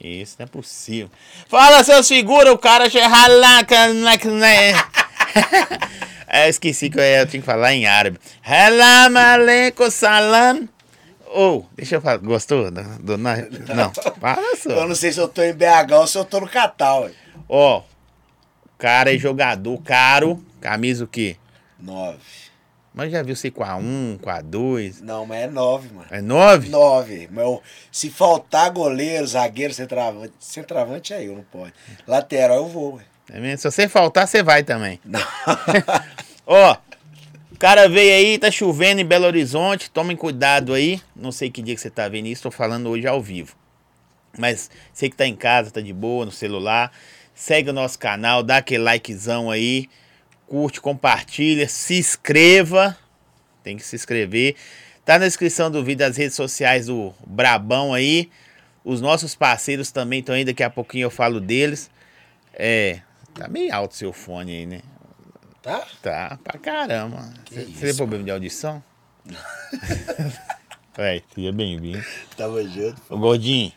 Isso 0.00 0.36
não 0.38 0.44
é 0.44 0.48
possível. 0.48 1.10
Fala, 1.46 1.84
seus 1.84 2.08
figuras, 2.08 2.52
o 2.52 2.58
cara 2.58 2.88
já 2.88 3.06
ralaca. 3.06 3.92
né? 3.92 4.72
É, 6.32 6.46
eu 6.46 6.50
esqueci 6.50 6.88
que 6.88 6.96
eu, 6.96 7.02
eu 7.02 7.26
tinha 7.26 7.40
que 7.40 7.46
falar 7.46 7.74
em 7.74 7.86
árabe. 7.86 8.20
Salam 8.46 9.16
aleikum 9.16 9.90
salam. 9.90 10.68
Ou, 11.26 11.58
oh, 11.58 11.74
deixa 11.74 11.96
eu 11.96 12.00
falar. 12.00 12.18
Gostou? 12.18 12.70
Do, 12.70 12.82
do, 13.00 13.18
não, 13.18 13.34
não, 13.74 13.90
para 14.20 14.56
só. 14.56 14.70
Eu 14.70 14.86
não 14.86 14.94
sei 14.94 15.10
se 15.10 15.18
eu 15.18 15.26
tô 15.26 15.42
em 15.42 15.52
BH 15.52 15.92
ou 15.92 16.06
se 16.06 16.16
eu 16.16 16.24
tô 16.24 16.38
no 16.38 16.48
Catal. 16.48 17.10
Ó, 17.48 17.78
oh, 17.78 17.82
cara 18.78 19.12
é 19.12 19.18
jogador 19.18 19.76
caro. 19.82 20.40
Camisa 20.60 21.02
o 21.02 21.08
quê? 21.08 21.36
Nove. 21.80 22.18
Mas 22.92 23.12
já 23.12 23.22
viu 23.22 23.36
você 23.36 23.50
com 23.50 23.62
a 23.62 23.76
1, 23.76 24.18
com 24.20 24.30
a 24.30 24.40
2? 24.40 25.00
Não, 25.00 25.24
mas 25.24 25.42
é 25.42 25.46
9, 25.46 25.94
mano. 25.94 26.08
É 26.10 26.20
9? 26.20 26.68
9. 26.68 27.28
Mas 27.30 27.60
se 27.90 28.10
faltar 28.10 28.70
goleiro, 28.70 29.26
zagueiro, 29.26 29.72
centroavante, 29.72 30.32
centroavante 30.40 31.14
aí 31.14 31.26
eu 31.26 31.36
não 31.36 31.44
pode. 31.44 31.72
Lateral 32.06 32.56
eu 32.56 32.68
vou, 32.68 32.96
ué. 32.96 33.04
É 33.32 33.56
Se 33.56 33.70
você 33.70 33.88
faltar, 33.88 34.26
você 34.26 34.42
vai 34.42 34.64
também. 34.64 34.98
Ó, 36.44 36.76
o 37.52 37.56
cara 37.58 37.88
veio 37.88 38.12
aí, 38.12 38.38
tá 38.38 38.50
chovendo 38.50 39.00
em 39.00 39.04
Belo 39.04 39.26
Horizonte, 39.26 39.88
tomem 39.88 40.16
cuidado 40.16 40.74
aí. 40.74 41.00
Não 41.14 41.30
sei 41.30 41.48
que 41.48 41.62
dia 41.62 41.76
que 41.76 41.80
você 41.80 41.90
tá 41.90 42.08
vendo 42.08 42.26
isso, 42.26 42.42
tô 42.42 42.50
falando 42.50 42.88
hoje 42.88 43.06
ao 43.06 43.22
vivo. 43.22 43.54
Mas 44.36 44.68
sei 44.92 45.08
que 45.08 45.16
tá 45.16 45.26
em 45.26 45.36
casa, 45.36 45.70
tá 45.70 45.80
de 45.80 45.92
boa, 45.92 46.24
no 46.24 46.32
celular. 46.32 46.90
Segue 47.34 47.70
o 47.70 47.72
nosso 47.72 47.98
canal, 47.98 48.42
dá 48.42 48.56
aquele 48.56 48.82
likezão 48.82 49.48
aí. 49.48 49.88
Curte, 50.50 50.80
compartilha, 50.80 51.68
se 51.68 51.96
inscreva. 51.96 52.98
Tem 53.62 53.76
que 53.76 53.84
se 53.84 53.94
inscrever. 53.94 54.56
Tá 55.04 55.16
na 55.16 55.26
descrição 55.26 55.70
do 55.70 55.84
vídeo 55.84 56.04
as 56.04 56.16
redes 56.16 56.34
sociais 56.34 56.86
do 56.86 57.14
Brabão 57.24 57.94
aí. 57.94 58.28
Os 58.84 59.00
nossos 59.00 59.36
parceiros 59.36 59.92
também 59.92 60.18
estão 60.18 60.34
aí, 60.34 60.44
daqui 60.44 60.64
a 60.64 60.68
pouquinho 60.68 61.04
eu 61.04 61.10
falo 61.10 61.40
deles. 61.40 61.88
É, 62.52 63.00
Tá 63.34 63.46
meio 63.46 63.72
alto 63.72 63.94
seu 63.94 64.12
fone 64.12 64.50
aí, 64.50 64.66
né? 64.66 64.80
Tá? 65.62 65.86
Tá, 66.02 66.38
pra 66.42 66.58
caramba. 66.58 67.32
Você 67.48 67.64
tem 67.64 67.94
problema 67.94 68.24
de 68.24 68.30
audição? 68.32 68.82
Ué, 70.98 71.22
seja 71.32 71.52
bem-vindo. 71.52 72.04
Tava 72.36 72.62
junto. 72.66 73.00
Ô, 73.08 73.16
Gordinho, 73.16 73.72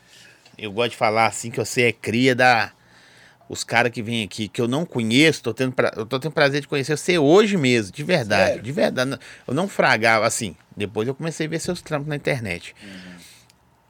eu 0.58 0.72
gosto 0.72 0.90
de 0.90 0.96
falar 0.96 1.26
assim 1.26 1.52
que 1.52 1.58
você 1.58 1.82
é 1.82 1.92
cria 1.92 2.34
da. 2.34 2.72
Os 3.48 3.62
caras 3.62 3.92
que 3.92 4.02
vêm 4.02 4.24
aqui, 4.24 4.48
que 4.48 4.60
eu 4.60 4.66
não 4.66 4.86
conheço, 4.86 5.42
tô 5.42 5.52
tendo 5.52 5.72
pra... 5.72 5.92
eu 5.96 6.06
tô 6.06 6.18
tendo 6.18 6.32
prazer 6.32 6.62
de 6.62 6.68
conhecer 6.68 6.96
você 6.96 7.18
hoje 7.18 7.56
mesmo, 7.56 7.92
de 7.92 8.02
verdade. 8.02 8.48
Sério? 8.48 8.62
De 8.62 8.72
verdade. 8.72 9.18
Eu 9.46 9.54
não 9.54 9.68
fragava, 9.68 10.26
assim. 10.26 10.56
Depois 10.76 11.06
eu 11.06 11.14
comecei 11.14 11.46
a 11.46 11.48
ver 11.48 11.58
seus 11.58 11.82
trampos 11.82 12.08
na 12.08 12.16
internet. 12.16 12.74
Uhum. 12.82 13.14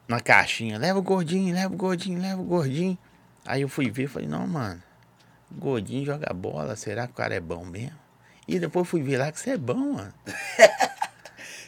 Na 0.09 0.21
caixinha, 0.21 0.77
leva 0.77 0.99
o 0.99 1.03
gordinho, 1.03 1.55
leva 1.55 1.73
o 1.73 1.77
gordinho, 1.77 2.21
leva 2.21 2.41
o 2.41 2.45
gordinho. 2.45 2.99
Aí 3.47 3.63
eu 3.63 3.69
fui 3.69 3.91
ver 3.91 4.05
e 4.05 4.09
falei, 4.09 4.29
não, 4.29 4.47
mano. 4.47 4.83
Gordinho 5.53 6.05
joga 6.05 6.33
bola, 6.35 6.75
será 6.75 7.07
que 7.07 7.13
o 7.13 7.17
cara 7.17 7.35
é 7.35 7.41
bom 7.41 7.65
mesmo? 7.65 7.99
E 8.47 8.59
depois 8.59 8.89
fui 8.89 9.03
ver 9.03 9.19
lá 9.19 9.31
que 9.31 9.39
você 9.39 9.51
é 9.51 9.57
bom, 9.57 9.95
mano. 9.95 10.13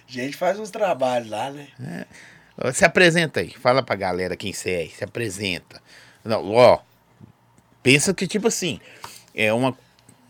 gente 0.07 0.37
faz 0.37 0.59
uns 0.59 0.71
trabalhos 0.71 1.29
lá, 1.29 1.51
né? 1.51 1.69
É. 2.61 2.73
Se 2.73 2.85
apresenta 2.85 3.41
aí, 3.41 3.51
fala 3.51 3.83
pra 3.83 3.97
galera 3.97 4.37
quem 4.37 4.53
você 4.53 4.71
é, 4.71 4.89
se 4.89 5.05
apresenta. 5.05 5.81
Não, 6.25 6.51
ó, 6.53 6.81
pensa 7.87 8.13
que 8.13 8.27
tipo 8.27 8.49
assim, 8.49 8.81
é 9.33 9.53
uma, 9.53 9.79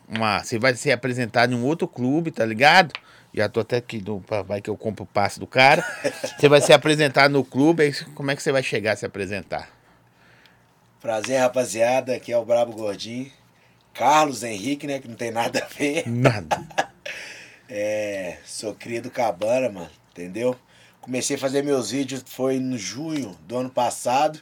uma. 0.06 0.44
Você 0.44 0.58
vai 0.58 0.74
ser 0.74 0.92
apresentado 0.92 1.54
em 1.54 1.56
um 1.56 1.64
outro 1.64 1.88
clube, 1.88 2.30
tá 2.30 2.44
ligado? 2.44 2.92
Já 3.32 3.48
tô 3.48 3.60
até 3.60 3.78
aqui 3.78 4.02
no. 4.02 4.22
Vai 4.46 4.60
que 4.60 4.68
eu 4.68 4.76
compro 4.76 5.04
o 5.04 5.06
passe 5.06 5.40
do 5.40 5.46
cara. 5.46 5.82
Você 6.38 6.50
vai 6.50 6.60
ser 6.60 6.74
apresentado 6.74 7.32
no 7.32 7.42
clube, 7.42 7.82
aí 7.82 7.94
como 8.14 8.30
é 8.30 8.36
que 8.36 8.42
você 8.42 8.52
vai 8.52 8.62
chegar 8.62 8.92
a 8.92 8.96
se 8.96 9.06
apresentar? 9.06 9.70
Prazer, 11.00 11.40
rapaziada. 11.40 12.14
Aqui 12.14 12.30
é 12.32 12.36
o 12.36 12.44
Brabo 12.44 12.72
Gordinho. 12.72 13.30
Carlos 13.94 14.42
Henrique, 14.42 14.86
né? 14.86 14.98
Que 14.98 15.08
não 15.08 15.16
tem 15.16 15.30
nada 15.30 15.62
a 15.62 15.66
ver. 15.66 16.06
Nada. 16.06 16.66
é, 17.68 18.36
sou 18.44 18.74
cria 18.74 19.00
do 19.00 19.10
Cabana, 19.10 19.70
mano. 19.70 19.90
Entendeu? 20.10 20.56
Comecei 21.00 21.36
a 21.36 21.38
fazer 21.38 21.62
meus 21.62 21.90
vídeos, 21.90 22.22
foi 22.26 22.58
no 22.58 22.76
junho 22.76 23.36
do 23.46 23.58
ano 23.58 23.70
passado. 23.70 24.40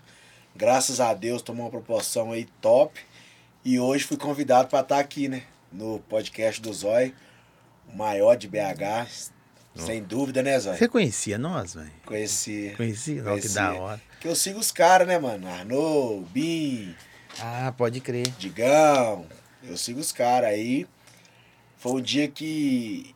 Graças 0.56 1.00
a 1.00 1.12
Deus 1.12 1.42
tomou 1.42 1.64
uma 1.64 1.70
proporção 1.70 2.30
aí 2.30 2.46
top. 2.60 3.00
E 3.64 3.80
hoje 3.80 4.04
fui 4.04 4.18
convidado 4.18 4.68
para 4.68 4.80
estar 4.80 4.96
tá 4.96 5.00
aqui, 5.00 5.26
né? 5.26 5.42
No 5.72 5.98
podcast 6.00 6.60
do 6.60 6.70
Zói, 6.70 7.14
o 7.88 7.96
maior 7.96 8.36
de 8.36 8.46
BH. 8.46 9.32
Sem 9.74 10.02
dúvida, 10.02 10.42
né, 10.42 10.60
Zói? 10.60 10.76
Você 10.76 10.86
conhecia 10.86 11.38
nós, 11.38 11.72
velho? 11.72 11.90
Conhecia. 12.04 12.76
Conhecia? 12.76 13.22
Não, 13.22 13.40
que 13.40 13.48
da 13.48 13.72
hora. 13.72 14.02
Que 14.20 14.28
eu 14.28 14.36
sigo 14.36 14.58
os 14.58 14.70
caras, 14.70 15.08
né, 15.08 15.18
mano? 15.18 15.48
Arnaud, 15.48 16.26
Bim. 16.30 16.94
Ah, 17.40 17.72
pode 17.74 18.02
crer. 18.02 18.28
Digão, 18.38 19.24
eu 19.62 19.78
sigo 19.78 19.98
os 19.98 20.12
caras. 20.12 20.50
Aí 20.50 20.86
foi 21.78 21.92
um 21.92 22.02
dia 22.02 22.28
que. 22.28 23.14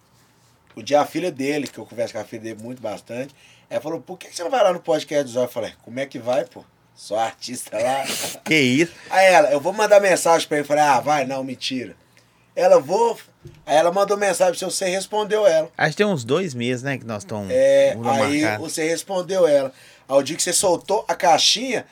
O 0.75 0.83
dia 0.83 1.03
a 1.03 1.07
filha 1.07 1.31
dele, 1.31 1.67
que 1.67 1.77
eu 1.77 1.85
converso 1.85 2.15
com 2.15 2.21
a 2.21 2.25
filha 2.25 2.43
dele 2.43 2.63
muito 2.63 2.81
bastante, 2.81 3.35
ela 3.69 3.83
falou: 3.83 4.01
por 4.01 4.19
que 4.19 4.35
você 4.35 4.43
não 4.43 4.51
vai 4.51 4.65
lá 4.65 4.73
no 4.73 4.81
podcast 4.81 5.25
do 5.25 5.31
Zóio? 5.31 5.45
Eu 5.45 5.51
falei: 5.51 5.75
como 5.83 6.01
é 6.01 6.07
que 6.07 6.19
vai, 6.19 6.47
pô? 6.47 6.65
Sou 6.99 7.17
artista 7.17 7.79
lá. 7.79 8.05
que 8.45 8.57
isso? 8.57 8.93
Aí 9.09 9.27
ela, 9.27 9.53
eu 9.53 9.61
vou 9.61 9.73
mandar 9.73 10.01
mensagem 10.01 10.49
pra 10.49 10.59
ele. 10.59 10.67
Falei: 10.67 10.83
ah, 10.83 10.99
vai, 10.99 11.25
não, 11.25 11.45
mentira. 11.45 11.95
Ela, 12.57 12.81
vou. 12.81 13.17
Aí 13.65 13.77
ela 13.77 13.93
mandou 13.93 14.17
mensagem 14.17 14.59
pra 14.59 14.69
você, 14.69 14.87
respondeu 14.87 15.47
ela. 15.47 15.71
Acho 15.79 15.93
que 15.93 15.99
tem 15.99 16.07
uns 16.07 16.25
dois 16.25 16.55
meses, 16.55 16.83
né, 16.83 16.99
que 16.99 17.07
nós 17.07 17.23
estamos. 17.23 17.53
É, 17.53 17.93
aí 17.93 18.41
marcado. 18.43 18.65
você 18.65 18.89
respondeu 18.89 19.47
ela. 19.47 19.73
Ao 20.09 20.21
dia 20.25 20.37
que 20.37 20.43
você 20.43 20.53
soltou 20.53 21.05
a 21.07 21.15
caixinha, 21.15 21.87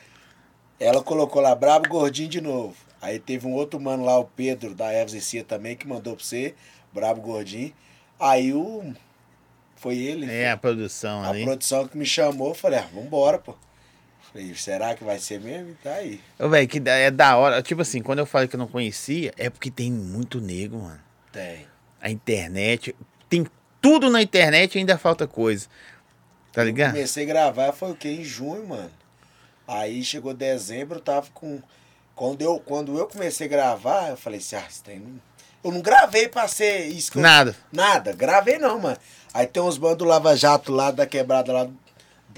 ela 0.77 1.01
colocou 1.01 1.41
lá, 1.41 1.55
brabo 1.55 1.87
gordinho 1.87 2.27
de 2.27 2.41
novo. 2.41 2.75
Aí 3.01 3.17
teve 3.17 3.47
um 3.47 3.53
outro 3.53 3.79
mano 3.79 4.03
lá, 4.03 4.19
o 4.19 4.25
Pedro, 4.25 4.75
da 4.75 4.91
Evas 4.91 5.13
e 5.13 5.21
Cia 5.21 5.41
também, 5.41 5.77
que 5.77 5.87
mandou 5.87 6.17
pra 6.17 6.25
você, 6.25 6.53
brabo 6.91 7.21
gordinho. 7.21 7.73
Aí 8.19 8.51
o. 8.51 8.93
Foi 9.77 9.95
ele. 9.95 10.29
É, 10.29 10.51
a 10.51 10.57
produção 10.57 11.23
a 11.23 11.29
ali. 11.29 11.43
A 11.43 11.45
produção 11.45 11.87
que 11.87 11.97
me 11.97 12.05
chamou, 12.05 12.53
falei, 12.53 12.79
ah, 12.79 12.89
vambora, 12.93 13.37
pô. 13.37 13.55
Falei, 14.37 14.53
será 14.53 14.93
que 14.93 15.03
vai 15.03 15.17
ser 15.17 15.39
mesmo? 15.39 15.75
Tá 15.83 15.95
aí. 15.95 16.21
Ô, 16.37 16.47
velho, 16.47 16.67
que 16.67 16.79
é 16.85 17.09
da 17.09 17.35
hora. 17.37 17.59
Tipo 17.63 17.81
assim, 17.81 18.03
quando 18.03 18.19
eu 18.19 18.25
falei 18.25 18.47
que 18.47 18.55
eu 18.55 18.59
não 18.59 18.67
conhecia, 18.67 19.33
é 19.35 19.49
porque 19.49 19.71
tem 19.71 19.91
muito 19.91 20.39
nego, 20.39 20.77
mano. 20.77 20.99
Tem. 21.31 21.65
A 21.99 22.11
internet. 22.11 22.95
Tem 23.27 23.47
tudo 23.81 24.11
na 24.11 24.21
internet 24.21 24.75
e 24.75 24.77
ainda 24.77 24.95
falta 24.95 25.25
coisa. 25.25 25.67
Tá 26.53 26.63
ligado? 26.63 26.89
Eu 26.89 26.93
comecei 26.93 27.23
a 27.23 27.27
gravar, 27.27 27.71
foi 27.71 27.91
o 27.91 27.95
quê? 27.95 28.09
Em 28.09 28.23
junho, 28.23 28.67
mano. 28.67 28.91
Aí 29.67 30.03
chegou 30.03 30.35
dezembro, 30.35 30.97
eu 30.97 31.01
tava 31.01 31.27
com. 31.33 31.59
Quando 32.15 32.43
eu, 32.43 32.59
quando 32.59 32.95
eu 32.95 33.07
comecei 33.07 33.47
a 33.47 33.49
gravar, 33.49 34.09
eu 34.11 34.17
falei 34.17 34.37
assim, 34.37 34.55
ah, 34.55 34.65
você 34.69 34.83
tem. 34.83 35.21
Eu 35.63 35.71
não 35.71 35.81
gravei 35.81 36.27
pra 36.27 36.47
ser 36.47 36.85
isso. 36.85 37.17
Eu... 37.17 37.23
Nada. 37.23 37.55
Nada, 37.71 38.13
gravei 38.13 38.59
não, 38.59 38.79
mano. 38.79 38.97
Aí 39.33 39.47
tem 39.47 39.63
uns 39.63 39.79
bandos 39.79 39.97
do 39.97 40.05
Lava 40.05 40.35
Jato 40.35 40.71
lá 40.71 40.91
da 40.91 41.07
quebrada 41.07 41.51
lá 41.51 41.63
do 41.63 41.86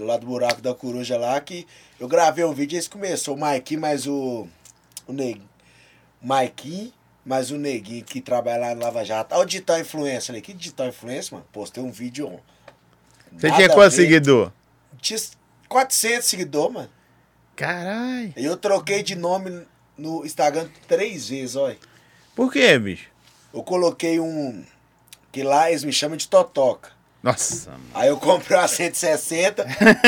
lado 0.05 0.21
do 0.21 0.27
buraco 0.27 0.61
da 0.61 0.73
coruja 0.73 1.17
lá, 1.17 1.39
que 1.39 1.65
eu 1.99 2.07
gravei 2.07 2.43
um 2.43 2.53
vídeo 2.53 2.75
e 2.75 2.79
esse 2.79 2.89
começou. 2.89 3.35
O 3.35 3.39
Maikinho 3.39 3.81
mais 3.81 4.07
o. 4.07 4.47
O 5.07 5.13
Neguinho. 5.13 5.49
Maikinho 6.21 6.93
mais 7.25 7.51
o 7.51 7.57
Neguinho 7.57 8.03
que 8.03 8.21
trabalha 8.21 8.67
lá 8.67 8.75
no 8.75 8.81
Lava 8.81 9.03
Jato. 9.03 9.35
Olha 9.35 9.43
o 9.43 9.45
digital 9.45 9.79
influência. 9.79 10.27
Falei, 10.27 10.41
que 10.41 10.53
digital 10.53 10.87
influência, 10.87 11.35
mano? 11.35 11.47
Postei 11.51 11.83
um 11.83 11.91
vídeo. 11.91 12.39
Você 13.31 13.51
tinha 13.51 13.69
quantos 13.69 13.95
seguidor? 13.95 14.51
Tinha 14.99 15.19
400 15.67 16.25
seguidores, 16.25 16.73
mano. 16.73 16.89
Caralho. 17.55 18.33
Eu 18.35 18.57
troquei 18.57 19.03
de 19.03 19.15
nome 19.15 19.65
no 19.97 20.25
Instagram 20.25 20.67
três 20.87 21.29
vezes, 21.29 21.55
olha. 21.55 21.77
Por 22.35 22.51
quê, 22.51 22.79
bicho? 22.79 23.09
Eu 23.53 23.61
coloquei 23.63 24.19
um. 24.19 24.63
Que 25.31 25.43
lá 25.43 25.69
eles 25.69 25.83
me 25.83 25.93
chamam 25.93 26.17
de 26.17 26.27
Totoca. 26.27 26.91
Nossa. 27.21 27.73
Aí 27.93 28.07
eu 28.07 28.17
comprei 28.17 28.57
uma 28.57 28.67
160, 28.67 29.65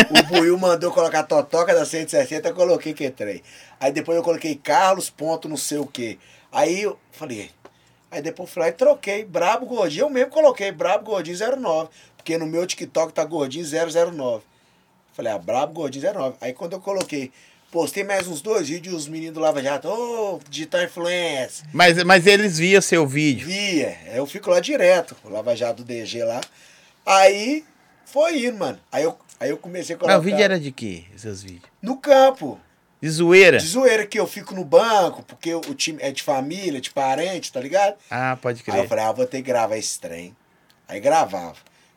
o 0.10 0.24
Buiu 0.24 0.58
mandou 0.58 0.92
colocar 0.92 1.20
a 1.20 1.24
Totoca 1.24 1.76
da 1.76 1.86
160, 1.86 2.48
eu 2.48 2.56
coloquei 2.56 2.94
que 2.94 3.06
entrei. 3.06 3.44
Aí 3.80 3.92
depois 3.92 4.18
eu 4.18 4.24
coloquei 4.24 4.56
Carlos, 4.56 5.10
ponto 5.10 5.50
não 5.50 5.58
sei 5.58 5.78
o 5.78 5.86
quê. 5.86 6.18
Aí 6.52 6.84
eu 6.84 6.98
falei. 7.12 7.52
Aí 8.10 8.22
depois 8.22 8.50
eu 8.50 8.54
fui 8.54 8.64
lá 8.64 8.70
e 8.70 8.74
troquei, 8.74 9.26
Brabo 9.26 9.66
Gordinho. 9.66 10.04
Eu 10.04 10.10
mesmo 10.10 10.32
coloquei 10.32 10.72
Brabo 10.72 11.06
Gordinho 11.06 11.38
09. 11.38 11.90
Porque 12.16 12.38
no 12.38 12.46
meu 12.46 12.68
TikTok 12.68 13.14
tá 13.14 13.26
Gordinho 13.26 13.66
009. 13.66 14.44
Falei, 15.14 15.34
ah, 15.34 15.38
Brabo 15.38 15.74
Gordinho 15.74 16.14
09. 16.14 16.36
Aí 16.40 16.54
quando 16.54 16.74
eu 16.74 16.80
coloquei, 16.80 17.32
postei 17.72 18.04
mais 18.04 18.28
uns 18.28 18.42
dois 18.42 18.70
vídeos, 18.70 18.96
os 18.96 19.08
meninos 19.08 19.34
do 19.34 19.40
Lava 19.40 19.62
Jato, 19.62 19.88
ô, 19.88 20.36
oh, 20.36 20.40
digital 20.50 20.84
influencer. 20.84 21.66
Mas, 21.74 22.02
mas 22.04 22.28
eles 22.28 22.58
viam 22.58 22.82
seu 22.82 23.08
vídeo? 23.08 23.48
Via. 23.48 23.98
Eu 24.14 24.26
fico 24.26 24.50
lá 24.50 24.60
direto, 24.60 25.16
o 25.24 25.30
Lava 25.30 25.56
Jato 25.56 25.84
do 25.84 25.86
DG 25.86 26.24
lá. 26.24 26.42
Aí 27.06 27.66
foi 28.06 28.46
indo, 28.46 28.58
mano. 28.58 28.80
Aí 28.92 29.04
eu, 29.04 29.18
aí 29.40 29.50
eu 29.50 29.58
comecei 29.58 29.96
a 29.96 29.98
colocar. 29.98 30.14
Mas 30.16 30.22
o 30.22 30.26
vídeo 30.26 30.44
era 30.44 30.60
de 30.60 30.72
quê, 30.72 31.06
seus 31.16 31.42
vídeos? 31.42 31.70
No 31.82 31.98
campo. 31.98 32.60
De 33.02 33.10
zoeira? 33.10 33.58
De 33.58 33.66
zoeira 33.66 34.06
que 34.06 34.20
eu 34.20 34.28
fico 34.28 34.54
no 34.54 34.64
banco, 34.64 35.24
porque 35.24 35.54
o 35.56 35.74
time 35.74 35.98
é 36.02 36.12
de 36.12 36.22
família, 36.22 36.80
de 36.80 36.92
parente, 36.92 37.52
tá 37.52 37.60
ligado? 37.60 37.96
Ah, 38.12 38.38
pode 38.40 38.62
crer. 38.62 38.76
Aí 38.76 38.82
eu 38.84 38.88
falei, 38.88 39.04
ah, 39.04 39.12
vou 39.12 39.26
ter 39.26 39.38
que 39.38 39.44
gravar 39.44 39.76
esse 39.76 40.00
trem. 40.00 40.36
Aí 40.88 41.00
gravava. 41.00 41.56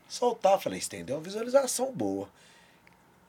Soltava, 0.09 0.59
falei, 0.59 0.79
estendeu 0.79 1.17
uma 1.17 1.23
visualização 1.23 1.93
boa. 1.93 2.29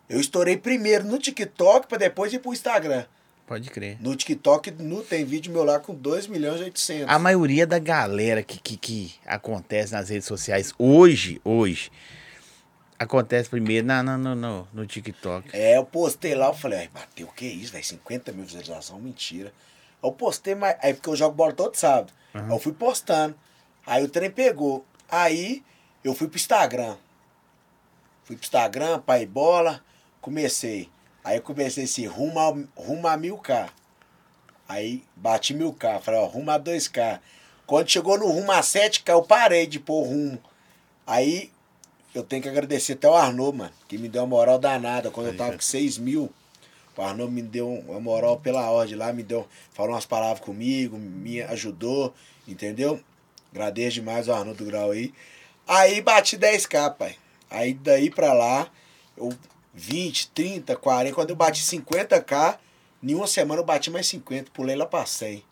Eu 0.07 0.22
estourei 0.22 0.56
primeiro 0.56 1.04
no 1.04 1.18
TikTok 1.18 1.88
pra 1.88 1.98
depois 1.98 2.31
ir 2.31 2.39
pro 2.39 2.54
Instagram. 2.54 3.06
Pode 3.47 3.69
crer. 3.69 3.97
No 4.01 4.15
TikTok 4.15 4.71
no, 4.71 5.03
tem 5.03 5.24
vídeo 5.24 5.53
meu 5.53 5.63
lá 5.63 5.80
com 5.80 5.94
2 5.94 6.25
milhões 6.27 6.59
e 6.62 6.63
800. 6.63 7.07
A 7.07 7.19
maioria 7.19 7.68
da 7.68 7.77
galera 7.77 8.42
que, 8.42 8.57
que, 8.59 8.75
que 8.75 9.15
acontece 9.25 9.94
nas 9.94 10.09
redes 10.09 10.27
sociais 10.27 10.74
hoje, 10.80 11.39
hoje, 11.44 11.92
acontece 12.97 13.50
primeiro 13.50 13.86
na, 13.86 14.01
na- 14.01 14.18
no, 14.18 14.33
no, 14.36 14.68
no 14.74 14.86
TikTok. 14.88 15.50
É, 15.53 15.77
eu 15.77 15.86
postei 15.86 16.33
lá, 16.33 16.47
eu 16.47 16.53
falei, 16.53 16.80
ai, 16.80 16.88
bateu 16.94 17.27
o 17.27 17.31
que 17.31 17.45
é 17.45 17.50
isso, 17.50 17.71
velho? 17.71 17.83
50 17.86 18.31
mil 18.31 18.45
visualizações, 18.45 19.01
mentira. 19.01 19.53
Eu 20.03 20.12
postei, 20.12 20.56
mas. 20.56 20.75
Aí 20.81 20.94
porque 20.94 21.09
eu 21.09 21.15
jogo 21.15 21.36
bola 21.36 21.53
todo 21.53 21.75
sábado. 21.75 22.12
Aí 22.33 22.50
eu 22.50 22.59
fui 22.59 22.74
postando. 22.74 23.36
Aí 23.86 24.03
o 24.03 24.09
trem 24.09 24.30
pegou. 24.31 24.86
Aí 25.09 25.63
eu 26.03 26.13
fui 26.15 26.27
pro 26.27 26.38
Instagram. 26.38 26.95
Fui 28.24 28.36
pro 28.36 28.44
Instagram, 28.44 29.00
pai 29.00 29.25
bola, 29.25 29.81
comecei. 30.19 30.89
Aí 31.25 31.38
eu 31.38 31.42
comecei 31.42 31.86
assim, 31.86 32.06
rumo 32.06 32.39
a, 32.39 32.56
rumo 32.80 33.07
a 33.07 33.18
mil 33.18 33.39
K. 33.39 33.68
Aí 34.69 35.04
bati 35.16 35.56
mil 35.56 35.74
K, 35.74 36.00
falei, 36.00 36.19
ó, 36.19 36.25
rumo 36.27 36.51
a 36.51 36.60
2K. 36.60 37.19
Quando 37.66 37.89
chegou 37.89 38.16
no 38.16 38.27
rumo 38.27 38.51
a 38.51 38.62
7K, 38.62 39.12
eu 39.12 39.24
parei 39.24 39.66
de 39.66 39.80
pôr 39.80 40.04
rumo. 40.04 40.39
Aí 41.06 41.51
eu 42.13 42.22
tenho 42.22 42.44
que 42.44 42.48
agradecer 42.48 42.94
até 42.94 43.10
o 43.10 43.16
Arnaud, 43.16 43.57
mano, 43.57 43.74
que 43.88 43.98
me 43.98 44.07
deu 44.07 44.22
uma 44.22 44.27
moral 44.27 44.60
danada. 44.60 45.10
Quando 45.10 45.27
eu 45.27 45.36
tava 45.36 45.54
com 45.54 45.62
6 45.62 45.98
mil, 45.98 46.31
o 46.95 47.01
Arnaud 47.01 47.33
me 47.33 47.42
deu 47.42 47.69
uma 47.69 48.00
moral 48.00 48.39
pela 48.39 48.69
ordem 48.69 48.95
lá, 48.95 49.12
me 49.12 49.24
deu, 49.24 49.48
falou 49.74 49.94
umas 49.94 50.06
palavras 50.06 50.45
comigo, 50.45 50.95
me 50.95 51.42
ajudou, 51.42 52.13
entendeu? 52.48 53.01
Agradeço 53.51 53.95
demais 53.95 54.27
o 54.27 54.33
Arnaud 54.33 54.56
do 54.56 54.66
Grau 54.66 54.92
aí. 54.92 55.12
Aí 55.68 56.01
bati 56.01 56.38
10k, 56.38 56.94
pai. 56.94 57.16
Aí 57.50 57.74
daí 57.74 58.12
pra 58.12 58.31
lá, 58.31 58.68
eu 59.18 59.33
20, 59.75 60.30
30, 60.30 60.75
40, 60.75 61.13
quando 61.13 61.30
eu 61.31 61.36
bati 61.36 61.62
50k, 61.62 62.57
em 63.04 63.13
uma 63.13 63.27
semana 63.27 63.62
eu 63.62 63.66
bati 63.66 63.89
mais 63.92 64.07
50, 64.07 64.50
pulei 64.51 64.75
lá 64.75 64.86
pra 64.86 65.06
100. 65.06 65.44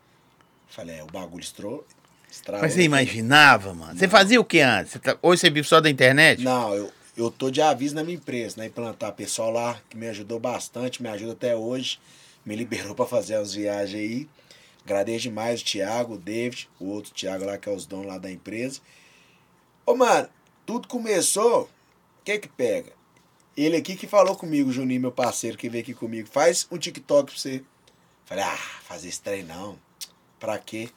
Falei, 0.69 0.97
é, 0.99 1.03
o 1.03 1.07
bagulho 1.07 1.43
estrou, 1.43 1.85
estragou. 2.31 2.63
Mas 2.63 2.73
você 2.73 2.81
imaginava, 2.83 3.73
mano? 3.73 3.97
Você 3.99 4.07
fazia 4.07 4.39
o 4.39 4.45
que 4.45 4.59
antes? 4.61 4.93
Você 4.93 4.99
tá- 4.99 5.17
Hoje 5.21 5.41
você 5.41 5.49
vive 5.49 5.67
só 5.67 5.79
da 5.81 5.89
internet? 5.89 6.41
Não, 6.41 6.73
eu, 6.73 6.91
eu 7.15 7.29
tô 7.29 7.51
de 7.51 7.61
aviso 7.61 7.93
na 7.93 8.03
minha 8.03 8.15
empresa, 8.15 8.55
na 8.57 8.65
Implantar. 8.65 9.11
Pessoal 9.11 9.51
lá 9.51 9.79
que 9.89 9.95
me 9.97 10.07
ajudou 10.07 10.39
bastante, 10.39 11.03
me 11.03 11.09
ajuda 11.09 11.33
até 11.33 11.55
hoje. 11.55 11.99
Me 12.45 12.55
liberou 12.55 12.95
pra 12.95 13.05
fazer 13.05 13.35
as 13.35 13.53
viagens 13.53 13.99
aí. 14.01 14.29
Agradeço 14.85 15.23
demais 15.23 15.61
o 15.61 15.65
Thiago, 15.65 16.15
o 16.15 16.17
David, 16.17 16.67
o 16.79 16.87
outro 16.89 17.13
Thiago 17.13 17.45
lá 17.45 17.57
que 17.57 17.69
é 17.69 17.71
os 17.71 17.85
donos 17.85 18.07
lá 18.07 18.17
da 18.17 18.31
empresa. 18.31 18.79
Ô, 19.85 19.95
mano, 19.95 20.27
tudo 20.65 20.87
começou. 20.87 21.63
O 21.63 22.23
que 22.25 22.39
que 22.39 22.47
pega? 22.49 22.91
Ele 23.55 23.75
aqui 23.77 23.95
que 23.95 24.07
falou 24.07 24.35
comigo, 24.35 24.71
Juninho, 24.71 25.01
meu 25.01 25.11
parceiro, 25.11 25.57
que 25.57 25.69
veio 25.69 25.83
aqui 25.83 25.93
comigo. 25.93 26.27
Faz 26.31 26.67
um 26.71 26.77
TikTok 26.77 27.31
pra 27.31 27.39
você. 27.39 27.61
Falei, 28.25 28.43
ah, 28.43 28.57
fazer 28.87 29.09
esse 29.09 29.21
trem 29.21 29.43
não. 29.43 29.77
Pra 30.39 30.57
quê? 30.57 30.89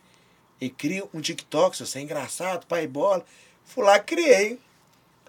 E 0.60 0.70
cria 0.70 1.04
um 1.12 1.20
TikTok, 1.20 1.76
se 1.76 1.86
você 1.86 1.98
é 1.98 2.02
engraçado, 2.02 2.66
pai 2.66 2.86
bola. 2.86 3.24
Fui 3.64 3.84
lá, 3.84 3.98
criei. 3.98 4.58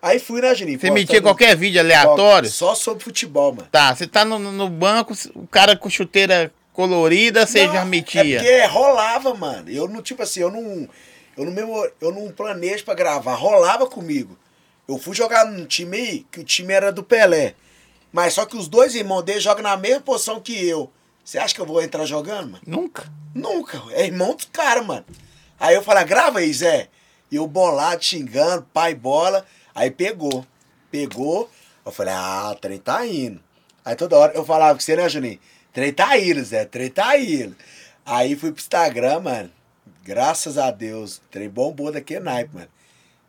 Aí 0.01 0.19
fui 0.19 0.41
na 0.41 0.53
Juninho. 0.53 0.79
Você 0.79 0.91
metia 0.91 1.21
qualquer 1.21 1.55
vídeo 1.55 1.81
aleatório? 1.81 2.49
Só 2.49 2.75
sobre 2.75 3.03
futebol, 3.03 3.51
mano. 3.53 3.67
Tá, 3.71 3.93
você 3.95 4.07
tá 4.07 4.23
no, 4.23 4.37
no 4.39 4.69
banco, 4.69 5.13
o 5.35 5.47
cara 5.47 5.75
com 5.75 5.89
chuteira 5.89 6.53
colorida, 6.71 7.45
você 7.45 7.65
Não, 7.65 7.73
já 7.73 7.81
É 7.81 7.85
metia. 7.85 8.39
porque 8.39 8.65
rolava, 8.67 9.33
mano. 9.33 9.69
Eu 9.69 9.87
não, 9.87 10.01
tipo 10.01 10.21
assim, 10.21 10.41
eu 10.41 10.51
não. 10.51 10.87
Eu 11.35 11.45
não, 11.51 11.89
eu 11.99 12.11
não 12.13 12.31
planejo 12.31 12.85
pra 12.85 12.93
gravar. 12.93 13.35
Rolava 13.35 13.87
comigo. 13.87 14.37
Eu 14.87 14.97
fui 14.97 15.15
jogar 15.15 15.45
num 15.45 15.65
time 15.65 15.97
aí, 15.97 16.25
que 16.31 16.39
o 16.39 16.43
time 16.43 16.73
era 16.73 16.91
do 16.91 17.03
Pelé. 17.03 17.55
Mas 18.11 18.33
só 18.33 18.45
que 18.45 18.55
os 18.55 18.67
dois 18.67 18.95
irmãos 18.95 19.23
dele 19.23 19.39
jogam 19.39 19.63
na 19.63 19.75
mesma 19.75 20.01
posição 20.01 20.39
que 20.39 20.53
eu. 20.65 20.91
Você 21.23 21.37
acha 21.37 21.53
que 21.53 21.59
eu 21.59 21.65
vou 21.65 21.81
entrar 21.81 22.05
jogando, 22.05 22.51
mano? 22.51 22.63
Nunca. 22.65 23.11
Nunca. 23.35 23.83
É 23.91 24.05
irmão 24.05 24.33
dos 24.33 24.45
caras, 24.45 24.85
mano. 24.85 25.05
Aí 25.59 25.75
eu 25.75 25.83
falei, 25.83 26.05
grava 26.05 26.39
aí, 26.39 26.53
Zé. 26.53 26.87
E 27.29 27.35
eu 27.35 27.45
bolado, 27.45 28.03
xingando, 28.03 28.65
pai 28.73 28.95
bola. 28.95 29.45
Aí 29.75 29.91
pegou. 29.91 30.45
Pegou. 30.89 31.49
Eu 31.85 31.91
falei, 31.91 32.13
ah, 32.13 32.51
o 32.53 32.55
trem 32.55 32.77
tá 32.77 33.05
indo. 33.05 33.41
Aí 33.83 33.95
toda 33.95 34.17
hora 34.17 34.33
eu 34.33 34.45
falava 34.45 34.73
com 34.73 34.79
você, 34.79 34.95
né, 34.95 35.09
Juninho? 35.09 35.39
Trem 35.73 35.91
tá 35.91 36.17
indo, 36.17 36.43
Zé. 36.43 36.63
Trem 36.63 36.89
tá 36.89 37.17
indo. 37.19 37.55
Aí 38.05 38.35
fui 38.35 38.51
pro 38.51 38.61
Instagram, 38.61 39.19
mano. 39.19 39.51
Graças 40.03 40.57
a 40.57 40.71
Deus. 40.71 41.21
Trem 41.29 41.49
bombou 41.49 41.91
daquele 41.91 42.21
naipe, 42.21 42.55
mano. 42.55 42.69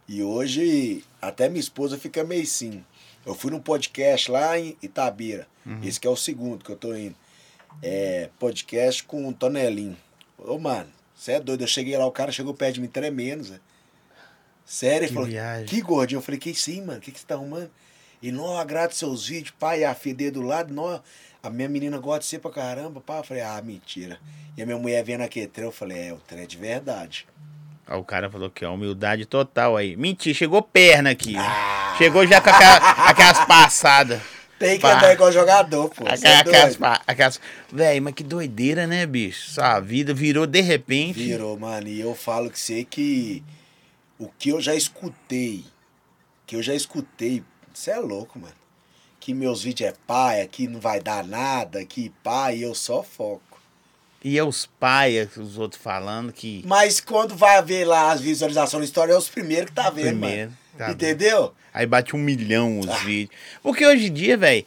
E 0.07 0.23
hoje, 0.23 1.05
até 1.21 1.49
minha 1.49 1.61
esposa 1.61 1.99
fica 1.99 2.23
meio 2.25 2.47
sim. 2.47 2.85
Eu 3.27 3.35
fui 3.35 3.51
num 3.51 3.61
podcast 3.61 4.31
lá 4.31 4.59
em 4.59 4.77
Itabira. 4.83 5.47
Esse 5.83 6.01
que 6.01 6.07
é 6.07 6.11
o 6.11 6.17
segundo 6.17 6.65
que 6.65 6.71
eu 6.71 6.77
tô 6.77 6.95
indo. 6.97 7.15
É, 7.83 8.31
podcast 8.39 9.05
com 9.05 9.29
o 9.29 9.33
Tonelinho. 9.35 9.97
Ô, 10.39 10.59
mano, 10.59 10.89
você 11.15 11.33
é 11.33 11.41
doido. 11.41 11.63
Eu 11.63 11.67
cheguei 11.69 11.97
lá, 11.97 12.07
o 12.07 12.13
cara 12.13 12.33
chegou 12.33 12.55
perto 12.55 12.75
de 12.77 12.81
mim 12.81 12.89
tremendo, 12.89 13.45
Zé. 13.45 13.61
Sério, 14.65 14.99
ele 15.05 15.09
Que 15.09 15.15
falou, 15.15 15.29
viagem. 15.29 15.67
que 15.67 15.81
gordinho. 15.81 16.19
Eu 16.19 16.23
falei, 16.23 16.39
que 16.41 16.55
sim, 16.55 16.83
mano, 16.83 16.99
o 16.99 17.01
que, 17.01 17.11
que 17.13 17.21
você 17.21 17.27
tá 17.27 17.35
arrumando? 17.35 17.71
E 18.23 18.33
não 18.33 18.57
agrada 18.57 18.93
seus 18.93 19.27
vídeos, 19.27 19.55
pai, 19.59 19.85
a 19.85 19.93
dele 19.93 20.31
do 20.31 20.43
lado, 20.43 20.75
não, 20.75 21.03
a 21.43 21.51
minha 21.51 21.69
menina 21.69 21.99
gosta 21.99 22.21
de 22.21 22.27
você 22.27 22.39
pra 22.39 22.51
caramba, 22.51 23.01
pá. 23.01 23.19
Eu 23.19 23.25
falei, 23.25 23.43
ah, 23.43 23.61
mentira. 23.63 24.19
E 24.57 24.63
a 24.63 24.67
minha 24.67 24.79
mulher 24.79 25.05
vendo 25.05 25.21
aquele 25.23 25.47
trem, 25.47 25.67
eu 25.67 25.73
falei, 25.73 26.09
é, 26.09 26.13
o 26.13 26.19
trem 26.19 26.43
é 26.43 26.47
de 26.47 26.57
verdade. 26.57 27.27
O 27.91 28.05
cara 28.05 28.29
falou 28.31 28.51
que 28.51 28.65
é 28.65 28.69
humildade 28.69 29.25
total 29.27 29.77
aí. 29.77 29.97
Mentira, 29.97 30.35
chegou 30.37 30.61
perna 30.63 31.11
aqui. 31.11 31.35
Ah. 31.37 31.95
Chegou 31.97 32.27
já 32.27 32.41
com 32.41 32.51
aquela- 32.51 32.77
aquelas 33.09 33.45
passadas. 33.47 34.21
Tem 34.59 34.77
que 34.77 34.83
Pá. 34.83 34.97
andar 34.97 35.13
igual 35.13 35.31
jogador, 35.33 35.89
pô. 35.89 36.05
É 36.07 36.15
Aquelas, 36.15 36.41
aquelas, 36.75 37.01
aquelas... 37.07 37.41
Véi, 37.73 38.01
mas 38.01 38.13
que 38.15 38.25
doideira, 38.25 38.87
né, 38.89 39.07
bicho? 39.07 39.51
Sua 39.53 39.79
vida 39.79 40.13
virou 40.13 40.47
de 40.47 40.61
repente. 40.61 41.21
Virou, 41.23 41.57
mano. 41.59 41.87
E 41.87 42.01
eu 42.01 42.15
falo 42.15 42.51
que 42.51 42.59
sei 42.59 42.85
que 42.85 43.43
o 44.19 44.29
que 44.37 44.49
eu 44.51 44.61
já 44.61 44.75
escutei, 44.75 45.65
que 46.45 46.57
eu 46.57 46.63
já 46.63 46.75
escutei, 46.75 47.43
você 47.73 47.93
é 47.93 47.99
louco, 48.01 48.39
mano. 48.39 48.53
Que 49.21 49.33
meus 49.33 49.63
vídeos 49.63 49.91
é 49.91 49.95
paia, 50.09 50.47
que 50.49 50.67
não 50.67 50.81
vai 50.81 50.99
dar 51.01 51.23
nada, 51.25 51.85
que 51.85 52.11
pai, 52.25 52.59
eu 52.59 52.75
só 52.75 53.03
foco. 53.03 53.48
E 54.25 54.37
é 54.37 54.43
os 54.43 54.67
pais, 54.67 55.37
os 55.37 55.57
outros 55.59 55.81
falando 55.81 56.33
que. 56.33 56.63
Mas 56.67 57.01
quando 57.01 57.37
vai 57.37 57.63
ver 57.63 57.85
lá 57.85 58.11
as 58.11 58.21
visualizações 58.21 58.81
da 58.81 58.85
história, 58.85 59.13
é 59.13 59.17
os 59.17 59.29
primeiros 59.29 59.71
que 59.71 59.77
tá 59.77 59.91
vendo, 59.91 60.07
Primeiro, 60.09 60.51
mano. 60.51 60.57
tá 60.77 60.91
Entendeu? 60.91 61.55
Aí 61.73 61.87
bate 61.87 62.17
um 62.17 62.19
milhão 62.19 62.81
os 62.81 62.89
Ah. 62.89 62.97
vídeos. 62.97 63.39
Porque 63.63 63.87
hoje 63.87 64.07
em 64.09 64.13
dia, 64.13 64.37
velho, 64.37 64.65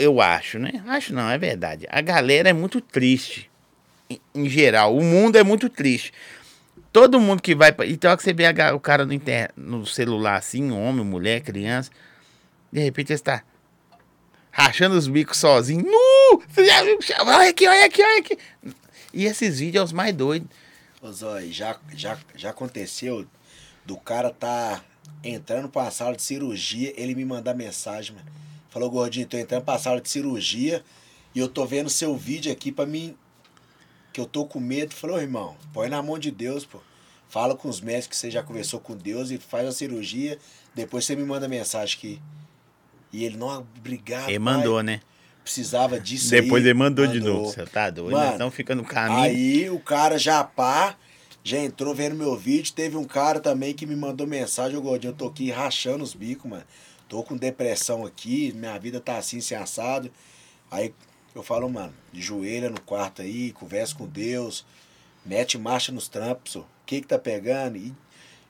eu 0.00 0.20
acho, 0.20 0.58
né? 0.58 0.82
Acho 0.86 1.14
não, 1.14 1.30
é 1.30 1.38
verdade. 1.38 1.86
A 1.90 2.00
galera 2.02 2.50
é 2.50 2.52
muito 2.52 2.80
triste. 2.80 3.50
Em, 4.10 4.20
em 4.34 4.48
geral, 4.48 4.94
o 4.94 5.02
mundo 5.02 5.36
é 5.36 5.42
muito 5.42 5.70
triste. 5.70 6.12
Todo 6.92 7.18
mundo 7.18 7.40
que 7.42 7.54
vai. 7.54 7.72
pra- 7.72 7.86
Então, 7.86 8.14
que 8.16 8.22
você 8.22 8.32
vê 8.34 8.44
a 8.46 8.74
o 8.74 8.80
cara 8.80 9.06
no, 9.06 9.12
inter- 9.14 9.50
no 9.56 9.86
celular 9.86 10.36
assim, 10.36 10.70
homem, 10.70 11.04
mulher, 11.04 11.40
criança, 11.40 11.90
de 12.70 12.80
repente 12.80 13.10
ele 13.10 13.14
está 13.18 13.42
rachando 14.50 14.96
os 14.96 15.08
bicos 15.08 15.38
sozinho. 15.38 15.82
Nu! 15.84 16.15
Viu? 16.48 16.98
Olha 17.26 17.48
aqui, 17.48 17.66
olha 17.66 17.86
aqui, 17.86 18.02
olha 18.02 18.18
aqui. 18.18 18.38
E 19.12 19.24
esses 19.24 19.58
vídeos 19.58 19.82
é 19.82 19.84
os 19.84 19.92
mais 19.92 20.14
doidos. 20.14 20.48
Ô 21.00 21.10
Zói, 21.12 21.52
já, 21.52 21.78
já, 21.94 22.18
já 22.34 22.50
aconteceu 22.50 23.26
do 23.84 23.96
cara 23.96 24.30
tá 24.30 24.82
entrando 25.22 25.68
pra 25.68 25.90
sala 25.90 26.16
de 26.16 26.22
cirurgia, 26.22 26.92
ele 26.96 27.14
me 27.14 27.24
mandar 27.24 27.54
mensagem, 27.54 28.14
mano. 28.14 28.28
Falou, 28.68 28.90
gordinho, 28.90 29.26
tô 29.26 29.36
entrando 29.36 29.64
pra 29.64 29.78
sala 29.78 30.00
de 30.00 30.08
cirurgia 30.08 30.84
e 31.34 31.38
eu 31.38 31.48
tô 31.48 31.64
vendo 31.64 31.88
seu 31.88 32.16
vídeo 32.16 32.52
aqui 32.52 32.70
pra 32.72 32.84
mim. 32.84 33.16
Que 34.12 34.20
eu 34.20 34.26
tô 34.26 34.44
com 34.46 34.58
medo. 34.58 34.94
Falou, 34.94 35.20
irmão, 35.20 35.56
põe 35.72 35.88
na 35.88 36.02
mão 36.02 36.18
de 36.18 36.30
Deus, 36.30 36.64
pô. 36.64 36.80
Fala 37.28 37.54
com 37.56 37.68
os 37.68 37.80
médicos 37.80 38.08
que 38.08 38.16
você 38.16 38.30
já 38.30 38.42
conversou 38.42 38.80
com 38.80 38.96
Deus 38.96 39.30
e 39.30 39.38
faz 39.38 39.68
a 39.68 39.72
cirurgia. 39.72 40.38
Depois 40.74 41.04
você 41.04 41.16
me 41.16 41.24
manda 41.24 41.48
mensagem 41.48 41.96
aqui. 41.96 42.22
E 43.12 43.24
ele, 43.24 43.36
não, 43.36 43.66
obrigado. 43.78 44.28
Ele 44.28 44.38
pai. 44.38 44.54
mandou, 44.54 44.82
né? 44.82 45.00
Precisava 45.46 46.00
disso 46.00 46.34
aí. 46.34 46.40
Depois 46.40 46.64
ele 46.64 46.74
mandou, 46.74 47.06
de 47.06 47.20
novo. 47.20 47.52
Você 47.52 47.64
tá 47.64 47.88
doido? 47.88 48.10
Mano, 48.10 48.34
Então 48.34 48.50
fica 48.50 48.74
no 48.74 48.84
caminho. 48.84 49.20
Aí 49.20 49.70
o 49.70 49.78
cara 49.78 50.18
já 50.18 50.42
pá, 50.42 50.96
já 51.44 51.56
entrou 51.56 51.94
vendo 51.94 52.16
meu 52.16 52.36
vídeo. 52.36 52.74
Teve 52.74 52.96
um 52.96 53.04
cara 53.04 53.38
também 53.38 53.72
que 53.72 53.86
me 53.86 53.94
mandou 53.94 54.26
mensagem, 54.26 54.76
ô 54.76 54.82
gordinho, 54.82 55.12
eu 55.12 55.16
tô 55.16 55.28
aqui 55.28 55.52
rachando 55.52 56.02
os 56.02 56.14
bicos, 56.14 56.50
mano. 56.50 56.64
Tô 57.08 57.22
com 57.22 57.36
depressão 57.36 58.04
aqui, 58.04 58.52
minha 58.56 58.76
vida 58.76 58.98
tá 58.98 59.18
assim, 59.18 59.40
sem 59.40 59.56
assado. 59.56 60.10
Aí 60.68 60.92
eu 61.32 61.44
falo, 61.44 61.70
mano, 61.70 61.94
joelha 62.12 62.68
no 62.68 62.80
quarto 62.80 63.22
aí, 63.22 63.52
conversa 63.52 63.94
com 63.94 64.04
Deus, 64.04 64.66
mete 65.24 65.56
marcha 65.56 65.92
nos 65.92 66.08
trampos, 66.08 66.56
o 66.56 66.66
que 66.84 67.00
que 67.02 67.06
tá 67.06 67.20
pegando? 67.20 67.76
E 67.76 67.94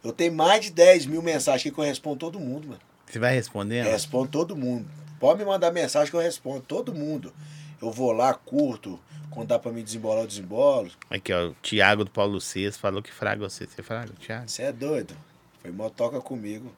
eu 0.02 0.12
tenho 0.12 0.32
mais 0.32 0.62
de 0.62 0.70
10 0.70 1.04
mil 1.04 1.20
mensagens 1.20 1.60
aqui 1.60 1.70
que 1.70 1.78
eu 1.78 1.84
respondo 1.84 2.16
todo 2.16 2.40
mundo, 2.40 2.68
mano. 2.68 2.80
Você 3.06 3.18
vai 3.18 3.34
respondendo? 3.34 3.84
Respondo 3.84 4.30
todo 4.30 4.56
mundo. 4.56 4.88
Pode 5.18 5.38
me 5.38 5.44
mandar 5.44 5.70
mensagem 5.72 6.10
que 6.10 6.16
eu 6.16 6.20
respondo, 6.20 6.60
todo 6.60 6.94
mundo. 6.94 7.32
Eu 7.80 7.90
vou 7.90 8.12
lá, 8.12 8.32
curto, 8.34 8.98
quando 9.30 9.48
dá 9.48 9.58
pra 9.58 9.72
me 9.72 9.82
desembolar, 9.82 10.20
eu 10.22 10.26
desembolo. 10.26 10.90
Aqui, 11.10 11.32
ó, 11.32 11.48
o 11.48 11.54
Thiago 11.62 12.04
do 12.04 12.10
Paulo 12.10 12.40
Cês 12.40 12.76
falou 12.76 13.02
que 13.02 13.12
fraga 13.12 13.48
você. 13.48 13.66
Você 13.66 13.82
fraga, 13.82 14.12
Thiago? 14.20 14.48
Você 14.48 14.62
é 14.62 14.72
doido. 14.72 15.14
Foi 15.62 15.70
motoca 15.70 16.20
comigo. 16.20 16.72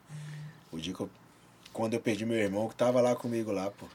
O 0.73 0.79
dia 0.79 0.93
que 0.95 1.01
eu, 1.01 1.11
quando 1.73 1.95
eu 1.95 2.01
perdi 2.01 2.25
meu 2.27 2.37
irmão, 2.39 2.69
que 2.69 2.75
tava 2.75 3.01
lá 3.01 3.15
comigo 3.15 3.51
lá, 3.53 3.71
pô. 3.71 3.87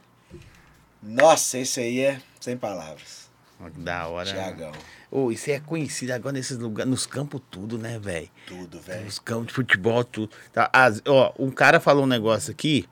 Nossa, 1.01 1.57
esse 1.57 1.79
aí 1.79 1.99
é 1.99 2.21
sem 2.39 2.57
palavras. 2.57 3.23
Da 3.77 4.07
hora. 4.07 4.29
Tiagão. 4.29 4.71
Ô, 5.09 5.31
isso 5.31 5.49
é 5.49 5.59
conhecido 5.59 6.11
agora 6.11 6.33
nesses 6.33 6.57
lugares, 6.57 6.89
nos 6.89 7.05
campos 7.05 7.41
tudo, 7.49 7.77
né, 7.77 7.97
velho? 7.99 8.29
Tudo, 8.47 8.79
velho. 8.79 9.05
Nos 9.05 9.19
campos 9.19 9.47
de 9.47 9.53
futebol, 9.53 10.03
tudo. 10.03 10.31
Tá, 10.51 10.69
as- 10.73 11.01
ó, 11.07 11.33
um 11.39 11.49
cara 11.51 11.79
falou 11.79 12.03
um 12.03 12.07
negócio 12.07 12.51
aqui 12.51 12.85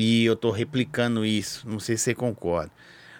e 0.00 0.24
eu 0.24 0.36
tô 0.36 0.52
replicando 0.52 1.26
isso. 1.26 1.68
Não 1.68 1.80
sei 1.80 1.96
se 1.96 2.04
você 2.04 2.14
concorda. 2.14 2.70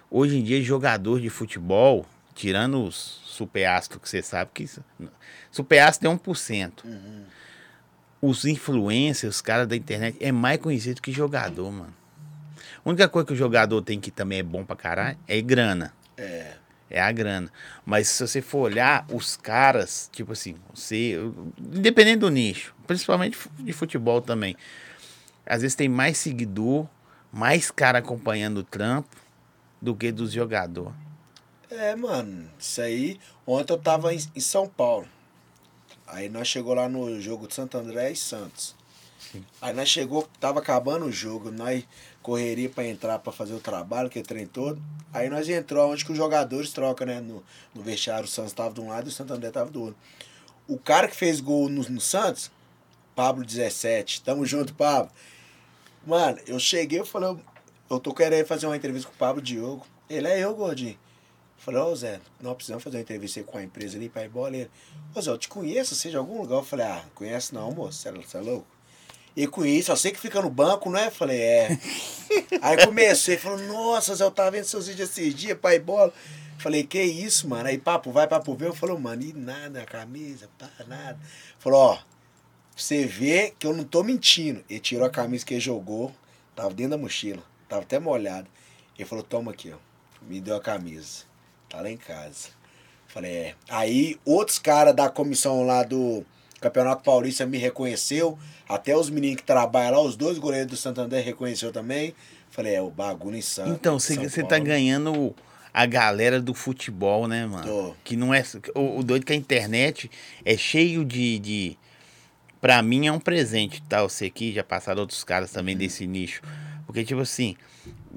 Hoje 0.09 0.39
em 0.39 0.45
dia, 0.45 0.63
jogador 0.63 1.21
de 1.21 1.29
futebol, 1.29 2.07
tirando 2.37 2.85
os 2.85 3.21
superastros 3.25 4.01
que 4.01 4.09
você 4.09 4.23
sabe 4.23 4.53
que 4.55 4.63
isso, 4.63 4.83
superastro 5.51 6.09
é 6.09 6.15
1%. 6.15 6.85
Uhum. 6.85 7.25
Os 8.23 8.45
influencers, 8.45 9.37
os 9.37 9.41
caras 9.41 9.67
da 9.67 9.75
internet, 9.75 10.17
é 10.21 10.31
mais 10.31 10.61
conhecido 10.61 11.03
que 11.03 11.11
jogador, 11.11 11.69
mano. 11.73 11.95
A 12.85 12.89
única 12.89 13.09
coisa 13.09 13.27
que 13.27 13.33
o 13.33 13.37
jogador 13.37 13.83
tem 13.83 13.99
que 13.99 14.13
também 14.13 14.39
é 14.39 14.43
bom 14.45 14.65
pra 14.65 14.77
caralho 14.77 15.19
é 15.27 15.41
grana. 15.41 15.93
É. 16.17 16.55
É 16.89 17.01
a 17.03 17.11
grana. 17.11 17.51
Mas 17.85 18.09
se 18.09 18.27
você 18.27 18.41
for 18.41 18.61
olhar, 18.61 19.05
os 19.13 19.37
caras, 19.37 20.09
tipo 20.13 20.33
assim, 20.33 20.55
você. 20.73 21.19
Independente 21.59 22.21
do 22.21 22.31
nicho, 22.31 22.73
principalmente 22.87 23.37
de 23.59 23.73
futebol 23.73 24.23
também. 24.23 24.57
Às 25.49 25.63
vezes 25.63 25.75
tem 25.75 25.89
mais 25.89 26.19
seguidor, 26.19 26.87
mais 27.33 27.71
cara 27.71 27.99
acompanhando 27.99 28.59
o 28.59 28.65
trampo 28.65 29.17
do 29.81 29.95
que 29.95 30.13
dos 30.13 30.33
jogadores. 30.33 30.95
É, 31.71 31.95
mano, 31.97 32.51
isso 32.59 32.81
aí. 32.81 33.19
Ontem 33.47 33.73
eu 33.73 33.79
tava 33.79 34.13
em, 34.15 34.21
em 34.35 34.41
São 34.41 34.69
Paulo. 34.69 35.09
Aí 36.07 36.29
nós 36.29 36.49
chegou 36.49 36.75
lá 36.75 36.89
no 36.89 37.21
jogo 37.21 37.47
de 37.47 37.55
Santo 37.55 37.77
André 37.77 38.13
e 38.13 38.17
Santos. 38.17 38.75
Aí 39.61 39.75
nós 39.75 39.89
chegou, 39.89 40.29
tava 40.41 40.61
acabando 40.61 41.05
o 41.05 41.13
jogo, 41.13 41.51
nós 41.51 41.85
correria 42.23 42.69
pra 42.69 42.87
entrar 42.87 43.19
pra 43.19 43.33
fazer 43.33 43.53
o 43.53 43.61
trabalho, 43.61 44.09
que 44.09 44.19
é 44.19 44.23
trem 44.23 44.47
todo. 44.47 44.83
Aí 45.13 45.29
nós 45.29 45.49
entrou 45.49 45.91
onde 45.91 46.05
que 46.05 46.13
os 46.13 46.17
jogadores 46.17 46.73
trocam, 46.73 47.07
né? 47.07 47.21
No, 47.21 47.43
no 47.75 47.83
vestiário, 47.83 48.25
o 48.25 48.29
Santos 48.29 48.53
tava 48.53 48.73
de 48.73 48.81
um 48.81 48.89
lado 48.89 49.07
e 49.07 49.09
o 49.09 49.13
Santo 49.13 49.33
André 49.33 49.51
tava 49.51 49.71
do 49.71 49.83
outro. 49.83 49.97
O 50.67 50.79
cara 50.79 51.09
que 51.09 51.17
fez 51.17 51.41
gol 51.41 51.69
no, 51.69 51.83
no 51.83 52.01
Santos, 52.01 52.51
Pablo 53.15 53.45
17, 53.45 54.23
tamo 54.23 54.47
junto, 54.47 54.75
Pablo. 54.75 55.11
Mano, 56.09 56.39
eu 56.47 56.59
cheguei, 56.59 56.99
eu 57.01 57.05
falei, 57.05 57.37
eu- 57.91 58.01
tô 58.01 58.15
querendo 58.15 58.47
fazer 58.47 58.65
uma 58.67 58.75
entrevista 58.75 59.07
com 59.11 59.15
o 59.15 59.19
Pablo 59.19 59.43
Diogo. 59.43 59.87
Ele 60.09 60.27
é 60.27 60.43
eu, 60.43 60.55
gordinho. 60.55 60.99
Falei, 61.59 61.83
ô 61.83 61.95
Zé, 61.95 62.19
nós 62.41 62.55
precisamos 62.55 62.83
fazer 62.83 62.97
uma 62.97 63.03
entrevista 63.03 63.41
aí 63.41 63.45
com 63.45 63.59
a 63.59 63.63
empresa 63.63 63.99
ali 63.99 64.09
pra 64.09 64.23
ir 64.23 64.29
embora. 64.29 64.57
Ele, 64.57 64.71
ô 65.15 65.21
Zé, 65.21 65.31
eu 65.31 65.37
te 65.37 65.49
conheço, 65.51 65.95
você 65.95 66.09
de 66.09 66.17
algum 66.17 66.41
lugar? 66.41 66.57
Eu 66.61 66.65
falei, 66.65 66.87
ah, 66.87 67.05
conhece 67.15 67.55
não, 67.55 67.71
moço, 67.73 67.99
você 67.99 68.09
é, 68.09 68.13
você 68.13 68.39
é 68.39 68.41
louco? 68.41 68.67
E 69.37 69.47
conheço, 69.47 69.93
eu 69.93 69.97
sei 69.99 70.11
que 70.11 70.19
fica 70.19 70.41
no 70.41 70.49
banco, 70.49 70.91
né? 70.91 71.09
Eu 71.09 71.11
falei, 71.11 71.43
é. 71.43 71.79
Aí 72.63 72.87
comecei, 72.87 73.37
falou, 73.37 73.59
nossa, 73.59 74.15
Zé, 74.15 74.25
eu 74.25 74.31
tava 74.31 74.53
vendo 74.53 74.65
seus 74.65 74.87
vídeos 74.87 75.11
esses 75.11 75.35
dias, 75.35 75.59
pai 75.59 75.79
bola. 75.79 76.11
Falei, 76.59 76.85
que 76.85 77.03
isso, 77.03 77.47
mano? 77.47 77.69
Aí 77.69 77.77
papo 77.77 78.11
vai, 78.11 78.27
papo 78.27 78.55
vem. 78.55 78.69
Eu 78.69 78.75
falei, 78.75 78.97
mano, 78.97 79.23
e 79.23 79.35
nada, 79.35 79.85
camisa, 79.85 80.49
pá, 80.59 80.71
nada. 80.87 81.19
Falou, 81.59 81.81
ó, 81.81 81.99
você 82.79 83.05
vê 83.05 83.53
que 83.59 83.67
eu 83.67 83.75
não 83.75 83.85
tô 83.85 84.05
mentindo. 84.05 84.65
Ele 84.71 84.79
tirou 84.79 85.05
a 85.05 85.11
camisa 85.11 85.45
que 85.45 85.55
ele 85.55 85.61
jogou, 85.61 86.13
tava 86.55 86.73
dentro 86.73 86.93
da 86.93 86.99
mochila, 86.99 87.43
tava 87.69 87.83
até 87.83 87.99
molhado. 87.99 88.47
Ele 88.97 89.09
falou, 89.09 89.25
toma 89.25 89.51
aqui, 89.51 89.73
ó. 89.73 89.77
Me 90.23 90.41
deu 90.41 90.57
a 90.57 90.61
camisa. 90.61 91.25
Tá 91.69 91.81
lá 91.81 91.91
em 91.91 91.97
casa. 91.97 92.49
Falei, 93.07 93.33
é. 93.33 93.55
Aí 93.69 94.19
outros 94.25 94.59
caras 94.59 94.95
da 94.95 95.09
comissão 95.09 95.65
lá 95.65 95.83
do 95.83 96.25
Campeonato 96.61 97.03
Paulista 97.03 97.47
me 97.47 97.59
reconheceu. 97.59 98.39
Até 98.69 98.97
os 98.97 99.11
meninos 99.11 99.37
que 99.39 99.47
trabalham 99.47 99.93
lá, 99.93 100.01
os 100.01 100.17
dois 100.17 100.39
goleiros 100.39 100.71
do 100.71 100.77
Santander 100.77 101.25
reconheceu 101.25 101.73
também. 101.73 102.15
Falei, 102.51 102.75
é, 102.75 102.83
o 102.83 102.91
bagulho 102.91 103.37
em 103.37 103.43
Santos. 103.43 103.73
Então, 103.73 103.99
você, 103.99 104.43
tá 104.43 104.59
ganhando 104.59 105.35
a 105.73 105.87
galera 105.87 106.41
do 106.41 106.55
futebol, 106.55 107.29
né, 107.29 107.47
mano? 107.47 107.67
Tô. 107.67 107.95
Que 108.03 108.17
não 108.17 108.33
é. 108.33 108.45
O, 108.75 108.99
o 108.99 109.03
doido 109.03 109.25
que 109.25 109.33
a 109.33 109.37
internet 109.37 110.11
é 110.45 110.57
cheio 110.57 111.05
de. 111.05 111.39
de 111.39 111.79
pra 112.61 112.83
mim 112.83 113.07
é 113.07 113.13
um 113.13 113.21
presente, 113.21 113.83
tá? 113.83 114.03
Você 114.03 114.27
aqui, 114.27 114.53
já 114.53 114.63
passaram 114.65 115.01
outros 115.01 115.23
caras 115.25 115.51
também 115.53 115.75
Uhum. 115.75 115.79
desse 115.81 116.07
nicho. 116.07 116.43
Porque, 116.87 117.05
tipo 117.05 117.21
assim, 117.21 117.57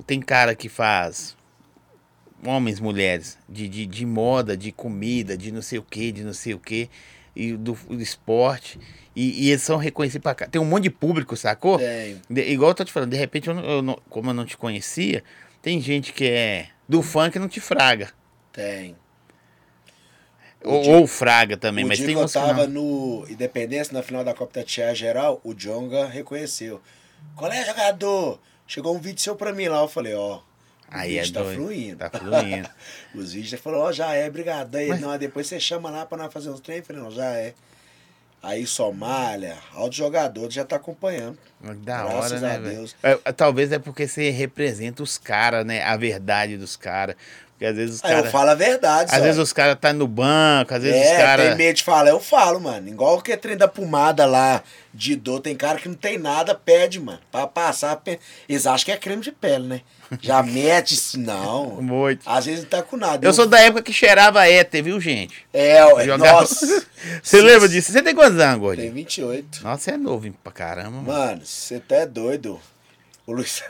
tem 0.05 0.19
cara 0.21 0.55
que 0.55 0.69
faz. 0.69 1.35
Homens, 2.43 2.79
mulheres, 2.79 3.37
de, 3.47 3.67
de, 3.67 3.85
de 3.85 4.03
moda, 4.05 4.57
de 4.57 4.71
comida, 4.71 5.37
de 5.37 5.51
não 5.51 5.61
sei 5.61 5.77
o 5.77 5.83
que, 5.83 6.11
de 6.11 6.23
não 6.23 6.33
sei 6.33 6.55
o 6.55 6.59
que, 6.59 6.89
e 7.35 7.53
do, 7.53 7.73
do 7.87 8.01
esporte. 8.01 8.79
E, 9.15 9.43
e 9.45 9.49
eles 9.51 9.61
são 9.61 9.77
reconhecidos 9.77 10.23
pra 10.23 10.33
cá. 10.33 10.47
Tem 10.47 10.59
um 10.59 10.65
monte 10.65 10.83
de 10.83 10.89
público, 10.89 11.35
sacou? 11.37 11.77
Tem. 11.77 12.19
De- 12.27 12.49
igual 12.51 12.71
eu 12.71 12.75
tô 12.75 12.83
te 12.83 12.91
falando, 12.91 13.11
de 13.11 13.17
repente, 13.17 13.47
eu 13.47 13.55
eu 13.59 13.81
não- 13.83 13.99
como 14.09 14.31
eu 14.31 14.33
não 14.33 14.43
te 14.45 14.57
conhecia, 14.57 15.23
tem 15.61 15.79
gente 15.79 16.13
que 16.13 16.25
é 16.25 16.69
do 16.89 17.03
funk 17.03 17.35
e 17.35 17.39
não 17.39 17.47
te 17.47 17.59
fraga. 17.59 18.09
Tem. 18.51 18.95
Ou, 20.63 20.89
ou 20.99 21.07
fraga 21.07 21.57
também, 21.57 21.83
o 21.83 21.87
mas 21.87 21.99
tem 21.99 22.11
eu 22.13 22.19
uns 22.19 22.33
que 22.33 22.39
tava 22.39 22.67
não. 22.67 22.81
no 23.21 23.25
Independência, 23.29 23.93
na 23.93 24.03
final 24.03 24.23
da 24.23 24.33
Copa 24.33 24.53
Tatiá 24.59 24.93
Geral, 24.93 25.41
o 25.43 25.53
Jonga 25.53 26.05
reconheceu. 26.07 26.79
Qual 27.35 27.51
é, 27.51 27.65
jogador? 27.65 28.39
Chegou 28.67 28.95
um 28.95 28.99
vídeo 28.99 29.21
seu 29.21 29.35
pra 29.35 29.51
mim 29.53 29.67
lá, 29.67 29.79
eu 29.81 29.87
falei, 29.87 30.13
ó. 30.13 30.37
o 30.37 30.41
Aí 30.89 31.17
é 31.17 31.23
tá 31.31 31.41
doido. 31.41 31.55
fluindo. 31.61 31.97
Tá 31.97 32.09
fluindo. 32.19 32.69
Os 33.15 33.33
vídeos 33.33 33.59
falou, 33.61 33.81
ó, 33.83 33.91
já 33.91 34.13
é, 34.13 34.29
brigadão. 34.29 34.79
Aí, 34.79 34.87
Mas- 34.89 35.01
Não, 35.01 35.17
depois 35.17 35.47
você 35.47 35.59
chama 35.59 35.89
lá 35.89 36.05
pra 36.05 36.17
nós 36.17 36.31
fazer 36.31 36.49
uns 36.49 36.59
treinos. 36.59 36.87
Eu 36.89 36.95
falei, 36.95 37.09
não, 37.09 37.11
já 37.15 37.31
é. 37.35 37.53
Aí 38.43 38.65
Somália, 38.65 39.55
alto 39.73 39.95
jogador, 39.95 40.49
já 40.51 40.65
tá 40.65 40.75
acompanhando. 40.77 41.37
Da 41.83 42.03
Graças 42.03 42.31
hora, 42.43 42.59
né? 42.59 42.69
Deus. 42.71 42.95
É, 43.03 43.15
Talvez 43.33 43.71
é 43.71 43.77
porque 43.77 44.07
você 44.07 44.31
representa 44.31 45.03
os 45.03 45.15
caras, 45.17 45.63
né? 45.65 45.83
A 45.83 45.95
verdade 45.95 46.57
dos 46.57 46.75
caras. 46.75 47.15
Porque 47.61 47.69
às 47.69 47.75
vezes 47.77 47.95
os 47.97 48.03
Aí 48.03 48.09
eu 48.09 48.15
caras. 48.17 48.31
falo 48.31 48.49
a 48.49 48.55
verdade, 48.55 49.11
Às 49.11 49.17
só. 49.19 49.23
vezes 49.23 49.39
os 49.39 49.53
caras 49.53 49.77
tá 49.79 49.93
no 49.93 50.07
banco, 50.07 50.73
às 50.73 50.81
vezes 50.81 50.99
é, 50.99 51.11
os 51.11 51.17
caras. 51.21 51.47
tem 51.49 51.55
medo 51.57 51.75
de 51.75 51.83
falar, 51.83 52.09
eu 52.09 52.19
falo, 52.19 52.59
mano. 52.59 52.87
Igual 52.87 53.21
que 53.21 53.31
é 53.31 53.37
trem 53.37 53.55
da 53.55 53.67
pomada 53.67 54.25
lá 54.25 54.63
de 54.91 55.15
dor, 55.15 55.41
tem 55.41 55.55
cara 55.55 55.77
que 55.77 55.87
não 55.87 55.93
tem 55.93 56.17
nada, 56.17 56.55
pede, 56.55 56.99
mano. 56.99 57.19
Pra 57.31 57.45
passar, 57.45 58.01
eles 58.49 58.65
acham 58.65 58.85
que 58.85 58.91
é 58.91 58.97
creme 58.97 59.21
de 59.21 59.31
pele, 59.31 59.67
né? 59.67 59.81
Já 60.19 60.41
mete, 60.41 60.99
não. 61.19 61.79
Muito. 61.79 62.27
Às 62.27 62.47
vezes 62.47 62.61
não 62.63 62.69
tá 62.71 62.81
com 62.81 62.97
nada. 62.97 63.23
Eu 63.27 63.31
sou 63.31 63.45
da 63.45 63.59
época 63.59 63.83
que 63.83 63.93
cheirava 63.93 64.47
éter, 64.47 64.83
viu, 64.83 64.99
gente? 64.99 65.45
É, 65.53 65.85
ué, 65.85 66.03
Jogava- 66.05 66.39
nossa. 66.41 66.65
Você 67.21 67.41
lembra 67.43 67.69
disso? 67.69 67.91
Você 67.91 68.01
tem 68.01 68.15
quantos 68.15 68.39
anos, 68.39 68.53
Tem 68.53 68.59
gordinho? 68.59 68.91
28. 68.93 69.63
Nossa, 69.63 69.83
você 69.83 69.91
é 69.91 69.97
novo 69.97 70.25
hein, 70.25 70.33
pra 70.43 70.51
caramba, 70.51 70.89
mano. 70.99 71.07
Mano, 71.07 71.41
você 71.45 71.79
tá 71.79 71.97
é 71.97 72.05
doido. 72.07 72.59
O 73.25 73.33
Luiz. 73.33 73.63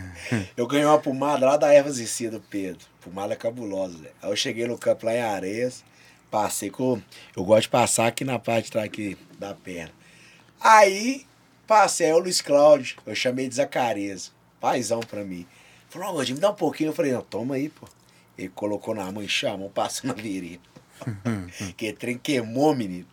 eu 0.56 0.66
ganhei 0.66 0.86
uma 0.86 0.98
pomada 0.98 1.46
lá 1.46 1.56
da 1.56 1.72
Ervas 1.72 1.98
e 1.98 2.06
Cia 2.06 2.30
do 2.30 2.40
Pedro. 2.40 2.86
Pomada 3.00 3.36
cabulosa, 3.36 3.98
velho. 3.98 4.14
Aí 4.22 4.30
eu 4.30 4.36
cheguei 4.36 4.66
no 4.66 4.78
campo 4.78 5.06
lá 5.06 5.14
em 5.14 5.20
Areias. 5.20 5.84
Passei 6.30 6.70
com. 6.70 7.00
Eu 7.36 7.44
gosto 7.44 7.62
de 7.62 7.68
passar 7.68 8.06
aqui 8.06 8.24
na 8.24 8.38
parte 8.38 8.66
de 8.66 8.72
trás 8.72 8.86
aqui 8.86 9.16
da 9.38 9.54
perna. 9.54 9.92
Aí, 10.60 11.26
passei, 11.66 12.06
aí 12.06 12.12
o 12.12 12.18
Luiz 12.18 12.40
Cláudio. 12.40 12.96
Eu 13.06 13.14
chamei 13.14 13.48
de 13.48 13.54
Zacarias. 13.54 14.32
Paizão 14.60 15.00
pra 15.00 15.24
mim. 15.24 15.46
Falou, 15.90 16.08
ó, 16.08 16.12
Gordinho, 16.12 16.36
me 16.36 16.40
dá 16.40 16.50
um 16.50 16.54
pouquinho. 16.54 16.90
Eu 16.90 16.94
falei, 16.94 17.12
não, 17.12 17.22
toma 17.22 17.56
aí, 17.56 17.68
pô. 17.68 17.86
Ele 18.36 18.48
colocou 18.48 18.94
na 18.94 19.12
mão 19.12 19.22
e 19.22 19.28
chamou, 19.28 19.70
passou 19.70 20.08
na 20.08 20.14
virilha. 20.14 20.58
que 21.76 21.92
trem 21.92 22.18
queimou, 22.18 22.74
menino. 22.74 23.06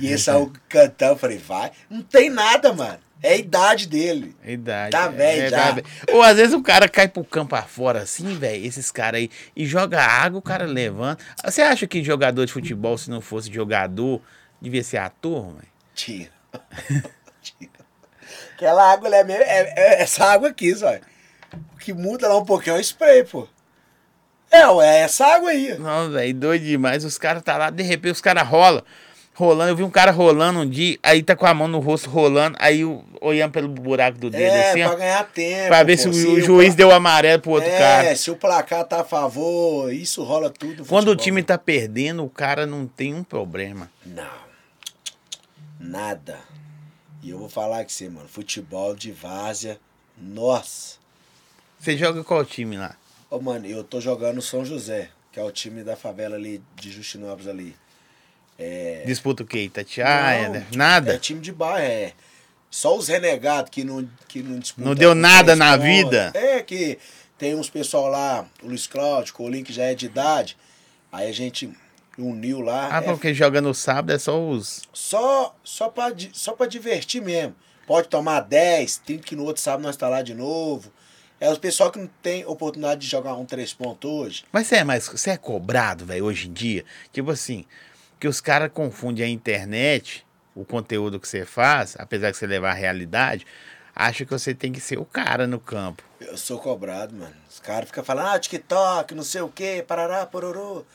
E 0.00 0.06
ele 0.06 0.18
saiu 0.18 0.52
cantando. 0.68 1.12
Eu 1.12 1.18
falei, 1.18 1.38
vai. 1.38 1.70
Não 1.88 2.02
tem 2.02 2.30
nada, 2.30 2.72
mano. 2.72 2.98
É 3.24 3.32
a 3.32 3.36
idade 3.36 3.88
dele. 3.88 4.36
Idade. 4.44 4.90
Tá 4.90 5.04
é, 5.06 5.08
velho 5.08 5.42
é, 5.44 5.48
já. 5.48 5.74
tá. 5.74 5.82
Ou 6.12 6.22
às 6.22 6.36
vezes 6.36 6.52
o 6.54 6.62
cara 6.62 6.88
cai 6.88 7.08
pro 7.08 7.24
campo 7.24 7.56
afora 7.56 8.00
assim, 8.02 8.36
velho, 8.36 8.64
esses 8.66 8.90
caras 8.90 9.20
aí, 9.20 9.30
e 9.56 9.64
joga 9.64 10.00
água, 10.02 10.38
o 10.38 10.42
cara 10.42 10.66
levanta. 10.66 11.24
Você 11.44 11.62
acha 11.62 11.86
que 11.86 12.04
jogador 12.04 12.44
de 12.44 12.52
futebol, 12.52 12.98
se 12.98 13.08
não 13.08 13.20
fosse 13.22 13.50
jogador, 13.52 14.20
devia 14.60 14.82
ser 14.84 14.98
ator, 14.98 15.54
velho? 15.54 15.68
Tinha. 15.94 16.28
Tinha. 17.40 17.70
Aquela 18.54 18.92
água 18.92 19.08
ali 19.08 19.16
é, 19.16 19.24
meio- 19.24 19.42
é- 19.42 19.74
é 19.76 20.02
essa 20.02 20.24
água 20.26 20.48
aqui, 20.50 20.74
só. 20.74 20.94
O 21.74 21.78
que 21.78 21.92
muda 21.92 22.28
lá 22.28 22.36
um 22.38 22.44
pouquinho 22.44 22.76
é 22.76 22.78
o 22.78 22.80
spray, 22.82 23.24
pô. 23.24 23.48
É, 24.50 24.60
é 24.60 25.00
essa 25.00 25.26
água 25.26 25.50
aí. 25.50 25.76
Não, 25.78 26.10
velho, 26.10 26.34
doido 26.34 26.64
demais. 26.64 27.04
Os 27.04 27.18
caras 27.18 27.42
tá 27.42 27.56
lá, 27.56 27.70
de 27.70 27.82
repente 27.82 28.12
os 28.12 28.20
caras 28.20 28.46
rolam. 28.46 28.82
Rolando, 29.36 29.72
eu 29.72 29.76
vi 29.76 29.82
um 29.82 29.90
cara 29.90 30.12
rolando 30.12 30.60
um 30.60 30.68
dia, 30.68 30.96
aí 31.02 31.20
tá 31.20 31.34
com 31.34 31.44
a 31.44 31.52
mão 31.52 31.66
no 31.66 31.80
rosto 31.80 32.08
rolando, 32.08 32.56
aí 32.60 32.84
o- 32.84 33.02
olhando 33.20 33.50
pelo 33.50 33.66
buraco 33.68 34.16
do 34.16 34.30
dedo, 34.30 34.44
É, 34.44 34.70
assim, 34.70 34.82
pra 34.84 34.92
ó, 34.92 34.96
ganhar 34.96 35.24
tempo. 35.32 35.66
pra 35.68 35.82
ver 35.82 35.96
pô. 35.96 36.02
se 36.02 36.08
o, 36.26 36.32
o 36.34 36.40
juiz 36.40 36.74
deu 36.76 36.92
amarelo 36.92 37.42
pro 37.42 37.50
outro 37.50 37.68
é, 37.68 37.76
cara. 37.78 38.14
se 38.16 38.30
o 38.30 38.36
placar 38.36 38.84
tá 38.84 39.00
a 39.00 39.04
favor, 39.04 39.92
isso 39.92 40.22
rola 40.22 40.50
tudo. 40.50 40.84
Quando 40.86 41.08
o 41.08 41.10
futebol. 41.10 41.16
time 41.16 41.42
tá 41.42 41.58
perdendo, 41.58 42.22
o 42.24 42.30
cara 42.30 42.64
não 42.64 42.86
tem 42.86 43.12
um 43.12 43.24
problema. 43.24 43.90
Não. 44.06 44.44
Nada. 45.80 46.38
E 47.22 47.30
eu 47.30 47.38
vou 47.38 47.48
falar 47.48 47.84
que 47.84 47.92
você, 47.92 48.08
mano, 48.08 48.28
futebol 48.28 48.94
de 48.94 49.10
várzea, 49.10 49.78
nossa. 50.16 50.96
Você 51.78 51.96
joga 51.96 52.22
qual 52.22 52.44
time 52.44 52.76
lá? 52.76 52.94
Ô, 53.30 53.40
mano, 53.40 53.66
eu 53.66 53.82
tô 53.82 54.00
jogando 54.00 54.40
São 54.40 54.64
José, 54.64 55.08
que 55.32 55.40
é 55.40 55.42
o 55.42 55.50
time 55.50 55.82
da 55.82 55.96
favela 55.96 56.36
ali 56.36 56.62
de 56.76 56.92
Justinópolis 56.92 57.48
ali. 57.48 57.74
É. 58.58 59.02
Disputa 59.06 59.42
o 59.42 59.46
quê? 59.46 59.62
Itatiaia? 59.64 60.48
Não, 60.48 60.54
né? 60.54 60.66
Nada? 60.74 61.14
É 61.14 61.18
time 61.18 61.40
de 61.40 61.52
bairro, 61.52 61.84
é. 61.84 62.12
Só 62.70 62.96
os 62.96 63.08
renegados 63.08 63.70
que 63.70 63.84
não, 63.84 64.08
que 64.26 64.42
não 64.42 64.58
disputam. 64.58 64.88
Não 64.88 64.94
deu 64.94 65.14
nada 65.14 65.54
na 65.54 65.76
vida? 65.76 66.32
É, 66.34 66.60
que 66.60 66.98
tem 67.38 67.54
uns 67.54 67.70
pessoal 67.70 68.08
lá, 68.08 68.46
o 68.62 68.66
Luiz 68.66 68.86
Cláudio, 68.86 69.34
o 69.38 69.48
Link 69.48 69.72
já 69.72 69.84
é 69.84 69.94
de 69.94 70.06
idade. 70.06 70.56
Aí 71.12 71.28
a 71.28 71.32
gente 71.32 71.70
uniu 72.18 72.60
lá. 72.60 72.88
Ah, 72.90 72.98
é 72.98 73.02
porque 73.02 73.32
joga 73.32 73.60
no 73.60 73.74
sábado 73.74 74.12
é 74.12 74.18
só 74.18 74.40
os. 74.40 74.82
só, 74.92 75.54
só, 75.62 75.88
pra, 75.88 76.12
só 76.32 76.52
pra 76.52 76.66
divertir 76.66 77.22
mesmo. 77.22 77.54
Pode 77.86 78.08
tomar 78.08 78.40
10, 78.40 78.98
30 78.98 79.22
que 79.22 79.36
no 79.36 79.44
outro 79.44 79.62
sábado 79.62 79.82
nós 79.82 79.96
tá 79.96 80.08
lá 80.08 80.22
de 80.22 80.34
novo. 80.34 80.92
É 81.40 81.50
o 81.50 81.58
pessoal 81.58 81.90
que 81.90 81.98
não 81.98 82.08
tem 82.22 82.46
oportunidade 82.46 83.02
de 83.02 83.06
jogar 83.06 83.34
um 83.34 83.44
três 83.44 83.72
pontos 83.74 84.10
hoje. 84.10 84.44
Mas 84.50 84.66
você 84.66 84.76
é 84.76 84.84
mais. 84.84 85.06
Você 85.06 85.30
é 85.30 85.36
cobrado, 85.36 86.06
velho, 86.06 86.24
hoje 86.24 86.48
em 86.48 86.52
dia? 86.52 86.84
Tipo 87.12 87.30
assim, 87.30 87.64
que 88.24 88.28
os 88.28 88.40
caras 88.40 88.70
confundem 88.72 89.22
a 89.22 89.28
internet, 89.28 90.24
o 90.54 90.64
conteúdo 90.64 91.20
que 91.20 91.28
você 91.28 91.44
faz, 91.44 91.94
apesar 91.98 92.30
de 92.30 92.38
você 92.38 92.46
levar 92.46 92.70
a 92.70 92.72
realidade, 92.72 93.46
acha 93.94 94.24
que 94.24 94.30
você 94.30 94.54
tem 94.54 94.72
que 94.72 94.80
ser 94.80 94.98
o 94.98 95.04
cara 95.04 95.46
no 95.46 95.60
campo. 95.60 96.02
Eu 96.18 96.34
sou 96.38 96.58
cobrado, 96.58 97.14
mano. 97.14 97.34
Os 97.50 97.60
caras 97.60 97.86
ficam 97.90 98.02
falando, 98.02 98.28
ah, 98.28 98.38
TikTok, 98.38 99.14
não 99.14 99.22
sei 99.22 99.42
o 99.42 99.50
quê, 99.50 99.84
parará, 99.86 100.24
pororô. 100.24 100.86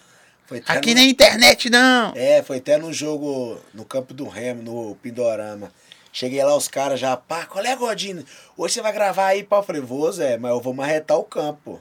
Aqui 0.66 0.96
no- 0.96 1.02
na 1.02 1.06
internet 1.06 1.70
não! 1.70 2.14
É, 2.16 2.42
foi 2.42 2.58
até 2.58 2.80
num 2.80 2.92
jogo 2.92 3.62
no 3.76 3.86
campo 3.86 4.12
do 4.12 4.28
Remo, 4.28 4.64
no 4.64 4.96
Pindorama. 4.96 5.72
Cheguei 6.12 6.44
lá, 6.44 6.56
os 6.58 6.68
caras 6.68 7.00
já, 7.00 7.16
pá, 7.16 7.46
qual 7.46 7.64
é, 7.64 7.76
Godinho? 7.76 8.26
Hoje 8.58 8.74
você 8.74 8.82
vai 8.82 8.92
gravar 8.92 9.28
aí, 9.28 9.44
pá? 9.44 9.58
Eu 9.58 9.64
falei, 9.64 9.84
vou, 9.84 10.12
Zé, 10.12 10.36
mas 10.40 10.50
eu 10.50 10.60
vou 10.60 10.74
marretar 10.74 11.20
o 11.20 11.24
campo, 11.24 11.60
pô. 11.64 11.80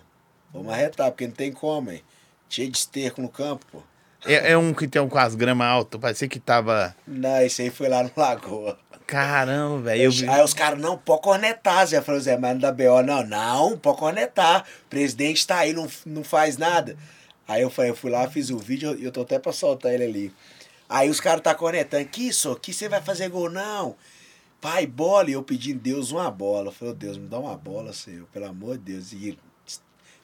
Vou 0.53 0.63
marretar, 0.63 1.11
porque 1.11 1.27
não 1.27 1.33
tem 1.33 1.51
como, 1.51 1.91
hein? 1.91 2.03
Cheio 2.51 2.71
de 2.71 2.77
esterco 2.77 3.23
no 3.23 3.31
campo, 3.31 3.65
pô. 3.73 3.83
É, 4.25 4.53
é 4.53 4.59
um 4.59 4.75
que 4.75 4.89
tem 4.89 5.01
um 5.01 5.09
com 5.09 5.19
as 5.19 5.35
gramas 5.35 5.67
altas, 5.69 6.01
parecia 6.01 6.29
que 6.29 6.41
tava. 6.41 6.95
Não, 7.07 7.41
esse 7.41 7.63
aí 7.63 7.71
foi 7.71 7.89
lá 7.89 8.03
no 8.03 8.11
Lagoa. 8.17 8.79
Caramba, 9.07 9.81
velho. 9.83 10.11
vi- 10.11 10.29
Aí 10.29 10.43
os 10.43 10.53
caras, 10.53 10.79
não, 10.79 10.99
pode 10.99 11.23
cornetar, 11.23 11.87
Zé. 11.87 12.03
Falei, 12.03 12.21
Zé, 12.21 12.37
mas 12.37 12.53
não 12.53 12.61
dá 12.61 12.73
BO, 12.73 13.03
não. 13.03 13.25
Não, 13.27 13.79
pode 13.79 13.99
cornetar. 13.99 14.67
O 14.85 14.89
presidente 14.91 15.47
tá 15.47 15.59
aí, 15.61 15.73
não, 15.73 15.89
não 16.05 16.23
faz 16.23 16.59
nada. 16.59 16.97
Aí 17.47 17.63
eu 17.63 17.71
falei, 17.71 17.91
eu 17.91 17.97
fui 17.97 18.11
lá, 18.11 18.29
fiz 18.29 18.51
o 18.51 18.59
vídeo 18.59 18.95
e 18.99 19.05
eu 19.05 19.11
tô 19.13 19.23
até 19.23 19.39
pra 19.39 19.53
soltar 19.53 19.93
ele 19.95 20.05
ali. 20.05 20.35
Aí 20.89 21.09
os 21.09 21.21
caras 21.21 21.41
tá 21.41 21.55
cornetando, 21.55 22.05
que 22.07 22.29
isso, 22.29 22.55
que 22.57 22.73
você 22.73 22.89
vai 22.89 23.01
fazer 23.01 23.29
gol, 23.31 23.49
não. 23.49 23.97
Pai, 24.61 24.87
bola, 24.87 25.31
e 25.31 25.35
eu 25.35 25.43
pedindo 25.43 25.81
Deus 25.81 26.11
uma 26.11 26.31
bola. 26.31 26.69
Eu 26.69 26.73
falei, 26.73 26.93
ô 26.93 26.97
Deus, 26.97 27.17
me 27.17 27.29
dá 27.29 27.39
uma 27.39 27.57
bola, 27.57 27.93
Senhor, 27.95 28.27
pelo 28.33 28.47
amor 28.47 28.77
de 28.77 28.93
Deus. 28.93 29.13
E 29.13 29.39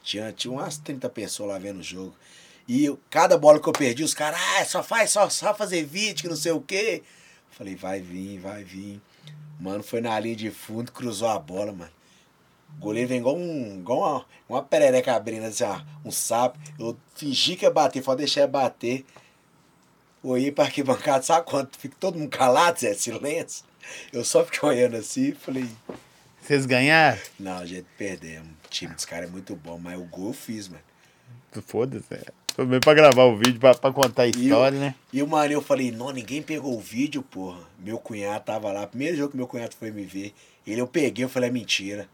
tinha, 0.02 0.30
tinha 0.32 0.52
umas 0.52 0.76
30 0.76 1.08
pessoas 1.08 1.48
lá 1.50 1.58
vendo 1.58 1.80
o 1.80 1.82
jogo. 1.82 2.14
E 2.68 2.94
cada 3.10 3.36
bola 3.36 3.60
que 3.60 3.68
eu 3.68 3.72
perdi, 3.72 4.02
os 4.02 4.14
caras, 4.14 4.40
ah, 4.58 4.64
só 4.64 4.82
faz, 4.82 5.10
só, 5.10 5.28
só 5.28 5.54
fazer 5.54 5.84
vídeo, 5.84 6.22
que 6.22 6.28
não 6.28 6.36
sei 6.36 6.52
o 6.52 6.60
quê. 6.60 7.02
Eu 7.50 7.56
falei, 7.56 7.76
vai 7.76 8.00
vir, 8.00 8.38
vai 8.38 8.64
vir. 8.64 9.00
Mano, 9.60 9.82
foi 9.82 10.00
na 10.00 10.18
linha 10.18 10.34
de 10.36 10.50
fundo, 10.50 10.90
cruzou 10.90 11.28
a 11.28 11.38
bola, 11.38 11.72
mano. 11.72 11.90
O 12.76 12.80
goleiro 12.80 13.08
vem 13.08 13.18
igual, 13.18 13.36
um, 13.36 13.78
igual 13.78 13.98
uma, 14.00 14.26
uma 14.48 14.62
perereca 14.62 15.14
abrindo, 15.14 15.44
assim, 15.44 15.64
ó, 15.64 15.80
um 16.04 16.10
sapo. 16.10 16.58
Eu 16.78 16.96
fingi 17.14 17.54
que 17.54 17.64
ia 17.64 17.70
bater, 17.70 18.02
falei, 18.02 18.24
deixar 18.24 18.46
bater. 18.46 19.04
Olhei 20.22 20.50
pra 20.50 20.64
arquibancada, 20.64 21.22
sabe 21.22 21.46
quando 21.46 21.68
fica 21.76 21.94
todo 22.00 22.18
mundo 22.18 22.30
calado, 22.30 22.80
Zé? 22.80 22.94
Silêncio. 22.94 23.64
Eu 24.10 24.24
só 24.24 24.42
fiquei 24.44 24.66
olhando 24.66 24.96
assim 24.96 25.28
e 25.28 25.32
falei, 25.32 25.68
Vocês 26.40 26.64
ganharam? 26.64 27.20
não, 27.38 27.58
a 27.58 27.66
gente 27.66 27.86
perdemos. 27.98 28.48
O 28.64 28.68
time 28.70 28.94
dos 28.94 29.04
caras 29.04 29.28
é 29.28 29.30
muito 29.32 29.54
bom, 29.54 29.78
mas 29.78 29.98
o 29.98 30.04
gol 30.04 30.28
eu 30.28 30.32
fiz, 30.32 30.66
mano. 30.68 30.82
Foda-se. 31.66 32.24
Foi 32.54 32.64
mesmo 32.64 32.82
pra 32.82 32.94
gravar 32.94 33.24
o 33.24 33.36
vídeo, 33.36 33.58
pra, 33.58 33.74
pra 33.74 33.92
contar 33.92 34.22
a 34.22 34.26
E 34.28 34.30
história, 34.30 34.76
eu, 34.76 34.80
né? 34.80 34.94
E 35.12 35.20
o 35.20 35.26
mano, 35.26 35.52
eu 35.52 35.60
falei, 35.60 35.90
não, 35.90 36.12
ninguém 36.12 36.40
pegou 36.40 36.76
o 36.76 36.80
vídeo, 36.80 37.20
porra. 37.20 37.58
Meu 37.80 37.98
cunhado 37.98 38.44
tava 38.44 38.70
lá. 38.70 38.86
Primeiro 38.86 39.16
jogo 39.16 39.32
que 39.32 39.36
meu 39.36 39.48
cunhado 39.48 39.74
foi 39.74 39.90
me 39.90 40.04
ver. 40.04 40.32
Ele 40.64 40.80
eu 40.80 40.86
peguei, 40.86 41.24
eu 41.24 41.28
falei, 41.28 41.48
é 41.48 41.52
mentira. 41.52 42.08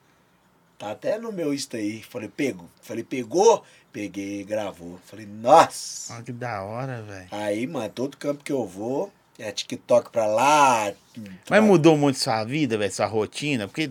Tá 0.78 0.92
até 0.92 1.18
no 1.18 1.30
meu 1.30 1.52
Insta 1.52 1.76
aí. 1.76 2.02
Falei, 2.02 2.30
pegou. 2.34 2.66
Falei, 2.80 3.04
pegou? 3.04 3.62
Peguei, 3.92 4.42
gravou. 4.42 4.98
Falei, 5.04 5.26
nossa. 5.26 6.14
Olha 6.14 6.22
que 6.22 6.32
da 6.32 6.62
hora, 6.62 7.02
velho. 7.02 7.28
Aí, 7.30 7.66
mano, 7.66 7.90
todo 7.90 8.16
campo 8.16 8.42
que 8.42 8.50
eu 8.50 8.66
vou, 8.66 9.12
é 9.40 9.50
TikTok 9.50 10.10
pra 10.10 10.26
lá. 10.26 10.92
Mas 11.48 11.62
mudou 11.62 11.96
muito 11.96 12.18
sua 12.18 12.44
vida, 12.44 12.76
velho, 12.76 12.92
sua 12.92 13.06
rotina? 13.06 13.66
Porque 13.66 13.90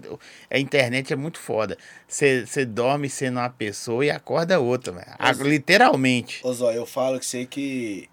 a 0.49 0.59
internet 0.59 1.11
é 1.11 1.15
muito 1.15 1.39
foda. 1.39 1.77
Você 2.07 2.65
dorme 2.65 3.09
sendo 3.09 3.39
uma 3.39 3.49
pessoa 3.49 4.05
e 4.05 4.11
acorda 4.11 4.59
outra, 4.59 4.93
velho. 4.93 5.43
Literalmente. 5.43 6.39
Ô, 6.43 6.53
Zó, 6.53 6.71
eu 6.71 6.85
falo 6.85 7.19
que 7.19 7.25
sei 7.25 7.45
que 7.45 8.09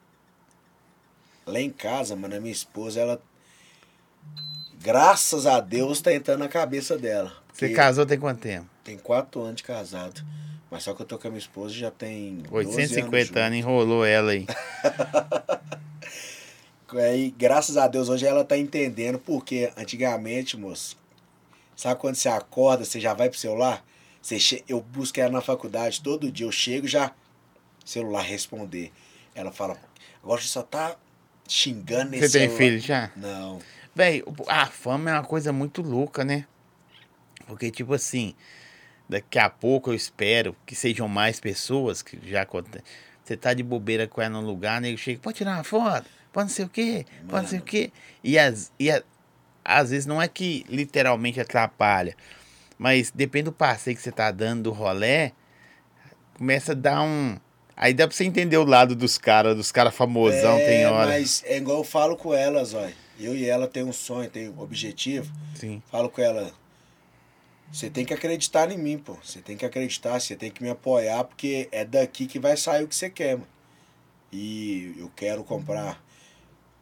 lá 1.47 1.61
em 1.61 1.71
casa, 1.71 2.17
mano, 2.17 2.35
a 2.37 2.41
minha 2.41 2.53
esposa, 2.53 3.01
ela. 3.01 3.23
Graças 4.81 5.47
a 5.47 5.61
Deus 5.61 6.01
tá 6.01 6.13
entrando 6.13 6.41
na 6.41 6.49
cabeça 6.49 6.97
dela. 6.97 7.33
Você 7.53 7.71
casou 7.71 8.07
tem 8.07 8.19
quanto 8.19 8.41
tempo? 8.41 8.69
Tem 8.85 8.97
quatro 8.99 9.43
anos 9.43 9.57
de 9.57 9.63
casado. 9.63 10.25
Mas 10.71 10.83
só 10.83 10.93
que 10.95 11.03
eu 11.03 11.07
tô 11.07 11.19
com 11.19 11.29
a 11.29 11.31
minha 11.31 11.39
esposa 11.41 11.73
já 11.73 11.91
tem. 11.91 12.39
12 12.51 12.67
850 12.67 13.17
anos, 13.17 13.47
anos. 13.47 13.59
enrolou 13.59 14.05
ela 14.05 14.33
aí. 14.33 14.47
Aí, 16.95 17.35
graças 17.37 17.77
a 17.77 17.89
Deus, 17.89 18.09
hoje 18.09 18.27
ela 18.27 18.45
tá 18.45 18.57
entendendo 18.57 19.19
porque 19.19 19.73
antigamente, 19.77 20.57
moço, 20.57 20.97
sabe 21.75 22.01
quando 22.01 22.15
você 22.15 22.29
acorda, 22.29 22.85
você 22.85 23.01
já 23.01 23.13
vai 23.13 23.29
pro 23.29 23.39
celular? 23.39 23.85
Você 24.23 24.39
che... 24.39 24.65
Eu 24.69 24.81
busco 24.81 25.19
ela 25.21 25.33
na 25.33 25.41
faculdade 25.41 26.01
todo 26.01 26.31
dia, 26.31 26.47
eu 26.47 26.53
chego 26.53 26.87
já, 26.87 27.13
celular 27.85 28.23
responder. 28.23 28.93
Ela 29.35 29.51
fala, 29.51 29.77
agora 30.23 30.41
você 30.41 30.47
só 30.47 30.63
tá 30.63 30.97
xingando 31.49 32.11
nesse 32.11 32.29
Você 32.29 32.39
tem 32.39 32.49
celular." 32.49 32.59
filho 32.59 32.81
já? 32.81 33.11
Não. 33.17 33.61
Véi, 33.95 34.23
a 34.47 34.67
fama 34.67 35.11
é 35.11 35.15
uma 35.15 35.25
coisa 35.25 35.53
muito 35.53 35.83
louca, 35.83 36.25
né? 36.25 36.47
Porque, 37.47 37.71
tipo 37.71 37.95
assim, 37.95 38.35
daqui 39.09 39.39
a 39.39 39.49
pouco 39.49 39.91
eu 39.91 39.95
espero 39.95 40.55
que 40.65 40.75
sejam 40.75 41.09
mais 41.09 41.41
pessoas 41.41 42.03
que 42.03 42.19
já 42.29 42.43
acontece. 42.43 42.85
Você 43.25 43.37
tá 43.37 43.53
de 43.55 43.63
bobeira 43.63 44.07
com 44.07 44.21
ela 44.21 44.41
num 44.41 44.47
lugar, 44.47 44.81
nego 44.81 44.97
chega, 44.97 45.19
pode 45.21 45.39
tirar 45.39 45.55
uma 45.55 45.65
foto, 45.65 46.09
pode 46.37 46.49
não 46.51 46.55
sei 46.55 46.65
o 46.67 46.69
quê, 46.69 47.07
pode 47.31 47.43
não 47.45 47.49
sei 47.49 47.59
o 47.61 47.63
quê. 47.63 47.91
E, 48.23 48.39
as, 48.39 48.71
e 48.79 48.91
a- 48.91 49.03
às 49.65 49.89
vezes 49.89 50.05
não 50.05 50.21
é 50.21 50.29
que 50.29 50.67
literalmente 50.69 51.41
atrapalha, 51.41 52.15
mas 52.77 53.11
depende 53.11 53.45
do 53.45 53.53
passeio 53.53 53.97
que 53.97 54.03
você 54.03 54.13
tá 54.13 54.31
dando, 54.31 54.65
do 54.65 54.71
rolé, 54.71 55.33
começa 56.37 56.73
a 56.73 56.75
dar 56.75 57.01
um. 57.01 57.39
Aí 57.75 57.95
dá 57.95 58.07
pra 58.07 58.15
você 58.15 58.25
entender 58.25 58.59
o 58.59 58.65
lado 58.65 58.95
dos 58.95 59.17
caras, 59.17 59.57
dos 59.57 59.73
caras 59.73 59.95
famosão, 59.95 60.59
é, 60.59 60.61
tem 60.61 60.87
hora. 60.87 61.07
Mas 61.13 61.43
é 61.47 61.57
igual 61.57 61.79
eu 61.79 61.85
falo 61.85 62.17
com 62.19 62.35
elas, 62.35 62.75
ó. 62.75 62.87
Eu 63.19 63.35
e 63.35 63.47
ela 63.49 63.67
tem 63.67 63.83
um 63.83 63.93
sonho, 63.93 64.29
tem 64.29 64.51
um 64.51 64.61
objetivo. 64.61 65.33
Sim. 65.55 65.83
Falo 65.91 66.11
com 66.11 66.21
ela, 66.21 66.53
você 67.73 67.89
tem 67.89 68.05
que 68.05 68.13
acreditar 68.13 68.71
em 68.71 68.77
mim, 68.77 68.99
pô. 68.99 69.17
Você 69.25 69.41
tem 69.41 69.57
que 69.57 69.65
acreditar, 69.65 70.21
você 70.21 70.37
tem 70.37 70.51
que 70.51 70.63
me 70.63 70.69
apoiar, 70.69 71.25
porque 71.25 71.67
é 71.73 71.83
daqui 71.83 72.27
que 72.27 72.39
vai 72.39 72.59
sair 72.59 72.85
o 72.85 72.89
que 72.89 72.95
você 72.95 73.09
quer, 73.09 73.37
mano. 73.39 73.49
E 74.31 74.95
eu 74.99 75.11
quero 75.17 75.43
comprar. 75.43 76.05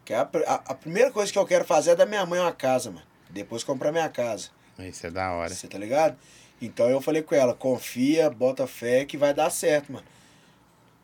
Que 0.05 0.13
a, 0.13 0.23
a, 0.47 0.55
a 0.55 0.75
primeira 0.75 1.11
coisa 1.11 1.33
que 1.33 1.39
eu 1.39 1.47
quero 1.47 1.65
fazer 1.65 1.93
é 1.93 1.97
da 1.97 2.07
minha 2.07 2.25
mãe 2.27 2.41
uma 2.41 2.53
casa, 2.53 2.91
mano. 2.91 3.07
Depois 3.31 3.65
comprar 3.65 3.91
minha 3.91 4.09
casa. 4.09 4.49
Isso 4.79 5.07
é 5.07 5.11
da 5.11 5.33
hora. 5.33 5.55
Você 5.55 5.67
tá 5.67 5.79
ligado? 5.79 6.17
Então 6.61 6.89
eu 6.89 7.01
falei 7.01 7.23
com 7.23 7.35
ela, 7.35 7.55
confia, 7.55 8.31
bota 8.31 8.67
fé 8.67 9.05
que 9.05 9.17
vai 9.17 9.33
dar 9.35 9.51
certo, 9.51 9.93
mano. 9.93 10.05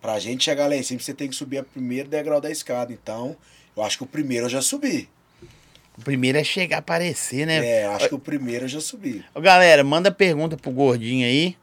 Pra 0.00 0.18
gente 0.18 0.44
chegar 0.44 0.66
lá 0.66 0.76
em 0.76 0.82
cima, 0.82 1.00
você 1.00 1.12
tem 1.12 1.28
que 1.28 1.36
subir 1.36 1.60
o 1.60 1.64
primeiro 1.64 2.08
degrau 2.08 2.40
da 2.40 2.50
escada. 2.50 2.92
Então, 2.92 3.36
eu 3.76 3.82
acho 3.82 3.98
que 3.98 4.04
o 4.04 4.06
primeiro 4.06 4.46
eu 4.46 4.50
já 4.50 4.62
subi. 4.62 5.08
O 5.98 6.02
primeiro 6.02 6.38
é 6.38 6.44
chegar 6.44 6.76
a 6.76 6.78
aparecer, 6.78 7.46
né? 7.46 7.64
É, 7.66 7.86
acho 7.86 8.08
que 8.08 8.14
o 8.14 8.18
primeiro 8.18 8.64
eu 8.64 8.68
já 8.68 8.80
subi. 8.80 9.22
Ô, 9.34 9.40
Galera, 9.40 9.84
manda 9.84 10.10
pergunta 10.10 10.56
pro 10.56 10.70
Gordinho 10.70 11.26
aí. 11.26 11.54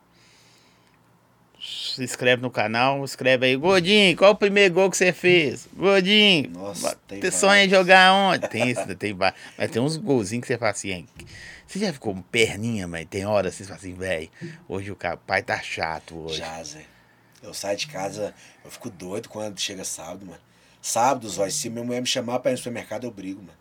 Se 1.69 2.01
inscreve 2.01 2.41
no 2.41 2.49
canal, 2.49 3.03
escreve 3.03 3.45
aí. 3.47 3.55
Gordinho, 3.57 4.15
qual 4.15 4.31
o 4.31 4.35
primeiro 4.35 4.73
gol 4.73 4.89
que 4.89 4.95
você 4.95 5.11
fez? 5.11 5.67
Gordinho, 5.75 6.49
Nossa, 6.51 6.95
tem 7.07 7.19
você 7.19 7.29
sonha 7.31 7.65
em 7.65 7.69
jogar 7.69 8.13
onde? 8.13 8.47
Tem 8.49 8.69
isso, 8.69 8.95
tem 8.95 9.13
vários. 9.13 9.39
Mas 9.57 9.69
tem 9.71 9.81
uns 9.81 9.97
golzinhos 9.97 10.43
que 10.43 10.47
você 10.53 10.57
fala 10.57 10.71
assim, 10.71 10.91
hein? 10.91 11.07
Você 11.67 11.79
já 11.79 11.91
ficou 11.91 12.15
perninha, 12.31 12.87
mas 12.87 13.05
tem 13.09 13.25
horas 13.25 13.51
que 13.53 13.57
você 13.57 13.63
fala 13.65 13.77
assim, 13.79 13.93
velho, 13.93 14.29
hoje 14.69 14.91
o 14.91 14.95
ca- 14.95 15.17
pai 15.17 15.43
tá 15.43 15.59
chato 15.59 16.15
hoje. 16.15 16.37
Já, 16.37 16.63
Zé. 16.63 16.85
Eu 17.43 17.53
saio 17.53 17.77
de 17.77 17.87
casa, 17.87 18.33
eu 18.63 18.71
fico 18.71 18.89
doido 18.89 19.27
quando 19.27 19.59
chega 19.59 19.83
sábado, 19.83 20.25
mano. 20.25 20.39
Sábado, 20.81 21.27
Zói, 21.27 21.51
se 21.51 21.69
minha 21.69 21.83
mulher 21.83 21.99
me 21.99 22.07
chamar 22.07 22.39
pra 22.39 22.51
ir 22.51 22.53
no 22.53 22.57
supermercado, 22.59 23.03
eu 23.03 23.11
brigo, 23.11 23.41
mano. 23.41 23.57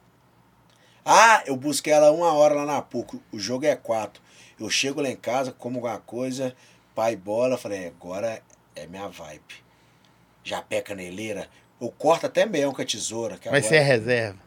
Ah, 1.05 1.43
eu 1.47 1.57
busquei 1.57 1.93
ela 1.93 2.11
uma 2.13 2.33
hora 2.33 2.55
lá 2.55 2.65
na 2.65 2.83
PUC. 2.83 3.21
O 3.33 3.39
jogo 3.39 3.65
é 3.67 3.75
quatro. 3.77 4.23
Eu 4.59 4.71
chego 4.71 5.01
lá 5.01 5.09
em 5.09 5.17
casa, 5.17 5.53
como 5.53 5.77
alguma 5.77 5.99
coisa, 5.99 6.55
pai 6.97 7.15
bola, 7.15 7.59
falei, 7.59 7.89
agora 7.89 8.43
é 8.75 8.87
minha 8.87 9.07
vibe. 9.07 9.43
Já 10.43 10.63
pé 10.63 10.81
caneleira. 10.81 11.47
Eu 11.79 11.91
corto 11.91 12.25
até 12.25 12.47
meio 12.47 12.73
com 12.73 12.81
a 12.81 12.85
tesoura. 12.85 13.37
Que 13.37 13.51
Mas 13.51 13.67
você 13.67 13.77
agora... 13.77 13.91
é 13.91 13.93
reserva. 13.93 14.47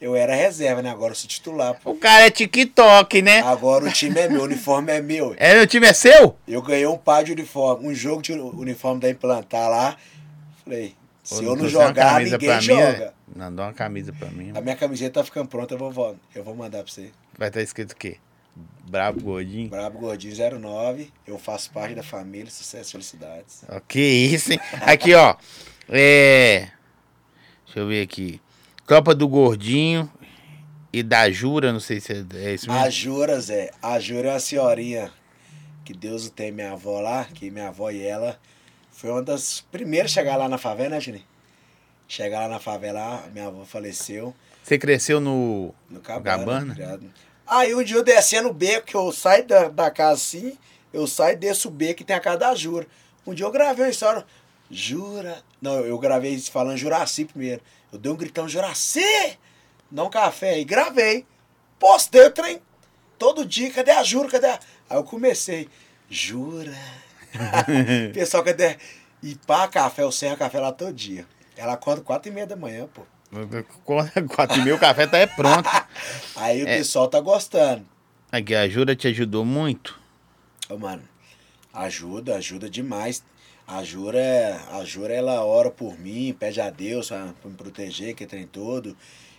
Eu 0.00 0.14
era 0.14 0.34
reserva, 0.34 0.82
né? 0.82 0.90
Agora 0.90 1.12
eu 1.12 1.16
sou 1.16 1.28
titular. 1.28 1.74
pô. 1.80 1.90
O 1.90 1.96
cara 1.96 2.26
é 2.26 2.30
TikTok, 2.30 3.22
né? 3.22 3.40
Agora 3.40 3.86
o 3.86 3.92
time 3.92 4.20
é 4.20 4.28
meu, 4.28 4.42
o 4.42 4.44
uniforme 4.44 4.92
é 4.92 5.00
meu. 5.00 5.34
É, 5.38 5.60
o 5.60 5.66
time 5.66 5.86
é 5.86 5.92
seu? 5.92 6.36
Eu 6.46 6.62
ganhei 6.62 6.86
um 6.86 6.98
par 6.98 7.24
de 7.24 7.32
uniforme, 7.32 7.88
um 7.88 7.94
jogo 7.94 8.22
de 8.22 8.32
uniforme 8.32 9.00
da 9.00 9.10
Implantar 9.10 9.68
lá. 9.68 9.96
Falei, 10.62 10.94
se 11.22 11.34
Ô, 11.36 11.42
eu 11.42 11.56
não 11.56 11.68
jogar, 11.68 12.20
ninguém 12.20 12.54
mim, 12.56 12.60
joga. 12.60 12.82
é? 12.82 13.12
Não, 13.34 13.52
dá 13.52 13.64
uma 13.64 13.72
camisa 13.72 14.12
pra 14.12 14.28
mim. 14.30 14.52
A 14.54 14.60
minha 14.60 14.76
camiseta 14.76 15.20
tá 15.20 15.24
ficando 15.24 15.48
pronta, 15.48 15.74
eu 15.74 15.78
vou, 15.78 16.16
eu 16.34 16.44
vou 16.44 16.54
mandar 16.54 16.84
pra 16.84 16.92
você. 16.92 17.10
Vai 17.36 17.48
estar 17.48 17.62
escrito 17.62 17.92
o 17.92 17.96
quê? 17.96 18.18
Brabo 18.86 19.20
Gordinho. 19.20 19.68
Brabo 19.68 19.98
Gordinho 19.98 20.34
09. 20.60 21.10
Eu 21.26 21.38
faço 21.38 21.70
parte 21.70 21.94
da 21.94 22.02
família. 22.02 22.50
Sucesso 22.50 22.90
e 22.90 22.92
felicidades. 22.92 23.64
Ok, 23.68 24.26
isso, 24.26 24.52
hein? 24.52 24.60
Aqui, 24.82 25.14
ó. 25.14 25.36
É. 25.88 26.68
Deixa 27.64 27.80
eu 27.80 27.88
ver 27.88 28.02
aqui. 28.02 28.40
Copa 28.86 29.14
do 29.14 29.26
Gordinho 29.26 30.10
e 30.92 31.02
da 31.02 31.30
Jura, 31.30 31.72
não 31.72 31.80
sei 31.80 31.98
se 32.00 32.12
é, 32.12 32.24
é 32.34 32.54
isso 32.54 32.70
mesmo. 32.70 32.84
A 32.84 32.90
Jura, 32.90 33.40
Zé. 33.40 33.70
A 33.82 33.98
Jura 33.98 34.28
é 34.28 34.32
uma 34.32 34.40
senhorinha. 34.40 35.10
Que 35.84 35.92
Deus 35.92 36.26
o 36.26 36.30
tem, 36.30 36.52
minha 36.52 36.72
avó 36.72 37.00
lá. 37.00 37.24
Que 37.24 37.50
minha 37.50 37.68
avó 37.68 37.90
e 37.90 38.02
ela 38.02 38.38
foi 38.90 39.10
uma 39.10 39.22
das 39.22 39.60
primeiras 39.60 40.12
a 40.12 40.14
chegar 40.14 40.36
lá 40.36 40.48
na 40.48 40.56
favela, 40.56 40.90
né, 40.90 41.00
Juninho? 41.00 41.24
Chegar 42.06 42.40
lá 42.42 42.48
na 42.48 42.60
favela, 42.60 43.24
minha 43.32 43.48
avó 43.48 43.64
faleceu. 43.64 44.34
Você 44.62 44.78
cresceu 44.78 45.20
no, 45.20 45.74
No 45.90 46.00
Cabana. 46.00 46.38
Cabana? 46.38 46.74
criado. 46.74 47.10
Aí 47.46 47.74
um 47.74 47.82
dia 47.82 47.96
eu 47.96 48.02
descendo 48.02 48.48
o 48.48 48.54
beco, 48.54 48.86
que 48.86 48.94
eu 48.94 49.12
saio 49.12 49.46
da, 49.46 49.68
da 49.68 49.90
casa 49.90 50.14
assim, 50.14 50.58
eu 50.92 51.06
saio 51.06 51.34
e 51.34 51.36
desço 51.36 51.68
o 51.68 51.70
beco 51.70 52.02
e 52.02 52.04
tem 52.04 52.16
a 52.16 52.20
casa 52.20 52.38
da 52.38 52.54
Jura. 52.54 52.86
Um 53.26 53.34
dia 53.34 53.44
eu 53.44 53.50
gravei 53.50 53.84
uma 53.84 53.90
história. 53.90 54.24
Jura. 54.70 55.42
Não, 55.60 55.80
eu 55.80 55.98
gravei 55.98 56.38
falando 56.40 56.76
Juraci 56.76 57.24
primeiro. 57.24 57.60
Eu 57.92 57.98
dei 57.98 58.10
um 58.10 58.16
gritão, 58.16 58.48
Juraci! 58.48 59.38
Dá 59.90 60.04
um 60.04 60.10
café 60.10 60.54
aí. 60.54 60.64
Gravei. 60.64 61.26
Postei 61.78 62.26
o 62.26 62.30
trem. 62.30 62.60
Todo 63.18 63.44
dia, 63.44 63.70
cadê 63.70 63.92
a 63.92 64.02
Jura? 64.02 64.28
Cadê 64.28 64.48
a... 64.48 64.60
Aí 64.90 64.96
eu 64.96 65.04
comecei. 65.04 65.68
Jura. 66.08 66.74
Pessoal, 68.12 68.42
cadê? 68.42 68.76
E 69.22 69.34
pá, 69.46 69.68
café, 69.68 70.02
eu 70.02 70.12
serro 70.12 70.36
café 70.36 70.60
lá 70.60 70.72
todo 70.72 70.92
dia. 70.92 71.26
Ela 71.56 71.74
acorda 71.74 72.02
quatro 72.02 72.30
e 72.30 72.34
meia 72.34 72.46
da 72.46 72.56
manhã, 72.56 72.86
pô. 72.92 73.02
Quatro 74.34 74.60
e 74.60 74.62
meio, 74.64 74.76
o 74.76 74.78
café 74.80 75.06
tá 75.06 75.18
é 75.18 75.26
pronto. 75.26 75.68
Aí 76.36 76.62
o 76.62 76.68
É. 76.68 76.78
pessoal 76.78 77.08
tá 77.08 77.20
gostando. 77.20 77.84
Aqui, 78.30 78.54
a 78.54 78.68
Jura 78.68 78.96
te 78.96 79.08
ajudou 79.08 79.44
muito. 79.44 79.98
Ô, 80.68 80.76
mano, 80.76 81.02
ajuda, 81.72 82.36
ajuda 82.36 82.68
demais. 82.68 83.22
A 83.66 83.82
Jura, 83.82 84.20
a 84.72 84.84
Jura, 84.84 85.14
ela 85.14 85.44
ora 85.44 85.70
por 85.70 85.98
mim, 85.98 86.34
pede 86.38 86.60
a 86.60 86.68
Deus 86.70 87.08
pra, 87.08 87.32
pra 87.40 87.50
me 87.50 87.56
proteger, 87.56 88.14
que 88.14 88.26
trem 88.26 88.46
todo. 88.46 88.96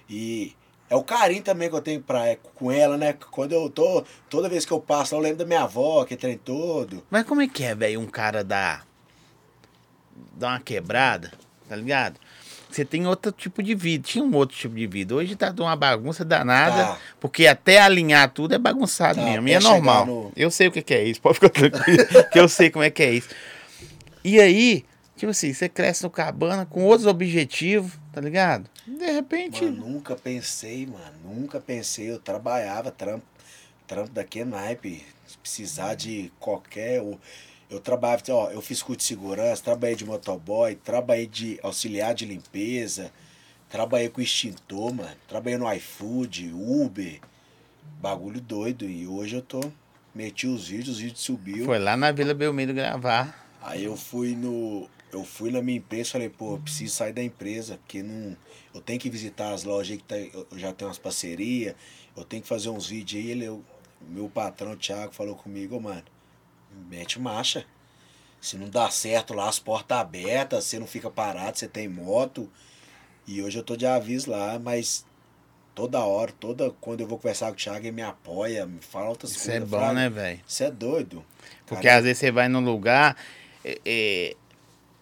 E 0.09 0.53
é 0.89 0.95
o 0.95 1.03
carinho 1.03 1.43
também 1.43 1.69
que 1.69 1.75
eu 1.75 1.81
tenho 1.81 2.01
pra, 2.01 2.35
com 2.55 2.71
ela, 2.71 2.97
né? 2.97 3.13
Quando 3.13 3.51
eu 3.51 3.69
tô, 3.69 4.03
toda 4.29 4.49
vez 4.49 4.65
que 4.65 4.71
eu 4.71 4.79
passo, 4.79 5.13
eu 5.13 5.19
lembro 5.19 5.37
da 5.39 5.45
minha 5.45 5.61
avó, 5.63 6.03
que 6.05 6.15
trem 6.15 6.37
todo. 6.37 7.03
Mas 7.09 7.23
como 7.25 7.41
é 7.41 7.47
que 7.47 7.63
é, 7.63 7.75
velho, 7.75 7.99
um 7.99 8.07
cara 8.07 8.43
dar, 8.43 8.87
dar 10.33 10.49
uma 10.53 10.59
quebrada, 10.59 11.31
tá 11.69 11.75
ligado? 11.75 12.19
Você 12.75 12.83
tem 12.83 13.07
outro 13.07 13.31
tipo 13.31 13.63
de 13.63 13.73
vida, 13.73 14.03
tinha 14.05 14.21
um 14.21 14.35
outro 14.35 14.57
tipo 14.57 14.75
de 14.75 14.85
vida. 14.85 15.15
Hoje 15.15 15.33
tá 15.35 15.49
de 15.49 15.61
uma 15.61 15.75
bagunça 15.77 16.25
danada, 16.25 16.83
Tá. 16.95 16.99
porque 17.21 17.47
até 17.47 17.79
alinhar 17.79 18.29
tudo 18.31 18.53
é 18.53 18.57
bagunçado 18.57 19.17
Tá, 19.19 19.23
mesmo. 19.25 19.47
E 19.47 19.53
é 19.53 19.59
normal. 19.61 20.05
no- 20.05 20.31
Eu 20.35 20.51
sei 20.51 20.67
o 20.67 20.71
que 20.71 20.93
é 20.93 21.03
isso, 21.05 21.21
pode 21.23 21.35
ficar 21.35 21.49
tranquilo, 21.49 22.05
que 22.31 22.37
eu 22.37 22.49
sei 22.49 22.69
como 22.69 22.83
é 22.83 22.89
que 22.89 23.01
é 23.01 23.13
isso. 23.13 23.29
E 24.25 24.41
aí, 24.41 24.83
tipo 25.15 25.29
assim, 25.31 25.53
você 25.53 25.69
cresce 25.69 26.03
no 26.03 26.09
cabana 26.09 26.65
com 26.65 26.83
outros 26.83 27.07
objetivos, 27.07 27.93
tá 28.11 28.19
ligado? 28.19 28.69
De 28.85 29.09
repente. 29.09 29.63
Mano, 29.63 29.87
nunca 29.87 30.13
pensei, 30.17 30.85
mano, 30.85 31.15
nunca 31.23 31.61
pensei. 31.61 32.11
Eu 32.11 32.19
trabalhava, 32.19 32.91
trampo, 32.91 33.23
trampo 33.87 34.09
daquele 34.11 34.49
naipe. 34.49 35.01
Se 35.25 35.37
precisar 35.37 35.95
de 35.95 36.29
qualquer. 36.41 36.97
Eu, 36.97 37.17
eu 37.69 37.79
trabalhava, 37.79 38.21
ó, 38.29 38.49
eu 38.51 38.61
fiz 38.61 38.81
curso 38.83 38.97
de 38.99 39.03
segurança, 39.03 39.63
trabalhei 39.63 39.95
de 39.95 40.05
motoboy, 40.05 40.75
trabalhei 40.75 41.27
de 41.27 41.59
auxiliar 41.63 42.13
de 42.13 42.25
limpeza, 42.25 43.11
trabalhei 43.69 44.09
com 44.09 44.21
extintor, 44.21 44.93
mano. 44.93 45.15
Trabalhei 45.27 45.57
no 45.57 45.71
iFood, 45.73 46.51
Uber. 46.53 47.19
Bagulho 48.01 48.41
doido. 48.41 48.85
E 48.85 49.07
hoje 49.07 49.35
eu 49.37 49.41
tô. 49.41 49.61
Meti 50.13 50.47
os 50.47 50.67
vídeos, 50.67 50.89
os 50.95 50.99
vídeos 50.99 51.19
subiu. 51.21 51.65
Foi 51.65 51.77
lá 51.79 51.97
na 51.97 52.11
Vila 52.11 52.33
Belmiro 52.33 52.73
gravar. 52.73 53.45
Aí 53.61 53.83
eu 53.83 53.97
fui 53.97 54.35
no. 54.35 54.87
Eu 55.11 55.23
fui 55.23 55.49
na 55.49 55.61
minha 55.61 55.77
empresa 55.77 56.09
e 56.09 56.11
falei, 56.11 56.29
pô, 56.29 56.57
preciso 56.57 56.93
sair 56.93 57.13
da 57.13 57.23
empresa, 57.23 57.77
porque 57.77 58.03
não. 58.03 58.35
Eu 58.73 58.81
tenho 58.81 58.99
que 58.99 59.09
visitar 59.09 59.53
as 59.53 59.63
lojas 59.63 59.91
aí 59.93 59.97
que 59.97 60.03
tá, 60.03 60.17
eu 60.17 60.47
já 60.59 60.73
tenho 60.73 60.89
umas 60.89 60.97
parcerias, 60.97 61.73
eu 62.17 62.25
tenho 62.25 62.41
que 62.41 62.47
fazer 62.49 62.69
uns 62.69 62.87
vídeos 62.87 63.23
aí. 63.23 63.31
Ele, 63.31 63.45
eu- 63.45 63.63
meu 64.09 64.29
patrão, 64.29 64.73
o 64.73 64.75
Thiago, 64.75 65.13
falou 65.13 65.35
comigo, 65.35 65.77
"Ô, 65.77 65.79
mano, 65.79 66.03
mete 66.89 67.19
marcha. 67.19 67.65
Se 68.41 68.57
não 68.57 68.69
dá 68.69 68.89
certo 68.91 69.33
lá, 69.33 69.49
as 69.49 69.59
portas 69.59 69.97
abertas, 69.97 70.65
você 70.65 70.79
não 70.79 70.87
fica 70.87 71.09
parado, 71.09 71.57
você 71.57 71.67
tem 71.67 71.87
moto. 71.87 72.49
E 73.27 73.41
hoje 73.41 73.59
eu 73.59 73.63
tô 73.63 73.75
de 73.75 73.85
aviso 73.87 74.31
lá, 74.31 74.59
mas 74.59 75.05
toda 75.75 75.99
hora, 76.01 76.31
toda 76.33 76.71
quando 76.81 77.01
eu 77.01 77.07
vou 77.07 77.17
conversar 77.17 77.47
com 77.47 77.53
o 77.53 77.55
Thiago, 77.55 77.79
ele 77.85 77.91
me 77.91 78.01
apoia, 78.01 78.65
me 78.65 78.81
fala 78.81 79.09
outras 79.09 79.31
Isso 79.31 79.45
coisas. 79.45 79.55
é 79.55 79.59
Eu 79.61 79.67
bom, 79.67 79.79
falo, 79.79 79.95
né, 79.95 80.09
velho? 80.09 80.41
Isso 80.47 80.63
é 80.63 80.71
doido. 80.71 81.25
Porque 81.65 81.87
Cara, 81.87 81.97
às 81.99 82.03
vezes 82.03 82.19
você 82.19 82.31
vai 82.31 82.47
num 82.47 82.59
lugar, 82.63 83.17
é, 83.63 83.79
é, 83.85 84.35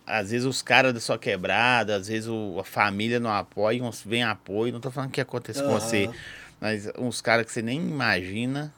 às 0.06 0.32
vezes 0.32 0.46
os 0.46 0.62
caras 0.62 0.94
da 0.94 1.00
sua 1.00 1.18
quebrada, 1.18 1.96
às 1.96 2.08
vezes 2.08 2.28
o- 2.30 2.58
a 2.60 2.64
família 2.64 3.20
não 3.20 3.32
apoia, 3.32 3.84
uns 3.84 4.02
vem 4.04 4.24
apoio. 4.24 4.74
Não 4.74 4.80
tô 4.82 4.92
falando 4.92 5.12
que 5.12 5.22
acontece 5.22 5.64
com 5.64 5.72
você, 5.72 6.10
mas 6.60 6.88
uns 6.98 7.22
caras 7.22 7.46
que 7.46 7.52
você 7.52 7.62
nem 7.62 7.80
imagina. 7.80 8.74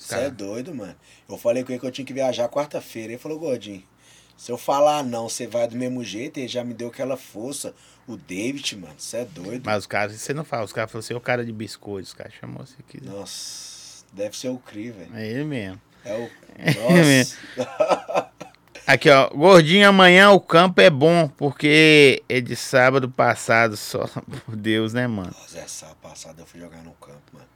Você 0.00 0.14
é 0.14 0.30
doido, 0.30 0.74
mano. 0.74 0.96
Eu 1.28 1.36
falei 1.36 1.62
com 1.62 1.70
ele 1.70 1.78
que 1.78 1.86
eu 1.86 1.90
tinha 1.90 2.04
que 2.04 2.12
viajar 2.12 2.48
quarta-feira. 2.48 3.12
Ele 3.12 3.18
falou, 3.18 3.38
Gordinho, 3.38 3.82
se 4.36 4.50
eu 4.50 4.56
falar 4.56 5.04
não, 5.04 5.28
você 5.28 5.46
vai 5.46 5.68
do 5.68 5.76
mesmo 5.76 6.02
jeito. 6.02 6.38
Ele 6.38 6.48
já 6.48 6.64
me 6.64 6.72
deu 6.72 6.88
aquela 6.88 7.16
força. 7.16 7.74
O 8.06 8.16
David, 8.16 8.76
mano, 8.76 8.94
você 8.96 9.18
é 9.18 9.24
doido. 9.26 9.62
Mas 9.64 9.80
os 9.80 9.86
caras, 9.86 10.14
você 10.14 10.32
não 10.32 10.42
fala, 10.42 10.64
os 10.64 10.72
caras 10.72 10.90
falaram 10.90 11.04
assim, 11.04 11.14
o 11.14 11.20
cara 11.20 11.44
de 11.44 11.52
biscoito, 11.52 12.08
os 12.08 12.14
caras 12.14 12.32
chamou 12.32 12.66
você 12.66 12.76
aqui. 12.80 13.04
Nossa, 13.04 14.04
deve 14.12 14.36
ser 14.36 14.48
o 14.48 14.58
Cri, 14.58 14.90
velho. 14.90 15.14
É 15.14 15.28
ele 15.28 15.44
mesmo. 15.44 15.80
É 16.04 16.14
o. 16.14 16.30
mesmo. 16.92 17.36
Nossa. 17.56 18.30
Aqui, 18.86 19.08
ó, 19.10 19.28
gordinho, 19.28 19.86
amanhã 19.88 20.30
o 20.30 20.40
campo 20.40 20.80
é 20.80 20.90
bom, 20.90 21.28
porque 21.28 22.22
é 22.28 22.40
de 22.40 22.56
sábado 22.56 23.08
passado 23.08 23.76
só. 23.76 24.06
Por 24.46 24.56
Deus, 24.56 24.94
né, 24.94 25.06
mano? 25.06 25.30
Nossa, 25.38 25.58
essa 25.58 25.94
passada 26.02 26.42
eu 26.42 26.46
fui 26.46 26.58
jogar 26.58 26.82
no 26.82 26.92
campo, 26.92 27.20
mano. 27.34 27.46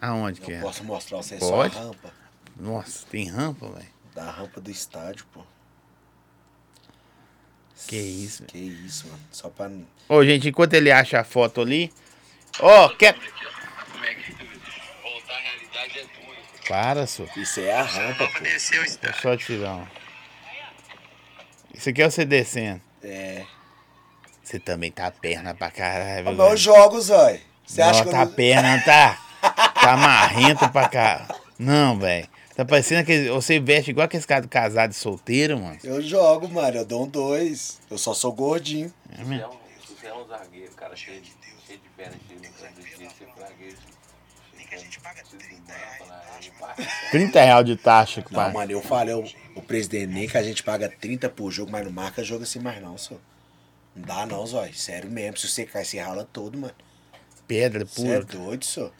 Aonde 0.00 0.40
que 0.40 0.52
Eu 0.52 0.58
é? 0.58 0.60
posso 0.60 0.82
mostrar 0.84 1.18
pra 1.18 1.26
vocês 1.26 1.40
Pode. 1.40 1.74
só 1.74 1.80
a 1.80 1.84
rampa. 1.84 2.12
Nossa, 2.56 3.06
tem 3.10 3.28
rampa, 3.28 3.68
velho. 3.68 3.88
Da 4.14 4.30
rampa 4.30 4.60
do 4.60 4.70
estádio, 4.70 5.26
pô. 5.32 5.42
Que 7.86 7.96
isso, 7.96 8.44
Que 8.44 8.58
isso, 8.58 9.06
mano. 9.08 9.20
Só 9.30 9.48
pra. 9.48 9.70
Ô, 10.08 10.24
gente, 10.24 10.48
enquanto 10.48 10.74
ele 10.74 10.90
acha 10.92 11.20
a 11.20 11.24
foto 11.24 11.60
ali. 11.60 11.92
Ó, 12.58 12.88
quer. 12.90 13.14
Como 13.14 14.04
é 14.04 14.14
que 14.14 14.32
voltar 14.32 15.34
à 15.34 15.38
realidade 15.38 15.98
é 15.98 16.02
duro. 16.02 16.36
Para, 16.68 17.06
só. 17.06 17.24
Isso 17.36 17.60
é 17.60 17.72
a 17.72 17.82
rampa, 17.82 18.26
pô. 18.28 18.40
Desceu 18.40 18.82
o 18.82 18.84
Deixa 18.84 19.06
eu 19.06 19.14
só 19.14 19.36
tirar 19.36 19.76
um. 19.76 19.86
Isso 21.74 21.88
aqui 21.88 22.02
é 22.02 22.10
você 22.10 22.24
descendo. 22.24 22.80
É. 23.02 23.44
Você 24.42 24.58
também 24.58 24.90
tá 24.90 25.10
perna 25.10 25.54
pra 25.54 25.70
caralho. 25.70 26.24
Velho. 26.24 26.36
mas 26.36 26.50
eu 26.50 26.56
jogo, 26.56 27.00
Zói. 27.00 27.40
Você 27.64 27.80
acha 27.80 28.02
que 28.02 28.08
eu 28.08 28.12
tá 28.12 28.24
não... 28.24 28.32
perna, 28.32 28.82
tá? 28.84 29.18
Tá 29.80 29.96
marrento 29.96 30.68
pra 30.70 30.88
cá. 30.88 31.26
Não, 31.58 31.98
velho. 31.98 32.28
Tá 32.54 32.64
parecendo 32.64 33.04
que 33.06 33.28
você 33.30 33.58
veste 33.58 33.90
igual 33.90 34.04
aqueles 34.04 34.26
caras 34.26 34.46
casados 34.46 34.96
e 34.96 35.00
solteiro, 35.00 35.58
mano. 35.58 35.78
Eu 35.82 36.02
jogo, 36.02 36.48
mano. 36.48 36.76
Eu 36.78 36.84
dou 36.84 37.04
um 37.04 37.08
dois. 37.08 37.80
Eu 37.90 37.96
só 37.96 38.12
sou 38.12 38.32
gordinho. 38.32 38.92
É 39.12 39.16
Se 39.16 39.24
mesmo? 39.24 39.44
é 39.44 39.48
um, 39.48 39.52
se 39.86 39.94
você 40.00 40.06
é 40.08 40.14
um 40.14 40.26
zagueiro, 40.26 40.72
cara, 40.72 40.94
cheio 40.96 41.20
de, 41.20 41.32
cheio 41.66 41.78
de 41.78 41.88
perna, 41.96 42.14
cheio 42.28 42.40
de 42.40 42.48
canto 42.48 42.82
de 42.82 42.96
dia, 42.98 43.08
você 43.08 43.26
fragueiro. 43.34 43.76
Nem 44.56 44.66
que 44.66 44.74
a 44.74 44.78
gente 44.78 45.00
paga 45.00 45.22
30 45.22 45.72
reais. 45.72 46.90
30 47.10 47.40
reais 47.44 47.64
de 47.66 47.76
taxa, 47.76 48.24
Não, 48.30 48.36
pai. 48.36 48.52
mano, 48.52 48.72
eu 48.72 48.82
falei, 48.82 49.14
o, 49.14 49.24
o 49.56 49.62
presidente 49.62 50.06
nem 50.06 50.28
que 50.28 50.36
a 50.36 50.42
gente 50.42 50.62
paga 50.62 50.88
30 50.88 51.28
por 51.28 51.50
jogo, 51.50 51.70
mas 51.72 51.84
não 51.84 51.92
marca 51.92 52.22
jogo 52.22 52.44
assim 52.44 52.58
mais 52.58 52.80
não, 52.82 52.96
só. 52.98 53.14
Não 53.96 54.04
dá 54.04 54.26
não, 54.26 54.46
Zói. 54.46 54.72
Sério 54.72 55.10
mesmo. 55.10 55.36
Se 55.38 55.48
você 55.48 55.64
cair, 55.64 55.84
você 55.84 55.98
rala 55.98 56.28
todo, 56.32 56.56
mano. 56.58 56.74
Pedra 57.48 57.84
Você 57.84 58.02
é 58.02 58.20
pura. 58.20 58.24
doido, 58.24 58.64
só. 58.64 58.90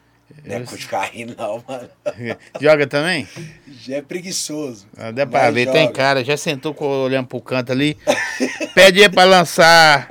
Não 0.44 0.56
é 0.56 0.64
carrinho, 0.88 1.34
não, 1.36 1.62
mano. 1.68 1.88
Joga 2.60 2.86
também? 2.86 3.28
Já 3.82 3.96
é 3.96 4.02
preguiçoso. 4.02 4.86
Ah, 4.96 5.10
Dá 5.10 5.26
pra 5.26 5.50
ver, 5.50 5.66
joga. 5.66 5.78
tem 5.78 5.92
cara, 5.92 6.24
já 6.24 6.36
sentou 6.36 6.74
olhando 6.82 7.26
pro 7.26 7.40
canto 7.40 7.72
ali. 7.72 7.96
Pede 8.74 9.02
aí 9.02 9.08
pra 9.08 9.24
lançar. 9.24 10.08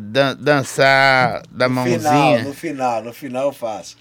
dan- 0.00 0.36
dançar 0.36 1.42
da 1.50 1.68
No 1.68 1.74
mãozinha. 1.76 1.98
final, 2.00 2.38
no 2.42 2.54
final, 2.54 3.02
no 3.04 3.12
final 3.12 3.46
eu 3.48 3.52
faço. 3.52 3.96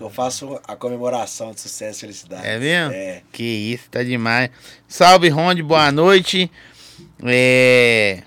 Eu 0.00 0.10
faço 0.10 0.60
a 0.66 0.74
comemoração 0.74 1.52
de 1.52 1.60
sucesso 1.60 1.98
e 1.98 2.00
felicidade. 2.00 2.46
É 2.46 2.58
mesmo? 2.58 2.92
É. 2.94 3.22
Que 3.30 3.42
isso, 3.44 3.88
tá 3.90 4.02
demais. 4.02 4.50
Salve, 4.88 5.28
Ronde, 5.28 5.62
boa 5.62 5.92
noite. 5.92 6.50
É. 7.24 8.22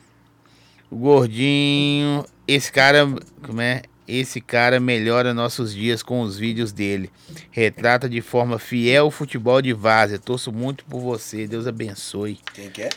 O 0.90 0.96
gordinho. 0.96 2.24
Esse 2.48 2.72
cara. 2.72 3.08
Como 3.44 3.60
é? 3.62 3.82
Esse 4.08 4.40
cara 4.40 4.80
melhora 4.80 5.34
nossos 5.34 5.74
dias 5.74 6.04
com 6.04 6.22
os 6.22 6.38
vídeos 6.38 6.72
dele. 6.72 7.10
Retrata 7.50 8.08
de 8.08 8.22
forma 8.22 8.60
fiel 8.60 9.08
o 9.08 9.12
futebol 9.12 9.62
de 9.62 9.74
Várzea. 9.74 10.20
Torço 10.20 10.52
muito 10.52 10.86
por 10.86 11.02
você. 11.02 11.48
Deus 11.48 11.66
abençoe. 11.66 12.40
Quem 12.54 12.70
que 12.70 12.84
é? 12.84 12.90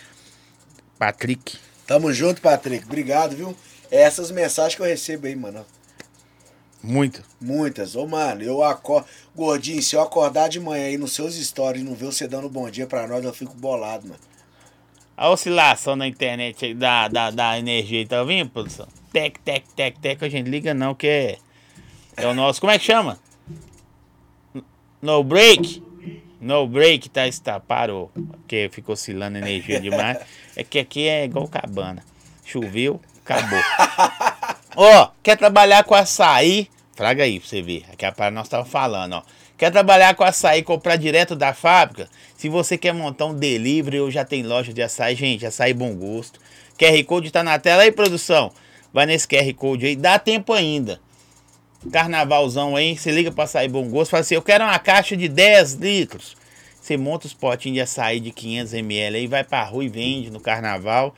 Patrick. 0.99 1.57
Tamo 1.87 2.13
junto, 2.13 2.43
Patrick. 2.43 2.85
Obrigado, 2.85 3.35
viu? 3.35 3.57
É 3.91 4.03
essas 4.03 4.31
mensagens 4.31 4.75
que 4.75 4.83
eu 4.83 4.87
recebo 4.87 5.27
aí, 5.27 5.35
mano. 5.35 5.65
Muito. 6.83 7.23
Muitas. 7.41 7.97
Ô, 7.97 8.07
mano, 8.07 8.43
eu 8.43 8.63
acordo. 8.63 9.07
Gordinho, 9.35 9.83
se 9.83 9.97
eu 9.97 10.03
acordar 10.03 10.49
de 10.49 10.61
manhã 10.61 10.87
aí 10.87 10.99
nos 10.99 11.13
seus 11.13 11.35
stories 11.35 11.83
e 11.83 11.85
não 11.85 11.95
ver 11.95 12.07
você 12.07 12.29
dando 12.29 12.49
bom 12.51 12.69
dia 12.69 12.87
pra 12.87 13.07
nós, 13.07 13.25
eu 13.25 13.33
fico 13.33 13.55
bolado, 13.55 14.07
mano. 14.07 14.21
A 15.17 15.31
oscilação 15.31 15.97
na 15.97 16.07
internet 16.07 16.67
aí 16.67 16.75
da, 16.75 17.09
da, 17.09 17.31
da 17.31 17.59
energia 17.59 17.99
aí, 17.99 18.07
tá 18.07 18.21
ouvindo, 18.21 18.51
produção? 18.51 18.87
Tec, 19.13 19.39
tec, 19.41 19.65
tec, 19.75 19.99
tec, 19.99 20.23
a 20.23 20.29
gente 20.29 20.49
liga 20.49 20.75
não, 20.75 20.95
que 20.95 21.07
é, 21.07 21.39
é 22.17 22.27
o 22.27 22.35
nosso. 22.35 22.61
Como 22.61 22.71
é 22.71 22.79
que 22.79 22.85
chama? 22.85 23.19
No 25.01 25.23
break? 25.23 25.83
No 26.41 26.67
break, 26.67 27.09
tá, 27.09 27.27
está, 27.27 27.59
parou. 27.59 28.11
Porque 28.15 28.69
ficou 28.73 28.93
oscilando 28.93 29.39
energia 29.39 29.81
demais. 29.81 30.19
É 30.57 30.63
que 30.63 30.79
aqui 30.79 31.09
é 31.09 31.25
igual 31.25 31.49
cabana. 31.49 32.03
Choveu, 32.45 33.01
acabou. 33.25 33.59
Ó, 34.77 35.11
quer 35.23 35.37
trabalhar 35.37 35.85
com 35.85 35.95
açaí? 35.95 36.69
Traga 36.95 37.25
aí 37.25 37.41
pra 37.41 37.49
você 37.49 37.63
ver. 37.63 37.85
Aqui 37.93 38.05
a 38.05 38.13
parada 38.13 38.35
nós 38.35 38.49
tava 38.49 38.65
falando, 38.65 39.15
ó. 39.15 39.23
Quer 39.57 39.73
trabalhar 39.73 40.15
com 40.15 40.23
açaí, 40.23 40.63
comprar 40.63 40.97
direto 40.97 41.35
da 41.35 41.53
fábrica? 41.53 42.09
Se 42.37 42.49
você 42.49 42.79
quer 42.79 42.93
montar 42.93 43.27
um 43.27 43.35
delivery 43.35 44.01
ou 44.01 44.11
já 44.11 44.25
tem 44.25 44.45
loja 44.45 44.73
de 44.73 44.83
açaí, 44.83 45.17
gente, 45.17 45.45
açaí 45.45 45.75
bom 45.75 45.95
gosto. 45.95 46.41
QR 46.79 47.05
Code 47.05 47.31
tá 47.33 47.43
na 47.43 47.59
tela 47.59 47.83
aí, 47.83 47.91
produção. 47.91 48.53
Vai 48.93 49.07
nesse 49.07 49.27
QR 49.27 49.53
Code 49.55 49.87
aí, 49.87 49.97
dá 49.97 50.19
tempo 50.19 50.53
ainda. 50.53 51.01
Carnavalzão 51.93 52.75
aí, 52.75 52.97
você 52.97 53.11
liga 53.11 53.31
pra 53.31 53.45
açaí 53.45 53.69
bom 53.69 53.89
gosto, 53.89 54.11
fala 54.11 54.23
assim, 54.23 54.35
eu 54.35 54.43
quero 54.43 54.65
uma 54.65 54.79
caixa 54.79 55.17
de 55.17 55.29
10 55.29 55.75
litros. 55.75 56.37
Você 56.81 56.97
monta 56.97 57.27
os 57.27 57.35
potinhos 57.35 57.75
de 57.75 57.81
açaí 57.81 58.19
de 58.19 58.33
500ml 58.33 59.15
aí, 59.15 59.27
vai 59.27 59.45
pra 59.45 59.63
rua 59.65 59.85
e 59.85 59.89
vende 59.89 60.31
no 60.31 60.41
carnaval. 60.41 61.15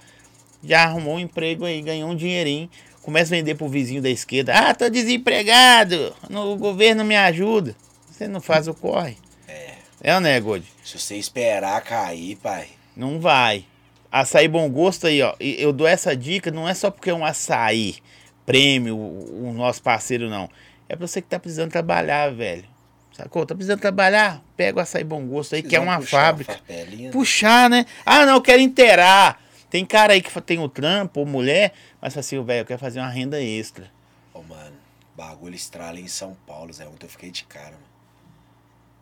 Já 0.63 0.85
arrumou 0.85 1.15
um 1.15 1.21
emprego 1.21 1.65
aí, 1.65 1.81
ganhou 1.81 2.11
um 2.11 2.17
dinheirinho. 2.17 2.69
Começa 3.03 3.35
a 3.35 3.39
vender 3.39 3.55
pro 3.55 3.69
vizinho 3.69 4.03
da 4.03 4.11
esquerda. 4.11 4.53
Ah, 4.53 4.75
tô 4.75 4.91
desempregado, 4.91 6.15
no, 6.29 6.53
o 6.53 6.57
governo 6.57 7.05
me 7.05 7.17
ajuda. 7.17 7.75
Você 8.11 8.29
não 8.29 8.41
faz 8.41 8.69
o 8.69 8.75
corre. 8.75 9.17
É. 9.49 9.75
É 10.03 10.15
ou 10.15 10.21
não 10.21 10.29
é, 10.29 10.39
God? 10.39 10.63
Se 10.85 10.99
você 10.99 11.17
esperar 11.17 11.81
cair, 11.83 12.37
pai. 12.37 12.69
Não 12.95 13.19
vai. 13.19 13.65
Açaí 14.11 14.49
bom 14.49 14.69
gosto 14.69 15.07
aí, 15.07 15.23
ó. 15.23 15.35
Eu 15.39 15.73
dou 15.73 15.87
essa 15.87 16.17
dica, 16.17 16.51
não 16.51 16.69
é 16.69 16.75
só 16.75 16.91
porque 16.91 17.11
é 17.11 17.15
um 17.15 17.25
açaí 17.25 17.97
prêmio, 18.45 18.97
o 18.97 19.53
nosso 19.55 19.81
parceiro, 19.83 20.29
não. 20.29 20.51
É 20.89 20.97
pra 20.97 21.07
você 21.07 21.23
que 21.23 21.29
tá 21.29 21.39
precisando 21.39 21.71
trabalhar, 21.71 22.33
velho. 22.33 22.65
Sacou? 23.13 23.47
Tá 23.47 23.55
precisando 23.55 23.81
trabalhar? 23.81 24.43
Pega 24.57 24.79
o 24.79 24.81
açaí 24.81 25.05
bom 25.05 25.25
gosto 25.27 25.55
aí, 25.55 25.63
que 25.63 25.77
é 25.77 25.81
uma 25.81 26.01
fábrica. 26.01 26.55
farpelinha, 26.55 27.07
né? 27.09 27.13
Puxar, 27.13 27.71
né? 27.71 27.87
Ah, 28.05 28.27
não, 28.27 28.35
eu 28.35 28.43
quero 28.43 28.61
inteirar. 28.61 29.41
Tem 29.69 29.85
cara 29.87 30.15
aí 30.15 30.21
que 30.21 30.41
tem 30.41 30.59
o 30.59 30.69
trampo, 30.69 31.21
ou 31.21 31.27
mulher, 31.27 31.73
mas 32.01 32.13
fala 32.13 32.21
assim, 32.21 32.43
velho, 32.43 32.63
eu 32.63 32.67
quero 32.67 32.81
fazer 32.81 32.99
uma 32.99 33.09
renda 33.09 33.41
extra. 33.41 33.89
Ô, 34.35 34.43
mano, 34.43 34.77
bagulho 35.17 35.55
estrala 35.55 36.01
em 36.01 36.09
São 36.09 36.37
Paulo, 36.45 36.73
Zé. 36.73 36.89
Ontem 36.89 37.07
eu 37.07 37.11
fiquei 37.11 37.31
de 37.31 37.45
cara, 37.45 37.73
mano. 37.73 37.91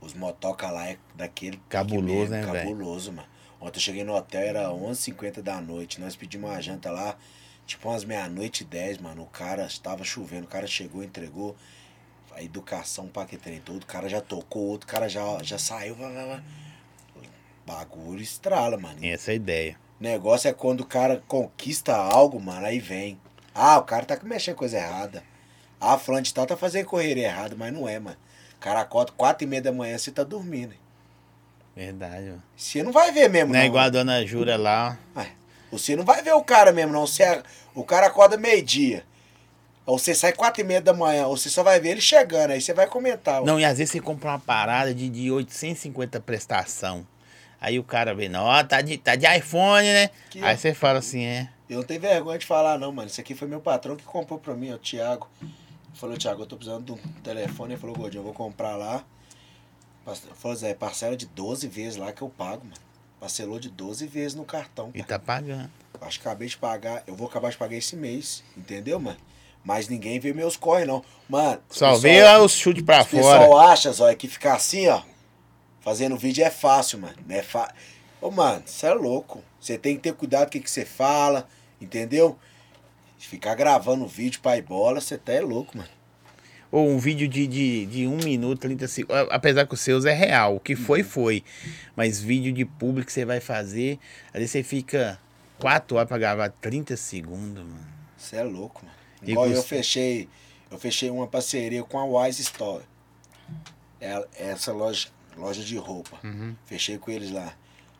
Os 0.02 0.12
motoca 0.12 0.70
lá 0.70 0.88
é 0.88 0.98
daquele. 1.14 1.58
Cabuloso, 1.68 2.20
pique 2.20 2.30
né, 2.30 2.42
velho? 2.42 2.68
Cabuloso, 2.68 3.12
mano. 3.12 3.28
Ontem 3.60 3.78
eu 3.78 3.82
cheguei 3.82 4.04
no 4.04 4.14
hotel, 4.14 4.42
era 4.42 4.68
11h50 4.68 5.42
da 5.42 5.60
noite. 5.60 6.00
Nós 6.00 6.14
pedimos 6.14 6.48
uma 6.48 6.60
janta 6.60 6.90
lá, 6.90 7.16
tipo 7.66 7.88
umas 7.88 8.04
meia-noite 8.04 8.62
e 8.62 8.66
10, 8.66 8.98
mano. 8.98 9.22
O 9.22 9.26
cara 9.26 9.66
estava 9.66 10.04
chovendo, 10.04 10.44
o 10.44 10.48
cara 10.48 10.66
chegou, 10.66 11.02
entregou. 11.02 11.56
A 12.34 12.42
educação 12.42 13.08
paquetrem 13.08 13.60
todo, 13.60 13.82
o 13.82 13.86
cara 13.86 14.08
já 14.08 14.20
tocou, 14.20 14.62
outro 14.68 14.86
cara 14.86 15.08
já, 15.08 15.42
já 15.42 15.58
saiu. 15.58 15.96
vai, 15.96 16.12
vai, 16.12 16.26
vai. 16.26 16.42
Bagulho 17.66 18.22
estrala, 18.22 18.78
mano. 18.78 19.04
Essa 19.04 19.30
é 19.30 19.32
a 19.32 19.36
ideia. 19.36 19.76
Negócio 19.98 20.48
é 20.48 20.52
quando 20.52 20.82
o 20.82 20.86
cara 20.86 21.22
conquista 21.26 21.96
algo, 21.96 22.40
mano, 22.40 22.64
aí 22.64 22.78
vem. 22.78 23.20
Ah, 23.52 23.78
o 23.78 23.82
cara 23.82 24.06
tá 24.06 24.16
mexendo 24.22 24.54
coisa 24.54 24.78
errada. 24.78 25.24
Ah, 25.80 25.98
fulano 25.98 26.22
de 26.22 26.32
tal 26.32 26.46
tá 26.46 26.56
fazendo 26.56 26.86
correria 26.86 27.26
errada, 27.26 27.56
mas 27.56 27.72
não 27.72 27.88
é, 27.88 27.98
mano. 27.98 28.16
Cara 28.60 28.80
acorda 28.80 29.12
quatro 29.12 29.44
e 29.44 29.46
meia 29.46 29.62
da 29.62 29.72
manhã, 29.72 29.98
você 29.98 30.10
tá 30.10 30.22
dormindo. 30.22 30.74
Verdade, 31.78 32.24
mano. 32.26 32.42
Você 32.56 32.82
não 32.82 32.90
vai 32.90 33.12
ver 33.12 33.30
mesmo, 33.30 33.52
Não 33.52 33.54
não. 33.54 33.60
é 33.64 33.66
igual 33.66 33.84
a 33.84 33.88
dona 33.88 34.26
Jura 34.26 34.56
lá. 34.56 34.98
ó. 35.14 35.20
Ué, 35.20 35.28
Você 35.70 35.94
não 35.94 36.04
vai 36.04 36.20
ver 36.22 36.32
o 36.32 36.42
cara 36.42 36.72
mesmo, 36.72 36.92
não. 36.92 37.06
Você, 37.06 37.40
o 37.72 37.84
cara 37.84 38.08
acorda 38.08 38.36
meio-dia. 38.36 39.04
Ou 39.86 39.96
você 39.96 40.12
sai 40.12 40.32
quatro 40.32 40.60
e 40.60 40.64
meia 40.64 40.80
da 40.82 40.92
manhã, 40.92 41.28
ou 41.28 41.36
você 41.36 41.48
só 41.48 41.62
vai 41.62 41.78
ver 41.78 41.90
ele 41.90 42.00
chegando, 42.00 42.50
aí 42.50 42.60
você 42.60 42.74
vai 42.74 42.88
comentar. 42.88 43.42
Não, 43.44 43.60
e 43.60 43.64
às 43.64 43.78
vezes 43.78 43.92
você 43.92 44.00
compra 44.00 44.30
uma 44.30 44.38
parada 44.40 44.92
de, 44.92 45.08
de 45.08 45.30
850 45.30 46.18
prestação. 46.20 47.06
Aí 47.60 47.78
o 47.78 47.84
cara 47.84 48.12
vê, 48.12 48.28
não, 48.28 48.46
tá 48.66 48.80
de, 48.82 48.98
tá 48.98 49.14
de 49.14 49.24
iPhone, 49.38 49.86
né? 49.86 50.10
Que- 50.30 50.42
Aí 50.42 50.56
você 50.58 50.74
fala 50.74 50.98
assim, 50.98 51.24
é. 51.24 51.48
Eu 51.70 51.76
não 51.78 51.84
tenho 51.84 52.00
vergonha 52.00 52.38
de 52.38 52.44
falar, 52.44 52.76
não, 52.76 52.90
mano. 52.90 53.08
Isso 53.08 53.20
aqui 53.20 53.34
foi 53.36 53.46
meu 53.46 53.60
patrão 53.60 53.94
que 53.94 54.02
comprou 54.04 54.38
pra 54.38 54.54
mim, 54.54 54.72
ó, 54.72 54.74
o 54.74 54.78
Thiago. 54.78 55.28
Falou, 55.94 56.16
Thiago, 56.18 56.42
eu 56.42 56.46
tô 56.46 56.56
precisando 56.56 56.84
de 56.84 56.92
um 56.92 56.96
telefone. 57.22 57.74
Ele 57.74 57.80
falou, 57.80 57.94
Gordinho, 57.96 58.20
eu 58.20 58.24
vou 58.24 58.32
comprar 58.34 58.74
lá. 58.76 59.04
Falou, 60.14 60.56
Zé, 60.56 60.74
parcela 60.74 61.16
de 61.16 61.26
12 61.26 61.66
vezes 61.68 61.96
lá 61.96 62.12
que 62.12 62.22
eu 62.22 62.28
pago, 62.28 62.64
mano. 62.64 62.76
Parcelou 63.20 63.58
de 63.58 63.68
12 63.68 64.06
vezes 64.06 64.34
no 64.34 64.44
cartão. 64.44 64.90
E 64.94 64.98
pai. 64.98 65.06
tá 65.06 65.18
pagando. 65.18 65.70
Acho 66.00 66.20
que 66.20 66.28
acabei 66.28 66.48
de 66.48 66.56
pagar. 66.56 67.02
Eu 67.06 67.16
vou 67.16 67.26
acabar 67.26 67.50
de 67.50 67.56
pagar 67.56 67.76
esse 67.76 67.96
mês, 67.96 68.44
entendeu, 68.56 69.00
mano? 69.00 69.18
Mas 69.64 69.88
ninguém 69.88 70.20
vê 70.20 70.32
meus 70.32 70.56
corre, 70.56 70.84
não. 70.84 71.04
Mano, 71.28 71.60
Só 71.68 71.94
o 71.94 71.98
vê 71.98 72.22
os 72.38 72.52
chutes 72.52 72.82
pra 72.82 73.02
o 73.02 73.04
fora. 73.04 73.40
pessoal 73.40 73.58
acha, 73.58 73.92
Zóia, 73.92 74.14
que 74.14 74.28
ficar 74.28 74.54
assim, 74.54 74.88
ó, 74.88 75.02
fazendo 75.80 76.16
vídeo 76.16 76.44
é 76.44 76.50
fácil, 76.50 77.00
mano. 77.00 77.16
Não 77.26 77.34
é 77.34 77.42
fa... 77.42 77.74
Ô, 78.20 78.30
mano, 78.30 78.62
você 78.64 78.86
é 78.86 78.94
louco. 78.94 79.42
Você 79.60 79.76
tem 79.76 79.96
que 79.96 80.02
ter 80.02 80.14
cuidado 80.14 80.42
com 80.42 80.48
o 80.48 80.52
que 80.52 80.60
que 80.60 80.70
você 80.70 80.84
fala, 80.84 81.48
entendeu? 81.80 82.38
Ficar 83.18 83.56
gravando 83.56 84.06
vídeo 84.06 84.40
pra 84.40 84.56
ir 84.56 84.62
bola, 84.62 85.00
você 85.00 85.18
tá 85.18 85.32
é 85.32 85.40
louco, 85.40 85.76
mano. 85.76 85.90
Ou 86.70 86.88
um 86.88 86.98
vídeo 86.98 87.26
de, 87.26 87.46
de, 87.46 87.86
de 87.86 88.06
1 88.06 88.16
minuto, 88.18 88.60
30 88.60 88.88
segundos. 88.88 89.26
Apesar 89.30 89.66
que 89.66 89.74
os 89.74 89.80
seus 89.80 90.04
é 90.04 90.12
real. 90.12 90.56
O 90.56 90.60
que 90.60 90.76
foi, 90.76 91.02
foi. 91.02 91.42
Mas 91.96 92.20
vídeo 92.20 92.52
de 92.52 92.64
público 92.64 93.06
que 93.06 93.12
você 93.12 93.24
vai 93.24 93.40
fazer, 93.40 93.98
vezes 94.34 94.50
você 94.50 94.62
fica 94.62 95.18
4 95.58 95.96
horas 95.96 96.08
pra 96.08 96.18
gravar 96.18 96.50
30 96.50 96.96
segundos, 96.96 97.64
mano. 97.64 97.86
Você 98.16 98.36
é 98.36 98.42
louco, 98.42 98.84
mano. 98.84 98.96
E 99.22 99.30
Igual 99.30 99.48
eu 99.48 99.62
fechei, 99.62 100.28
eu 100.70 100.78
fechei 100.78 101.10
uma 101.10 101.26
parceria 101.26 101.82
com 101.82 101.98
a 101.98 102.04
Wise 102.04 102.42
Store. 102.42 102.84
É, 104.00 104.26
essa 104.36 104.72
loja, 104.72 105.08
loja 105.36 105.62
de 105.62 105.76
roupa. 105.76 106.18
Uhum. 106.22 106.54
Fechei 106.66 106.98
com 106.98 107.10
eles 107.10 107.30
lá. 107.30 107.54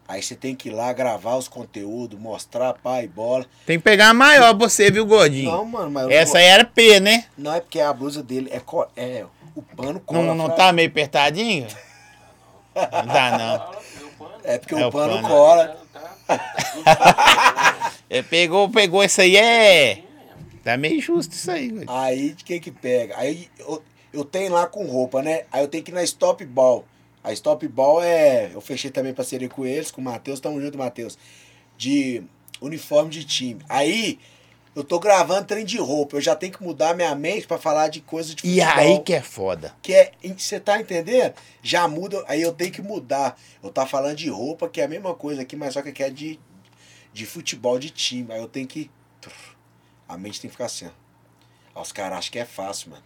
Aí 0.08 0.22
você 0.22 0.34
tem 0.34 0.56
que 0.56 0.70
ir 0.70 0.72
lá 0.72 0.90
gravar 0.92 1.36
os 1.36 1.48
conteúdos, 1.48 2.18
mostrar 2.18 2.72
pai 2.72 3.04
e 3.04 3.08
bola. 3.08 3.44
Tem 3.66 3.76
que 3.78 3.84
pegar 3.84 4.08
a 4.08 4.14
maior 4.14 4.56
pra 4.56 4.66
você, 4.66 4.90
viu, 4.90 5.04
gordinho? 5.04 5.50
Não, 5.50 5.64
mano, 5.66 5.90
mas 5.90 6.08
Essa 6.10 6.38
aí 6.38 6.46
era 6.46 6.64
P, 6.64 6.98
né? 6.98 7.26
Não 7.36 7.52
é 7.54 7.60
porque 7.60 7.78
a 7.78 7.92
blusa 7.92 8.22
dele 8.22 8.48
é, 8.50 8.58
co- 8.58 8.88
é 8.96 9.26
o 9.54 9.60
pano 9.60 10.00
cola. 10.00 10.22
Não, 10.28 10.34
não 10.34 10.46
fra- 10.46 10.54
tá 10.54 10.72
meio 10.72 10.88
apertadinho? 10.88 11.66
Não 12.74 13.06
tá, 13.12 13.38
não. 13.38 14.28
É 14.44 14.56
porque 14.58 14.74
É 14.74 14.86
o 14.86 14.90
pano, 14.90 15.14
pano. 15.16 15.28
cola. 15.28 15.76
É, 18.10 18.22
pegou, 18.22 18.70
pegou 18.70 19.04
isso 19.04 19.20
aí, 19.20 19.36
é. 19.36 20.02
Tá 20.64 20.76
meio 20.78 21.00
justo 21.00 21.32
isso 21.34 21.50
aí, 21.50 21.68
gordinho. 21.68 21.90
Aí 21.90 22.30
de 22.32 22.42
que 22.44 22.58
que 22.58 22.70
pega? 22.70 23.14
Aí 23.18 23.48
eu, 23.58 23.82
eu 24.12 24.24
tenho 24.24 24.52
lá 24.52 24.66
com 24.66 24.86
roupa, 24.86 25.20
né? 25.22 25.42
Aí 25.52 25.62
eu 25.62 25.68
tenho 25.68 25.84
que 25.84 25.90
ir 25.90 25.94
na 25.94 26.02
Stop 26.02 26.42
Ball. 26.46 26.84
A 27.28 27.32
Stop 27.34 27.66
Ball 27.68 28.02
é. 28.02 28.50
Eu 28.54 28.60
fechei 28.60 28.90
também 28.90 29.12
parceria 29.12 29.48
com 29.48 29.66
eles, 29.66 29.90
com 29.90 30.00
o 30.00 30.04
Matheus, 30.04 30.40
tamo 30.40 30.60
junto, 30.60 30.78
Matheus. 30.78 31.18
De 31.76 32.22
uniforme 32.60 33.10
de 33.10 33.24
time. 33.24 33.60
Aí 33.68 34.18
eu 34.74 34.82
tô 34.84 34.98
gravando 34.98 35.46
trem 35.46 35.64
de 35.64 35.76
roupa. 35.78 36.16
Eu 36.16 36.20
já 36.20 36.34
tenho 36.34 36.52
que 36.52 36.62
mudar 36.62 36.94
minha 36.94 37.14
mente 37.14 37.46
pra 37.46 37.58
falar 37.58 37.88
de 37.88 38.00
coisa 38.00 38.34
de 38.34 38.46
E 38.46 38.60
futebol. 38.60 38.78
aí 38.78 38.98
que 39.00 39.12
é 39.12 39.20
foda. 39.22 39.74
que 39.82 39.92
é. 39.92 40.12
Você 40.36 40.58
tá 40.58 40.80
entendendo? 40.80 41.34
Já 41.62 41.86
muda, 41.86 42.24
aí 42.28 42.40
eu 42.40 42.52
tenho 42.52 42.72
que 42.72 42.80
mudar. 42.82 43.38
Eu 43.62 43.70
tá 43.70 43.84
falando 43.86 44.16
de 44.16 44.28
roupa, 44.30 44.68
que 44.68 44.80
é 44.80 44.84
a 44.84 44.88
mesma 44.88 45.14
coisa 45.14 45.42
aqui, 45.42 45.54
mas 45.56 45.74
só 45.74 45.82
que 45.82 45.90
aqui 45.90 46.02
é 46.02 46.10
de, 46.10 46.38
de 47.12 47.26
futebol 47.26 47.78
de 47.78 47.90
time. 47.90 48.32
Aí 48.32 48.40
eu 48.40 48.48
tenho 48.48 48.66
que. 48.66 48.90
A 50.08 50.16
mente 50.16 50.40
tem 50.40 50.48
que 50.48 50.54
ficar 50.54 50.64
assim, 50.66 50.88
ó. 51.74 51.82
Os 51.82 51.92
caras 51.92 52.18
acham 52.18 52.32
que 52.32 52.38
é 52.38 52.44
fácil, 52.44 52.90
mano. 52.90 53.02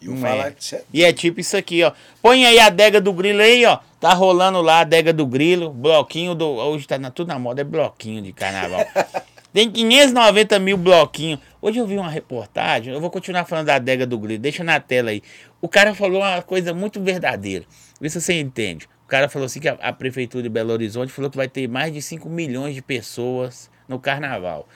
E 0.00 0.16
falo 0.16 0.42
é. 0.42 0.54
cê- 0.58 0.84
E 0.92 1.04
é 1.04 1.12
tipo 1.12 1.40
isso 1.40 1.56
aqui, 1.56 1.82
ó. 1.82 1.92
Põe 2.22 2.44
aí 2.46 2.58
a 2.58 2.66
adega 2.66 3.00
do 3.00 3.12
grilo 3.12 3.40
aí, 3.40 3.64
ó. 3.66 3.78
Tá 4.00 4.12
rolando 4.14 4.62
lá 4.62 4.78
a 4.78 4.80
adega 4.80 5.12
do 5.12 5.26
grilo. 5.26 5.70
Bloquinho 5.70 6.34
do. 6.34 6.46
Hoje 6.46 6.86
tá 6.86 6.98
na, 6.98 7.10
tudo 7.10 7.28
na 7.28 7.38
moda, 7.38 7.60
é 7.60 7.64
bloquinho 7.64 8.22
de 8.22 8.32
carnaval. 8.32 8.86
Tem 9.52 9.68
590 9.70 10.58
mil 10.58 10.76
bloquinhos. 10.76 11.40
Hoje 11.60 11.78
eu 11.78 11.86
vi 11.86 11.96
uma 11.98 12.10
reportagem, 12.10 12.92
eu 12.92 13.00
vou 13.00 13.10
continuar 13.10 13.44
falando 13.46 13.66
da 13.66 13.76
adega 13.76 14.06
do 14.06 14.18
grilo, 14.18 14.38
deixa 14.40 14.62
na 14.62 14.78
tela 14.78 15.10
aí. 15.10 15.22
O 15.60 15.68
cara 15.68 15.94
falou 15.94 16.20
uma 16.20 16.42
coisa 16.42 16.72
muito 16.74 17.00
verdadeira. 17.02 17.64
Vê 18.00 18.08
se 18.10 18.20
você 18.20 18.38
entende. 18.38 18.86
O 19.04 19.08
cara 19.08 19.28
falou 19.28 19.46
assim 19.46 19.58
que 19.58 19.68
a, 19.68 19.72
a 19.80 19.92
prefeitura 19.92 20.42
de 20.42 20.48
Belo 20.50 20.70
Horizonte 20.70 21.10
falou 21.10 21.30
que 21.30 21.36
vai 21.36 21.48
ter 21.48 21.66
mais 21.66 21.92
de 21.92 22.00
5 22.02 22.28
milhões 22.28 22.74
de 22.74 22.82
pessoas 22.82 23.70
no 23.88 23.98
carnaval. 23.98 24.68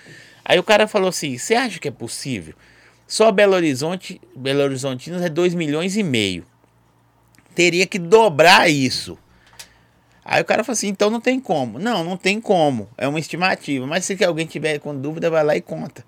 Aí 0.44 0.58
o 0.58 0.62
cara 0.62 0.88
falou 0.88 1.10
assim: 1.10 1.36
você 1.36 1.54
acha 1.54 1.78
que 1.78 1.86
é 1.86 1.92
possível? 1.92 2.54
Só 3.12 3.30
Belo 3.30 3.54
Horizonte, 3.54 4.18
Belo 4.34 4.62
Horizontinos 4.62 5.20
é 5.20 5.28
2 5.28 5.52
milhões 5.52 5.98
e 5.98 6.02
meio. 6.02 6.46
Teria 7.54 7.86
que 7.86 7.98
dobrar 7.98 8.70
isso. 8.70 9.18
Aí 10.24 10.40
o 10.40 10.44
cara 10.46 10.64
falou 10.64 10.72
assim, 10.72 10.88
então 10.88 11.10
não 11.10 11.20
tem 11.20 11.38
como. 11.38 11.78
Não, 11.78 12.02
não 12.02 12.16
tem 12.16 12.40
como. 12.40 12.88
É 12.96 13.06
uma 13.06 13.20
estimativa. 13.20 13.86
Mas 13.86 14.06
se 14.06 14.24
alguém 14.24 14.46
tiver 14.46 14.78
com 14.78 14.98
dúvida, 14.98 15.28
vai 15.28 15.44
lá 15.44 15.54
e 15.54 15.60
conta. 15.60 16.02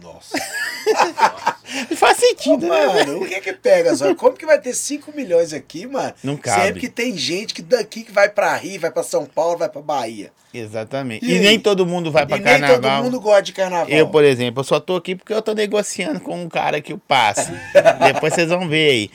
Nossa. 0.00 0.38
Faz 1.96 2.18
sentido, 2.18 2.66
né? 2.66 2.86
Mano, 2.86 3.22
o 3.22 3.26
que 3.26 3.40
que 3.40 3.52
pega, 3.52 3.94
só? 3.96 4.14
Como 4.14 4.36
que 4.36 4.46
vai 4.46 4.60
ter 4.60 4.74
5 4.74 5.12
milhões 5.14 5.52
aqui, 5.52 5.86
mano? 5.86 6.12
Não 6.22 6.36
cabe. 6.36 6.62
Sempre 6.62 6.80
que 6.80 6.88
tem 6.88 7.16
gente 7.16 7.52
que 7.54 7.62
daqui 7.62 8.02
que 8.04 8.12
vai 8.12 8.28
pra 8.28 8.54
Rio, 8.56 8.80
vai 8.80 8.90
pra 8.90 9.02
São 9.02 9.24
Paulo, 9.26 9.58
vai 9.58 9.68
pra 9.68 9.82
Bahia. 9.82 10.30
Exatamente. 10.52 11.24
E 11.24 11.34
E, 11.34 11.40
nem 11.40 11.58
todo 11.58 11.84
mundo 11.84 12.12
vai 12.12 12.24
pra 12.26 12.36
e 12.36 12.40
nem 12.40 12.60
carnaval. 12.60 12.80
todo 12.80 13.04
mundo 13.04 13.20
gosta 13.20 13.42
de 13.42 13.52
carnaval. 13.52 13.88
Eu, 13.88 14.08
por 14.08 14.22
exemplo, 14.24 14.60
eu 14.60 14.64
só 14.64 14.78
tô 14.78 14.96
aqui 14.96 15.16
porque 15.16 15.32
eu 15.32 15.42
tô 15.42 15.52
negociando 15.52 16.20
com 16.20 16.40
um 16.40 16.48
cara 16.48 16.80
que 16.80 16.92
eu 16.92 16.98
passo. 16.98 17.50
Depois 18.06 18.32
vocês 18.34 18.48
vão 18.48 18.68
ver 18.68 18.90
aí. 18.90 19.10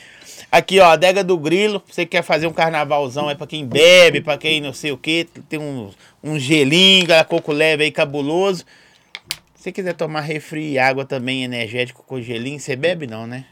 Aqui, 0.52 0.80
ó, 0.80 0.88
adega 0.92 1.24
do 1.24 1.38
grilo. 1.38 1.82
Você 1.90 2.06
quer 2.06 2.24
fazer 2.24 2.48
um 2.48 2.54
carnavalzão, 2.54 3.30
é 3.30 3.36
pra 3.36 3.46
quem 3.48 3.66
bebe, 3.66 4.20
pra 4.20 4.38
quem 4.38 4.60
não 4.60 4.74
sei 4.74 4.92
o 4.92 4.98
quê. 4.98 5.28
Tem 5.48 5.60
um, 5.60 5.92
um 6.24 6.38
gelinho, 6.40 7.06
coco 7.28 7.52
leve 7.52 7.84
aí, 7.84 7.92
cabuloso. 7.92 8.66
Se 9.60 9.64
você 9.64 9.72
quiser 9.74 9.94
tomar 9.94 10.22
refri 10.22 10.72
e 10.72 10.80
água 10.80 11.04
também 11.04 11.44
energético 11.44 12.02
com 12.02 12.22
gelinho, 12.22 12.58
você 12.58 12.78
bebe 12.78 13.06
não, 13.06 13.28
né? 13.28 13.44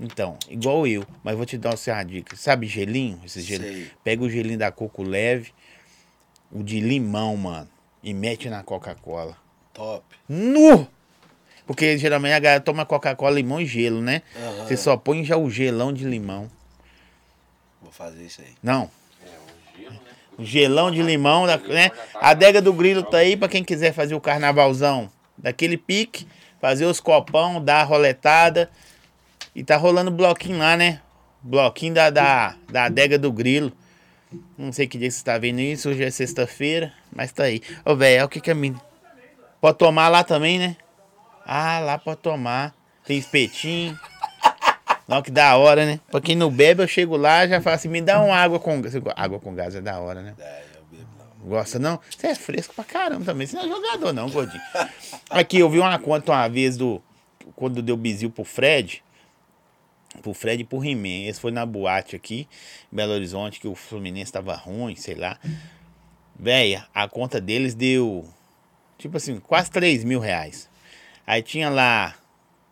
Então, 0.00 0.36
igual 0.48 0.84
eu. 0.88 1.06
Mas 1.22 1.36
vou 1.36 1.46
te 1.46 1.56
dar 1.56 1.74
assim, 1.74 1.92
uma 1.92 2.02
dica. 2.02 2.34
Sabe 2.34 2.66
gelinho? 2.66 3.20
Esse 3.24 3.40
gelinho? 3.40 3.72
Sei. 3.72 3.90
Pega 4.02 4.24
o 4.24 4.28
gelinho 4.28 4.58
da 4.58 4.72
coco 4.72 5.04
leve, 5.04 5.52
o 6.50 6.64
de 6.64 6.80
limão, 6.80 7.36
mano, 7.36 7.68
e 8.02 8.12
mete 8.12 8.50
na 8.50 8.64
Coca-Cola. 8.64 9.36
Top. 9.72 10.04
Nu! 10.28 10.88
Porque 11.64 11.96
geralmente 11.96 12.32
a 12.32 12.40
galera 12.40 12.60
toma 12.60 12.84
Coca-Cola, 12.84 13.36
limão 13.36 13.60
e 13.60 13.66
gelo, 13.66 14.02
né? 14.02 14.22
Aham. 14.34 14.66
Você 14.66 14.76
só 14.76 14.96
põe 14.96 15.22
já 15.22 15.36
o 15.36 15.48
gelão 15.48 15.92
de 15.92 16.02
limão. 16.02 16.50
Vou 17.80 17.92
fazer 17.92 18.24
isso 18.24 18.40
aí. 18.40 18.54
Não, 18.60 18.90
É, 19.24 19.28
o 19.28 19.78
gelo, 19.78 19.92
né? 19.94 20.00
o 20.38 20.44
gelão 20.44 20.90
de 20.90 21.00
limão, 21.04 21.46
da- 21.46 21.56
né? 21.56 21.92
A 22.16 22.30
adega 22.30 22.60
do 22.60 22.72
grilo 22.72 23.04
tá 23.04 23.18
aí 23.18 23.36
pra 23.36 23.48
quem 23.48 23.62
quiser 23.62 23.92
fazer 23.92 24.16
o 24.16 24.20
carnavalzão 24.20 25.08
daquele 25.42 25.76
pique, 25.76 26.26
fazer 26.60 26.86
os 26.86 27.00
copão, 27.00 27.62
dar 27.62 27.80
a 27.80 27.84
roletada. 27.84 28.70
E 29.54 29.64
tá 29.64 29.76
rolando 29.76 30.10
bloquinho 30.10 30.58
lá, 30.58 30.76
né? 30.76 31.00
Bloquinho 31.42 31.94
da, 31.94 32.10
da, 32.10 32.54
da 32.70 32.84
adega 32.84 33.18
do 33.18 33.32
grilo. 33.32 33.72
Não 34.56 34.72
sei 34.72 34.86
que 34.86 34.96
dia 34.96 35.10
você 35.10 35.24
tá 35.24 35.36
vendo 35.38 35.60
isso, 35.60 35.88
hoje 35.88 36.04
é 36.04 36.10
sexta-feira, 36.10 36.92
mas 37.12 37.32
tá 37.32 37.44
aí. 37.44 37.60
Ô, 37.84 37.96
velho, 37.96 38.24
o 38.24 38.28
que 38.28 38.40
que 38.40 38.50
é 38.50 38.54
mina? 38.54 38.80
Pode 39.60 39.76
tomar 39.78 40.08
lá 40.08 40.22
também, 40.22 40.58
né? 40.58 40.76
Ah, 41.44 41.80
lá 41.80 41.98
pode 41.98 42.20
tomar. 42.20 42.72
Tem 43.04 43.18
espetinho. 43.18 43.98
Não, 45.08 45.20
que 45.20 45.30
da 45.30 45.56
hora, 45.56 45.84
né? 45.84 45.98
Pra 46.08 46.20
quem 46.20 46.36
não 46.36 46.48
bebe, 46.48 46.84
eu 46.84 46.86
chego 46.86 47.16
lá 47.16 47.44
já 47.44 47.60
falo 47.60 47.74
assim, 47.74 47.88
me 47.88 48.00
dá 48.00 48.22
uma 48.22 48.36
água 48.36 48.60
com 48.60 48.80
gás. 48.80 48.94
Água 49.16 49.40
com 49.40 49.52
gás 49.52 49.74
é 49.74 49.80
da 49.80 49.98
hora, 49.98 50.22
né? 50.22 50.34
É, 50.38 50.62
eu 50.76 50.84
bebo 50.88 51.10
não. 51.18 51.29
Gosta 51.42 51.78
não? 51.78 51.98
Você 52.10 52.28
é 52.28 52.34
fresco 52.34 52.74
pra 52.74 52.84
caramba 52.84 53.24
também. 53.24 53.46
Você 53.46 53.56
não 53.56 53.64
é 53.64 53.68
jogador 53.68 54.12
não, 54.12 54.28
gordinho. 54.28 54.62
Aqui, 55.28 55.58
eu 55.58 55.70
vi 55.70 55.78
uma 55.78 55.98
conta 55.98 56.32
uma 56.32 56.48
vez 56.48 56.76
do... 56.76 57.02
Quando 57.56 57.82
deu 57.82 57.96
bizil 57.96 58.30
pro 58.30 58.44
Fred. 58.44 59.02
Pro 60.22 60.34
Fred 60.34 60.62
e 60.62 60.64
pro 60.64 60.84
He-Man. 60.84 61.28
Esse 61.28 61.40
foi 61.40 61.50
na 61.50 61.64
boate 61.64 62.14
aqui, 62.14 62.48
Belo 62.92 63.12
Horizonte, 63.12 63.60
que 63.60 63.68
o 63.68 63.74
Fluminense 63.74 64.32
tava 64.32 64.54
ruim, 64.54 64.96
sei 64.96 65.14
lá. 65.14 65.38
Véia, 66.38 66.86
a 66.94 67.08
conta 67.08 67.40
deles 67.40 67.74
deu... 67.74 68.28
Tipo 68.98 69.16
assim, 69.16 69.40
quase 69.40 69.70
3 69.70 70.04
mil 70.04 70.20
reais. 70.20 70.68
Aí 71.26 71.42
tinha 71.42 71.70
lá 71.70 72.16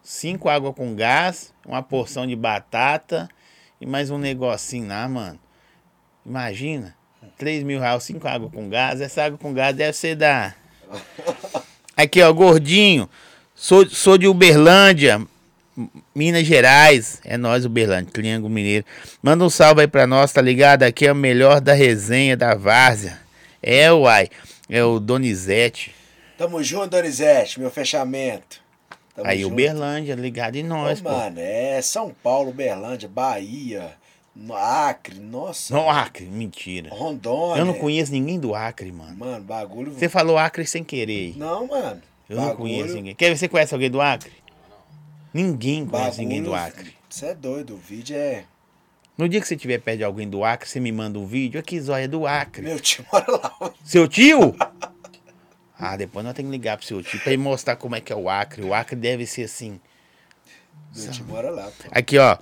cinco 0.03 0.49
água 0.49 0.75
com 0.75 0.95
gás, 0.95 1.55
uma 1.65 1.83
porção 1.83 2.27
de 2.27 2.35
batata 2.35 3.29
e 3.81 3.87
mais 3.87 4.11
um 4.11 4.19
negocinho 4.19 4.89
lá, 4.89 5.09
mano. 5.09 5.39
Imagina, 6.27 6.98
3 7.37 7.63
mil 7.63 7.81
reais, 7.81 8.03
cinco 8.03 8.27
água 8.27 8.51
com 8.51 8.69
gás. 8.69 9.01
Essa 9.01 9.25
água 9.25 9.39
com 9.39 9.53
gás 9.53 9.75
deve 9.77 9.93
ser 9.97 10.17
da. 10.17 10.55
Aqui, 11.97 12.23
ó, 12.23 12.33
gordinho. 12.33 13.09
Sou, 13.55 13.89
sou 13.89 14.17
de 14.17 14.29
Uberlândia, 14.29 15.21
Minas 16.15 16.47
Gerais. 16.47 17.21
É 17.25 17.37
nós, 17.37 17.65
Uberlândia, 17.65 18.13
Triângulo 18.13 18.53
Mineiro. 18.53 18.85
Manda 19.23 19.45
um 19.45 19.51
salve 19.51 19.81
aí 19.81 19.89
pra 19.89 20.07
nós, 20.07 20.33
tá 20.33 20.41
ligado? 20.41 20.85
Aqui 20.85 21.07
é 21.07 21.13
o 21.13 21.17
melhor 21.17 21.61
da 21.61 21.73
resenha 21.73 22.37
da 22.37 22.55
Várzea. 22.55 23.19
É, 23.63 23.93
uai. 23.93 24.29
É 24.69 24.85
o 24.85 25.01
Donizete. 25.01 25.95
Tamo 26.37 26.63
junto, 26.63 26.91
Donizete, 26.91 27.59
meu 27.59 27.71
fechamento. 27.71 28.61
Tamo 29.15 29.29
Aí, 29.29 29.41
junto. 29.41 29.55
Uberlândia, 29.55 30.15
ligado 30.15 30.55
em 30.55 30.63
nós, 30.63 31.01
Ô, 31.01 31.05
mano, 31.05 31.41
é 31.41 31.83
São 31.83 32.15
Paulo, 32.23 32.51
Uberlândia, 32.51 33.09
Bahia, 33.09 33.91
no- 34.39 34.55
Acre, 34.57 35.19
nossa. 35.19 35.75
Não, 35.75 35.91
Acre, 35.91 36.25
mentira. 36.27 36.91
Rondônia. 36.91 37.61
Eu 37.61 37.67
não 37.67 37.75
conheço 37.75 38.13
ninguém 38.13 38.39
do 38.39 38.55
Acre, 38.55 38.91
mano. 38.93 39.17
Mano, 39.17 39.45
bagulho. 39.45 39.93
Você 39.93 40.09
falou 40.09 40.39
Acre 40.39 40.65
sem 40.67 40.83
querer. 40.85 41.37
Não, 41.37 41.67
mano. 41.67 42.01
Eu 42.29 42.37
não 42.37 42.47
bagulho, 42.47 42.59
conheço 42.75 42.95
ninguém. 42.95 43.15
Quer 43.15 43.31
ver 43.31 43.37
você 43.37 43.49
conhece 43.49 43.75
alguém 43.75 43.91
do 43.91 44.01
Acre? 44.01 44.33
Ninguém 45.35 45.85
conhece 45.87 46.21
ninguém 46.21 46.43
do 46.43 46.51
bagulho- 46.51 46.69
Acre. 46.81 46.95
Você 47.09 47.27
é 47.27 47.35
doido, 47.35 47.75
o 47.75 47.77
vídeo 47.79 48.17
é. 48.17 48.45
No 49.17 49.29
dia 49.29 49.41
que 49.41 49.49
você 49.49 49.57
estiver 49.57 49.79
perto 49.81 49.99
de 49.99 50.05
alguém 50.05 50.29
do 50.29 50.45
Acre, 50.45 50.69
você 50.69 50.79
me 50.79 50.93
manda 50.93 51.19
um 51.19 51.27
vídeo. 51.27 51.59
Aqui, 51.59 51.81
Zóia 51.81 52.05
é 52.05 52.09
do 52.09 52.27
Acre. 52.27 52.63
Meu 52.63 52.79
tio 52.79 53.05
mora 53.13 53.27
lá. 53.33 53.73
Seu 53.85 54.07
tio? 54.07 54.55
Ah, 55.77 55.97
depois 55.97 56.25
nós 56.25 56.35
temos 56.35 56.51
que 56.51 56.57
ligar 56.57 56.77
pro 56.77 56.87
seu 56.87 57.03
tio 57.03 57.19
pra 57.21 57.33
ele 57.33 57.43
mostrar 57.43 57.77
como 57.77 57.97
é 57.97 58.01
que 58.01 58.13
é 58.13 58.17
o 58.17 58.29
Acre. 58.29 58.63
O 58.63 58.73
Acre 58.75 58.95
deve 58.97 59.27
ser 59.27 59.45
assim. 59.45 59.81
Meu 60.95 61.11
tio 61.11 61.25
mora 61.25 61.51
lá, 61.51 61.65
pô. 61.65 61.89
Aqui, 61.91 62.17
ó. 62.19 62.37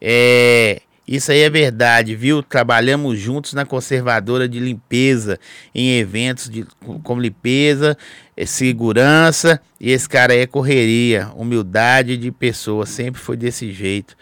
É. 0.00 0.80
Isso 1.06 1.32
aí 1.32 1.40
é 1.40 1.50
verdade, 1.50 2.14
viu? 2.14 2.42
Trabalhamos 2.42 3.18
juntos 3.18 3.54
na 3.54 3.66
conservadora 3.66 4.48
de 4.48 4.60
limpeza, 4.60 5.38
em 5.74 5.98
eventos 5.98 6.48
de, 6.48 6.64
como 7.02 7.20
limpeza, 7.20 7.96
eh, 8.36 8.46
segurança, 8.46 9.60
e 9.80 9.90
esse 9.90 10.08
cara 10.08 10.32
aí 10.32 10.40
é 10.40 10.46
correria, 10.46 11.28
humildade 11.34 12.16
de 12.16 12.30
pessoa, 12.30 12.86
sempre 12.86 13.20
foi 13.20 13.36
desse 13.36 13.72
jeito. 13.72 14.16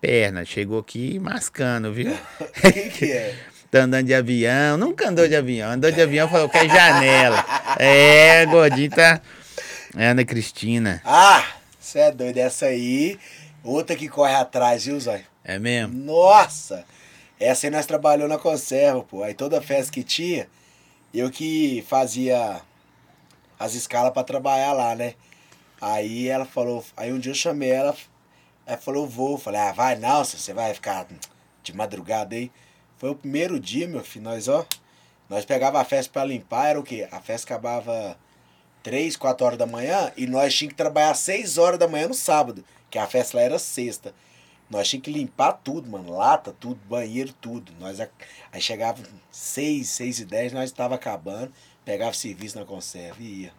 Perna, 0.00 0.44
chegou 0.44 0.80
aqui 0.80 1.18
mascando, 1.20 1.92
viu? 1.92 2.12
Quem 2.72 2.90
que 2.90 3.12
é? 3.12 3.34
Tá 3.70 3.82
andando 3.82 4.06
de 4.06 4.14
avião, 4.14 4.76
nunca 4.76 5.08
andou 5.08 5.26
de 5.26 5.34
avião, 5.34 5.70
andou 5.70 5.90
de 5.90 6.00
avião, 6.00 6.28
falou 6.28 6.48
que 6.48 6.58
é 6.58 6.68
janela. 6.68 7.44
É, 7.78 8.46
gordinho 8.46 8.90
tá. 8.90 9.20
É 9.96 10.08
Ana 10.08 10.24
Cristina, 10.24 11.00
Ah, 11.04 11.44
você 11.78 12.00
é 12.00 12.12
doido. 12.12 12.38
Essa 12.38 12.66
aí, 12.66 13.18
outra 13.62 13.94
que 13.94 14.08
corre 14.08 14.34
atrás, 14.34 14.84
viu, 14.84 14.98
Zóio? 14.98 15.22
É 15.44 15.58
mesmo? 15.58 15.94
Nossa! 15.94 16.84
Essa 17.38 17.66
aí 17.66 17.70
nós 17.70 17.86
trabalhou 17.86 18.26
na 18.26 18.38
conserva, 18.38 19.02
pô. 19.02 19.22
Aí 19.22 19.34
toda 19.34 19.60
festa 19.60 19.92
que 19.92 20.02
tinha, 20.02 20.48
eu 21.12 21.30
que 21.30 21.84
fazia 21.88 22.62
as 23.58 23.74
escalas 23.74 24.12
pra 24.12 24.24
trabalhar 24.24 24.72
lá, 24.72 24.94
né? 24.94 25.14
Aí 25.80 26.28
ela 26.28 26.46
falou, 26.46 26.84
aí 26.96 27.12
um 27.12 27.18
dia 27.18 27.32
eu 27.32 27.36
chamei 27.36 27.70
ela, 27.70 27.94
ela 28.66 28.78
falou, 28.78 29.06
vou. 29.06 29.36
Falei, 29.36 29.60
ah, 29.60 29.72
vai 29.72 29.96
não, 29.96 30.24
você 30.24 30.54
vai 30.54 30.72
ficar 30.72 31.06
de 31.62 31.76
madrugada 31.76 32.34
aí. 32.34 32.50
Foi 32.96 33.10
o 33.10 33.14
primeiro 33.14 33.60
dia, 33.60 33.86
meu 33.86 34.02
filho, 34.02 34.24
nós, 34.24 34.48
ó. 34.48 34.64
Nós 35.28 35.44
pegava 35.44 35.80
a 35.80 35.84
festa 35.84 36.12
pra 36.12 36.24
limpar, 36.24 36.68
era 36.68 36.80
o 36.80 36.82
quê? 36.82 37.08
A 37.10 37.20
festa 37.20 37.52
acabava 37.52 38.16
3, 38.82 39.16
4 39.16 39.44
horas 39.46 39.58
da 39.58 39.66
manhã 39.66 40.12
e 40.16 40.26
nós 40.26 40.54
tínhamos 40.54 40.72
que 40.72 40.76
trabalhar 40.76 41.14
6 41.14 41.58
horas 41.58 41.78
da 41.78 41.88
manhã 41.88 42.08
no 42.08 42.14
sábado, 42.14 42.64
que 42.90 42.98
a 42.98 43.06
festa 43.06 43.36
lá 43.36 43.42
era 43.42 43.58
sexta. 43.58 44.14
Nós 44.70 44.88
tínhamos 44.88 45.04
que 45.04 45.12
limpar 45.12 45.52
tudo, 45.52 45.88
mano. 45.90 46.16
Lata, 46.16 46.54
tudo, 46.58 46.80
banheiro, 46.88 47.32
tudo. 47.40 47.72
Nós 47.78 48.00
aí 48.00 48.60
chegava 48.60 49.02
6, 49.30 49.88
6 49.88 50.20
e 50.20 50.24
10, 50.24 50.52
nós 50.52 50.64
estava 50.64 50.94
acabando, 50.94 51.52
pegava 51.84 52.12
serviço 52.14 52.58
na 52.58 52.64
conserva 52.64 53.16
e 53.20 53.42
ia. 53.42 53.52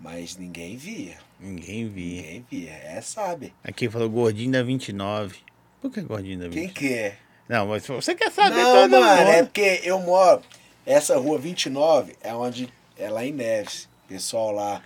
Mas 0.00 0.36
ninguém 0.36 0.76
via. 0.76 1.16
Ninguém 1.40 1.88
via. 1.88 2.22
Ninguém 2.22 2.46
via. 2.50 2.70
É, 2.72 3.00
sabe. 3.00 3.52
Aqui 3.64 3.88
falou 3.88 4.08
gordinho 4.08 4.52
da 4.52 4.62
29. 4.62 5.36
Por 5.80 5.90
que 5.90 6.00
gordinho 6.02 6.38
da 6.38 6.48
Quem 6.48 6.66
29? 6.68 6.74
que 6.74 6.92
é? 6.94 7.16
Não, 7.48 7.66
mas 7.66 7.86
você 7.86 8.14
quer 8.14 8.30
saber 8.30 8.56
Não, 8.62 8.74
todo 8.82 8.90
mano, 9.00 9.20
mundo. 9.20 9.30
é 9.30 9.42
porque 9.42 9.80
eu 9.82 9.98
moro. 10.00 10.42
Essa 10.84 11.18
rua 11.18 11.38
29 11.38 12.16
é 12.20 12.34
onde. 12.34 12.72
É 12.96 13.08
lá 13.08 13.24
em 13.24 13.32
Neves. 13.32 13.88
Pessoal 14.06 14.50
lá. 14.52 14.82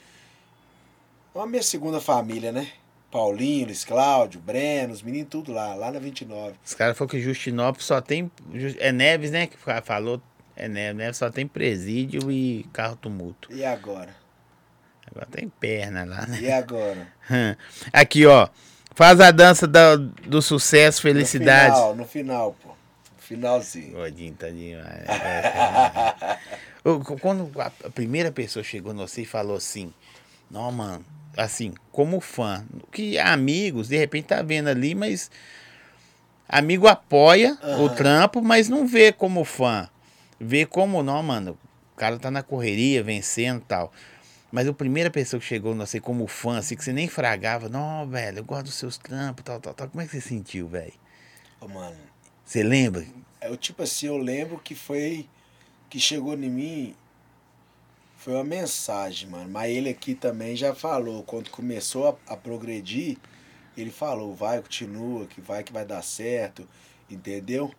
É 1.34 1.38
a 1.40 1.46
minha 1.46 1.62
segunda 1.62 2.00
família, 2.00 2.52
né? 2.52 2.68
Paulinho, 3.12 3.66
Luiz 3.66 3.84
Cláudio, 3.84 4.40
Breno, 4.40 4.92
os 4.92 5.02
meninos 5.02 5.28
tudo 5.30 5.52
lá, 5.52 5.74
lá 5.74 5.92
na 5.92 5.98
29. 6.00 6.54
Os 6.64 6.72
caras 6.74 6.96
falaram 6.96 7.10
que 7.10 7.20
Justinópolis 7.20 7.84
só 7.86 8.00
tem. 8.00 8.28
É 8.78 8.90
Neves, 8.90 9.30
né? 9.30 9.46
Que 9.46 9.56
fa- 9.56 9.82
falou. 9.82 10.20
É 10.56 10.66
Neves, 10.66 10.96
Neves 10.96 11.16
só 11.18 11.30
tem 11.30 11.46
presídio 11.46 12.32
e 12.32 12.64
carro 12.72 12.96
tumulto. 12.96 13.52
E 13.52 13.64
agora? 13.64 14.16
Agora 15.10 15.26
tem 15.30 15.46
perna 15.48 16.04
lá, 16.04 16.26
né? 16.26 16.38
E 16.40 16.50
agora? 16.50 17.06
Aqui, 17.92 18.24
ó. 18.26 18.48
Faz 18.94 19.20
a 19.20 19.30
dança 19.30 19.66
da- 19.66 19.96
do 19.96 20.40
sucesso, 20.42 21.02
felicidade. 21.02 21.70
No 21.70 21.76
final, 21.76 21.96
no 21.96 22.04
final, 22.06 22.56
pô. 22.62 22.68
No 22.70 22.74
finalzinho. 23.18 23.92
Gordinho, 23.92 24.34
tá 24.34 24.48
demais. 24.48 25.04
É, 25.08 26.38
Ô, 26.84 27.02
c- 27.04 27.16
Quando 27.20 27.50
a 27.60 27.70
a 27.84 27.90
primeira 27.90 28.32
pessoa 28.32 28.62
chegou 28.62 28.92
no 28.94 29.06
você 29.06 29.22
e 29.22 29.26
falou 29.26 29.56
assim, 29.56 29.92
não, 30.50 30.70
mano, 30.72 31.04
assim, 31.36 31.72
como 31.90 32.20
fã, 32.20 32.64
que 32.90 33.18
amigos, 33.18 33.88
de 33.88 33.96
repente 33.96 34.26
tá 34.26 34.42
vendo 34.42 34.68
ali, 34.68 34.94
mas 34.94 35.30
amigo 36.48 36.86
apoia 36.86 37.56
o 37.78 37.88
Aham. 37.88 37.96
trampo, 37.96 38.42
mas 38.42 38.68
não 38.68 38.86
vê 38.86 39.12
como 39.12 39.44
fã. 39.44 39.88
Vê 40.40 40.66
como, 40.66 41.02
não, 41.02 41.22
mano, 41.22 41.56
o 41.92 41.96
cara 41.96 42.18
tá 42.18 42.30
na 42.30 42.42
correria, 42.42 43.02
vencendo 43.02 43.60
e 43.60 43.64
tal. 43.64 43.92
Mas 44.50 44.68
a 44.68 44.72
primeira 44.72 45.10
pessoa 45.10 45.40
que 45.40 45.46
chegou, 45.46 45.74
não 45.74 45.86
sei, 45.86 46.00
como 46.00 46.26
fã, 46.26 46.58
assim, 46.58 46.76
que 46.76 46.84
você 46.84 46.92
nem 46.92 47.08
fragava, 47.08 47.68
não, 47.68 48.06
velho, 48.08 48.38
eu 48.38 48.44
gosto 48.44 48.64
dos 48.66 48.74
seus 48.74 48.98
trampos, 48.98 49.44
tal, 49.44 49.60
tal, 49.60 49.74
tal. 49.74 49.88
Como 49.88 50.00
é 50.02 50.06
que 50.06 50.12
você 50.12 50.20
sentiu, 50.20 50.68
velho? 50.68 50.92
Ô, 51.60 51.68
mano, 51.68 51.96
Você 52.44 52.62
lembra? 52.62 53.04
eu 53.40 53.56
tipo 53.56 53.82
assim, 53.82 54.06
eu 54.06 54.16
lembro 54.16 54.58
que 54.58 54.74
foi. 54.74 55.26
Que 55.90 56.00
chegou 56.00 56.34
em 56.34 56.50
mim. 56.50 56.94
Foi 58.22 58.34
uma 58.34 58.44
mensagem, 58.44 59.28
mano. 59.28 59.50
Mas 59.50 59.74
ele 59.74 59.88
aqui 59.88 60.14
também 60.14 60.54
já 60.54 60.74
falou. 60.74 61.24
Quando 61.24 61.50
começou 61.50 62.08
a, 62.28 62.34
a 62.34 62.36
progredir, 62.36 63.18
ele 63.76 63.90
falou, 63.90 64.32
vai, 64.34 64.60
continua, 64.62 65.26
que 65.26 65.40
vai 65.40 65.64
que 65.64 65.72
vai 65.72 65.84
dar 65.84 66.02
certo. 66.02 66.68
Entendeu? 67.10 67.72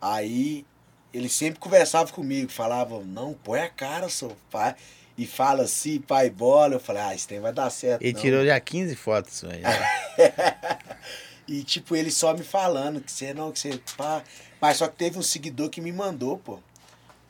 Aí 0.00 0.64
ele 1.12 1.28
sempre 1.28 1.58
conversava 1.58 2.12
comigo, 2.12 2.50
falava, 2.50 3.00
não, 3.04 3.34
põe 3.34 3.60
a 3.60 3.68
cara, 3.68 4.08
seu 4.08 4.36
pai. 4.50 4.76
E 5.18 5.26
fala 5.26 5.64
assim, 5.64 6.00
pai 6.00 6.30
bola. 6.30 6.74
Eu 6.74 6.80
falei, 6.80 7.02
ah, 7.02 7.14
esse 7.14 7.26
trem 7.26 7.40
vai 7.40 7.52
dar 7.52 7.68
certo. 7.68 8.02
Ele 8.02 8.12
não. 8.12 8.20
tirou 8.20 8.46
já 8.46 8.60
15 8.60 8.94
fotos, 8.94 9.42
velho. 9.42 9.62
E 11.46 11.62
tipo, 11.64 11.96
ele 11.96 12.10
só 12.10 12.32
me 12.32 12.44
falando 12.44 13.00
que 13.00 13.10
você 13.10 13.34
não, 13.34 13.50
que 13.50 13.58
você. 13.58 13.78
Pá. 13.96 14.22
Mas 14.60 14.76
só 14.76 14.88
que 14.88 14.96
teve 14.96 15.18
um 15.18 15.22
seguidor 15.22 15.68
que 15.68 15.80
me 15.80 15.92
mandou, 15.92 16.38
pô. 16.38 16.60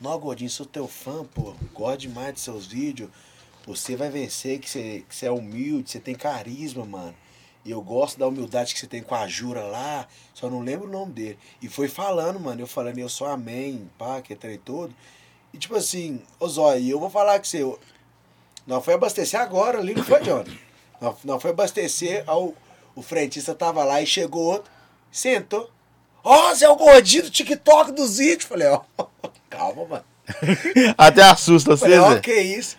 Não, 0.02 0.18
Gordinho, 0.18 0.50
sou 0.50 0.66
teu 0.66 0.88
fã, 0.88 1.24
pô. 1.24 1.54
Gosto 1.72 2.00
demais 2.00 2.34
de 2.34 2.40
seus 2.40 2.66
vídeos. 2.66 3.08
Você 3.64 3.94
vai 3.94 4.10
vencer, 4.10 4.58
que 4.58 4.68
você, 4.68 5.04
que 5.08 5.24
é 5.24 5.30
humilde, 5.30 5.92
você 5.92 6.00
tem 6.00 6.12
carisma, 6.12 6.84
mano. 6.84 7.14
E 7.64 7.70
eu 7.70 7.80
gosto 7.80 8.18
da 8.18 8.26
humildade 8.26 8.74
que 8.74 8.80
você 8.80 8.88
tem 8.88 9.00
com 9.00 9.14
a 9.14 9.28
Jura 9.28 9.62
lá. 9.62 10.08
Só 10.34 10.50
não 10.50 10.58
lembro 10.58 10.88
o 10.88 10.90
nome 10.90 11.12
dele. 11.12 11.38
E 11.62 11.68
foi 11.68 11.86
falando, 11.86 12.40
mano. 12.40 12.60
Eu 12.60 12.66
falando, 12.66 12.98
eu 12.98 13.08
sou 13.08 13.28
amém, 13.28 13.88
pá, 13.96 14.20
que 14.20 14.32
é 14.32 14.36
trem 14.36 14.58
todo. 14.58 14.92
E 15.54 15.58
tipo 15.58 15.76
assim, 15.76 16.20
ô 16.40 16.48
Zói, 16.48 16.88
eu 16.88 16.98
vou 16.98 17.08
falar 17.08 17.38
que 17.38 17.46
você. 17.46 17.60
Nós 18.66 18.84
foi 18.84 18.94
abastecer 18.94 19.40
agora 19.40 19.78
ali, 19.78 19.94
não 19.94 20.02
foi, 20.02 20.20
Johnny? 20.22 20.58
Nós, 21.00 21.16
nós 21.22 21.40
foi 21.40 21.52
abastecer, 21.52 22.24
ao, 22.26 22.54
o 22.96 23.02
frentista 23.02 23.54
tava 23.54 23.84
lá 23.84 24.02
e 24.02 24.06
chegou 24.06 24.42
outro, 24.42 24.70
sentou. 25.12 25.70
Ó, 26.24 26.52
Zé 26.54 26.68
o 26.68 26.74
gordinho 26.74 27.24
do 27.24 27.30
TikTok 27.30 27.92
dos 27.92 28.18
vídeos. 28.18 28.44
Falei, 28.44 28.66
ó, 28.66 28.82
calma, 29.52 29.84
mano. 29.84 30.04
Até 30.96 31.22
assusta 31.22 31.76
você, 31.76 32.00
Falei, 32.00 32.20
que 32.20 32.40
isso? 32.40 32.76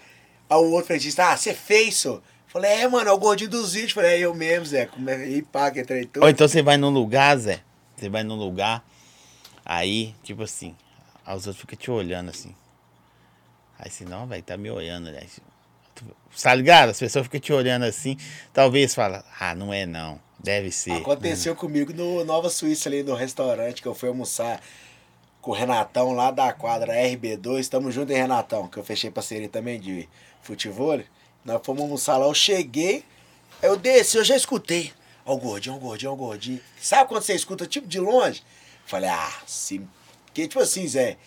Aí 0.50 0.58
o 0.58 0.72
outro 0.72 0.88
frentista, 0.88 1.32
ah, 1.32 1.38
você 1.38 1.54
fez, 1.54 1.98
senhor? 1.98 2.22
Falei, 2.48 2.72
é, 2.72 2.88
mano, 2.88 3.10
é 3.10 3.14
o 3.14 3.18
gordinho 3.18 3.50
dos 3.50 3.74
vídeos. 3.74 3.94
Falei, 3.94 4.12
é 4.12 4.20
eu 4.20 4.34
mesmo, 4.34 4.66
Zé. 4.66 4.90
É 5.08 5.28
e 5.28 5.42
pá, 5.42 5.72
que 5.72 5.84
treitou. 5.84 6.24
Ou 6.24 6.30
então 6.30 6.48
você 6.48 6.62
vai 6.62 6.78
num 6.78 6.90
lugar, 6.90 7.38
Zé. 7.38 7.62
Você 7.96 8.10
vai 8.10 8.24
num 8.24 8.36
lugar, 8.36 8.84
aí, 9.64 10.14
tipo 10.24 10.44
assim, 10.44 10.76
os 11.26 11.48
outros 11.48 11.58
ficam 11.58 11.78
te 11.78 11.90
olhando 11.90 12.30
assim. 12.30 12.56
Aí 13.80 13.90
você, 13.90 14.04
não, 14.04 14.28
velho, 14.28 14.44
tá 14.44 14.58
me 14.58 14.70
olhando, 14.70 15.12
né? 15.12 15.22
Tá 16.42 16.54
ligado? 16.54 16.90
As 16.90 17.00
pessoas 17.00 17.26
ficam 17.26 17.40
te 17.40 17.54
olhando 17.54 17.86
assim. 17.86 18.18
Talvez 18.52 18.94
fala, 18.94 19.24
ah, 19.40 19.56
não 19.56 19.74
é 19.74 19.86
não. 19.86 20.20
Deve 20.40 20.72
ser. 20.72 20.92
Aconteceu 20.92 21.56
comigo 21.56 21.94
no 21.94 22.26
Nova 22.26 22.50
Suíça, 22.50 22.90
ali 22.90 23.02
no 23.04 23.16
restaurante, 23.16 23.82
que 23.82 23.88
eu 23.88 23.96
fui 23.96 24.10
almoçar 24.10 24.60
com 25.44 25.52
o 25.52 25.54
Renatão 25.54 26.14
lá 26.14 26.32
da 26.32 26.54
quadra 26.54 26.94
RB2. 26.94 27.68
Tamo 27.68 27.92
junto, 27.92 28.12
hein, 28.12 28.20
Renatão? 28.20 28.68
Que 28.68 28.78
eu 28.78 28.84
fechei 28.84 29.12
parceria 29.12 29.50
também 29.50 29.78
de 29.80 30.08
futebol. 30.42 31.02
Nós 31.44 31.60
fomos 31.64 31.84
almoçar 31.84 32.18
lá, 32.18 32.26
eu 32.26 32.34
cheguei, 32.34 33.04
eu 33.62 33.76
desci, 33.76 34.18
eu 34.18 34.24
já 34.24 34.38
escutei. 34.38 34.94
Ó 35.26 35.34
o 35.34 35.38
gordinho, 35.38 35.76
ó 35.76 35.78
o 35.78 35.82
gordinho, 35.82 36.12
ó 36.12 36.14
o 36.14 36.18
gordinho. 36.18 36.62
Sabe 36.80 37.10
quando 37.10 37.24
você 37.24 37.36
escuta, 37.36 37.68
tipo, 37.68 37.86
de 37.86 38.00
longe? 38.00 38.42
Falei, 38.86 39.10
ah, 39.10 39.34
sim. 39.46 39.86
Porque, 40.26 40.48
tipo 40.48 40.62
assim, 40.62 40.88
Zé, 40.88 41.18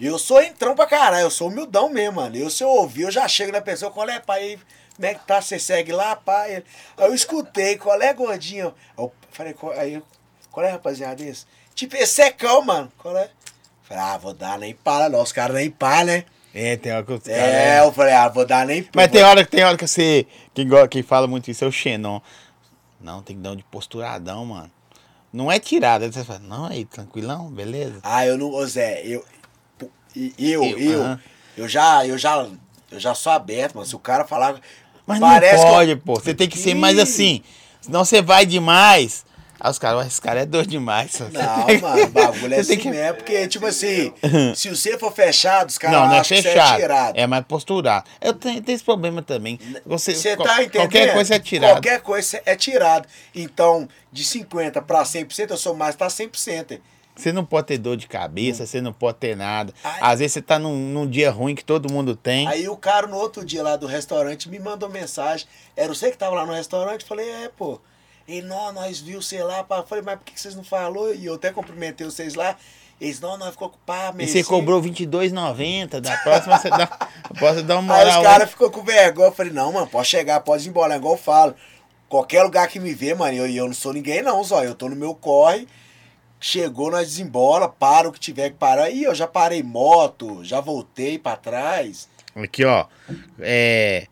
eu 0.00 0.18
sou 0.18 0.42
entrão 0.42 0.74
pra 0.74 0.86
caralho, 0.86 1.22
eu 1.22 1.30
sou 1.30 1.48
humildão 1.48 1.88
mesmo, 1.88 2.16
mano. 2.16 2.34
Eu, 2.36 2.50
se 2.50 2.64
eu 2.64 2.68
ouvir, 2.68 3.02
eu 3.02 3.12
já 3.12 3.28
chego 3.28 3.52
na 3.52 3.60
pessoa, 3.60 3.92
qual 3.92 4.08
é, 4.08 4.18
pai? 4.18 4.58
Como 4.96 5.06
é 5.06 5.14
que 5.14 5.24
tá? 5.24 5.40
Você 5.40 5.56
segue 5.56 5.92
lá, 5.92 6.16
pai? 6.16 6.64
Aí 6.96 7.06
eu 7.06 7.14
escutei, 7.14 7.78
qual 7.78 8.02
é, 8.02 8.12
gordinho? 8.12 8.74
Eu 8.98 9.12
falei, 9.30 9.54
aí, 9.76 10.02
qual 10.50 10.66
é, 10.66 10.70
rapaziada, 10.70 11.22
esse? 11.22 11.46
Tipo, 11.80 11.96
é 11.96 12.30
cão, 12.30 12.60
mano. 12.60 12.92
Qual 12.98 13.16
é? 13.16 13.30
Falei, 13.84 14.02
ah, 14.02 14.18
vou 14.18 14.34
dar 14.34 14.58
nem 14.58 14.74
para, 14.74 15.08
não. 15.08 15.22
Os 15.22 15.32
caras 15.32 15.56
nem 15.56 15.70
para, 15.70 16.04
né? 16.04 16.24
É, 16.54 16.76
tem 16.76 16.92
hora 16.92 17.02
que 17.06 17.12
os 17.14 17.26
É, 17.26 17.36
caras- 17.38 17.86
eu 17.86 17.92
falei, 17.94 18.12
ah, 18.12 18.28
vou 18.28 18.44
dar 18.44 18.66
nem 18.66 18.86
Mas 18.94 19.10
tem 19.10 19.22
hora, 19.22 19.46
tem 19.46 19.64
hora 19.64 19.78
que 19.78 19.86
você. 19.86 20.26
Quem, 20.52 20.68
quem 20.90 21.02
fala 21.02 21.26
muito 21.26 21.50
isso 21.50 21.64
é 21.64 21.66
o 21.66 21.72
Xenon. 21.72 22.20
Não, 23.00 23.22
tem 23.22 23.34
que 23.34 23.40
dar 23.42 23.52
um 23.52 23.56
de 23.56 23.62
posturadão, 23.64 24.44
mano. 24.44 24.70
Não 25.32 25.50
é 25.50 25.58
tirada. 25.58 26.04
Aí 26.04 26.12
você 26.12 26.22
fala, 26.22 26.40
não, 26.40 26.66
aí, 26.66 26.84
tranquilão, 26.84 27.50
beleza. 27.50 28.00
Ah, 28.02 28.26
eu 28.26 28.36
não, 28.36 28.50
ô 28.52 28.66
Zé, 28.66 29.00
eu, 29.06 29.24
eu, 30.14 30.30
Eu, 30.38 30.78
eu, 30.78 31.02
aham. 31.02 31.20
eu 31.56 31.66
já, 31.66 32.06
eu 32.06 32.18
já, 32.18 32.46
eu 32.90 33.00
já 33.00 33.14
sou 33.14 33.32
aberto, 33.32 33.76
mano. 33.76 33.86
Se 33.86 33.96
o 33.96 33.98
cara 33.98 34.26
falar, 34.26 34.60
Mas 35.06 35.18
parece 35.18 35.56
não 35.56 35.62
que 35.64 35.68
eu- 35.70 35.74
pode, 35.74 35.96
pô. 35.96 36.14
Você 36.16 36.34
tem 36.34 36.46
que 36.46 36.58
ser 36.58 36.74
mais 36.74 36.98
assim. 36.98 37.42
Senão 37.80 38.04
você 38.04 38.20
vai 38.20 38.44
demais. 38.44 39.24
Aí 39.60 39.70
os 39.70 39.78
caras, 39.78 40.00
"Ué, 40.00 40.06
esse 40.06 40.20
cara 40.20 40.40
é 40.40 40.46
doido 40.46 40.68
demais. 40.70 41.12
só." 41.12 41.24
Não, 41.30 41.80
mano, 41.80 42.04
o 42.04 42.08
bagulho 42.08 42.54
é 42.54 42.58
assim 42.60 42.78
que- 42.78 42.90
mesmo, 42.90 43.16
porque, 43.18 43.46
tipo 43.46 43.66
assim, 43.66 44.12
se 44.56 44.68
você 44.70 44.98
for 44.98 45.12
fechado, 45.12 45.68
os 45.68 45.76
caras 45.78 45.96
Não, 45.98 46.06
não 46.08 46.14
é 46.14 46.18
acham 46.20 46.36
que 46.36 46.42
você 46.42 46.48
é 46.48 46.52
fechado. 46.52 46.80
tirado. 46.80 47.16
É 47.18 47.26
mais 47.26 47.44
posturado. 47.44 48.04
Eu 48.20 48.32
tenho, 48.34 48.62
tenho 48.62 48.74
esse 48.74 48.84
problema 48.84 49.20
também. 49.22 49.58
Você, 49.84 50.14
Você 50.14 50.36
qual- 50.36 50.48
tá 50.48 50.62
entendendo? 50.62 50.88
Qualquer 50.90 51.12
coisa 51.12 51.34
é 51.34 51.38
tirado. 51.38 51.70
Qualquer 51.72 52.00
coisa 52.00 52.42
é 52.46 52.56
tirado. 52.56 53.06
Então, 53.34 53.88
de 54.12 54.24
50 54.24 54.80
pra 54.82 55.04
100%, 55.04 55.50
eu 55.50 55.56
sou 55.56 55.74
mais 55.74 55.94
pra 55.94 56.08
100%. 56.08 56.80
Você 57.16 57.32
não 57.32 57.44
pode 57.44 57.66
ter 57.66 57.76
dor 57.76 57.98
de 57.98 58.06
cabeça, 58.06 58.64
você 58.64 58.80
não 58.80 58.94
pode 58.94 59.18
ter 59.18 59.36
nada. 59.36 59.74
Ai. 59.84 59.98
Às 60.00 60.18
vezes 60.20 60.32
você 60.32 60.40
tá 60.40 60.58
num, 60.58 60.74
num 60.74 61.06
dia 61.06 61.30
ruim 61.30 61.54
que 61.54 61.62
todo 61.64 61.92
mundo 61.92 62.16
tem. 62.16 62.48
Aí 62.48 62.66
o 62.66 62.76
cara, 62.76 63.06
no 63.06 63.16
outro 63.16 63.44
dia 63.44 63.62
lá 63.62 63.76
do 63.76 63.86
restaurante, 63.86 64.48
me 64.48 64.58
mandou 64.58 64.88
mensagem. 64.88 65.46
Era 65.76 65.92
você 65.94 66.10
que 66.10 66.16
tava 66.16 66.34
lá 66.36 66.46
no 66.46 66.52
restaurante? 66.54 67.04
Falei, 67.04 67.28
é, 67.28 67.50
pô. 67.54 67.78
E 68.30 68.42
não, 68.42 68.72
nós 68.72 69.00
viu, 69.00 69.20
sei 69.20 69.42
lá, 69.42 69.64
pá. 69.64 69.82
Falei, 69.82 70.04
mas 70.04 70.16
por 70.16 70.24
que 70.24 70.40
vocês 70.40 70.54
não 70.54 70.62
falou? 70.62 71.12
E 71.12 71.26
eu 71.26 71.34
até 71.34 71.50
cumprimentei 71.50 72.06
vocês 72.06 72.36
lá. 72.36 72.56
Eles, 73.00 73.18
não, 73.18 73.36
nós 73.36 73.50
ficou 73.50 73.66
ocupado, 73.66 74.22
e 74.22 74.28
você 74.28 74.44
cobrou 74.44 74.80
R$22,90. 74.80 76.00
Da 76.00 76.16
próxima 76.18 76.56
você 76.56 76.70
dá, 76.70 76.86
posso 77.40 77.62
dar 77.64 77.78
uma 77.78 77.92
Aí 77.92 78.04
moral. 78.04 78.20
os 78.20 78.26
caras 78.26 78.50
ficou 78.50 78.70
com 78.70 78.84
vergonha. 78.84 79.28
Eu 79.28 79.32
falei, 79.32 79.52
não, 79.52 79.72
mano, 79.72 79.88
pode 79.88 80.06
chegar, 80.06 80.38
pode 80.40 80.64
ir 80.64 80.68
embora. 80.68 80.94
É 80.94 80.96
Igual 80.96 81.14
eu 81.14 81.18
falo. 81.18 81.56
Qualquer 82.08 82.44
lugar 82.44 82.68
que 82.68 82.78
me 82.78 82.94
vê, 82.94 83.14
mano, 83.14 83.36
eu, 83.36 83.48
eu 83.48 83.66
não 83.66 83.74
sou 83.74 83.92
ninguém, 83.92 84.22
não, 84.22 84.44
só. 84.44 84.62
Eu 84.62 84.76
tô 84.76 84.88
no 84.88 84.94
meu 84.94 85.12
corre. 85.12 85.66
Chegou, 86.38 86.88
nós 86.88 87.08
desembola, 87.08 87.68
para 87.68 88.08
o 88.08 88.12
que 88.12 88.20
tiver 88.20 88.50
que 88.50 88.56
parar. 88.56 88.90
Ih, 88.90 89.04
eu 89.04 89.14
já 89.14 89.26
parei 89.26 89.62
moto, 89.62 90.44
já 90.44 90.60
voltei 90.60 91.18
pra 91.18 91.36
trás. 91.36 92.08
Aqui, 92.36 92.64
ó. 92.64 92.86
É, 93.40 94.06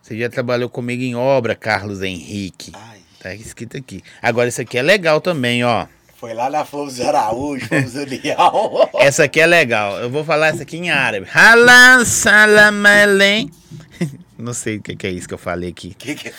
você 0.00 0.18
já 0.18 0.30
trabalhou 0.30 0.70
comigo 0.70 1.02
em 1.02 1.14
obra, 1.14 1.54
Carlos 1.54 2.00
Henrique. 2.02 2.72
Ai, 2.74 2.97
Tá 3.22 3.34
escrito 3.34 3.76
aqui. 3.76 4.02
Agora, 4.22 4.48
isso 4.48 4.60
aqui 4.60 4.78
é 4.78 4.82
legal 4.82 5.20
também, 5.20 5.64
ó. 5.64 5.86
foi 6.16 6.34
lá 6.34 6.48
na 6.50 6.64
Fomos 6.64 7.00
Araújo, 7.00 7.66
Fomos 7.66 7.94
União. 7.94 8.88
Essa 9.00 9.24
aqui 9.24 9.40
é 9.40 9.46
legal. 9.46 9.98
Eu 9.98 10.10
vou 10.10 10.24
falar 10.24 10.48
essa 10.48 10.62
aqui 10.62 10.76
em 10.76 10.90
árabe. 10.90 11.26
Halan 11.32 12.04
salamelen. 12.04 13.50
Não 14.38 14.52
sei 14.52 14.76
o 14.76 14.82
que 14.82 14.94
que 14.94 15.06
é 15.06 15.10
isso 15.10 15.26
que 15.26 15.34
eu 15.34 15.38
falei 15.38 15.70
aqui. 15.70 15.94
que 15.94 16.14
que... 16.14 16.32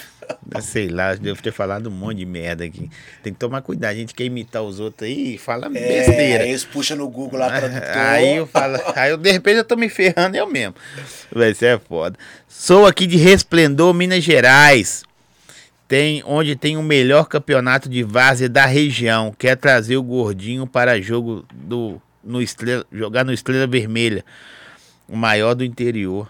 Eu 0.53 0.61
sei 0.61 0.87
lá, 0.89 1.15
devo 1.15 1.41
ter 1.41 1.51
falado 1.51 1.87
um 1.87 1.91
monte 1.91 2.19
de 2.19 2.25
merda 2.25 2.63
aqui. 2.63 2.89
Tem 3.23 3.33
que 3.33 3.39
tomar 3.39 3.61
cuidado. 3.61 3.91
A 3.91 3.95
gente 3.95 4.13
quer 4.13 4.23
imitar 4.25 4.61
os 4.61 4.79
outros 4.79 5.09
aí 5.09 5.35
e 5.35 5.37
fala 5.39 5.65
É, 5.65 5.69
besteira. 5.69 6.45
eles 6.47 6.63
puxam 6.63 6.95
no 6.97 7.09
Google 7.09 7.39
lá, 7.39 7.49
tradutor. 7.59 7.97
Aí 7.97 8.35
eu 8.37 8.45
falo, 8.47 8.77
aí 8.95 9.09
eu, 9.11 9.17
de 9.17 9.31
repente 9.31 9.57
eu 9.57 9.63
tô 9.65 9.75
me 9.75 9.89
ferrando 9.89 10.37
eu 10.37 10.45
mesmo. 10.47 10.75
Vai 11.31 11.53
ser 11.55 11.79
foda. 11.79 12.17
Sou 12.47 12.85
aqui 12.85 13.07
de 13.07 13.17
Resplendor, 13.17 13.91
Minas 13.93 14.23
Gerais. 14.23 15.03
Tem 15.89 16.21
onde 16.23 16.55
tem 16.55 16.77
o 16.77 16.83
melhor 16.83 17.25
campeonato 17.25 17.89
de 17.89 18.03
várzea 18.03 18.47
da 18.47 18.63
região. 18.67 19.33
Quer 19.35 19.57
trazer 19.57 19.97
o 19.97 20.03
gordinho 20.03 20.67
para 20.67 21.01
jogo 21.01 21.43
do 21.51 21.99
no 22.23 22.39
Estrela, 22.43 22.85
jogar 22.91 23.25
no 23.25 23.33
Estrela 23.33 23.65
Vermelha, 23.65 24.23
o 25.07 25.17
maior 25.17 25.55
do 25.55 25.65
interior. 25.65 26.29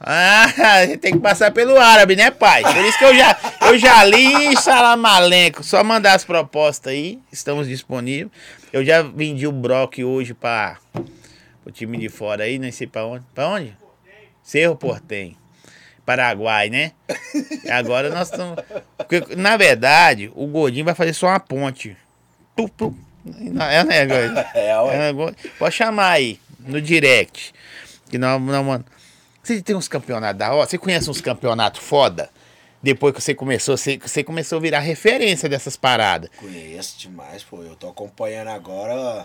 Ah, 0.00 0.46
tem 1.00 1.12
que 1.12 1.20
passar 1.20 1.52
pelo 1.52 1.78
árabe, 1.78 2.16
né, 2.16 2.32
pai? 2.32 2.62
Por 2.62 2.84
isso 2.84 2.98
que 2.98 3.04
eu 3.04 3.14
já, 3.14 3.38
eu 3.60 3.78
já 3.78 4.02
li 4.02 4.56
Salamalenco. 4.56 5.62
Só 5.62 5.84
mandar 5.84 6.14
as 6.14 6.24
propostas 6.24 6.92
aí, 6.92 7.20
estamos 7.30 7.68
disponíveis. 7.68 8.32
Eu 8.72 8.84
já 8.84 9.02
vendi 9.02 9.46
o 9.46 9.52
Brock 9.52 10.02
hoje 10.02 10.34
para 10.34 10.78
o 11.64 11.70
time 11.70 11.96
de 11.96 12.08
fora 12.08 12.42
aí, 12.42 12.58
não 12.58 12.72
sei 12.72 12.88
para 12.88 13.06
onde. 13.06 13.24
Para 13.32 13.48
onde? 13.50 13.76
Cerro 14.42 14.74
Portem. 14.74 15.36
Paraguai, 16.04 16.68
né? 16.68 16.92
Agora 17.70 18.10
nós 18.10 18.28
estamos. 18.30 18.56
Porque, 18.96 19.36
na 19.36 19.56
verdade, 19.56 20.30
o 20.34 20.46
Gordinho 20.46 20.84
vai 20.84 20.94
fazer 20.94 21.12
só 21.12 21.28
uma 21.28 21.40
ponte. 21.40 21.96
Não, 23.24 23.64
É 23.64 23.82
um 23.82 23.86
negócio. 23.86 24.34
É, 24.54 24.68
É 24.70 24.78
um 24.80 24.98
negócio- 24.98 25.36
Pode 25.58 25.74
chamar 25.74 26.10
aí, 26.10 26.40
no 26.60 26.80
direct. 26.80 27.52
Que 28.10 28.18
nós, 28.18 28.40
nós, 28.42 28.64
mano. 28.64 28.84
Você 29.42 29.60
tem 29.62 29.74
uns 29.74 29.88
campeonatos 29.88 30.38
da 30.38 30.52
hora? 30.52 30.66
Você 30.68 30.78
conhece 30.78 31.10
uns 31.10 31.20
campeonatos 31.20 31.80
foda? 31.82 32.30
Depois 32.82 33.14
que 33.14 33.20
você 33.20 33.34
começou, 33.34 33.76
você, 33.76 33.96
você 33.96 34.22
começou 34.24 34.58
a 34.58 34.60
virar 34.60 34.80
referência 34.80 35.48
dessas 35.48 35.76
paradas. 35.76 36.30
Conheço 36.36 36.98
demais, 36.98 37.42
pô. 37.44 37.62
Eu 37.62 37.74
tô 37.76 37.88
acompanhando 37.88 38.48
agora. 38.48 39.24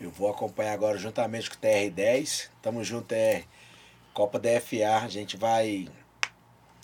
Eu 0.00 0.10
vou 0.10 0.28
acompanhar 0.30 0.72
agora 0.72 0.98
juntamente 0.98 1.48
com 1.48 1.56
o 1.56 1.58
TR10. 1.60 2.48
Tamo 2.60 2.82
junto, 2.84 3.12
é, 3.12 3.42
Copa 4.12 4.38
DFA, 4.38 5.02
a 5.04 5.08
gente 5.08 5.36
vai. 5.36 5.86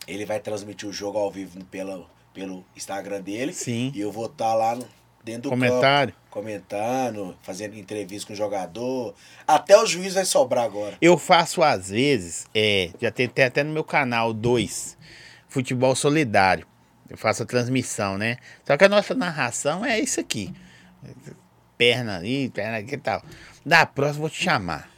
Ele 0.06 0.24
vai 0.24 0.40
transmitir 0.40 0.88
o 0.88 0.92
jogo 0.92 1.18
ao 1.18 1.30
vivo 1.30 1.62
pelo, 1.66 2.08
pelo 2.34 2.64
Instagram 2.76 3.20
dele. 3.20 3.52
Sim. 3.52 3.92
E 3.94 4.00
eu 4.00 4.10
vou 4.10 4.26
estar 4.26 4.54
lá 4.54 4.74
no- 4.74 4.86
dentro 5.24 5.42
do 5.42 5.50
Comentário. 5.50 6.12
campo, 6.14 6.26
comentando, 6.30 7.36
fazendo 7.42 7.76
entrevista 7.76 8.26
com 8.26 8.32
o 8.32 8.36
jogador. 8.36 9.14
Até 9.46 9.78
o 9.78 9.86
juiz 9.86 10.14
vai 10.14 10.24
sobrar 10.24 10.64
agora. 10.64 10.96
Eu 11.00 11.16
faço 11.16 11.62
às 11.62 11.90
vezes, 11.90 12.46
é, 12.54 12.90
já 13.00 13.10
tem, 13.12 13.28
tem 13.28 13.44
até 13.44 13.62
no 13.62 13.72
meu 13.72 13.84
canal 13.84 14.32
2, 14.32 14.96
Futebol 15.48 15.94
Solidário. 15.94 16.66
Eu 17.08 17.16
faço 17.16 17.42
a 17.42 17.46
transmissão, 17.46 18.16
né? 18.18 18.38
Só 18.66 18.76
que 18.76 18.84
a 18.84 18.88
nossa 18.88 19.14
narração 19.14 19.84
é 19.84 20.00
isso 20.00 20.18
aqui. 20.18 20.52
Perna 21.76 22.16
ali, 22.16 22.48
perna 22.50 22.78
aqui 22.78 22.94
e 22.94 22.98
tal. 22.98 23.22
Da 23.64 23.84
próxima 23.86 24.16
eu 24.18 24.20
vou 24.22 24.30
te 24.30 24.42
chamar. 24.42 24.88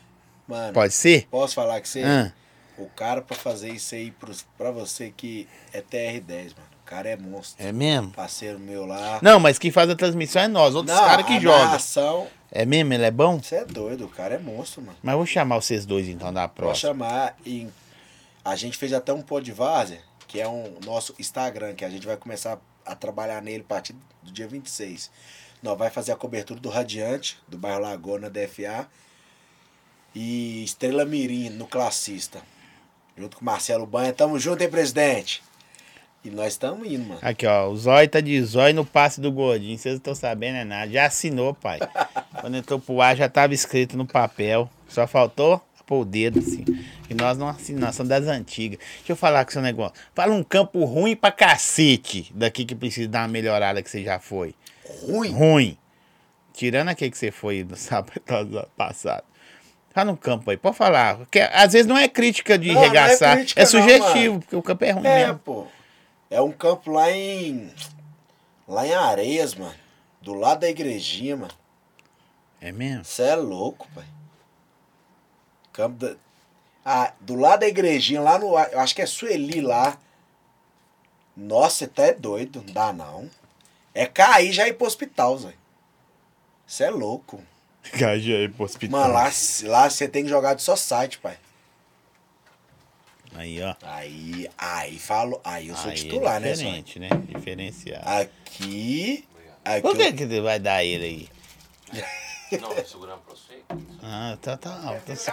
Mano, 0.47 0.73
Pode 0.73 0.93
ser? 0.93 1.27
posso 1.31 1.55
falar 1.55 1.81
que 1.81 1.89
você. 1.89 2.03
Ah, 2.03 2.33
O 2.77 2.87
cara 2.87 3.23
pra 3.23 3.37
fazer 3.37 3.71
isso 3.71 3.95
aí 3.95 4.11
pros, 4.11 4.45
pra 4.59 4.71
você 4.71 5.13
que 5.17 5.47
é 5.73 5.81
TR10, 5.81 6.55
mano. 6.57 6.75
O 6.83 6.85
cara 6.87 7.09
é 7.09 7.17
monstro. 7.17 7.65
é 7.65 7.73
mesmo? 7.73 8.11
Parceiro 8.11 8.59
meu 8.59 8.85
lá. 8.85 9.19
Não, 9.23 9.41
mas 9.41 9.59
quem 9.59 9.71
faz 9.71 9.89
a 9.89 9.95
transmissão 9.97 10.43
é 10.43 10.49
nós, 10.49 10.75
outros 10.75 10.99
caras 10.99 11.25
que 11.25 11.41
jogam. 11.41 11.59
narração, 11.65 12.29
É 12.51 12.67
mesmo? 12.67 12.93
Ele 12.93 13.05
é 13.05 13.11
bom? 13.11 13.41
Você 13.43 13.57
é 13.57 13.65
doido, 13.65 14.05
o 14.05 14.09
cara 14.09 14.35
é 14.35 14.39
monstro, 14.39 14.83
mano. 14.83 14.99
Mas 15.03 15.13
eu 15.13 15.19
vou 15.19 15.27
chamar 15.27 15.57
vocês 15.57 15.87
dois 15.87 16.09
então 16.09 16.33
da 16.33 16.47
próxima. 16.47 16.93
chamar 16.93 17.37
e 17.47 17.69
a 18.45 18.55
gente 18.55 18.77
fez 18.77 18.93
até 18.93 19.13
um 19.15 19.23
pô 19.23 19.41
de 19.41 19.51
várzea, 19.51 20.01
que 20.29 20.41
é 20.41 20.47
um 20.49 20.75
nosso 20.85 21.15
Instagram, 21.19 21.75
que 21.75 21.85
a 21.87 21.89
gente 21.91 22.07
vai 22.07 22.17
começar 22.19 22.59
a 22.85 22.95
trabalhar 22.95 23.41
nele 23.41 23.65
a 23.67 23.69
partir 23.69 23.95
do 24.23 24.31
dia 24.31 24.47
26. 24.47 25.11
Nós 25.63 25.79
vai 25.79 25.89
fazer 25.89 26.13
a 26.13 26.17
cobertura 26.17 26.61
do 26.61 26.69
Radiante, 26.69 27.39
do 27.49 27.57
bairro 27.57 27.81
Lagoa, 27.81 28.19
na 28.19 28.29
DFA. 28.29 28.87
E 30.15 30.63
Estrela 30.63 31.05
Mirim, 31.05 31.49
no 31.51 31.67
Classista. 31.67 32.41
Junto 33.17 33.37
com 33.37 33.45
Marcelo 33.45 33.87
Banha. 33.87 34.13
Tamo 34.13 34.39
junto, 34.39 34.63
hein, 34.63 34.69
presidente? 34.69 35.43
E 36.25 36.31
nós 36.31 36.55
estamos 36.55 36.87
indo, 36.87 37.07
mano. 37.07 37.21
Aqui, 37.23 37.47
ó. 37.47 37.69
O 37.69 37.77
Zóio 37.77 38.09
tá 38.09 38.21
de 38.21 38.43
Zóio 38.43 38.75
no 38.75 38.85
passe 38.85 39.21
do 39.21 39.31
Gordinho. 39.31 39.77
Vocês 39.79 39.95
não 39.95 39.99
estão 39.99 40.15
sabendo 40.15 40.57
é 40.57 40.65
nada. 40.65 40.91
Já 40.91 41.07
assinou, 41.07 41.55
pai. 41.55 41.79
Quando 42.41 42.57
entrou 42.57 42.81
pro 42.81 43.01
ar, 43.01 43.17
já 43.17 43.29
tava 43.29 43.53
escrito 43.53 43.97
no 43.97 44.07
papel. 44.07 44.69
Só 44.89 45.07
faltou 45.07 45.63
pôr 45.87 46.01
o 46.01 46.05
dedo, 46.05 46.39
assim. 46.39 46.65
E 47.09 47.15
nós 47.15 47.37
não 47.39 47.49
assinamos, 47.49 47.97
somos 47.97 48.09
das 48.09 48.27
antigas. 48.27 48.79
Deixa 48.79 49.13
eu 49.13 49.17
falar 49.17 49.45
com 49.45 49.53
seu 49.53 49.63
negócio. 49.63 49.95
Fala 50.15 50.33
um 50.33 50.43
campo 50.43 50.85
ruim 50.85 51.15
pra 51.15 51.31
cacete 51.31 52.33
daqui 52.35 52.65
que 52.65 52.75
precisa 52.75 53.09
dar 53.09 53.23
uma 53.23 53.29
melhorada 53.29 53.83
que 53.83 53.91
você 53.91 54.03
já 54.03 54.19
foi. 54.19 54.55
Ruim. 55.03 55.31
Ruim. 55.31 55.79
Tirando 56.53 56.89
aquele 56.89 57.11
que 57.11 57.19
você 57.19 57.31
foi 57.31 57.65
no 57.65 57.77
sábado 57.77 58.21
passado. 58.77 59.25
Fala 59.95 60.11
um 60.11 60.17
campo 60.17 60.51
aí, 60.51 60.57
pode 60.57 60.77
falar. 60.77 61.19
Porque, 61.19 61.39
às 61.39 61.73
vezes 61.73 61.87
não 61.87 61.97
é 61.97 62.09
crítica 62.09 62.59
de 62.59 62.67
Não, 62.69 62.75
não 62.75 62.83
é 62.83 62.87
regaçar, 62.89 63.35
é, 63.35 63.37
crítica 63.37 63.61
não, 63.63 63.71
sugestivo, 63.71 64.29
mano. 64.33 64.41
porque 64.41 64.57
o 64.57 64.63
campo 64.63 64.85
é 64.85 64.91
ruim 64.91 65.07
É, 65.07 65.27
mesmo. 65.27 65.39
pô. 65.39 65.67
É 66.29 66.41
um 66.41 66.51
campo 66.51 66.91
lá 66.91 67.11
em. 67.13 67.73
Lá 68.67 68.85
em 68.85 68.93
Areias, 68.93 69.55
mano. 69.55 69.75
Do 70.21 70.35
lado 70.35 70.61
da 70.61 70.69
igrejinha, 70.69 71.37
mano. 71.37 71.55
É 72.61 72.73
mesmo? 72.73 73.05
Você 73.05 73.23
é 73.23 73.37
louco, 73.37 73.87
pai. 73.95 74.05
Campo 75.73 75.97
da... 75.99 76.17
Ah, 76.85 77.13
do 77.21 77.37
lado 77.37 77.61
da 77.61 77.69
igrejinha, 77.69 78.21
lá 78.21 78.37
no. 78.39 78.59
Eu 78.59 78.81
acho 78.81 78.95
que 78.97 79.03
é 79.03 79.07
Sueli 79.07 79.61
lá. 79.61 79.97
Nossa, 81.37 81.77
você 81.77 81.87
tá 81.87 82.03
é 82.07 82.13
doido. 82.13 82.65
Não 82.67 82.73
dá 82.75 82.93
não. 82.93 83.31
É 83.95 84.07
cair 84.07 84.53
já 84.53 84.67
ir 84.67 84.75
pro 84.75 84.87
hospital, 84.89 85.39
Zé. 85.39 85.55
Você 86.67 86.85
é 86.85 86.91
louco. 86.91 87.41
Aí 87.93 88.49
pro 88.49 88.65
hospital. 88.65 89.01
Mano, 89.01 89.15
lá, 89.15 89.31
lá 89.65 89.91
você 89.91 90.09
tem 90.09 90.25
que 90.25 90.29
jogar 90.31 90.55
de 90.55 90.63
só 90.63 90.75
site, 90.77 91.19
pai. 91.19 91.37
Aí, 93.37 93.61
ó. 93.63 93.75
Aí, 93.83 94.49
aí 94.57 94.99
falo. 94.99 95.41
Aí 95.45 95.69
eu 95.69 95.77
sou 95.77 95.91
Aí 95.91 95.97
titular, 95.97 96.37
é 96.37 96.41
né, 96.41 96.55
Zé? 96.55 96.65
diferente, 96.65 96.99
né? 97.01 97.09
Diferenciado. 97.29 98.09
Aqui. 98.09 99.25
Aqui. 99.65 99.81
Por 99.83 99.91
eu- 99.91 99.97
que, 99.97 100.13
que 100.13 100.27
você 100.27 100.41
vai 100.41 100.59
dar 100.61 100.85
ele 100.85 101.05
aí? 101.05 101.29
Não, 102.61 102.71
segurando 102.85 103.21
pra 103.23 103.35
você. 103.35 103.55
Ah, 104.03 104.37
tá, 104.41 104.57
tá. 104.57 104.79
Então, 105.03 105.17
você- 105.17 105.33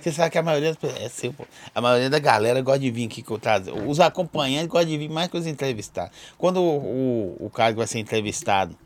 você 0.00 0.12
sabe 0.12 0.30
que 0.30 0.38
a 0.38 0.42
maioria 0.42 0.68
das 0.70 0.78
pessoas. 0.78 1.02
É 1.02 1.08
seu, 1.10 1.32
pô. 1.32 1.44
A 1.74 1.80
maioria 1.80 2.08
da 2.08 2.18
galera 2.18 2.62
gosta 2.62 2.78
de 2.78 2.90
vir 2.90 3.06
aqui 3.06 3.22
que 3.22 3.30
eu 3.30 3.38
trago. 3.38 3.70
Os 3.86 4.00
acompanhantes 4.00 4.68
gostam 4.68 4.88
de 4.90 4.96
vir 4.96 5.10
mais 5.10 5.28
que 5.28 5.36
os 5.36 5.46
entrevistados. 5.46 6.16
Quando 6.38 6.62
o, 6.62 7.36
o, 7.40 7.46
o 7.46 7.50
cara 7.50 7.72
que 7.72 7.78
vai 7.78 7.86
ser 7.86 7.98
entrevistado 7.98 8.78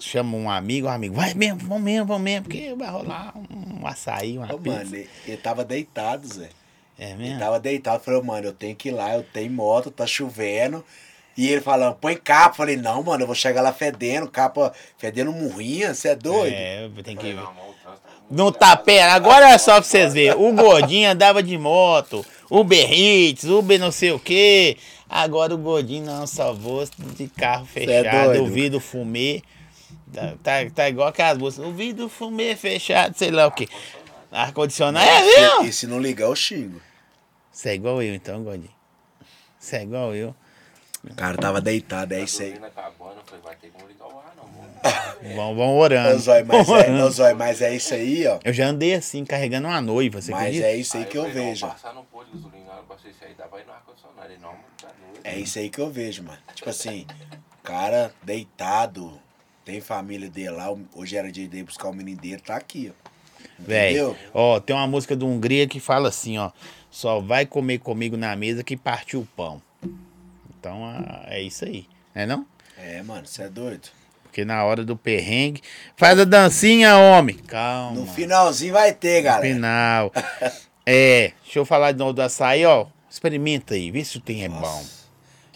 chama 0.00 0.36
um 0.36 0.50
amigo, 0.50 0.86
um 0.86 0.90
amigo, 0.90 1.14
vai 1.14 1.34
mesmo, 1.34 1.58
vamos 1.60 1.82
mesmo, 1.82 2.06
vamos 2.06 2.22
mesmo, 2.22 2.42
porque 2.44 2.74
vai 2.74 2.90
rolar 2.90 3.34
um, 3.36 3.86
açaí, 3.86 4.36
uma 4.38 4.52
Ô, 4.52 4.58
pizza. 4.58 4.78
mano, 4.78 4.94
ele, 4.96 5.08
ele 5.26 5.36
tava 5.36 5.64
deitado, 5.64 6.26
Zé. 6.26 6.48
É 6.98 7.10
Ele 7.10 7.22
mesmo? 7.24 7.38
tava 7.40 7.58
deitado, 7.58 8.02
falou, 8.02 8.22
mano, 8.22 8.46
eu 8.46 8.52
tenho 8.52 8.76
que 8.76 8.88
ir 8.88 8.92
lá, 8.92 9.14
eu 9.14 9.22
tenho 9.22 9.50
moto, 9.50 9.90
tá 9.90 10.06
chovendo. 10.06 10.84
E 11.36 11.48
ele 11.48 11.60
falando, 11.60 11.96
põe 11.96 12.16
capa. 12.16 12.54
Falei, 12.54 12.76
não, 12.76 13.02
mano, 13.02 13.24
eu 13.24 13.26
vou 13.26 13.34
chegar 13.34 13.60
lá 13.60 13.72
fedendo, 13.72 14.28
capa 14.28 14.72
fedendo 14.96 15.32
murrinha, 15.32 15.92
você 15.92 16.08
é 16.10 16.14
doido? 16.14 16.54
É, 16.54 16.88
tem 17.02 17.16
que 17.16 17.32
ver. 17.32 17.42
Não, 18.30 18.46
o 18.46 18.52
tá 18.52 18.70
tá 18.70 18.76
pera. 18.76 19.12
Agora 19.12 19.50
é 19.50 19.58
só 19.58 19.72
pra 19.74 19.82
vocês 19.82 20.14
verem. 20.14 20.40
O 20.40 20.52
Gordinho 20.52 21.10
andava 21.10 21.42
de 21.42 21.58
moto, 21.58 22.24
Uber 22.48 22.88
Eats, 22.92 23.44
Uber 23.44 23.78
não 23.80 23.90
sei 23.90 24.12
o 24.12 24.18
quê. 24.18 24.76
Agora 25.08 25.54
o 25.54 25.58
Gordinho 25.58 26.06
não 26.06 26.26
salvou 26.26 26.84
de 27.16 27.28
carro 27.28 27.66
é 27.74 27.80
fechado, 27.80 28.26
doido. 28.26 28.44
o 28.44 28.46
vidro 28.46 28.80
fumê. 28.80 29.42
Tá, 30.14 30.34
tá, 30.42 30.70
tá 30.74 30.88
igual 30.88 31.08
aquelas 31.08 31.38
músicas. 31.38 31.66
O 31.66 31.72
vidro 31.72 32.08
fumê 32.08 32.54
fechado, 32.56 33.16
sei 33.16 33.30
lá 33.30 33.46
o 33.46 33.50
quê. 33.52 33.68
Ar-condicionado. 34.30 35.06
É 35.06 35.20
E- 35.20 35.40
mesmo? 35.40 35.64
E 35.64 35.72
se 35.72 35.86
não 35.86 35.98
ligar, 36.00 36.26
eu 36.26 36.36
xingo. 36.36 36.80
Você 37.50 37.70
é 37.70 37.74
igual 37.74 38.02
eu 38.02 38.14
então, 38.14 38.42
Gordinho. 38.42 38.70
Você 39.58 39.76
é 39.76 39.82
igual 39.82 40.14
eu. 40.14 40.34
O 41.08 41.14
cara 41.14 41.36
tava 41.36 41.60
deitado, 41.60 42.12
é 42.14 42.18
Tá 42.18 42.24
isso 42.24 42.42
aí. 42.42 42.50
dormindo, 42.52 42.66
acabando, 42.66 43.16
eu 43.18 43.24
falei, 43.26 43.40
vai 43.44 43.56
ter 43.56 43.68
como 43.70 43.86
ligar 43.86 44.06
o 44.06 44.18
ar, 44.18 44.34
não, 44.36 44.44
mano. 44.46 45.34
Vão, 45.36 45.54
vão 45.54 45.68
Ô, 45.76 45.78
orando. 45.80 46.18
Zóio, 46.18 46.46
mas, 46.46 46.68
é, 46.68 47.04
ô, 47.04 47.10
Zóio, 47.10 47.36
mas 47.36 47.62
é 47.62 47.74
isso 47.74 47.94
aí, 47.94 48.26
ó. 48.26 48.38
Eu 48.44 48.52
já 48.52 48.66
andei 48.66 48.94
assim, 48.94 49.24
carregando 49.24 49.68
uma 49.68 49.80
noiva, 49.80 50.20
você 50.22 50.30
Mas 50.30 50.40
acredita? 50.42 50.66
é 50.66 50.76
isso 50.76 50.96
aí 50.96 51.04
que 51.04 51.16
eu 51.18 51.30
vejo. 51.30 51.66
eu 51.66 51.68
mano, 51.68 51.80
tá. 51.82 51.94
É 55.22 55.38
isso 55.38 55.58
aí 55.58 55.70
que 55.70 55.80
eu 55.80 55.90
vejo, 55.90 56.22
mano. 56.22 56.38
Tipo 56.54 56.70
assim, 56.70 57.06
o 57.58 57.62
cara 57.62 58.12
deitado, 58.22 59.20
tem 59.64 59.80
família 59.80 60.28
dele 60.28 60.50
lá, 60.50 60.74
hoje 60.94 61.16
era 61.16 61.30
dia 61.32 61.48
dele 61.48 61.64
buscar 61.64 61.88
o 61.88 61.94
menino 61.94 62.20
dele, 62.20 62.40
tá 62.40 62.56
aqui, 62.56 62.92
ó. 62.92 63.10
Entendeu? 63.58 64.16
ó, 64.32 64.58
tem 64.58 64.74
uma 64.74 64.86
música 64.86 65.14
do 65.14 65.26
Hungria 65.26 65.66
que 65.66 65.78
fala 65.80 66.08
assim, 66.08 66.38
ó. 66.38 66.50
Só 66.90 67.20
vai 67.20 67.46
comer 67.46 67.78
comigo 67.78 68.16
na 68.16 68.34
mesa 68.36 68.62
que 68.62 68.76
partiu 68.76 69.20
o 69.20 69.26
pão. 69.36 69.60
Então 70.58 70.84
ah, 70.84 71.24
é 71.26 71.42
isso 71.42 71.64
aí, 71.64 71.86
né 72.14 72.26
não? 72.26 72.46
É, 72.78 73.02
mano, 73.02 73.26
você 73.26 73.44
é 73.44 73.48
doido. 73.48 73.88
Porque 74.22 74.44
na 74.44 74.64
hora 74.64 74.84
do 74.84 74.96
perrengue. 74.96 75.62
Faz 75.96 76.18
a 76.18 76.24
dancinha, 76.24 76.96
homem. 76.96 77.36
Calma. 77.36 78.00
No 78.00 78.06
finalzinho 78.06 78.72
vai 78.72 78.92
ter, 78.92 79.18
No 79.18 79.24
galera. 79.24 79.54
final. 79.54 80.12
É, 80.86 81.32
deixa 81.42 81.58
eu 81.58 81.64
falar 81.64 81.92
de 81.92 81.98
novo 81.98 82.12
do 82.12 82.20
açaí, 82.20 82.66
ó. 82.66 82.84
Experimenta 83.10 83.72
aí, 83.72 83.90
vê 83.90 84.04
se 84.04 84.18
o 84.18 84.20
tem 84.20 84.44
é 84.44 84.50
bom. 84.50 84.84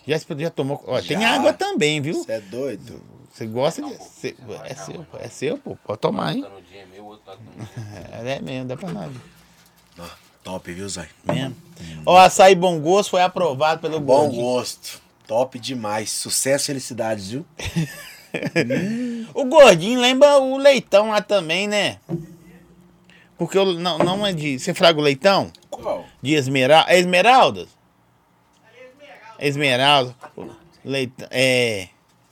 Já, 0.07 0.17
já 0.17 0.49
tomou. 0.49 0.83
Ó, 0.87 1.03
tem 1.03 1.21
Já. 1.21 1.35
água 1.35 1.53
também, 1.53 2.01
viu? 2.01 2.15
Você 2.15 2.33
é 2.33 2.41
doido. 2.41 3.03
Você 3.39 3.47
gosta 3.47 3.83
de. 3.83 3.95
Cê- 4.05 4.35
é 4.65 4.75
seu, 4.75 5.07
é 5.21 5.29
seu, 5.29 5.59
pô. 5.59 5.77
Pode 5.85 6.01
tomar, 6.01 6.35
hein? 6.35 6.43
Tá 6.43 6.49
no 6.49 6.61
dia 6.63 6.85
meu, 6.93 7.05
o 7.05 7.07
outro 7.07 7.25
tá 7.25 7.37
no 7.37 7.65
dia. 7.65 8.33
É, 8.33 8.37
é 8.37 8.41
mesmo, 8.41 8.67
dá 8.67 8.77
pra 8.77 8.91
nós. 8.91 9.13
Ó, 9.97 10.05
top, 10.43 10.73
viu, 10.73 10.89
Zóio? 10.89 11.09
Mesmo. 11.25 11.55
Ó, 12.05 12.17
açaí 12.17 12.57
bom 12.57 12.81
gosto 12.81 13.11
foi 13.11 13.23
aprovado 13.23 13.81
pelo 13.81 14.01
Bom 14.01 14.23
Gordinho. 14.25 14.43
gosto. 14.43 15.01
Top 15.27 15.57
demais. 15.59 16.11
Sucesso 16.11 16.65
e 16.65 16.67
felicidades, 16.67 17.31
viu? 17.31 17.47
O 19.35 19.45
gordinho 19.47 19.99
lembra 20.01 20.39
o 20.39 20.59
leitão 20.59 21.09
lá 21.11 21.23
também, 21.23 21.67
né? 21.67 21.99
Porque 23.39 23.57
eu, 23.57 23.65
não, 23.75 23.99
não 23.99 24.27
é 24.27 24.33
de. 24.35 24.59
Você 24.59 24.75
fraga 24.75 24.99
o 24.99 25.03
leitão? 25.03 25.51
Qual? 25.71 26.05
De 26.21 26.35
esmera, 26.35 26.85
é 26.89 26.99
esmeraldas? 26.99 27.69
Esmeralda. 29.39 30.15
Leitão. 30.85 31.27
É. 31.31 31.89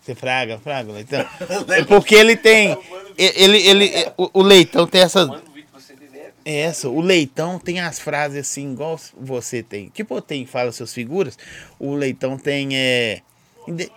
Você 0.06 0.14
fraga, 0.14 0.56
fraga 0.60 0.92
leitão? 0.92 1.26
É 1.74 1.82
porque 1.82 2.14
ele 2.14 2.36
tem. 2.36 2.78
Ele, 3.18 3.58
ele, 3.58 4.12
o, 4.16 4.30
o 4.34 4.42
leitão 4.42 4.86
tem 4.86 5.00
essas. 5.00 5.28
Você 5.74 5.96
direto. 5.96 6.34
Essa, 6.44 6.88
o 6.88 7.00
leitão 7.00 7.58
tem 7.58 7.80
as 7.80 7.98
frases 7.98 8.38
assim, 8.38 8.70
igual 8.72 9.00
você 9.18 9.64
tem. 9.64 9.88
Tipo, 9.88 10.22
tem, 10.22 10.46
fala 10.46 10.70
suas 10.70 10.94
figuras. 10.94 11.36
O 11.76 11.92
leitão 11.96 12.38
tem. 12.38 12.76
É, 12.76 13.20
inde- 13.66 13.90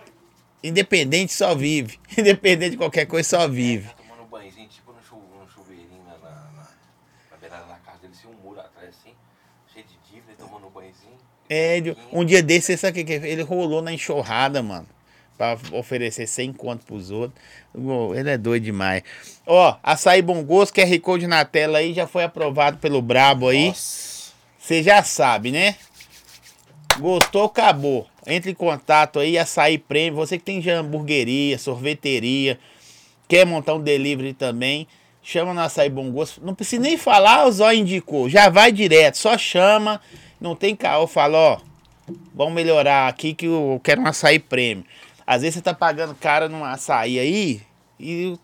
independente 0.64 1.32
só 1.32 1.54
vive. 1.54 1.96
Independente 2.18 2.72
de 2.72 2.76
qualquer 2.76 3.06
coisa, 3.06 3.28
só 3.28 3.46
vive. 3.46 3.86
Tá 3.86 3.94
tomando 4.02 4.24
um 4.24 4.26
banhozinho, 4.26 4.66
tipo 4.66 4.92
chuveirinho 5.54 6.02
na, 6.06 6.28
na, 6.28 6.34
na, 6.34 6.68
na 7.30 7.36
beirada 7.40 7.66
da 7.66 7.76
casa 7.76 7.98
dele, 7.98 8.14
assim, 8.18 8.26
um 8.26 8.48
muro 8.48 8.58
atrás, 8.58 8.88
assim, 8.88 9.14
cheio 9.72 9.86
de 9.86 9.94
dívida, 10.12 10.32
ele 10.32 10.38
tomando 10.38 10.66
um 10.66 10.70
banhozinho. 10.70 11.16
É, 11.48 11.80
um 12.12 12.24
dia 12.24 12.42
desse, 12.42 12.66
você 12.66 12.76
sabe 12.76 13.00
o 13.00 13.04
que 13.06 13.20
que 13.20 13.24
é? 13.24 13.30
Ele 13.30 13.42
rolou 13.42 13.80
na 13.80 13.92
enxurrada, 13.92 14.60
mano. 14.60 14.88
Pra 15.40 15.56
oferecer 15.72 16.26
100 16.26 16.52
conto 16.52 16.84
pros 16.84 17.10
outros. 17.10 17.42
Ele 18.14 18.28
é 18.28 18.36
doido 18.36 18.64
demais. 18.64 19.02
Ó, 19.46 19.74
açaí 19.82 20.20
bom 20.20 20.44
gosto, 20.44 20.74
QR 20.74 21.00
Code 21.00 21.26
na 21.26 21.46
tela 21.46 21.78
aí, 21.78 21.94
já 21.94 22.06
foi 22.06 22.24
aprovado 22.24 22.76
pelo 22.76 23.00
Brabo 23.00 23.48
aí. 23.48 23.72
Você 23.72 24.82
já 24.82 25.02
sabe, 25.02 25.50
né? 25.50 25.76
Gostou, 26.98 27.44
acabou. 27.44 28.06
Entre 28.26 28.50
em 28.50 28.54
contato 28.54 29.18
aí, 29.18 29.38
açaí 29.38 29.78
prêmio. 29.78 30.16
Você 30.16 30.36
que 30.36 30.44
tem 30.44 30.60
de 30.60 30.68
hamburgueria, 30.68 31.56
sorveteria, 31.56 32.58
quer 33.26 33.46
montar 33.46 33.72
um 33.72 33.80
delivery 33.80 34.34
também, 34.34 34.86
chama 35.22 35.54
no 35.54 35.60
açaí 35.62 35.88
bom 35.88 36.10
gosto. 36.10 36.44
Não 36.44 36.54
precisa 36.54 36.82
nem 36.82 36.98
falar, 36.98 37.46
o 37.46 37.52
Zó 37.52 37.72
indicou. 37.72 38.28
Já 38.28 38.50
vai 38.50 38.70
direto, 38.70 39.16
só 39.16 39.38
chama. 39.38 40.02
Não 40.38 40.54
tem 40.54 40.76
caô, 40.76 41.06
fala, 41.06 41.38
ó, 41.38 41.60
vamos 42.34 42.52
melhorar 42.52 43.08
aqui 43.08 43.32
que 43.32 43.46
eu 43.46 43.80
quero 43.82 44.02
um 44.02 44.06
açaí 44.06 44.38
prêmio. 44.38 44.84
Às 45.30 45.42
vezes 45.42 45.54
você 45.54 45.62
tá 45.62 45.72
pagando 45.72 46.12
caro 46.16 46.48
num 46.48 46.64
açaí 46.64 47.16
aí 47.16 47.62
e 48.00 48.26
o 48.34 48.38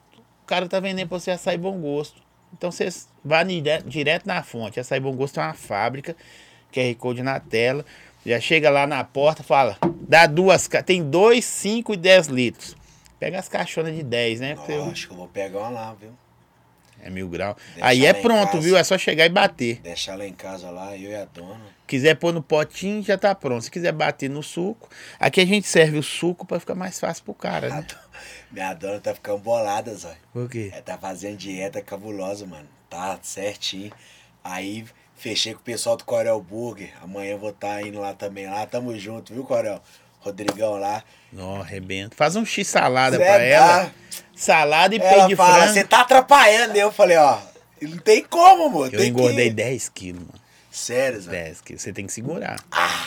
cara 0.46 0.68
tá 0.68 0.78
vendendo 0.78 1.08
pra 1.08 1.18
você 1.18 1.32
açaí 1.32 1.58
bom 1.58 1.76
gosto. 1.80 2.22
Então 2.52 2.70
você 2.70 2.86
vai 3.24 3.44
dire- 3.44 3.82
direto 3.84 4.24
na 4.24 4.40
fonte. 4.44 4.78
Açaí 4.78 5.00
bom 5.00 5.10
gosto 5.12 5.40
é 5.40 5.42
uma 5.42 5.52
fábrica, 5.52 6.14
QR 6.72 6.94
Code 6.94 7.24
na 7.24 7.40
tela. 7.40 7.84
Já 8.24 8.38
chega 8.38 8.70
lá 8.70 8.86
na 8.86 9.02
porta, 9.02 9.42
fala, 9.42 9.76
dá 10.00 10.26
duas, 10.28 10.68
tem 10.84 11.02
dois, 11.02 11.44
cinco 11.44 11.92
e 11.92 11.96
10 11.96 12.28
litros. 12.28 12.76
Pega 13.18 13.40
as 13.40 13.48
caixonas 13.48 13.92
de 13.92 14.04
10, 14.04 14.38
né? 14.38 14.54
Ó, 14.56 14.90
acho 14.92 15.08
que 15.08 15.12
eu 15.12 15.16
vou 15.18 15.26
pegar 15.26 15.58
uma 15.58 15.68
lá, 15.70 15.92
viu? 16.00 16.10
É 17.06 17.10
mil 17.10 17.28
grau. 17.28 17.56
Deixa 17.74 17.86
Aí 17.88 18.04
é 18.04 18.12
lá 18.12 18.18
pronto, 18.20 18.52
casa. 18.52 18.60
viu? 18.60 18.76
É 18.76 18.84
só 18.84 18.98
chegar 18.98 19.26
e 19.26 19.28
bater. 19.28 19.80
Deixar 19.80 20.12
ela 20.12 20.26
em 20.26 20.32
casa 20.32 20.70
lá, 20.70 20.96
eu 20.96 21.10
e 21.10 21.14
a 21.14 21.24
dona. 21.24 21.60
Quiser 21.86 22.16
pôr 22.16 22.32
no 22.32 22.42
potinho, 22.42 23.02
já 23.02 23.16
tá 23.16 23.34
pronto. 23.34 23.62
Se 23.62 23.70
quiser 23.70 23.92
bater 23.92 24.28
no 24.28 24.42
suco, 24.42 24.88
aqui 25.20 25.40
a 25.40 25.46
gente 25.46 25.68
serve 25.68 25.98
o 25.98 26.02
suco 26.02 26.44
pra 26.44 26.58
ficar 26.58 26.74
mais 26.74 26.98
fácil 26.98 27.24
pro 27.24 27.34
cara, 27.34 27.68
né? 27.68 27.86
Minha 28.50 28.74
dona 28.74 28.98
tá 28.98 29.14
ficando 29.14 29.38
bolada, 29.38 29.94
Zói. 29.94 30.14
Por 30.32 30.48
quê? 30.50 30.70
Ela 30.72 30.82
tá 30.82 30.98
fazendo 30.98 31.36
dieta 31.36 31.80
cabulosa, 31.80 32.44
mano. 32.46 32.66
Tá 32.90 33.18
certinho. 33.22 33.92
Aí 34.42 34.84
fechei 35.16 35.54
com 35.54 35.60
o 35.60 35.62
pessoal 35.64 35.96
do 35.96 36.04
Corel 36.04 36.40
Burger. 36.40 36.92
Amanhã 37.02 37.32
eu 37.32 37.38
vou 37.38 37.50
estar 37.50 37.82
indo 37.86 38.00
lá 38.00 38.14
também. 38.14 38.46
Lá 38.46 38.66
tamo 38.66 38.96
junto, 38.98 39.32
viu, 39.32 39.44
Corel? 39.44 39.80
Rodrigão 40.20 40.76
lá. 40.76 41.04
Ó, 41.38 41.60
arrebento. 41.60 42.16
Faz 42.16 42.34
um 42.34 42.44
X 42.44 42.66
salada 42.66 43.16
Cê 43.16 43.24
pra 43.24 43.42
é 43.42 43.50
ela. 43.50 43.94
Da- 44.36 44.40
Salada 44.42 44.94
e 44.94 45.00
peito 45.00 45.28
de 45.28 45.36
fala, 45.36 45.56
frango. 45.58 45.72
você 45.72 45.84
tá 45.84 46.00
atrapalhando. 46.02 46.76
Eu 46.76 46.92
falei, 46.92 47.16
ó, 47.16 47.38
não 47.82 47.98
tem 47.98 48.22
como, 48.24 48.66
amor. 48.66 48.92
Eu 48.92 49.04
engordei 49.04 49.48
que... 49.48 49.54
10 49.54 49.88
quilos, 49.88 50.20
mano. 50.20 50.34
Sério, 50.70 51.20
Zé. 51.20 51.30
10 51.44 51.60
quilos. 51.62 51.82
Você 51.82 51.92
tem 51.92 52.06
que 52.06 52.12
segurar. 52.12 52.56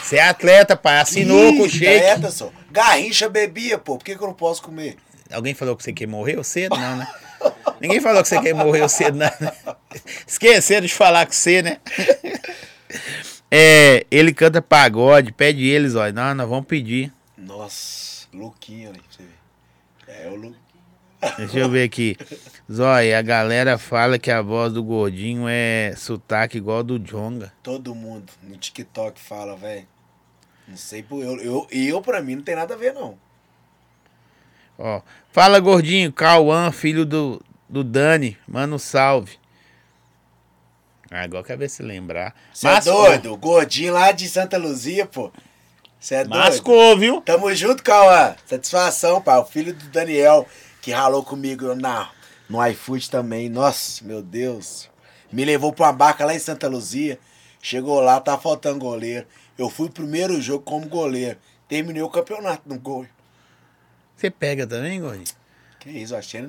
Você 0.02 0.18
é 0.18 0.24
atleta, 0.28 0.76
pai. 0.76 1.00
Assinou 1.00 1.56
com 1.56 1.64
o 1.64 1.70
shake. 1.70 2.00
Dieta, 2.00 2.32
só. 2.32 2.52
Garrincha 2.72 3.30
bebia, 3.30 3.78
pô. 3.78 3.98
Por 3.98 4.04
que, 4.04 4.16
que 4.16 4.24
eu 4.24 4.28
não 4.28 4.34
posso 4.34 4.62
comer? 4.64 4.98
Alguém 5.32 5.54
falou 5.54 5.76
que 5.76 5.84
você 5.84 5.94
quer 5.94 6.08
morrer 6.08 6.44
cedo? 6.44 6.76
Não, 6.76 6.98
né? 6.98 7.08
Ninguém 7.80 8.02
falou 8.02 8.24
que 8.24 8.28
você 8.28 8.42
quer 8.42 8.54
morrer 8.56 8.90
cedo, 8.90 9.16
não. 9.20 9.32
Né? 9.40 9.54
Esqueceram 10.28 10.88
de 10.88 10.94
falar 10.94 11.28
com 11.28 11.32
você, 11.32 11.62
né? 11.62 11.78
É, 13.52 14.06
ele 14.12 14.34
canta 14.34 14.62
pagode, 14.62 15.32
pede 15.32 15.68
eles, 15.68 15.96
ó. 15.96 16.12
Não, 16.12 16.34
nós 16.36 16.50
vamos 16.50 16.66
pedir. 16.66 17.12
Nossa, 17.38 18.28
Luquinho 18.34 18.90
ali, 18.90 19.00
pra 19.00 19.08
você 19.12 19.24
ver. 19.24 20.26
É, 20.26 20.28
o 20.30 20.36
Lu... 20.36 20.56
Deixa 21.38 21.60
eu 21.60 21.70
ver 21.70 21.84
aqui. 21.84 22.18
Zóia, 22.72 23.20
a 23.20 23.22
galera 23.22 23.78
fala 23.78 24.18
que 24.18 24.32
a 24.32 24.42
voz 24.42 24.74
do 24.74 24.84
gordinho 24.84 25.46
é 25.48 25.94
sotaque 25.98 26.58
igual 26.58 26.84
do 26.84 26.98
Jonga. 26.98 27.52
Todo 27.62 27.94
mundo 27.94 28.32
no 28.42 28.56
TikTok 28.56 29.20
fala, 29.20 29.56
velho. 29.56 29.88
Não 30.68 30.78
sei, 30.78 31.04
por 31.04 31.24
eu, 31.24 31.38
eu, 31.40 31.68
eu, 31.72 32.02
pra 32.02 32.22
mim, 32.22 32.36
não 32.36 32.44
tem 32.44 32.56
nada 32.56 32.74
a 32.74 32.78
ver, 32.78 32.94
não. 32.94 33.18
Ó, 34.78 35.02
fala 35.32 35.60
gordinho, 35.60 36.14
Cauã, 36.14 36.72
filho 36.72 37.06
do, 37.06 37.42
do 37.68 37.84
Dani, 37.84 38.38
manda 38.48 38.76
um 38.76 38.80
salve. 38.80 39.38
Ah, 41.12 41.24
agora 41.24 41.44
quer 41.44 41.58
ver 41.58 41.70
se 41.70 41.82
lembrar. 41.82 42.36
Você 42.54 42.68
é 42.68 42.80
doido? 42.80 43.36
Gordinho 43.36 43.94
lá 43.94 44.12
de 44.12 44.30
Santa 44.30 44.58
Luzia, 44.58 45.06
pô. 45.06 45.32
Você 46.00 46.16
é 46.16 46.24
doido? 46.24 46.40
Mascou, 46.40 46.98
viu? 46.98 47.20
Tamo 47.22 47.54
junto, 47.54 47.84
Cauã. 47.84 48.36
Satisfação, 48.46 49.20
pai. 49.20 49.40
O 49.40 49.46
filho 49.46 49.74
do 49.74 49.86
Daniel, 49.86 50.48
que 50.82 50.92
ralou 50.92 51.24
comigo 51.24 51.74
na, 51.76 52.10
no 52.50 52.66
iFood 52.68 53.10
também. 53.10 53.50
Nossa, 53.50 54.04
meu 54.04 54.22
Deus. 54.22 54.90
Me 55.32 55.46
levou 55.46 55.72
pra 55.74 55.88
uma 55.88 55.94
barca 55.94 56.26
lá 56.26 56.34
em 56.34 56.40
Santa 56.40 56.68
Luzia. 56.68 57.20
Chegou 57.62 58.00
lá, 58.00 58.20
tá 58.20 58.38
faltando 58.38 58.80
goleiro. 58.80 59.28
Eu 59.58 59.70
fui 59.70 59.90
primeiro 59.90 60.42
jogo 60.42 60.64
como 60.64 60.88
goleiro. 60.88 61.38
Terminei 61.68 62.02
o 62.02 62.10
campeonato 62.10 62.64
no 62.68 62.80
gol. 62.80 63.06
Você 64.16 64.30
pega 64.30 64.66
também, 64.66 65.00
gordinho? 65.02 65.26
Que 65.80 65.90
isso, 65.90 66.16
ó. 66.16 66.22
Você 66.22 66.42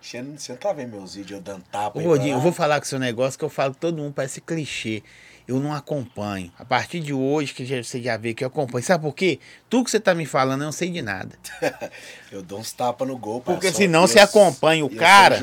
você 0.00 0.22
não- 0.22 0.36
você 0.36 0.56
tá 0.56 0.72
vendo 0.72 0.96
meus 0.96 1.14
vídeos 1.14 1.38
eu 1.38 1.40
dando 1.42 1.62
tapa 1.70 1.98
Ô, 1.98 2.02
Gordinho, 2.02 2.36
eu 2.36 2.40
vou 2.40 2.52
falar 2.52 2.80
com 2.80 2.86
o 2.86 2.88
seu 2.88 2.98
negócio 2.98 3.38
que 3.38 3.44
eu 3.44 3.48
falo 3.50 3.74
todo 3.74 3.98
mundo 3.98 4.12
parece 4.12 4.40
clichê. 4.40 5.02
Eu 5.48 5.58
não 5.58 5.72
acompanho. 5.72 6.52
A 6.58 6.64
partir 6.64 7.00
de 7.00 7.14
hoje, 7.14 7.54
que 7.54 7.64
já- 7.64 7.82
você 7.82 8.02
já 8.02 8.18
vê 8.18 8.34
que 8.34 8.44
eu 8.44 8.48
acompanho. 8.48 8.84
Sabe 8.84 9.02
por 9.02 9.14
quê? 9.14 9.40
Tudo 9.70 9.86
que 9.86 9.90
você 9.90 9.98
tá 9.98 10.14
me 10.14 10.26
falando, 10.26 10.60
eu 10.60 10.66
não 10.66 10.72
sei 10.72 10.90
de 10.90 11.00
nada. 11.00 11.38
Eu 12.30 12.42
dou 12.42 12.58
uns 12.60 12.70
tapas 12.72 13.08
no 13.08 13.16
gol. 13.16 13.40
Porque 13.40 13.72
senão 13.72 14.06
você 14.06 14.18
acompanha 14.20 14.84
o 14.84 14.90
cara. 14.94 15.36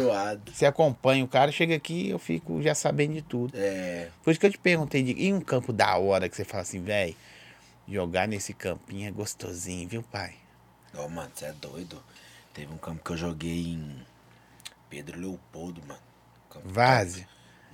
Você 0.54 0.64
acompanha 0.68 1.26
o 1.26 1.28
cara, 1.28 1.52
chega 1.52 1.76
aqui 1.76 2.10
eu 2.10 2.20
fico 2.20 2.62
já 2.62 2.76
sabendo 2.76 3.16
de 3.16 3.24
tudo. 3.24 3.58
É. 3.58 4.10
Por 4.24 4.30
isso 4.30 4.40
que 4.40 4.46
eu 4.46 4.52
te 4.52 4.60
perguntei, 4.60 5.02
de, 5.02 5.12
e 5.20 5.34
um 5.34 5.42
campo 5.42 5.74
da 5.74 5.98
hora 5.98 6.30
que 6.30 6.36
você 6.36 6.46
fala 6.46 6.62
assim, 6.62 6.80
velho, 6.84 7.16
jogar 7.90 8.28
nesse 8.28 8.54
campinho 8.54 9.08
é 9.08 9.12
gostosinho, 9.12 9.90
viu, 9.90 10.04
pai? 10.04 10.36
Ó, 10.96 11.08
mano, 11.10 11.32
você 11.34 11.46
é 11.46 11.54
doido. 11.54 12.00
Teve 12.54 12.72
um 12.72 12.78
campo 12.78 13.04
que 13.04 13.10
eu 13.12 13.18
joguei 13.18 13.70
em 13.74 13.96
Pedro 14.88 15.20
Leopoldo, 15.20 15.82
mano. 15.88 16.00
Campo. 16.52 16.70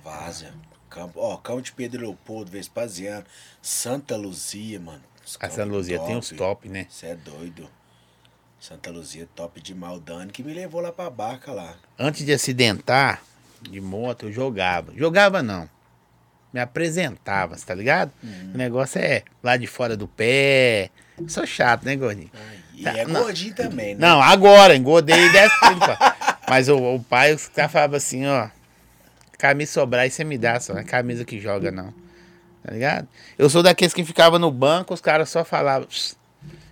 Várzea. 0.02 0.54
Campo, 0.92 1.20
ó, 1.20 1.36
campo 1.38 1.62
de 1.62 1.72
Pedro 1.72 2.02
Leopoldo, 2.02 2.50
Vespasiano, 2.50 3.24
Santa 3.62 4.14
Luzia, 4.14 4.78
mano. 4.78 5.00
Os 5.26 5.38
A 5.40 5.48
Santa 5.48 5.64
Luzia 5.64 5.98
tem 6.00 6.16
uns 6.16 6.28
top, 6.30 6.68
né? 6.68 6.86
Você 6.90 7.06
é 7.06 7.14
doido. 7.14 7.66
Santa 8.60 8.90
Luzia 8.90 9.26
top 9.34 9.60
de 9.60 9.74
Maldani, 9.74 10.30
que 10.30 10.42
me 10.42 10.52
levou 10.52 10.82
lá 10.82 10.92
pra 10.92 11.08
barca 11.08 11.50
lá. 11.50 11.74
Antes 11.98 12.26
de 12.26 12.32
acidentar 12.32 13.22
de 13.62 13.80
moto, 13.80 14.26
eu 14.26 14.32
jogava. 14.32 14.92
Jogava 14.94 15.42
não. 15.42 15.68
Me 16.52 16.60
apresentava, 16.60 17.56
tá 17.56 17.74
ligado? 17.74 18.12
O 18.22 18.58
negócio 18.58 19.00
é 19.00 19.22
lá 19.42 19.56
de 19.56 19.66
fora 19.66 19.96
do 19.96 20.06
pé. 20.06 20.90
Sou 21.26 21.46
chato, 21.46 21.84
né, 21.84 21.96
gordinho? 21.96 22.30
E 22.74 22.82
Tá, 22.82 22.98
é 22.98 23.06
não. 23.06 23.22
gordinho 23.22 23.54
também, 23.54 23.94
né? 23.94 24.06
Não, 24.06 24.20
agora, 24.20 24.76
engordei 24.76 25.32
10 25.32 25.58
quilos, 25.58 25.78
pá. 25.78 26.38
Mas 26.48 26.68
o, 26.68 26.76
o 26.96 27.02
pai, 27.02 27.32
os 27.32 27.48
caras 27.48 27.72
falavam 27.72 27.96
assim, 27.96 28.26
ó. 28.26 28.48
Camisa 29.42 29.72
sobrar, 29.72 30.02
aí 30.02 30.10
você 30.10 30.22
me 30.22 30.38
dá, 30.38 30.60
só 30.60 30.72
não 30.72 30.80
é 30.80 30.84
camisa 30.84 31.24
que 31.24 31.40
joga, 31.40 31.72
não. 31.72 31.92
Tá 32.62 32.72
ligado? 32.72 33.08
Eu 33.36 33.50
sou 33.50 33.60
daqueles 33.60 33.92
que 33.92 34.04
ficava 34.04 34.38
no 34.38 34.52
banco, 34.52 34.94
os 34.94 35.00
caras 35.00 35.28
só 35.28 35.44
falavam, 35.44 35.88
"Pss, 35.88 36.14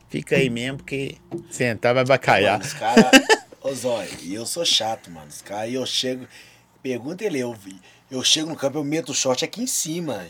fica 0.08 0.36
aí 0.36 0.48
mesmo, 0.48 0.76
porque 0.78 1.16
sentar 1.50 1.92
vai 1.92 2.04
bacalhar. 2.04 2.52
Mano, 2.52 2.64
os 2.64 2.72
caras. 2.72 3.10
Ô 3.60 3.70
e 4.22 4.32
eu 4.34 4.46
sou 4.46 4.64
chato, 4.64 5.10
mano. 5.10 5.26
Os 5.28 5.42
caras, 5.42 5.72
eu 5.72 5.84
chego. 5.84 6.28
Pergunta 6.80 7.24
ele, 7.24 7.40
eu, 7.40 7.56
eu 8.08 8.22
chego 8.22 8.48
no 8.48 8.54
campo, 8.54 8.78
eu 8.78 8.84
meto 8.84 9.10
o 9.10 9.14
short 9.14 9.44
aqui 9.44 9.62
em 9.62 9.66
cima. 9.66 10.24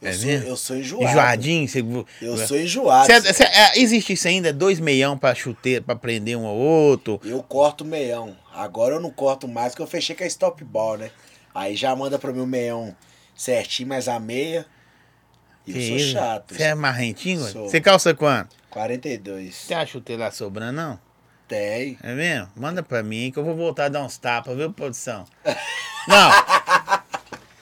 Eu, 0.00 0.08
É 0.08 0.12
sou, 0.12 0.26
mesmo? 0.26 0.48
eu 0.48 0.56
sou 0.56 0.76
enjoado. 0.76 1.04
Enjoadinho, 1.10 1.68
você. 1.68 1.84
Eu 2.22 2.36
sou 2.46 2.56
enjoado. 2.58 3.06
Cê- 3.06 3.32
cê- 3.34 3.42
é, 3.44 3.78
existe 3.80 4.12
isso 4.12 4.28
ainda? 4.28 4.52
Dois 4.52 4.78
meião 4.78 5.18
pra 5.18 5.34
chuteiro, 5.34 5.84
pra 5.84 5.96
prender 5.96 6.36
um 6.38 6.46
ao 6.46 6.56
outro? 6.56 7.20
Eu 7.24 7.42
corto 7.42 7.84
meião. 7.84 8.36
Agora 8.54 8.94
eu 8.94 9.00
não 9.00 9.10
corto 9.10 9.48
mais, 9.48 9.72
porque 9.72 9.82
eu 9.82 9.86
fechei 9.88 10.14
com 10.14 10.22
a 10.22 10.26
stop 10.28 10.62
ball, 10.64 10.96
né? 10.96 11.10
Aí 11.54 11.76
já 11.76 11.94
manda 11.94 12.18
pra 12.18 12.32
mim 12.32 12.40
o 12.40 12.46
meião 12.46 12.94
certinho, 13.34 13.88
mas 13.88 14.08
a 14.08 14.18
meia. 14.18 14.66
E 15.66 15.92
eu 15.92 15.98
sou 15.98 16.08
chato. 16.12 16.54
Você 16.54 16.62
é 16.64 16.74
marrentinho? 16.74 17.40
Você 17.40 17.80
calça 17.80 18.14
quanto? 18.14 18.56
42. 18.70 19.54
Você 19.54 19.74
acha 19.74 19.92
chuteiro 19.92 20.22
lá 20.22 20.30
sobrando, 20.30 20.72
não? 20.72 20.98
Tem. 21.46 21.98
É 22.02 22.14
mesmo? 22.14 22.48
Manda 22.56 22.82
pra 22.82 23.02
mim 23.02 23.30
que 23.30 23.38
eu 23.38 23.44
vou 23.44 23.54
voltar 23.54 23.84
a 23.84 23.88
dar 23.88 24.02
uns 24.02 24.16
tapas, 24.16 24.56
viu, 24.56 24.72
produção? 24.72 25.26
Não. 26.08 26.30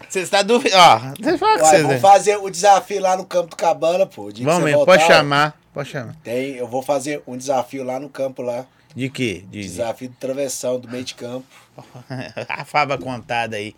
Você 0.08 0.20
está 0.20 0.42
duvidando. 0.42 0.82
Ó, 0.82 0.98
deixa 1.18 1.30
eu 1.30 1.38
falar 1.38 1.58
com 1.58 1.64
vocês. 1.66 1.82
vamos 1.82 1.96
né? 1.96 2.00
fazer 2.00 2.36
o 2.36 2.48
desafio 2.48 3.00
lá 3.00 3.16
no 3.16 3.24
Campo 3.24 3.50
do 3.50 3.56
Cabana, 3.56 4.06
pô. 4.06 4.22
O 4.22 4.32
Vamos 4.32 4.64
mesmo, 4.64 4.78
voltar, 4.78 4.92
pode 4.92 5.06
chamar. 5.06 5.60
Pode 5.72 5.88
chamar. 5.88 6.16
Tem, 6.22 6.56
eu 6.56 6.66
vou 6.66 6.82
fazer 6.82 7.22
um 7.26 7.36
desafio 7.36 7.84
lá 7.84 8.00
no 8.00 8.08
campo 8.08 8.42
lá. 8.42 8.66
De 8.94 9.08
quê? 9.08 9.44
De, 9.50 9.60
de... 9.60 9.62
Desafio 9.62 10.08
de 10.08 10.16
travessão 10.16 10.78
do 10.78 10.88
meio 10.88 11.04
de 11.04 11.14
campo. 11.14 11.46
a 12.48 12.64
fava 12.64 12.98
contada 12.98 13.56
aí. 13.56 13.74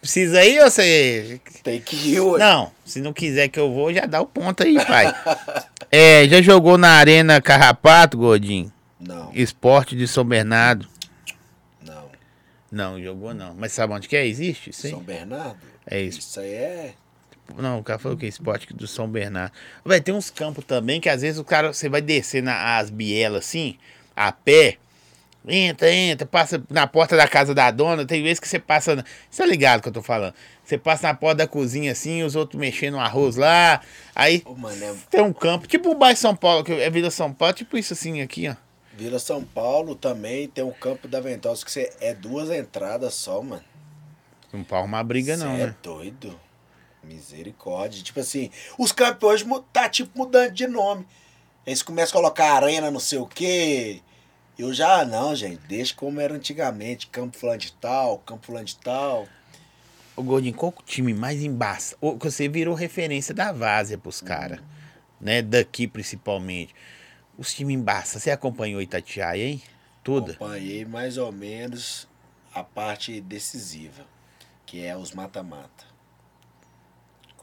Precisa 0.00 0.40
aí 0.40 0.60
ou 0.60 0.70
você. 0.70 1.40
Tem 1.62 1.80
que 1.80 1.96
ir, 1.96 2.20
ué. 2.20 2.38
Não, 2.38 2.70
se 2.84 3.00
não 3.00 3.12
quiser 3.12 3.48
que 3.48 3.58
eu 3.58 3.72
vou, 3.72 3.92
já 3.92 4.04
dá 4.04 4.20
o 4.20 4.26
ponto 4.26 4.62
aí, 4.62 4.74
pai. 4.84 5.12
É, 5.90 6.26
já 6.26 6.42
jogou 6.42 6.76
na 6.76 6.88
Arena 6.88 7.40
Carrapato, 7.40 8.18
gordinho? 8.18 8.72
Não, 8.98 9.30
Esporte 9.32 9.94
de 9.94 10.08
São 10.08 10.24
Bernardo? 10.24 10.88
não. 11.80 12.10
Não, 12.72 13.00
jogou 13.00 13.32
não. 13.32 13.54
Mas 13.54 13.70
sabe 13.72 13.92
onde 13.92 14.08
que 14.08 14.16
é? 14.16 14.26
Existe? 14.26 14.72
Sim. 14.72 14.90
São 14.90 15.00
Bernardo? 15.00 15.56
É 15.86 16.00
isso. 16.00 16.18
Isso 16.18 16.40
aí 16.40 16.52
é. 16.52 16.94
Não, 17.56 17.78
o 17.78 17.84
cara 17.84 17.98
falou 17.98 18.18
que 18.18 18.26
é 18.26 18.28
esporte 18.28 18.74
do 18.74 18.88
São 18.88 19.08
Bernardo. 19.08 19.52
Vai 19.84 20.00
ter 20.00 20.10
uns 20.10 20.30
campos 20.30 20.64
também 20.64 21.00
que 21.00 21.08
às 21.08 21.22
vezes 21.22 21.38
o 21.38 21.44
cara, 21.44 21.72
você 21.72 21.88
vai 21.88 22.00
descer 22.00 22.42
na, 22.42 22.78
as 22.78 22.90
bielas 22.90 23.44
assim, 23.44 23.78
a 24.16 24.32
pé. 24.32 24.78
Entra, 25.46 25.92
entra, 25.92 26.26
passa 26.26 26.62
na 26.70 26.86
porta 26.86 27.16
da 27.18 27.28
casa 27.28 27.54
da 27.54 27.70
dona. 27.70 28.06
Tem 28.06 28.22
vezes 28.22 28.40
que 28.40 28.48
você 28.48 28.58
passa. 28.58 28.96
na- 28.96 29.04
Você 29.30 29.42
tá 29.42 29.46
ligado 29.48 29.82
que 29.82 29.88
eu 29.88 29.92
tô 29.92 30.00
falando? 30.02 30.34
Você 30.64 30.78
passa 30.78 31.06
na 31.08 31.14
porta 31.14 31.36
da 31.36 31.46
cozinha 31.46 31.92
assim, 31.92 32.22
os 32.22 32.34
outros 32.34 32.58
mexendo 32.58 32.94
no 32.94 33.00
arroz 33.00 33.36
lá. 33.36 33.82
Aí 34.14 34.42
Ô, 34.46 34.54
mano, 34.54 34.82
é 34.82 34.94
tem 35.10 35.20
um 35.20 35.34
campo, 35.34 35.66
tipo 35.66 35.90
o 35.90 35.94
bairro 35.94 36.16
São 36.16 36.34
Paulo, 36.34 36.64
que 36.64 36.72
é 36.72 36.88
Vila 36.88 37.10
São 37.10 37.30
Paulo, 37.30 37.52
tipo 37.52 37.76
isso 37.76 37.92
assim 37.92 38.22
aqui, 38.22 38.48
ó. 38.48 38.54
Vila 38.96 39.18
São 39.18 39.44
Paulo 39.44 39.94
também 39.94 40.48
tem 40.48 40.64
um 40.64 40.70
campo 40.72 41.06
da 41.06 41.20
Ventosa 41.20 41.62
que 41.62 41.70
você 41.70 41.92
é 42.00 42.14
duas 42.14 42.48
entradas 42.48 43.12
só, 43.12 43.42
mano. 43.42 43.62
Não 44.50 44.64
pode 44.64 44.78
arrumar 44.80 45.02
briga, 45.04 45.36
não, 45.36 45.56
Cê 45.56 45.62
é 45.62 45.66
né? 45.66 45.74
doido. 45.82 46.40
Misericórdia. 47.02 48.02
Tipo 48.02 48.20
assim, 48.20 48.50
os 48.78 48.92
campos 48.92 49.28
hoje 49.28 49.44
tá 49.72 49.88
tipo 49.88 50.16
mudando 50.18 50.52
de 50.52 50.66
nome. 50.66 51.06
Eles 51.66 51.82
começam 51.82 52.18
a 52.18 52.22
colocar 52.22 52.52
arena, 52.54 52.90
não 52.90 53.00
sei 53.00 53.18
o 53.18 53.26
quê. 53.26 54.02
Eu 54.58 54.72
já, 54.72 55.04
não, 55.04 55.34
gente, 55.34 55.60
deixa 55.66 55.94
como 55.94 56.20
era 56.20 56.34
antigamente. 56.34 57.06
Campo 57.06 57.36
fulano 57.36 57.58
de 57.58 57.72
tal, 57.72 58.18
campo 58.18 58.46
fulano 58.46 58.66
de 58.66 58.76
tal. 58.76 59.26
Ô, 60.16 60.22
Gordinho, 60.22 60.54
qual 60.54 60.70
que 60.70 60.82
o 60.82 60.84
time 60.84 61.12
mais 61.12 61.40
que 61.40 62.28
Você 62.28 62.48
virou 62.48 62.74
referência 62.74 63.34
da 63.34 63.50
Várzea 63.50 63.98
pros 63.98 64.20
caras, 64.20 64.60
né? 65.20 65.42
Daqui 65.42 65.88
principalmente. 65.88 66.74
Os 67.36 67.52
times 67.52 67.74
embaçados. 67.74 68.22
Você 68.22 68.30
acompanhou 68.30 68.80
Itatiaia, 68.80 69.44
hein? 69.44 69.62
Toda? 70.04 70.32
Acompanhei 70.32 70.84
mais 70.84 71.18
ou 71.18 71.32
menos 71.32 72.06
a 72.54 72.62
parte 72.62 73.20
decisiva, 73.20 74.06
que 74.64 74.84
é 74.84 74.96
os 74.96 75.12
mata-mata. 75.12 75.93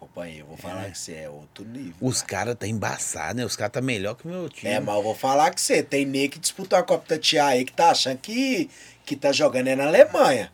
Acompanhei, 0.01 0.41
vou 0.41 0.57
falar 0.57 0.89
que 0.89 0.97
você 0.97 1.13
é 1.13 1.29
outro 1.29 1.63
nível. 1.63 1.93
Os 2.01 2.23
caras 2.23 2.55
tá 2.55 2.65
embaçado, 2.67 3.35
né? 3.35 3.45
Os 3.45 3.55
caras 3.55 3.73
tá 3.73 3.81
melhor 3.81 4.15
que 4.15 4.25
o 4.25 4.31
meu 4.31 4.49
time. 4.49 4.71
É, 4.71 4.79
mas 4.79 4.95
eu 4.95 5.03
vou 5.03 5.13
falar 5.13 5.51
que 5.51 5.61
você 5.61 5.83
tem 5.83 6.05
nem 6.05 6.27
que 6.27 6.39
disputar 6.39 6.79
a 6.79 6.83
Copa 6.83 7.05
Tatiá 7.07 7.45
aí 7.47 7.63
que 7.63 7.71
tá 7.71 7.91
achando 7.91 8.17
que, 8.17 8.67
que 9.05 9.15
tá 9.15 9.31
jogando 9.31 9.67
é 9.67 9.75
na 9.75 9.85
Alemanha. 9.85 10.51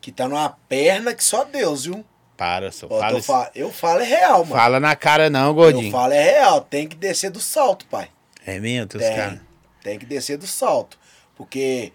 Que 0.00 0.10
tá 0.10 0.26
numa 0.26 0.48
perna 0.68 1.14
que 1.14 1.22
só 1.22 1.44
Deus, 1.44 1.84
viu? 1.84 2.02
Para, 2.34 2.72
só. 2.72 2.86
Eu, 2.86 2.90
Fala, 2.98 3.10
tô 3.12 3.18
isso- 3.18 3.26
fa- 3.26 3.50
eu 3.54 3.70
falo 3.72 4.00
é 4.00 4.04
real, 4.04 4.38
mano. 4.44 4.56
fala 4.60 4.80
na 4.80 4.96
cara 4.96 5.28
não, 5.28 5.48
eu 5.48 5.54
Gordinho. 5.54 5.92
falo 5.92 6.12
é 6.14 6.22
real, 6.22 6.60
tem 6.62 6.88
que 6.88 6.96
descer 6.96 7.30
do 7.30 7.40
salto, 7.40 7.84
pai. 7.86 8.08
É 8.46 8.58
mesmo, 8.58 8.86
Tem, 8.88 9.16
caras. 9.16 9.40
tem 9.82 9.98
que 9.98 10.06
descer 10.06 10.38
do 10.38 10.46
salto. 10.46 10.98
Porque 11.34 11.92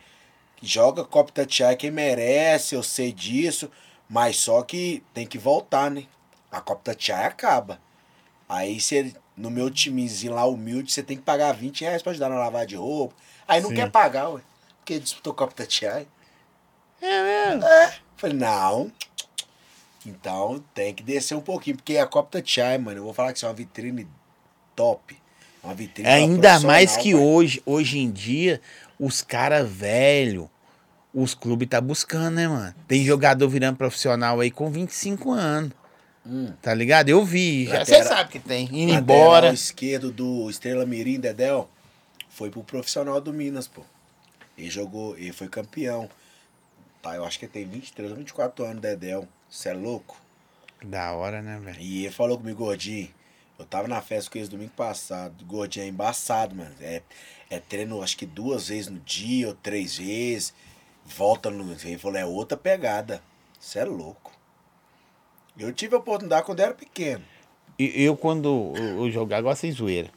joga 0.61 1.03
Copa 1.03 1.31
Tatiá 1.31 1.75
quem 1.75 1.89
merece, 1.89 2.75
eu 2.75 2.83
sei 2.83 3.11
disso. 3.11 3.69
Mas 4.07 4.35
só 4.37 4.61
que 4.61 5.01
tem 5.13 5.25
que 5.25 5.37
voltar, 5.39 5.89
né? 5.89 6.03
A 6.51 6.59
Copa 6.59 6.81
Tatiá 6.83 7.25
acaba. 7.25 7.79
Aí 8.47 8.81
você, 8.81 9.13
no 9.37 9.49
meu 9.49 9.69
timezinho 9.69 10.33
lá 10.33 10.45
humilde, 10.45 10.91
você 10.91 11.01
tem 11.01 11.15
que 11.15 11.23
pagar 11.23 11.53
20 11.53 11.81
reais 11.81 12.01
pra 12.01 12.11
ajudar 12.11 12.29
na 12.29 12.35
lavagem 12.35 12.69
de 12.69 12.75
roupa. 12.75 13.15
Aí 13.47 13.61
não 13.61 13.69
Sim. 13.69 13.75
quer 13.75 13.89
pagar, 13.89 14.29
ué. 14.29 14.41
Porque 14.79 14.99
disputou 14.99 15.33
Copa 15.33 15.53
Tatiá. 15.53 16.03
É 17.01 17.23
mesmo. 17.23 17.65
É. 17.65 17.95
Falei, 18.17 18.35
não. 18.35 18.91
Então 20.05 20.63
tem 20.73 20.93
que 20.93 21.01
descer 21.01 21.35
um 21.35 21.41
pouquinho. 21.41 21.77
Porque 21.77 21.97
a 21.97 22.05
Copa 22.05 22.39
Tatiá, 22.39 22.77
mano, 22.77 22.99
eu 22.99 23.03
vou 23.03 23.13
falar 23.13 23.31
que 23.31 23.37
isso 23.37 23.45
é 23.45 23.49
uma 23.49 23.55
vitrine 23.55 24.07
top. 24.75 25.17
Uma 25.63 25.73
vitrine 25.73 26.07
pra 26.07 26.15
Ainda 26.15 26.59
mais 26.59 26.97
que 26.97 27.15
hoje, 27.15 27.61
hoje 27.65 27.99
em 27.99 28.11
dia, 28.11 28.59
os 28.99 29.21
caras 29.21 29.69
velho, 29.69 30.49
os 31.13 31.33
clubes 31.33 31.69
tá 31.69 31.79
buscando, 31.79 32.35
né, 32.35 32.47
mano? 32.47 32.75
Tem 32.87 33.05
jogador 33.05 33.47
virando 33.47 33.77
profissional 33.77 34.39
aí 34.39 34.51
com 34.51 34.69
25 34.69 35.31
anos. 35.31 35.80
Hum. 36.25 36.53
Tá 36.61 36.73
ligado? 36.73 37.09
Eu 37.09 37.25
vi. 37.25 37.65
Você 37.65 38.03
sabe 38.03 38.31
que 38.31 38.39
tem. 38.39 38.65
Indo 38.71 38.93
embora. 38.93 39.51
esquerdo 39.53 40.11
do 40.11 40.49
Estrela 40.49 40.85
Mirim, 40.85 41.19
Dedel, 41.19 41.69
foi 42.29 42.49
pro 42.49 42.63
profissional 42.63 43.19
do 43.19 43.33
Minas, 43.33 43.67
pô. 43.67 43.83
Ele 44.57 44.69
jogou, 44.69 45.17
ele 45.17 45.31
foi 45.33 45.47
campeão. 45.47 46.09
Tá, 47.01 47.15
eu 47.15 47.25
acho 47.25 47.39
que 47.39 47.45
ele 47.45 47.53
tem 47.53 47.65
23 47.65 48.11
ou 48.11 48.17
24 48.17 48.65
anos, 48.65 48.81
Dedel. 48.81 49.27
Você 49.49 49.69
é 49.69 49.73
louco? 49.73 50.21
Da 50.83 51.13
hora, 51.13 51.41
né, 51.41 51.59
velho? 51.59 51.79
E 51.79 52.05
ele 52.05 52.13
falou 52.13 52.37
comigo, 52.37 52.63
Gordinho. 52.63 53.09
Eu 53.57 53.65
tava 53.65 53.87
na 53.87 54.01
festa 54.01 54.29
com 54.29 54.37
eles 54.37 54.49
domingo 54.49 54.71
passado. 54.71 55.45
Gordinho 55.45 55.85
é 55.85 55.87
embaçado, 55.87 56.55
mano. 56.55 56.73
É, 56.79 57.01
é 57.49 57.59
treino, 57.59 58.01
acho 58.01 58.17
que 58.17 58.25
duas 58.25 58.69
vezes 58.69 58.89
no 58.89 58.99
dia 58.99 59.47
ou 59.47 59.53
três 59.53 59.97
vezes. 59.97 60.53
Volta 61.05 61.49
no. 61.49 61.71
Ele 61.71 61.97
falou, 61.97 62.17
é 62.17 62.25
outra 62.25 62.57
pegada. 62.57 63.21
Você 63.59 63.79
é 63.79 63.85
louco. 63.85 64.31
Eu 65.57 65.71
tive 65.73 65.95
a 65.95 65.99
oportunidade 65.99 66.45
quando 66.45 66.59
eu 66.59 66.65
era 66.65 66.73
pequeno. 66.73 67.23
E 67.77 68.03
eu, 68.03 68.15
quando 68.15 68.73
eu, 68.75 69.03
eu 69.03 69.11
jogava, 69.11 69.41
gosto 69.43 69.65
de 69.67 69.73
zoeira. 69.73 70.09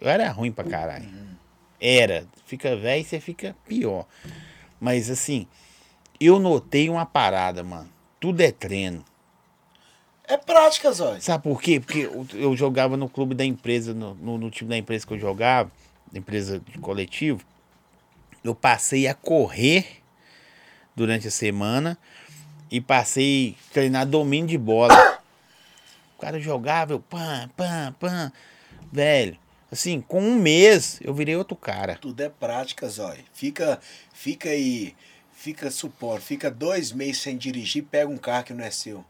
Eu 0.00 0.08
era 0.08 0.30
ruim 0.30 0.52
pra 0.52 0.64
caralho. 0.64 1.08
Era. 1.80 2.26
Fica 2.46 2.76
velho, 2.76 3.04
você 3.04 3.20
fica 3.20 3.56
pior. 3.66 4.06
Mas 4.80 5.10
assim, 5.10 5.46
eu 6.20 6.38
notei 6.38 6.88
uma 6.88 7.06
parada, 7.06 7.62
mano. 7.62 7.88
Tudo 8.20 8.40
é 8.40 8.50
treino. 8.50 9.04
É 10.24 10.36
prática, 10.36 10.90
Zóio. 10.90 11.22
Sabe 11.22 11.44
por 11.44 11.62
quê? 11.62 11.78
Porque 11.78 12.10
eu, 12.34 12.56
jogava 12.56 12.96
no 12.96 13.08
clube 13.08 13.34
da 13.34 13.44
empresa, 13.44 13.94
no, 13.94 14.14
no, 14.14 14.38
no 14.38 14.50
time 14.50 14.68
da 14.68 14.76
empresa 14.76 15.06
que 15.06 15.14
eu 15.14 15.20
jogava, 15.20 15.70
da 16.10 16.18
empresa 16.18 16.58
de 16.58 16.78
coletivo. 16.78 17.44
Eu 18.42 18.54
passei 18.54 19.06
a 19.06 19.14
correr 19.14 20.02
durante 20.96 21.28
a 21.28 21.30
semana 21.30 21.96
e 22.70 22.80
passei 22.80 23.56
a 23.70 23.74
treinar 23.74 24.06
domínio 24.06 24.48
de 24.48 24.58
bola. 24.58 25.20
O 26.16 26.20
cara 26.20 26.40
jogava, 26.40 26.92
eu 26.92 27.00
pam, 27.00 27.48
pam, 27.56 27.94
pam. 28.00 28.32
Velho, 28.90 29.38
assim, 29.70 30.00
com 30.00 30.20
um 30.20 30.36
mês 30.36 30.98
eu 31.02 31.14
virei 31.14 31.36
outro 31.36 31.56
cara. 31.56 31.96
Tudo 31.96 32.20
é 32.22 32.28
prática, 32.28 32.88
Zóio. 32.88 33.24
Fica, 33.32 33.78
fica 34.12 34.48
aí, 34.48 34.94
fica 35.32 35.70
supondo, 35.70 36.20
fica 36.20 36.50
dois 36.50 36.92
meses 36.92 37.18
sem 37.18 37.36
dirigir, 37.36 37.84
pega 37.84 38.10
um 38.10 38.16
carro 38.16 38.44
que 38.44 38.54
não 38.54 38.64
é 38.64 38.70
seu. 38.70 39.04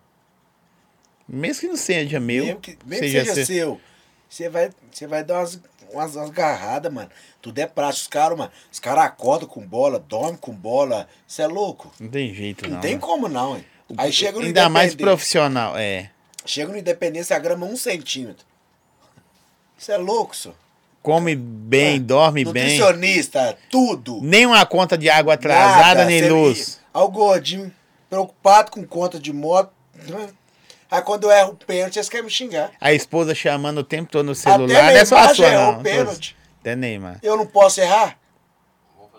Mesmo 1.29 1.61
que 1.61 1.69
não 1.69 1.77
seja 1.77 2.21
meu, 2.21 2.45
mesmo 2.45 2.61
que, 2.61 2.79
mesmo 2.85 3.09
seja, 3.09 3.35
seu. 3.35 3.47
seu, 3.47 3.81
você 4.29 4.49
vai, 4.49 4.71
você 4.91 5.07
vai 5.07 5.25
dar 5.25 5.41
umas, 5.41 5.61
umas, 5.93 6.17
umas 6.17 6.31
garradas, 6.31 6.93
mano. 6.93 7.11
Tudo 7.41 7.59
é 7.59 7.67
prático. 7.67 8.03
Os 8.03 8.09
caras, 8.09 8.39
mano, 8.39 8.51
os 8.73 8.79
caras 8.81 9.05
acordam 9.05 9.49
com 9.49 9.67
bola, 9.67 9.99
dormem 9.99 10.37
com 10.37 10.53
bola. 10.53 11.09
Você 11.27 11.43
é 11.43 11.47
louco? 11.47 11.93
Não 12.01 12.09
tem 12.09 12.35
jeito, 12.35 12.67
Não, 12.69 12.75
não. 12.75 12.81
tem 12.81 12.95
né? 12.95 13.01
como 13.01 13.29
não, 13.29 13.57
hein? 13.57 13.65
Aí 13.97 14.13
chega 14.13 14.39
no 14.39 14.45
Ainda 14.45 14.69
mais 14.69 14.95
profissional, 14.95 15.77
é. 15.77 16.11
Chega 16.45 16.73
no 16.73 16.79
Independência, 16.79 17.37
a 17.37 17.39
grama 17.39 17.67
um 17.67 17.77
centímetro. 17.77 18.45
Você 19.79 19.93
é 19.93 19.97
louco, 19.97 20.35
senhor? 20.35 20.57
Come 21.03 21.37
bem, 21.37 22.03
dorme 22.03 22.45
bem. 22.45 22.79
Nutricionista, 22.79 23.57
tudo. 23.71 24.21
Nem 24.23 24.45
uma 24.47 24.67
conta 24.67 24.99
de 24.99 25.09
água 25.09 25.35
atrasada, 25.35 26.01
Nada, 26.01 26.05
nem 26.05 26.29
luz. 26.29 26.81
Aí 26.93 27.03
o 27.03 27.09
gordinho, 27.09 27.73
preocupado 28.11 28.73
com 28.73 28.85
conta 28.85 29.21
de 29.21 29.33
moto. 29.33 29.71
Aí 30.91 31.03
quando 31.03 31.25
eu 31.25 31.31
erro 31.31 31.53
o 31.53 31.57
pênalti, 31.57 31.97
eles 31.97 32.09
querem 32.09 32.25
me 32.25 32.31
xingar. 32.31 32.71
A 32.81 32.93
esposa 32.93 33.35
chamando 33.35 33.79
o 33.79 33.85
tempo 33.85 34.11
todo 34.11 34.27
no 34.27 34.35
celular. 34.35 34.85
Até 34.85 34.95
não 34.95 35.01
é 35.01 35.05
só 35.05 35.17
a 35.17 35.21
Neymar 35.21 35.37
sua, 35.37 35.47
errou 35.47 35.73
não. 35.73 35.81
o 35.81 35.83
pênalti. 35.83 36.37
Até 36.61 36.77
Neymar. 36.77 37.19
Eu 37.23 37.37
não 37.37 37.47
posso 37.47 37.81
errar? 37.81 38.19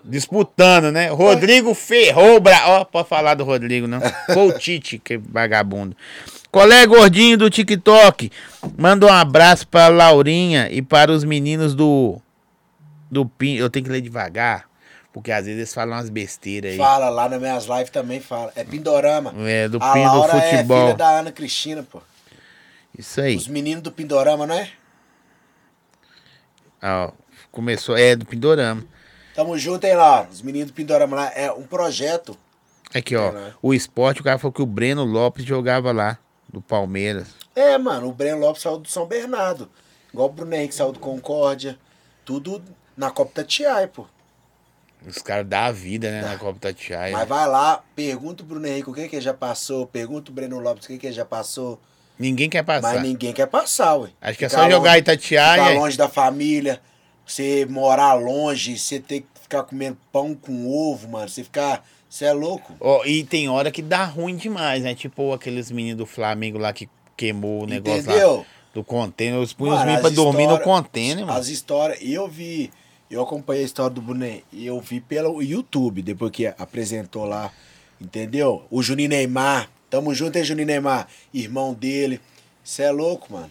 Disputando, 0.03 0.91
né? 0.91 1.09
Rodrigo 1.09 1.74
ferrou 1.74 2.39
bra... 2.39 2.63
Ó, 2.68 2.86
pode 2.86 3.09
falar 3.09 3.34
do 3.34 3.43
Rodrigo, 3.43 3.88
não. 3.88 3.99
Foi 4.34 4.47
o 4.47 4.57
Tite, 4.57 4.97
que 4.97 5.18
vagabundo. 5.18 5.97
Colega 6.49 6.88
gordinho 6.88 7.38
do 7.38 7.49
TikTok, 7.49 8.32
manda 8.78 9.05
um 9.05 9.11
abraço 9.11 9.68
pra 9.68 9.89
Laurinha 9.89 10.70
e 10.72 10.82
para 10.82 11.11
os 11.11 11.24
meninos 11.24 11.76
do. 11.76 12.22
Do 13.11 13.26
Pin. 13.26 13.55
Eu 13.55 13.70
tenho 13.70 13.86
que 13.86 13.91
ler 13.91 14.01
devagar, 14.01 14.66
porque 15.18 15.32
às 15.32 15.45
vezes 15.45 15.57
eles 15.57 15.74
falam 15.74 15.97
umas 15.97 16.11
besteiras 16.11 16.74
aí. 16.74 16.78
Fala 16.78 17.09
lá 17.09 17.28
nas 17.28 17.39
minhas 17.39 17.65
lives 17.65 17.89
também, 17.89 18.20
fala. 18.20 18.51
É 18.55 18.63
Pindorama. 18.63 19.34
É, 19.49 19.68
do 19.68 19.80
a 19.82 19.91
Pin 19.91 20.03
do 20.03 20.05
Laura 20.05 20.38
é 20.38 20.51
futebol. 20.51 20.82
filha 20.82 20.93
da 20.95 21.20
Ana 21.20 21.32
Cristina, 21.32 21.82
pô. 21.82 22.03
Isso 22.95 23.20
aí. 23.20 23.36
Os 23.36 23.47
meninos 23.47 23.82
do 23.82 23.91
Pindorama, 23.91 24.45
não 24.45 24.53
é? 24.53 24.70
Ó, 26.84 27.11
começou. 27.51 27.97
É, 27.97 28.15
do 28.15 28.28
Pindorama. 28.28 28.86
Tamo 29.34 29.57
junto, 29.57 29.86
hein, 29.86 29.95
Laura? 29.95 30.30
Os 30.32 30.43
meninos 30.43 30.70
do 30.70 30.76
Pindorama 30.76 31.15
lá. 31.15 31.32
É 31.34 31.51
um 31.51 31.63
projeto. 31.63 32.38
Aqui, 32.93 33.15
ó. 33.15 33.32
Caralho. 33.32 33.55
O 33.59 33.74
esporte, 33.74 34.22
o 34.22 34.24
cara 34.24 34.38
falou 34.38 34.53
que 34.53 34.61
o 34.61 34.68
Breno 34.68 35.03
Lopes 35.03 35.43
jogava 35.43 35.91
lá, 35.91 36.20
do 36.47 36.61
Palmeiras. 36.61 37.30
É, 37.55 37.76
mano, 37.80 38.07
o 38.07 38.13
Breno 38.13 38.38
Lopes 38.38 38.61
saiu 38.61 38.78
do 38.78 38.88
São 38.88 39.07
Bernardo. 39.07 39.68
Igual 40.13 40.30
o 40.30 40.32
Bruno 40.32 40.53
Henrique 40.53 40.76
saiu 40.76 40.91
do 40.91 40.99
Concórdia. 40.99 41.76
Tudo 42.24 42.63
na 42.95 43.09
Copa 43.09 43.32
Tatiai, 43.34 43.88
pô. 43.88 44.05
Os 45.08 45.20
caras 45.20 45.47
dão 45.47 45.60
a 45.60 45.72
vida, 45.72 46.12
né, 46.12 46.22
na 46.22 46.38
Copa 46.38 46.60
Tatiaia. 46.60 47.14
Mas 47.14 47.28
vai 47.28 47.47
lá, 47.47 47.82
pergunta 47.95 48.43
o 48.43 48.45
Bruno 48.45 48.68
Henrique 48.68 48.89
o 48.89 48.93
que 48.93 49.08
que 49.08 49.16
ele 49.16 49.24
já 49.24 49.34
passou, 49.34 49.88
pergunta 49.88 50.30
o 50.30 50.34
Breno 50.34 50.60
Lopes 50.60 50.86
o 50.86 50.88
que 50.88 50.97
que 50.97 51.08
ele 51.08 51.16
já 51.16 51.26
passou. 51.26 51.80
Ninguém 52.20 52.49
quer 52.49 52.64
passar. 52.64 52.93
Mas 52.93 53.01
ninguém 53.01 53.32
quer 53.32 53.45
passar, 53.45 53.95
ué. 53.95 54.10
Acho 54.20 54.38
que 54.38 54.45
é 54.45 54.49
só 54.49 54.70
jogar 54.70 54.97
Itatiaia. 54.97 55.64
Ficar 55.64 55.80
longe 55.80 55.97
da 55.97 56.10
família, 56.10 56.82
você 57.26 57.66
morar 57.70 58.14
longe, 58.14 58.78
você 58.78 58.99
ter 58.99 59.22
que 59.22 59.28
ficar 59.41 59.64
comendo 59.64 59.97
pão 60.12 60.36
com 60.36 60.68
ovo, 60.68 61.10
mano. 61.10 61.30
Você 61.30 61.43
ficar. 61.43 61.86
Você 62.10 62.26
é 62.26 62.32
louco? 62.32 62.74
Ó, 62.80 63.03
e 63.05 63.24
tem 63.24 63.49
hora 63.49 63.70
que 63.70 63.82
dá 63.82 64.05
ruim 64.05 64.36
demais, 64.36 64.84
né? 64.84 64.95
Tipo 64.95 65.34
aqueles 65.34 65.70
meninos 65.70 65.97
do 65.97 66.05
Flamengo 66.05 66.58
lá 66.58 66.72
que 66.72 66.89
queimou 67.18 67.64
o 67.64 67.66
negócio 67.68 68.08
lá 68.08 68.14
Entendeu? 68.14 68.45
do 68.74 68.84
container. 68.84 69.39
Os 69.39 69.51
punhos 69.53 69.80
pra 69.82 70.10
dormir 70.10 70.47
no 70.47 70.60
container, 70.60 71.26
mano. 71.26 71.38
As 71.38 71.47
histórias. 71.49 71.99
E 72.01 72.14
eu 72.14 72.28
vi. 72.28 72.72
Eu 73.10 73.22
acompanhei 73.22 73.64
a 73.64 73.66
história 73.66 73.89
do 73.93 74.01
Brunet 74.01 74.43
e 74.51 74.66
eu 74.66 74.80
vi 74.82 74.99
pelo 74.99 75.41
YouTube, 75.41 76.01
depois 76.01 76.32
que 76.32 76.45
apresentou 76.47 77.24
lá. 77.26 77.51
Entendeu? 77.99 78.66
O 78.70 78.82
Juninho 78.84 79.10
Neymar 79.10 79.70
Tamo 79.89 80.14
junto, 80.14 80.38
hein, 80.38 80.43
Juninho 80.43 80.68
Neymar? 80.68 81.08
Irmão 81.34 81.74
dele. 81.74 82.20
Você 82.64 82.84
é 82.84 82.91
louco, 82.91 83.32
mano. 83.32 83.49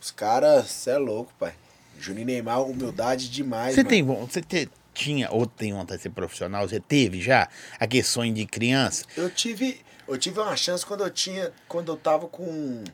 Os 0.00 0.12
caras, 0.12 0.66
você 0.70 0.90
é 0.90 0.96
louco, 0.98 1.32
pai. 1.38 1.54
Juninho 1.98 2.26
Neymar, 2.26 2.62
humildade 2.62 3.28
demais, 3.28 3.74
Você 3.74 3.82
tem 3.82 4.02
você 4.04 4.40
te- 4.40 4.68
tinha 4.94 5.28
ou 5.30 5.44
tem 5.46 5.72
vontade 5.72 5.98
de 5.98 6.02
ser 6.04 6.10
profissional? 6.10 6.68
Você 6.68 6.78
teve 6.78 7.20
já 7.20 7.48
aquele 7.80 8.04
sonho 8.04 8.32
de 8.32 8.46
criança? 8.46 9.04
Eu 9.16 9.28
tive, 9.28 9.80
eu 10.06 10.16
tive 10.16 10.38
uma 10.38 10.54
chance 10.56 10.86
quando 10.86 11.02
eu 11.02 11.10
tinha, 11.10 11.52
quando 11.66 11.90
eu 11.90 11.96
tava 11.96 12.28
com 12.28 12.84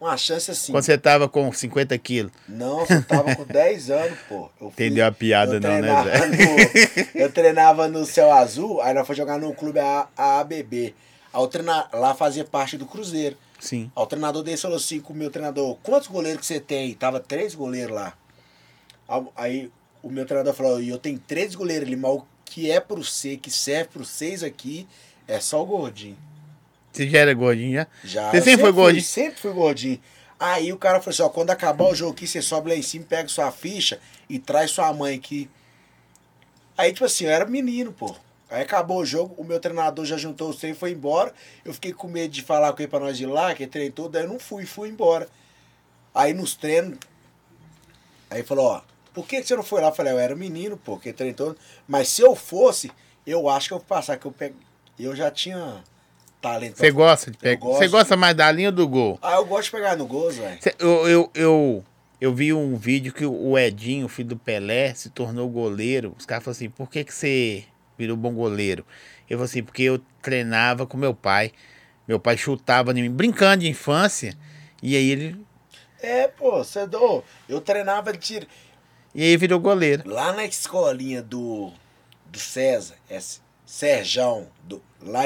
uma 0.00 0.16
chance 0.16 0.50
assim. 0.50 0.72
Quando 0.72 0.84
você 0.84 0.98
tava 0.98 1.28
com 1.28 1.50
50 1.52 1.96
quilos. 1.98 2.32
Não, 2.48 2.80
eu 2.80 3.02
tava 3.04 3.34
com 3.36 3.44
10 3.50 3.90
anos, 3.90 4.18
pô. 4.28 4.50
Eu 4.60 4.70
fui- 4.70 4.86
Entendeu 4.86 5.06
a 5.06 5.12
piada 5.12 5.58
não, 5.60 5.80
né, 5.80 6.04
Zé? 6.04 6.26
no- 6.26 7.10
eu 7.20 7.32
treinava 7.32 7.88
no 7.88 8.04
Céu 8.04 8.30
Azul, 8.32 8.80
aí 8.82 8.92
nós 8.92 9.06
fomos 9.06 9.16
jogar 9.16 9.38
no 9.38 9.54
clube 9.54 9.78
AABB. 9.80 10.94
Lá 11.92 12.14
fazia 12.14 12.44
parte 12.44 12.76
do 12.76 12.86
Cruzeiro. 12.86 13.36
Sim. 13.58 13.90
Aí 13.96 14.02
o 14.02 14.06
treinador 14.06 14.42
dele 14.42 14.56
falou 14.56 14.76
assim 14.76 15.00
com 15.00 15.12
o 15.12 15.16
meu 15.16 15.30
treinador, 15.30 15.76
quantos 15.82 16.08
goleiros 16.08 16.40
que 16.40 16.46
você 16.46 16.60
tem? 16.60 16.92
Tava 16.94 17.18
três 17.18 17.54
goleiros 17.54 17.94
lá. 17.94 18.14
Aí- 19.08 19.26
Aí 19.36 19.72
o 20.02 20.10
meu 20.10 20.26
treinador 20.26 20.52
falou, 20.54 20.80
e 20.82 20.90
eu 20.90 20.98
tenho 20.98 21.18
três 21.18 21.54
goleiros 21.54 21.86
ali, 21.86 21.96
mas 21.96 22.10
o 22.12 22.24
que 22.44 22.70
é 22.70 22.78
pro 22.78 23.02
C, 23.02 23.36
que 23.38 23.50
serve 23.50 23.88
pro 23.92 24.04
seis 24.04 24.42
aqui, 24.42 24.86
é 25.26 25.40
só 25.40 25.62
o 25.62 25.66
gordinho. 25.66 26.16
Você 26.94 27.08
já 27.08 27.18
era 27.18 27.34
gordinho 27.34 27.74
já? 27.74 27.86
Já. 28.04 28.30
Você 28.30 28.36
eu 28.38 28.42
sempre 28.42 28.60
foi 28.60 28.72
fui, 28.72 28.82
gordinho? 28.82 29.02
Sempre 29.02 29.40
fui 29.40 29.52
gordinho. 29.52 30.00
Aí 30.38 30.72
o 30.72 30.76
cara 30.76 31.00
falou 31.00 31.12
assim, 31.12 31.22
ó, 31.22 31.28
quando 31.28 31.50
acabar 31.50 31.84
o 31.86 31.94
jogo 31.94 32.12
aqui, 32.12 32.26
você 32.26 32.40
sobe 32.40 32.70
lá 32.70 32.76
em 32.76 32.82
cima, 32.82 33.04
pega 33.08 33.28
sua 33.28 33.50
ficha 33.50 34.00
e 34.28 34.38
traz 34.38 34.70
sua 34.70 34.92
mãe 34.92 35.16
aqui. 35.16 35.50
Aí, 36.78 36.92
tipo 36.92 37.04
assim, 37.04 37.24
eu 37.24 37.30
era 37.30 37.44
menino, 37.46 37.92
pô. 37.92 38.14
Aí 38.48 38.62
acabou 38.62 38.98
o 38.98 39.06
jogo, 39.06 39.34
o 39.36 39.42
meu 39.42 39.58
treinador 39.58 40.04
já 40.04 40.16
juntou 40.16 40.50
os 40.50 40.56
treinos 40.56 40.76
e 40.76 40.80
foi 40.80 40.92
embora. 40.92 41.32
Eu 41.64 41.74
fiquei 41.74 41.92
com 41.92 42.06
medo 42.06 42.32
de 42.32 42.42
falar 42.42 42.72
com 42.72 42.82
ele 42.82 42.88
pra 42.88 43.00
nós 43.00 43.18
ir 43.18 43.26
lá, 43.26 43.54
que 43.54 43.66
treinou 43.66 43.92
todo, 43.92 44.12
daí 44.12 44.22
eu 44.22 44.28
não 44.28 44.38
fui, 44.38 44.64
fui 44.64 44.88
embora. 44.88 45.28
Aí 46.14 46.32
nos 46.32 46.54
treinos, 46.54 46.96
aí 48.30 48.44
falou, 48.44 48.66
ó, 48.66 48.82
por 49.12 49.26
que 49.26 49.42
você 49.42 49.56
não 49.56 49.62
foi 49.64 49.80
lá? 49.80 49.88
Eu 49.88 49.94
falei, 49.94 50.12
eu 50.12 50.18
era 50.18 50.36
menino, 50.36 50.76
pô, 50.76 50.96
que 50.96 51.12
treinou 51.12 51.36
todo. 51.36 51.58
Mas 51.88 52.08
se 52.08 52.22
eu 52.22 52.36
fosse, 52.36 52.92
eu 53.26 53.48
acho 53.48 53.68
que 53.68 53.74
eu 53.74 53.78
vou 53.78 53.86
passar, 53.86 54.16
que 54.16 54.26
eu, 54.26 54.32
pe... 54.32 54.54
eu 54.98 55.16
já 55.16 55.30
tinha 55.30 55.82
talento. 56.44 56.76
Você 56.76 56.90
gosta 56.90 57.30
de 57.30 57.38
pegar? 57.38 57.66
Você 57.66 57.88
gosta 57.88 58.16
mais 58.16 58.36
da 58.36 58.52
linha 58.52 58.68
ou 58.68 58.74
do 58.74 58.86
gol? 58.86 59.18
ah, 59.22 59.36
eu 59.36 59.46
gosto 59.46 59.64
de 59.64 59.70
pegar 59.70 59.96
no 59.96 60.06
gol, 60.06 60.30
velho. 60.30 60.58
Eu, 60.78 61.08
eu, 61.08 61.30
eu, 61.34 61.84
eu 62.20 62.34
vi 62.34 62.52
um 62.52 62.76
vídeo 62.76 63.14
que 63.14 63.24
o 63.24 63.58
Edinho, 63.58 64.06
filho 64.08 64.30
do 64.30 64.36
Pelé, 64.36 64.92
se 64.92 65.08
tornou 65.08 65.48
goleiro. 65.48 66.14
Os 66.18 66.26
caras 66.26 66.44
falaram 66.44 66.56
assim, 66.56 66.68
por 66.68 66.90
que, 66.90 67.02
que 67.02 67.14
você 67.14 67.64
virou 67.96 68.16
bom 68.16 68.34
goleiro? 68.34 68.84
Eu 69.28 69.38
falei 69.38 69.50
assim, 69.50 69.62
porque 69.62 69.84
eu 69.84 69.98
treinava 70.20 70.86
com 70.86 70.98
meu 70.98 71.14
pai. 71.14 71.52
Meu 72.06 72.20
pai 72.20 72.36
chutava 72.36 72.92
em 72.92 73.02
mim, 73.02 73.10
brincando 73.10 73.62
de 73.62 73.68
infância. 73.70 74.36
E 74.82 74.94
aí 74.94 75.10
ele. 75.10 75.42
É, 76.02 76.28
pô, 76.28 76.58
você 76.58 76.86
do... 76.86 77.24
Eu 77.48 77.62
treinava 77.62 78.12
de 78.12 78.18
tiro. 78.18 78.46
E 79.14 79.22
aí 79.22 79.36
virou 79.38 79.58
goleiro. 79.58 80.02
Lá 80.06 80.34
na 80.34 80.44
escolinha 80.44 81.22
do, 81.22 81.72
do 82.26 82.38
César, 82.38 82.96
é 83.08 83.18
Serjão, 83.64 84.48
do, 84.62 84.82
lá, 85.00 85.22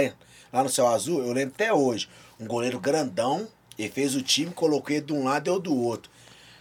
lá 0.53 0.63
no 0.63 0.69
Céu 0.69 0.87
Azul, 0.89 1.23
eu 1.23 1.33
lembro 1.33 1.55
até 1.55 1.73
hoje. 1.73 2.09
Um 2.39 2.47
goleiro 2.47 2.79
grandão, 2.79 3.49
ele 3.79 3.91
fez 3.91 4.15
o 4.15 4.23
time, 4.23 4.53
colocou 4.53 4.95
ele 4.95 5.05
de 5.05 5.13
um 5.13 5.25
lado 5.25 5.49
e 5.49 5.51
eu 5.51 5.59
do 5.59 5.75
outro. 5.75 6.11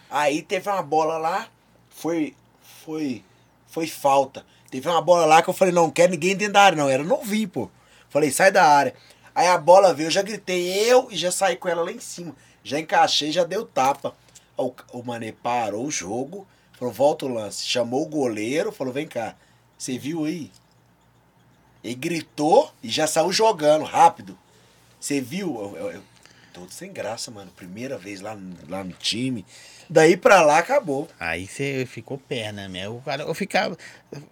Aí 0.10 0.42
teve 0.42 0.70
uma 0.70 0.82
bola 0.82 1.18
lá, 1.18 1.48
foi, 1.90 2.36
foi, 2.84 3.24
foi 3.68 3.88
falta. 3.88 4.46
Teve 4.70 4.88
uma 4.88 5.02
bola 5.02 5.26
lá 5.26 5.42
que 5.42 5.50
eu 5.50 5.54
falei, 5.54 5.74
não, 5.74 5.84
não 5.84 5.92
quero 5.92 6.12
ninguém 6.12 6.36
dentro 6.36 6.54
da 6.54 6.62
área, 6.62 6.78
não. 6.78 6.90
Era 6.90 7.04
novinho, 7.04 7.50
pô. 7.50 7.72
Falei, 8.10 8.32
sai 8.32 8.52
da 8.52 8.66
área. 8.66 8.94
Aí 9.34 9.48
a 9.48 9.58
bola 9.58 9.94
veio, 9.94 10.08
eu 10.08 10.12
já 10.12 10.22
gritei 10.22 10.90
eu 10.90 11.08
e 11.12 11.16
já 11.18 11.32
saí 11.32 11.56
com 11.56 11.70
ela 11.70 11.84
lá 11.84 11.92
em 11.92 12.00
cima. 12.00 12.36
Já 12.64 12.80
encaixei, 12.80 13.32
já 13.32 13.44
deu 13.44 13.66
tapa. 13.66 14.16
O, 14.58 14.74
o 14.92 15.04
Mané 15.04 15.32
parou 15.32 15.86
o 15.86 15.92
jogo, 15.92 16.48
falou, 16.74 16.94
volta 16.94 17.26
o 17.26 17.34
lance. 17.34 17.66
Chamou 17.66 18.04
o 18.04 18.10
goleiro, 18.10 18.72
falou, 18.72 18.92
vem 18.92 19.08
cá. 19.08 19.36
Você 19.78 19.98
viu 19.98 20.26
aí? 20.26 20.52
Ele 21.84 21.96
gritou 21.96 22.72
e 22.84 22.90
já 22.90 23.08
saiu 23.08 23.32
jogando 23.32 23.84
rápido. 23.84 24.38
Você 25.00 25.22
viu? 25.22 25.56
Eu, 25.56 25.78
eu- 25.86 25.92
eu- 25.92 26.04
todo 26.54 26.72
sem 26.72 26.92
graça, 26.92 27.30
mano. 27.30 27.52
Primeira 27.56 27.98
vez 27.98 28.20
lá, 28.20 28.36
no- 28.36 28.56
lá 28.68 28.84
no 28.84 28.94
time. 28.94 29.46
Daí 29.90 30.18
pra 30.18 30.42
lá 30.42 30.58
acabou. 30.58 31.08
Aí 31.20 31.48
você 31.48 31.86
ficou 31.90 32.18
perna 32.18 32.68
mesmo. 32.68 32.98
O 32.98 33.02
cara, 33.02 33.24
eu 33.24 33.34
ficava. 33.34 33.78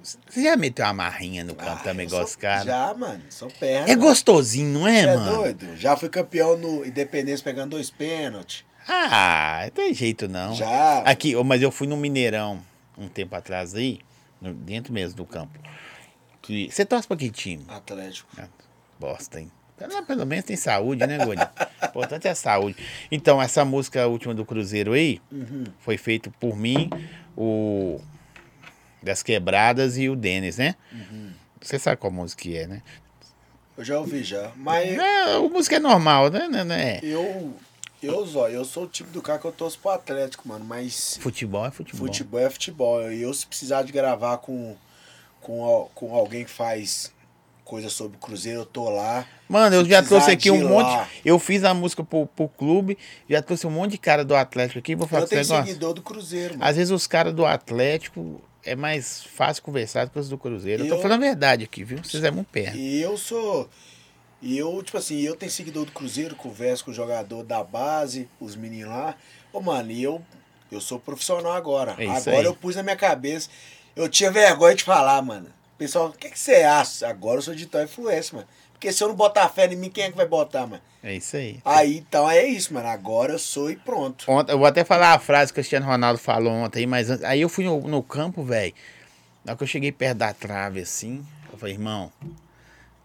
Você 0.04 0.44
já 0.44 0.58
meteu 0.58 0.84
uma 0.86 0.94
marrinha 0.94 1.44
no 1.46 1.56
campo 1.56 1.72
Ah, 1.80 1.84
também, 1.84 2.08
igual 2.08 2.24
os 2.24 2.36
caras? 2.36 2.66
Já, 2.66 2.94
mano. 2.94 3.24
Sou 3.30 3.50
perna. 3.50 3.90
É 3.90 3.96
gostosinho, 3.96 4.68
não 4.80 4.88
é, 4.88 5.02
Cê 5.04 5.08
é 5.08 5.16
mano? 5.16 5.36
doido? 5.38 5.78
Já 5.78 5.96
fui 5.96 6.10
campeão 6.10 6.58
no 6.58 6.86
Independência 6.86 7.44
pegando 7.44 7.72
dois 7.72 7.90
pênaltis. 7.90 8.66
Ah, 8.88 9.62
não 9.64 9.70
tem 9.72 9.94
jeito 9.94 10.28
não. 10.28 10.54
Já. 10.56 11.00
Aqui, 11.06 11.36
mas 11.44 11.62
eu 11.62 11.72
fui 11.72 11.88
no 11.88 11.96
Mineirão 11.96 12.62
um 12.98 13.08
tempo 13.08 13.36
atrás 13.36 13.74
aí, 13.76 14.00
dentro 14.42 14.92
mesmo 14.92 15.16
do 15.16 15.26
campo. 15.26 15.58
Que- 16.46 16.70
Você 16.72 16.86
torce 16.86 17.08
pra 17.08 17.18
que 17.18 17.30
time? 17.30 17.66
Atlético. 17.68 18.30
Ah, 18.38 18.48
Bosta, 19.00 19.40
hein? 19.40 19.52
Pelo, 19.78 20.04
pelo 20.06 20.26
menos 20.26 20.46
tem 20.46 20.56
saúde, 20.56 21.06
né, 21.06 21.18
Gordinho? 21.18 21.50
O 21.82 21.86
importante 21.88 22.28
é 22.28 22.32
a 22.32 22.36
saúde. 22.36 22.78
Então, 23.12 23.42
essa 23.42 23.66
música 23.66 24.08
última 24.08 24.34
do 24.34 24.46
Cruzeiro 24.46 24.94
aí 24.94 25.22
Uhum. 25.32 25.66
foi 25.80 25.98
feita 25.98 26.32
por 26.40 26.56
mim, 26.56 26.90
o 27.36 28.00
Das 29.04 29.22
Quebradas 29.22 29.98
e 29.98 30.08
o 30.10 30.16
Denis, 30.16 30.58
né? 30.58 30.76
Uhum. 30.94 31.32
Você 31.62 31.78
sabe 31.78 31.98
qual 31.98 32.12
música 32.12 32.48
é, 32.50 32.68
né? 32.68 32.82
Eu 33.78 33.84
já 33.84 34.00
ouvi 34.00 34.24
já. 34.24 34.52
Mas 34.56 34.98
É, 34.98 35.36
a 35.36 35.40
música 35.42 35.76
é 35.76 35.80
normal, 35.80 36.30
né? 36.30 36.48
né, 36.48 36.64
né? 36.64 37.00
eu. 37.04 37.54
Eu, 38.04 38.24
Zó, 38.26 38.48
eu 38.48 38.64
sou 38.64 38.84
o 38.84 38.88
tipo 38.88 39.10
do 39.10 39.22
cara 39.22 39.40
que 39.40 39.46
eu 39.46 39.52
torço 39.52 39.80
pro 39.80 39.90
Atlético, 39.90 40.48
mano. 40.48 40.64
Mas 40.64 41.18
Futebol 41.20 41.66
é 41.66 41.72
futebol. 41.72 42.06
futebol 42.08 42.40
é 42.40 42.50
futebol. 42.50 43.12
E 43.12 43.22
eu, 43.24 43.34
se 43.34 43.48
precisar 43.48 43.82
de 43.82 43.92
gravar 43.92 44.38
com, 44.38 44.78
com, 45.46 45.88
com 45.94 46.16
alguém 46.16 46.44
que 46.44 46.50
faz 46.50 47.14
coisa 47.64 47.88
sobre 47.88 48.18
o 48.18 48.20
Cruzeiro, 48.20 48.62
eu 48.62 48.66
tô 48.66 48.90
lá. 48.90 49.28
Mano, 49.48 49.76
eu 49.76 49.86
já 49.86 50.02
trouxe 50.02 50.32
aqui 50.32 50.50
um 50.50 50.68
monte. 50.68 50.88
lá. 50.88 51.08
Eu 51.24 51.38
fiz 51.38 51.64
a 51.64 51.72
música 51.72 52.04
pro, 52.04 52.26
pro 52.26 52.48
clube, 52.48 52.98
já 53.30 53.44
trouxe 53.44 53.68
um 53.68 53.70
monte 53.70 53.92
de 53.92 53.98
cara 54.00 54.26
do 54.26 54.36
Atlético 54.36 54.80
aqui. 54.80 54.96
Vou 54.96 55.08
falar 55.08 55.22
Eu 55.24 55.28
tenho 55.28 55.42
negócio. 55.44 55.66
seguidor 55.68 55.94
do 55.94 56.02
Cruzeiro, 56.02 56.56
mano. 56.56 56.66
Às 56.66 56.76
vezes 56.78 56.90
os 56.92 57.06
caras 57.06 57.32
do 57.32 57.46
Atlético 57.46 58.42
é 58.64 58.76
mais 58.76 59.24
fácil 59.24 59.62
conversar 59.62 60.06
do 60.06 60.12
que 60.12 60.18
os 60.20 60.30
do 60.30 60.38
Cruzeiro. 60.38 60.84
Eu 60.84 60.90
tô 60.90 60.96
Eu- 60.96 61.02
falando 61.02 61.22
a 61.24 61.26
verdade 61.28 61.64
aqui, 61.64 61.84
viu? 61.84 62.00
Vocês 62.04 62.24
é 62.24 62.32
muito 62.32 62.48
perto. 62.48 62.76
E 62.76 63.00
eu 63.00 63.16
sou. 63.16 63.70
E 64.42 64.58
eu, 64.58 64.82
tipo 64.82 64.98
assim, 64.98 65.22
eu 65.22 65.36
tenho 65.36 65.52
seguidor 65.52 65.86
do 65.86 65.92
Cruzeiro, 65.92 66.36
converso 66.36 66.86
com 66.86 66.90
o 66.92 66.94
jogador 66.94 67.44
da 67.44 67.64
base, 67.64 68.28
os 68.40 68.56
meninos 68.56 68.90
lá. 68.90 69.16
Ô, 69.54 69.62
mano, 69.62 69.92
e 69.92 70.02
eu, 70.04 70.22
eu 70.72 70.82
sou 70.82 71.00
profissional 71.00 71.52
agora. 71.54 71.96
É 72.00 72.08
agora 72.08 72.40
aí. 72.40 72.46
eu 72.46 72.56
pus 72.56 72.76
na 72.76 72.82
minha 72.82 72.96
cabeça. 72.96 73.48
Eu 73.96 74.10
tinha 74.10 74.30
vergonha 74.30 74.76
de 74.76 74.84
falar, 74.84 75.22
mano. 75.22 75.50
Pessoal, 75.78 76.08
o 76.08 76.12
que, 76.12 76.30
que 76.30 76.38
você 76.40 76.56
acha? 76.64 77.08
Agora 77.08 77.38
eu 77.38 77.42
sou 77.42 77.54
digital 77.54 77.84
influencer, 77.84 78.36
mano. 78.36 78.48
Porque 78.74 78.92
se 78.92 79.02
eu 79.02 79.08
não 79.08 79.16
botar 79.16 79.48
fé 79.48 79.66
em 79.68 79.76
mim, 79.76 79.90
quem 79.90 80.04
é 80.04 80.12
que 80.12 80.18
vai 80.18 80.28
botar, 80.28 80.68
mano? 80.68 80.82
É 81.02 81.14
isso 81.14 81.38
aí. 81.38 81.62
Aí, 81.64 81.98
então 81.98 82.30
é 82.30 82.44
isso, 82.46 82.74
mano. 82.74 82.88
Agora 82.88 83.32
eu 83.32 83.40
sou 83.40 83.72
e 83.72 83.76
pronto. 83.76 84.30
Ontem, 84.30 84.52
eu 84.52 84.58
vou 84.58 84.68
até 84.68 84.84
falar 84.84 85.14
a 85.14 85.20
frase 85.20 85.54
que 85.54 85.60
o 85.60 85.62
Cristiano 85.62 85.86
Ronaldo 85.86 86.20
falou 86.20 86.52
ontem, 86.52 86.86
mas 86.86 87.10
aí 87.24 87.42
eu 87.42 87.48
fui 87.48 87.64
no, 87.64 87.80
no 87.88 88.04
campo, 88.04 88.44
velho. 88.44 88.74
Na 89.44 89.52
hora 89.52 89.58
que 89.58 89.64
eu 89.64 89.68
cheguei 89.68 89.92
perto 89.92 90.18
da 90.18 90.34
trave 90.34 90.82
assim, 90.82 91.26
eu 91.52 91.58
falei, 91.58 91.76
irmão, 91.76 92.12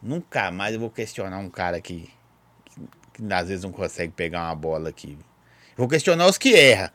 nunca 0.03 0.51
mais 0.51 0.75
eu 0.75 0.81
vou 0.81 0.91
questionar 0.91 1.39
um 1.39 1.51
cara 1.51 1.81
que, 1.81 2.11
que, 2.65 2.81
que 3.15 3.33
às 3.33 3.49
vezes 3.49 3.63
não 3.63 3.71
consegue 3.71 4.13
pegar 4.13 4.41
uma 4.47 4.55
bola 4.55 4.89
aqui. 4.89 5.17
Eu 5.71 5.77
vou 5.77 5.89
questionar 5.89 6.27
os 6.27 6.37
que 6.37 6.51
erram. 6.51 6.91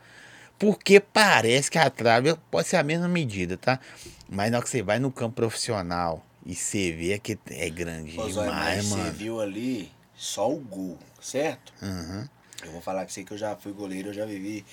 Porque 0.58 0.99
parece 0.99 1.70
que 1.70 1.78
a 1.78 1.89
trave 1.89 2.36
pode 2.49 2.68
ser 2.68 2.78
a 2.78 2.84
mesma 2.84 3.08
medida, 3.08 3.58
tá? 3.58 3.80
Mas 4.30 4.51
na 4.51 4.58
hora 4.58 4.64
que 4.64 4.70
você 4.70 4.82
vai 4.82 4.99
no 4.99 5.12
campo 5.12 5.36
profissional 5.36 6.26
e 6.45 6.56
você 6.56 6.91
vê 6.91 7.20
que 7.20 7.38
é 7.49 7.70
grande 7.70 8.20
Ô, 8.20 8.28
demais, 8.28 8.49
mas 8.49 8.86
você 8.86 8.95
mano. 8.95 9.12
viu 9.12 9.41
ali 9.41 9.91
só 10.16 10.49
o 10.49 10.58
gol, 10.58 10.97
certo? 11.22 11.74
Uhum. 11.82 12.28
Eu 12.64 12.72
vou 12.72 12.82
falar 12.82 13.06
que 13.06 13.14
sei 13.14 13.24
que 13.24 13.32
eu 13.34 13.38
já 13.38 13.56
fui 13.56 13.74
goleiro, 13.74 14.10
eu 14.10 14.14
já 14.14 14.26
vivi, 14.26 14.66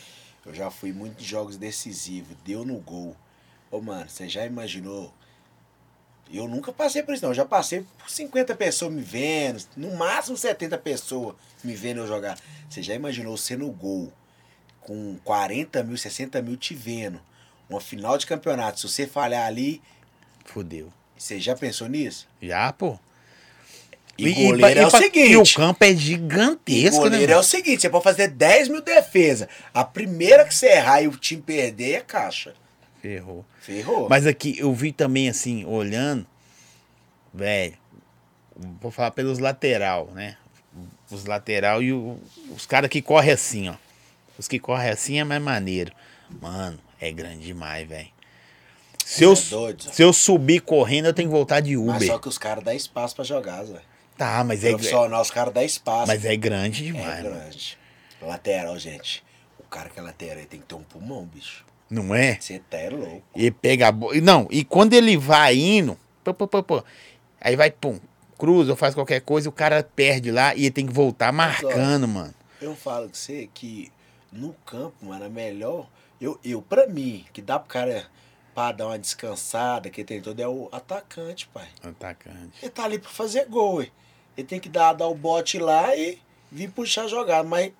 eu 0.47 0.55
já 0.55 0.71
fui 0.71 0.93
muitos 0.93 1.25
jogos 1.25 1.57
decisivos, 1.57 2.37
deu 2.45 2.65
no 2.65 2.79
gol. 2.79 3.17
Ô, 3.71 3.81
mano, 3.81 4.09
você 4.09 4.29
já 4.29 4.47
imaginou? 4.47 5.13
Eu 6.33 6.49
nunca 6.49 6.73
passei 6.73 7.03
por 7.03 7.13
isso, 7.15 7.23
não. 7.23 7.31
Eu 7.31 7.35
já 7.35 7.45
passei 7.45 7.85
por 7.99 8.09
50 8.09 8.55
pessoas 8.55 8.93
me 8.93 9.03
vendo, 9.03 9.63
no 9.77 9.95
máximo 9.97 10.37
70 10.37 10.79
pessoas 10.79 11.35
me 11.63 11.75
vendo 11.75 11.99
eu 11.99 12.07
jogar. 12.07 12.39
Você 12.71 12.83
já 12.83 12.95
imaginou 12.95 13.37
você 13.37 13.57
no 13.57 13.71
gol, 13.71 14.13
com 14.83 15.17
40 15.25 15.83
mil, 15.83 15.97
60 15.97 16.41
mil 16.43 16.57
te 16.57 16.75
vendo, 16.75 17.21
uma 17.69 17.81
final 17.81 18.19
de 18.19 18.27
campeonato, 18.27 18.81
se 18.81 18.89
você 18.89 19.07
falhar 19.07 19.47
ali, 19.47 19.81
Fudeu. 20.45 20.93
você 21.17 21.41
já 21.41 21.55
pensou 21.57 21.89
nisso? 21.89 22.29
Já, 22.41 22.73
pô. 22.73 22.99
E, 24.19 24.31
goleiro 24.35 24.81
é 24.81 24.87
o 24.87 24.91
pra- 24.91 25.01
seguinte. 25.01 25.31
E 25.33 25.37
o 25.37 25.43
campo 25.55 25.83
é 25.85 25.91
E 25.91 25.97
gigantesco, 25.97 26.97
goleiro 27.01 27.17
né? 27.19 27.23
é 27.25 27.29
mano? 27.29 27.41
o 27.41 27.43
seguinte, 27.43 27.81
você 27.81 27.89
pode 27.91 28.05
fazer 28.05 28.29
10 28.29 28.69
mil 28.69 28.83
defesas. 28.83 29.49
A 29.73 29.85
primeira 29.85 30.45
que 30.45 30.55
você 30.55 30.67
errar 30.67 31.01
e 31.03 31.09
o 31.09 31.17
time 31.17 31.41
perder 31.43 31.95
é 31.95 32.01
caixa. 32.03 32.55
Ferrou. 33.01 33.45
Ferrou. 33.61 34.09
Mas 34.11 34.27
aqui, 34.27 34.55
eu 34.59 34.73
vi 34.75 34.93
também, 34.93 35.29
assim, 35.29 35.65
olhando, 35.65 36.27
velho, 37.33 37.75
vou 38.81 38.91
falar 38.91 39.11
pelos 39.13 39.39
lateral, 39.39 40.09
né? 40.15 40.37
Os 41.11 41.25
lateral 41.25 41.83
e 41.83 41.93
o- 41.93 42.19
os 42.55 42.67
caras 42.67 42.91
que 42.91 43.01
correm 43.03 43.33
assim, 43.33 43.69
ó. 43.71 43.75
Os 44.43 44.49
que 44.49 44.59
correm 44.59 44.91
assim 44.91 45.21
é 45.21 45.25
mais 45.25 45.41
maneiro. 45.41 45.93
Mano, 46.41 46.77
é 47.01 47.13
grande 47.13 47.47
demais, 47.47 47.89
velho. 47.89 48.09
Se 49.05 49.23
eu, 49.23 49.35
é 49.35 49.37
doido, 49.51 49.85
Zé. 49.85 49.93
se 49.93 50.03
eu 50.03 50.13
subir 50.13 50.61
correndo, 50.63 51.07
eu 51.07 51.15
tenho 51.15 51.29
que 51.29 51.33
voltar 51.33 51.61
de 51.61 51.77
Mas 51.77 51.97
Uber. 51.97 52.09
só 52.09 52.19
que 52.19 52.29
os 52.29 52.39
caras 52.39 52.65
dão 52.65 52.75
espaço 52.75 53.15
pra 53.15 53.25
jogar, 53.25 53.63
Zé. 53.63 53.81
Tá, 54.19 54.43
mas 54.43 54.65
é, 54.65 54.71
Profissional, 54.71 55.23
os 55.23 55.31
caras 55.31 55.55
dão 55.55 55.63
espaço. 55.63 56.09
mas 56.09 56.25
é 56.25 56.35
grande 56.35 56.83
É 56.83 56.87
demais, 56.87 57.23
mano. 57.23 57.37
grande. 57.37 57.79
Lateral, 58.21 58.77
gente. 58.81 59.23
O 59.61 59.63
cara 59.63 59.89
que 59.91 60.01
é 60.01 60.03
lateral 60.03 60.39
ele 60.39 60.47
tem 60.47 60.59
que 60.59 60.67
ter 60.67 60.75
um 60.75 60.83
pulmão, 60.83 61.25
bicho. 61.25 61.65
Não 61.89 62.13
é? 62.13 62.37
Você 62.41 62.59
tá 62.69 62.79
é 62.79 62.91
louco. 62.91 63.23
E 63.37 63.49
pega 63.53 63.87
a 63.89 63.93
bola. 63.93 64.21
Não, 64.21 64.49
e 64.51 64.65
quando 64.65 64.95
ele 64.95 65.17
vai 65.17 65.55
indo, 65.57 65.97
pô, 66.25 66.35
pô, 66.35 66.49
pô, 66.49 66.65
pô, 66.65 66.85
aí 67.41 67.55
vai, 67.55 67.71
pum, 67.71 68.01
cruza 68.37 68.73
ou 68.73 68.77
faz 68.77 68.93
qualquer 68.93 69.21
coisa, 69.21 69.49
o 69.49 69.53
cara 69.53 69.85
perde 69.85 70.33
lá 70.33 70.53
e 70.57 70.63
ele 70.63 70.71
tem 70.73 70.85
que 70.85 70.93
voltar 70.93 71.31
marcando, 71.33 72.09
mano. 72.09 72.35
Eu 72.61 72.75
falo 72.75 73.09
com 73.09 73.15
você 73.15 73.49
que 73.53 73.92
no 74.33 74.55
campo, 74.67 74.95
mano, 75.03 75.25
é 75.25 75.29
melhor. 75.29 75.87
Eu, 76.21 76.39
eu, 76.45 76.63
pra 76.63 76.87
mim, 76.87 77.25
que 77.33 77.43
dá 77.43 77.59
pro 77.59 77.69
cara 77.69 78.07
pra 78.55 78.73
dar 78.73 78.87
uma 78.87 78.99
descansada, 78.99 79.91
que 79.91 80.05
tem 80.05 80.21
todo, 80.21 80.41
é 80.41 80.47
o 80.47 80.69
atacante, 80.73 81.47
pai. 81.49 81.69
Atacante. 81.83 82.53
Ele 82.63 82.71
tá 82.71 82.85
ali 82.85 82.99
pra 82.99 83.11
fazer 83.11 83.47
gol, 83.47 83.77
ué. 83.77 83.89
Ele 84.37 84.47
tem 84.47 84.61
que 84.61 84.69
dar, 84.69 84.93
dar 84.93 85.09
o 85.09 85.15
bote 85.15 85.59
lá 85.59 85.95
e 85.97 86.19
vir 86.51 86.71
puxar 86.71 87.05
a 87.05 87.09
jogada. 87.09 87.47
Mas 87.47 87.73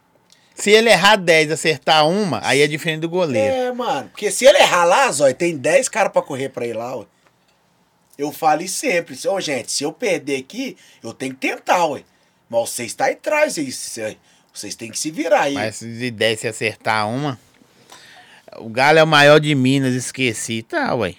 Se 0.55 0.71
ele 0.71 0.91
errar 0.91 1.17
10 1.17 1.51
e 1.51 1.53
acertar 1.53 2.07
uma, 2.09 2.41
aí 2.45 2.61
é 2.61 2.67
diferente 2.67 3.01
do 3.01 3.09
goleiro. 3.09 3.55
É, 3.55 3.73
mano. 3.73 4.09
Porque 4.11 4.31
se 4.31 4.45
ele 4.45 4.59
errar 4.59 4.85
lá, 4.85 5.11
Zói, 5.11 5.35
tem 5.35 5.57
10 5.57 5.89
caras 5.89 6.13
pra 6.13 6.23
correr 6.23 6.49
pra 6.51 6.67
ir 6.67 6.75
lá, 6.75 6.97
ué. 6.97 7.07
Eu 8.19 8.31
falo 8.31 8.63
isso 8.63 8.79
sempre. 8.79 9.17
Ô, 9.27 9.41
gente, 9.41 9.73
se 9.73 9.85
eu 9.85 9.93
perder 9.93 10.37
aqui, 10.41 10.77
eu 11.03 11.15
tenho 11.15 11.35
que 11.35 11.49
tentar, 11.49 11.87
ué. 11.87 12.05
Mas 12.49 12.71
vocês 12.71 12.91
estão 12.91 13.07
aí 13.07 13.15
atrás, 13.15 13.57
isso. 13.57 14.01
Vocês 14.53 14.75
têm 14.75 14.91
que 14.91 14.99
se 14.99 15.11
virar 15.11 15.43
aí. 15.43 15.55
Mas 15.55 15.77
se 15.77 15.87
de 15.87 16.11
10 16.11 16.41
se 16.41 16.49
acertar 16.49 17.09
uma. 17.09 17.39
O 18.57 18.69
Galo 18.69 18.99
é 18.99 19.03
o 19.03 19.07
maior 19.07 19.41
de 19.41 19.55
Minas, 19.55 19.95
esqueci. 19.95 20.63
Tá, 20.63 20.95
ué. 20.95 21.15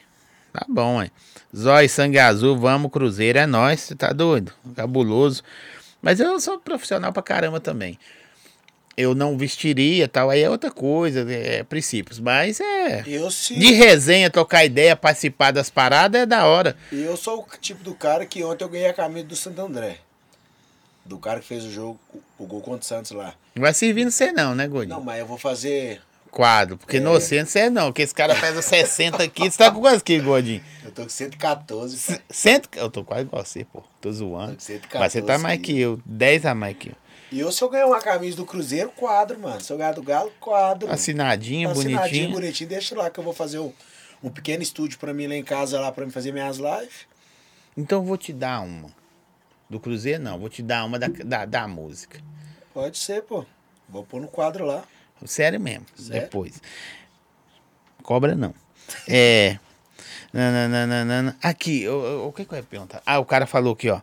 Tá 0.51 0.65
bom, 0.67 0.97
ué. 0.97 1.09
Zói, 1.55 1.87
sangue 1.87 2.19
azul, 2.19 2.57
vamos, 2.57 2.91
Cruzeiro, 2.91 3.39
é 3.39 3.45
nóis, 3.45 3.81
você 3.81 3.95
tá 3.95 4.11
doido? 4.11 4.51
Cabuloso. 4.75 5.43
Mas 6.01 6.19
eu 6.19 6.39
sou 6.39 6.59
profissional 6.59 7.13
pra 7.13 7.23
caramba 7.23 7.59
também. 7.59 7.97
Eu 8.95 9.15
não 9.15 9.37
vestiria 9.37 10.07
tal, 10.07 10.29
aí 10.29 10.41
é 10.41 10.49
outra 10.49 10.69
coisa, 10.69 11.25
é 11.31 11.63
princípios. 11.63 12.19
Mas 12.19 12.59
é. 12.59 13.03
Eu 13.07 13.31
sim. 13.31 13.57
De 13.57 13.71
resenha, 13.71 14.29
trocar 14.29 14.65
ideia, 14.65 14.95
participar 14.95 15.51
das 15.51 15.69
paradas 15.69 16.21
é 16.21 16.25
da 16.25 16.45
hora. 16.45 16.75
Eu 16.91 17.17
sou 17.17 17.39
o 17.39 17.57
tipo 17.57 17.83
do 17.83 17.95
cara 17.95 18.25
que 18.25 18.43
ontem 18.43 18.63
eu 18.63 18.69
ganhei 18.69 18.87
a 18.87 18.93
camisa 18.93 19.25
do 19.25 19.35
Santo 19.35 19.61
André. 19.61 19.97
Do 21.05 21.17
cara 21.19 21.39
que 21.39 21.45
fez 21.47 21.63
o 21.65 21.71
jogo, 21.71 21.99
o 22.39 22.45
gol 22.45 22.61
contra 22.61 22.81
o 22.81 22.83
Santos 22.85 23.11
lá. 23.11 23.33
Não 23.55 23.61
vai 23.61 23.73
servir 23.73 24.05
no 24.05 24.11
você 24.11 24.31
não, 24.31 24.55
né, 24.55 24.67
Godinho? 24.67 24.95
Não, 24.95 25.03
mas 25.03 25.19
eu 25.19 25.25
vou 25.25 25.37
fazer. 25.37 26.01
Quadro. 26.31 26.77
Porque 26.77 26.97
É. 26.97 26.99
inocente 26.99 27.49
você 27.51 27.69
não. 27.69 27.87
Porque 27.87 28.01
esse 28.01 28.13
cara 28.15 28.33
pesa 28.35 28.61
60 28.61 29.27
quilos. 29.27 29.53
Você 29.53 29.57
tá 29.59 29.69
com 29.69 29.81
quantos 29.81 30.01
quilos, 30.01 30.25
Godinho? 30.25 30.63
Eu 30.83 30.91
tô 30.91 31.03
com 31.03 31.09
114, 31.09 31.97
pai. 31.97 32.21
Cento... 32.29 32.69
Eu 32.75 32.89
tô 32.89 33.03
quase 33.03 33.21
igual 33.23 33.45
você, 33.45 33.65
pô. 33.65 33.81
Tô 33.81 33.87
Tô 34.09 34.11
zoando. 34.11 34.53
com 34.53 34.59
114 34.59 34.99
Mas 34.99 35.11
você 35.13 35.21
tá 35.21 35.37
mais 35.37 35.61
que 35.61 35.77
eu. 35.79 35.99
10 36.05 36.45
a 36.47 36.55
mais 36.55 36.75
que 36.77 36.89
eu. 36.89 36.95
E 37.31 37.39
eu, 37.39 37.51
se 37.51 37.61
eu 37.63 37.69
ganhar 37.69 37.85
uma 37.87 37.99
camisa 37.99 38.37
do 38.37 38.45
Cruzeiro, 38.45 38.89
quadro, 38.91 39.37
mano. 39.39 39.59
Se 39.61 39.71
eu 39.73 39.77
ganhar 39.77 39.91
do 39.93 40.01
Galo, 40.01 40.31
quadro. 40.39 40.89
Assinadinha, 40.91 41.69
Assinadinho, 41.69 41.99
bonitinha. 41.99 42.29
bonitinho. 42.29 42.69
Deixa 42.69 42.95
lá 42.95 43.09
que 43.09 43.19
eu 43.19 43.23
vou 43.23 43.33
fazer 43.33 43.59
um, 43.59 43.71
um 44.23 44.29
pequeno 44.29 44.63
estúdio 44.63 44.97
pra 44.97 45.13
mim 45.13 45.27
lá 45.27 45.35
em 45.35 45.43
casa, 45.43 45.79
lá 45.79 45.91
pra 45.91 46.05
mim 46.05 46.11
fazer 46.11 46.31
minhas 46.31 46.57
lives. 46.57 47.05
Então 47.77 47.99
eu 47.99 48.03
vou 48.05 48.17
te 48.17 48.31
dar 48.33 48.61
uma. 48.61 48.89
Do 49.73 49.79
Cruzeiro, 49.79 50.21
não. 50.21 50.37
Vou 50.37 50.49
te 50.49 50.61
dar 50.61 50.85
uma 50.85 50.99
da, 50.99 51.07
da, 51.07 51.45
da 51.45 51.67
música. 51.67 52.21
Pode 52.73 52.95
ser, 52.99 53.23
pô. 53.23 53.43
Vou 53.89 54.03
pôr 54.03 54.21
no 54.21 54.27
quadro 54.27 54.65
lá. 54.65 54.83
Sério 55.25 55.59
mesmo. 55.59 55.85
Sério? 55.95 56.21
Depois. 56.21 56.61
Cobra 58.03 58.35
não. 58.35 58.53
É. 59.07 59.57
Nananana. 60.31 61.35
Aqui, 61.41 61.87
o, 61.87 62.27
o- 62.27 62.31
que, 62.33 62.45
que 62.45 62.53
eu 62.53 62.57
ia 62.57 62.63
perguntar? 62.63 63.01
Ah, 63.03 63.17
o 63.17 63.25
cara 63.25 63.47
falou 63.47 63.73
aqui, 63.73 63.89
ó. 63.89 63.99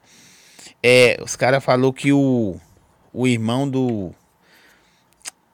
É, 0.82 1.16
os 1.22 1.36
caras 1.36 1.62
falou 1.62 1.92
que 1.92 2.12
o, 2.12 2.58
o 3.12 3.28
irmão 3.28 3.68
do. 3.68 4.12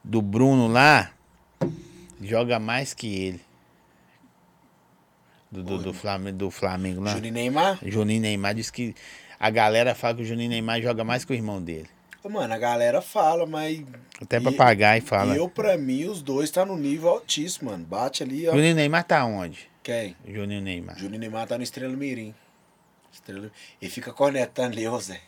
Do 0.03 0.19
Bruno 0.21 0.67
lá 0.67 1.11
joga 2.21 2.57
mais 2.59 2.93
que 2.93 3.07
ele. 3.13 3.41
Do, 5.51 5.63
do, 5.63 5.77
do, 5.77 5.93
Flamengo, 5.93 6.37
do 6.37 6.49
Flamengo 6.51 7.01
lá. 7.01 7.11
Juninho 7.11 7.33
Neymar. 7.33 7.79
Juninho 7.85 8.21
Neymar 8.21 8.55
disse 8.55 8.71
que 8.71 8.95
a 9.39 9.49
galera 9.49 9.93
fala 9.95 10.15
que 10.15 10.21
o 10.21 10.25
Juninho 10.25 10.49
Neymar 10.49 10.81
joga 10.81 11.03
mais 11.03 11.23
que 11.25 11.31
o 11.31 11.35
irmão 11.35 11.61
dele. 11.61 11.89
Mano, 12.29 12.53
a 12.53 12.57
galera 12.57 13.01
fala, 13.01 13.45
mas. 13.45 13.81
Até 14.21 14.37
E- 14.37 14.41
papagaio 14.41 15.01
fala. 15.01 15.33
Eu, 15.33 15.47
pra 15.47 15.77
mim, 15.77 16.05
os 16.05 16.21
dois 16.21 16.51
tá 16.51 16.65
no 16.65 16.75
nível 16.75 17.07
altíssimo, 17.09 17.71
mano. 17.71 17.85
Bate 17.85 18.21
ali, 18.21 18.45
ó. 18.49 18.51
Juninho 18.51 18.75
Neymar 18.75 19.05
tá 19.05 19.23
onde? 19.23 19.69
Quem? 19.81 20.13
Juninho 20.27 20.61
Neymar. 20.61 20.97
Juninho 20.99 21.21
Neymar 21.21 21.47
tá 21.47 21.57
no 21.57 21.63
Estrela 21.63 21.95
Mirim. 21.95 22.35
Estrela... 23.13 23.49
E 23.81 23.87
fica 23.87 24.11
cornetando 24.11 24.73
ali, 24.73 24.85
ô 24.87 24.99
Zé. 24.99 25.21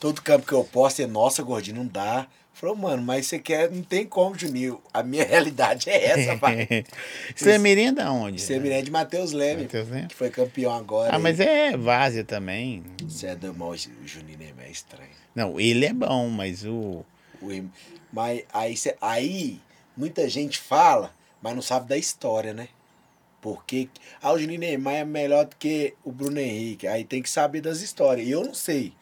Todo 0.00 0.22
campo 0.22 0.46
que 0.46 0.52
eu 0.54 0.64
posto 0.64 1.02
é, 1.02 1.06
nossa, 1.06 1.42
gordinho, 1.42 1.76
não 1.76 1.86
dá. 1.86 2.26
Falou, 2.58 2.74
mano, 2.74 3.02
mas 3.02 3.26
você 3.26 3.38
quer, 3.38 3.70
não 3.70 3.82
tem 3.82 4.06
como, 4.06 4.34
Juninho. 4.38 4.80
A 4.92 5.02
minha 5.02 5.22
realidade 5.28 5.90
é 5.90 6.06
essa, 6.06 6.38
pai. 6.38 6.66
Você 7.36 7.50
é 7.50 7.58
mirim 7.58 7.92
da 7.92 8.10
onde? 8.10 8.40
Você 8.40 8.54
é 8.54 8.80
de 8.80 8.90
Matheus 8.90 9.32
Leme, 9.32 9.68
Leme? 9.70 10.06
que 10.08 10.14
foi 10.14 10.30
campeão 10.30 10.72
agora. 10.72 11.14
Ah, 11.14 11.18
mas 11.18 11.38
é 11.38 11.76
várzea 11.76 12.24
também. 12.24 12.82
Você 13.06 13.26
é 13.26 13.34
do 13.36 13.52
mal, 13.54 13.72
o 13.72 13.76
Juninho 13.76 14.38
Neymar 14.38 14.64
é 14.64 14.70
estranho. 14.70 15.10
Não, 15.34 15.60
ele 15.60 15.84
é 15.84 15.92
bom, 15.92 16.30
mas 16.30 16.64
o. 16.64 17.04
O 17.42 17.48
Mas 18.10 18.42
aí, 18.50 18.74
cê- 18.74 18.96
aí 19.02 19.60
muita 19.94 20.26
gente 20.26 20.58
fala, 20.58 21.14
mas 21.42 21.54
não 21.54 21.60
sabe 21.60 21.86
da 21.86 21.98
história, 21.98 22.54
né? 22.54 22.68
Porque 23.42 23.90
ah, 24.22 24.32
o 24.32 24.38
Juninho 24.38 24.60
Neymar 24.60 24.94
é 24.94 25.04
melhor 25.04 25.44
do 25.44 25.56
que 25.56 25.92
o 26.02 26.10
Bruno 26.10 26.40
Henrique. 26.40 26.86
Aí 26.86 27.04
tem 27.04 27.20
que 27.20 27.28
saber 27.28 27.60
das 27.60 27.82
histórias. 27.82 28.26
E 28.26 28.30
eu 28.30 28.42
não 28.42 28.54
sei. 28.54 28.94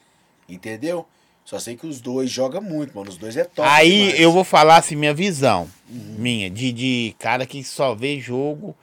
Entendeu? 0.49 1.07
Só 1.45 1.59
sei 1.59 1.77
que 1.77 1.85
os 1.85 2.01
dois 2.01 2.29
jogam 2.31 2.59
muito, 2.59 2.95
mano. 2.97 3.07
Os 3.09 3.17
dois 3.17 3.37
é 3.37 3.43
top. 3.43 3.69
Aí 3.69 3.99
demais. 4.07 4.19
eu 4.19 4.31
vou 4.31 4.43
falar 4.43 4.77
assim, 4.77 4.95
minha 4.95 5.13
visão. 5.13 5.69
Uhum. 5.87 6.15
Minha, 6.17 6.49
de, 6.49 6.71
de 6.73 7.15
cara 7.19 7.45
que 7.45 7.63
só 7.63 7.93
vê 7.93 8.19
jogo 8.19 8.75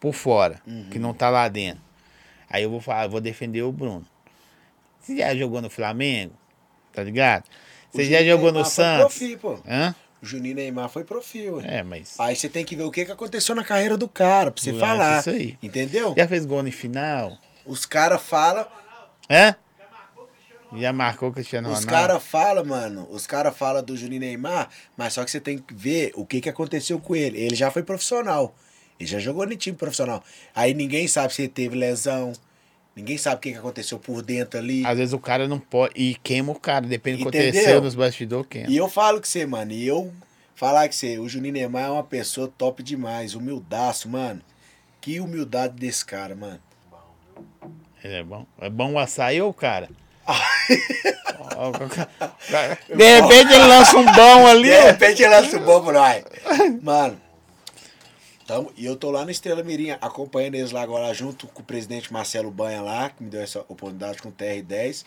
por 0.00 0.14
fora, 0.14 0.60
Uhum. 0.66 0.88
que 0.90 0.98
não 0.98 1.12
tá 1.12 1.28
lá 1.28 1.46
dentro. 1.48 1.82
Aí 2.48 2.62
eu 2.62 2.70
vou 2.70 2.80
falar, 2.80 3.04
eu 3.04 3.10
vou 3.10 3.20
defender 3.20 3.60
o 3.62 3.70
Bruno. 3.70 4.06
Você 5.00 5.18
já 5.18 5.34
jogou 5.34 5.60
no 5.60 5.68
Flamengo? 5.68 6.32
Tá 6.94 7.02
ligado? 7.02 7.44
Você 7.92 8.06
já 8.06 8.22
jogou 8.24 8.46
no 8.46 8.60
Neymar 8.60 8.70
Santos? 8.70 9.00
Profi, 9.18 9.36
pô. 9.36 9.58
Hã? 9.68 9.94
O 10.22 10.26
Juninho 10.26 10.54
Neymar 10.56 10.88
foi 10.88 11.04
profi, 11.04 11.48
ué. 11.50 11.78
É, 11.78 11.82
mas. 11.82 12.18
Aí 12.18 12.34
você 12.34 12.48
tem 12.48 12.64
que 12.64 12.74
ver 12.74 12.82
o 12.84 12.90
que, 12.90 13.04
que 13.04 13.12
aconteceu 13.12 13.54
na 13.54 13.62
carreira 13.64 13.96
do 13.96 14.08
cara, 14.08 14.50
pra 14.50 14.62
você 14.62 14.72
falar. 14.74 15.18
acho 15.18 15.30
isso 15.30 15.38
aí. 15.38 15.58
Entendeu? 15.62 16.14
Já 16.16 16.26
fez 16.26 16.44
gol 16.46 16.62
no 16.62 16.72
final? 16.72 17.36
Os 17.66 17.84
caras 17.86 18.20
falam, 18.22 18.66
Hã? 19.30 19.54
Já 20.76 20.92
marcou 20.92 21.30
o 21.30 21.32
Cristiano 21.32 21.68
Os 21.68 21.84
Ronaldo? 21.84 21.90
caras 21.92 22.22
falam, 22.22 22.64
mano, 22.64 23.08
os 23.10 23.26
caras 23.26 23.56
falam 23.56 23.82
do 23.82 23.96
Juninho 23.96 24.20
Neymar, 24.20 24.68
mas 24.96 25.14
só 25.14 25.24
que 25.24 25.30
você 25.30 25.40
tem 25.40 25.58
que 25.58 25.72
ver 25.72 26.12
o 26.14 26.26
que, 26.26 26.40
que 26.40 26.48
aconteceu 26.48 26.98
com 27.00 27.16
ele. 27.16 27.38
Ele 27.40 27.56
já 27.56 27.70
foi 27.70 27.82
profissional. 27.82 28.54
Ele 29.00 29.08
já 29.08 29.18
jogou 29.18 29.46
no 29.46 29.56
time 29.56 29.76
profissional. 29.76 30.22
Aí 30.54 30.74
ninguém 30.74 31.08
sabe 31.08 31.32
se 31.32 31.42
ele 31.42 31.48
teve 31.48 31.76
lesão. 31.76 32.32
Ninguém 32.94 33.16
sabe 33.16 33.36
o 33.36 33.38
que, 33.38 33.52
que 33.52 33.58
aconteceu 33.58 33.98
por 33.98 34.22
dentro 34.22 34.58
ali. 34.58 34.84
Às 34.84 34.98
vezes 34.98 35.14
o 35.14 35.18
cara 35.20 35.46
não 35.46 35.58
pode. 35.58 35.94
E 35.96 36.16
queima 36.16 36.50
o 36.52 36.58
cara, 36.58 36.86
depende 36.86 37.22
do 37.22 37.30
que 37.30 37.38
aconteceu 37.38 37.80
nos 37.80 37.94
bastidores, 37.94 38.48
queima. 38.50 38.68
E 38.68 38.76
eu 38.76 38.88
falo 38.88 39.20
com 39.20 39.26
você, 39.26 39.46
mano, 39.46 39.70
e 39.72 39.86
eu 39.86 40.12
falar 40.54 40.88
que 40.88 40.96
você, 40.96 41.18
o 41.18 41.28
Juninho 41.28 41.54
Neymar 41.54 41.84
é 41.84 41.90
uma 41.90 42.02
pessoa 42.04 42.52
top 42.58 42.82
demais, 42.82 43.34
humildaço, 43.34 44.08
mano. 44.08 44.42
Que 45.00 45.20
humildade 45.20 45.74
desse 45.74 46.04
cara, 46.04 46.34
mano. 46.34 46.60
Ele 48.02 48.14
é 48.14 48.24
bom. 48.24 48.44
É 48.60 48.68
bom 48.68 48.94
o 48.94 48.98
açaí 48.98 49.40
ou 49.40 49.50
o 49.50 49.54
cara? 49.54 49.88
De 52.88 53.20
repente 53.20 53.52
ele 53.52 53.64
lança 53.64 53.96
um 53.96 54.04
bom 54.04 54.46
ali. 54.46 54.68
De 54.68 54.80
repente 54.80 55.22
ele 55.22 55.34
lança 55.34 55.56
o 55.56 55.60
bom 55.60 55.82
pra 55.82 55.92
nós. 55.92 56.24
Mano, 56.82 57.20
tamo, 58.46 58.72
e 58.76 58.84
eu 58.84 58.94
tô 58.96 59.10
lá 59.10 59.24
no 59.24 59.30
Estrela 59.30 59.62
Mirim, 59.62 59.90
acompanhando 60.00 60.56
eles 60.56 60.70
lá 60.70 60.82
agora, 60.82 61.12
junto 61.14 61.46
com 61.46 61.62
o 61.62 61.64
presidente 61.64 62.12
Marcelo 62.12 62.50
Banha 62.50 62.82
lá, 62.82 63.10
que 63.10 63.22
me 63.22 63.30
deu 63.30 63.40
essa 63.42 63.60
oportunidade 63.60 64.20
com 64.20 64.28
o 64.28 64.32
TR10. 64.32 65.04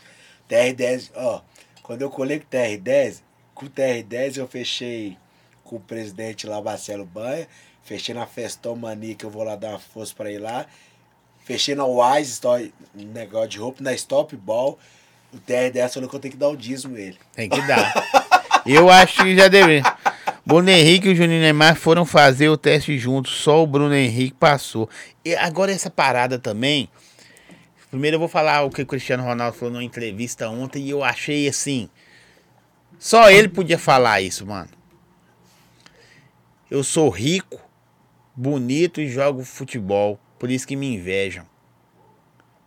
TR10, 0.49 1.11
ó, 1.15 1.41
quando 1.83 2.01
eu 2.01 2.09
colei 2.09 2.39
com 2.39 2.45
o 2.45 2.49
TR10, 2.49 3.21
com 3.53 3.65
o 3.67 3.69
TR10 3.69 4.37
eu 4.37 4.47
fechei 4.47 5.17
com 5.63 5.75
o 5.77 5.79
presidente 5.79 6.47
lá, 6.47 6.61
Marcelo 6.61 7.05
Banha, 7.05 7.47
fechei 7.83 8.13
na 8.13 8.25
Festão 8.25 8.75
Mania, 8.75 9.15
que 9.15 9.25
eu 9.25 9.29
vou 9.29 9.43
lá 9.43 9.55
dar 9.55 9.69
uma 9.69 9.79
força 9.79 10.13
pra 10.15 10.31
ir 10.31 10.39
lá. 10.39 10.65
Fechei 11.43 11.73
na 11.73 11.85
Wise, 11.85 12.39
um 12.95 13.05
negócio 13.05 13.47
de 13.49 13.57
roupa, 13.57 13.83
na 13.83 13.93
Stop 13.93 14.35
Ball. 14.35 14.77
O 15.33 15.37
TR10 15.37 15.93
falou 15.93 16.09
que 16.09 16.15
eu 16.15 16.19
tenho 16.19 16.31
que 16.33 16.37
dar 16.37 16.49
o 16.49 16.57
dízimo 16.57 16.97
ele. 16.97 17.17
Tem 17.33 17.49
que 17.49 17.61
dar. 17.61 17.93
Eu 18.65 18.89
acho 18.89 19.23
que 19.23 19.35
já 19.35 19.47
deveria. 19.47 19.83
Bruno 20.45 20.69
Henrique 20.69 21.07
e 21.07 21.11
o 21.11 21.15
Juninho 21.15 21.41
Neymar 21.41 21.75
foram 21.75 22.05
fazer 22.05 22.49
o 22.49 22.57
teste 22.57 22.97
juntos, 22.97 23.31
só 23.31 23.63
o 23.63 23.67
Bruno 23.67 23.93
Henrique 23.93 24.35
passou. 24.37 24.89
E 25.23 25.35
agora 25.35 25.71
essa 25.71 25.89
parada 25.89 26.39
também. 26.39 26.89
Primeiro 27.89 28.15
eu 28.15 28.19
vou 28.19 28.27
falar 28.27 28.63
o 28.63 28.69
que 28.69 28.81
o 28.81 28.85
Cristiano 28.85 29.23
Ronaldo 29.23 29.57
falou 29.57 29.73
numa 29.73 29.83
entrevista 29.83 30.49
ontem 30.49 30.85
e 30.85 30.89
eu 30.89 31.03
achei 31.03 31.47
assim. 31.47 31.89
Só 32.97 33.29
ele 33.29 33.49
podia 33.49 33.77
falar 33.77 34.21
isso, 34.21 34.45
mano. 34.45 34.69
Eu 36.69 36.83
sou 36.83 37.09
rico, 37.09 37.59
bonito 38.35 39.01
e 39.01 39.09
jogo 39.09 39.43
futebol. 39.43 40.19
Por 40.39 40.49
isso 40.49 40.65
que 40.67 40.75
me 40.75 40.95
invejam. 40.95 41.45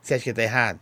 Você 0.00 0.14
acha 0.14 0.24
que 0.24 0.32
tá 0.32 0.42
errado? 0.42 0.78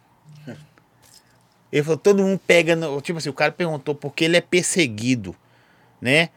Ele 1.72 1.82
falou, 1.82 1.96
todo 1.96 2.22
mundo 2.22 2.40
pega. 2.46 2.76
No, 2.76 3.00
tipo 3.00 3.18
assim, 3.18 3.30
o 3.30 3.32
cara 3.32 3.50
perguntou 3.50 3.94
por 3.94 4.12
que 4.12 4.24
ele 4.24 4.36
é 4.36 4.40
perseguido, 4.42 5.34
né? 6.00 6.28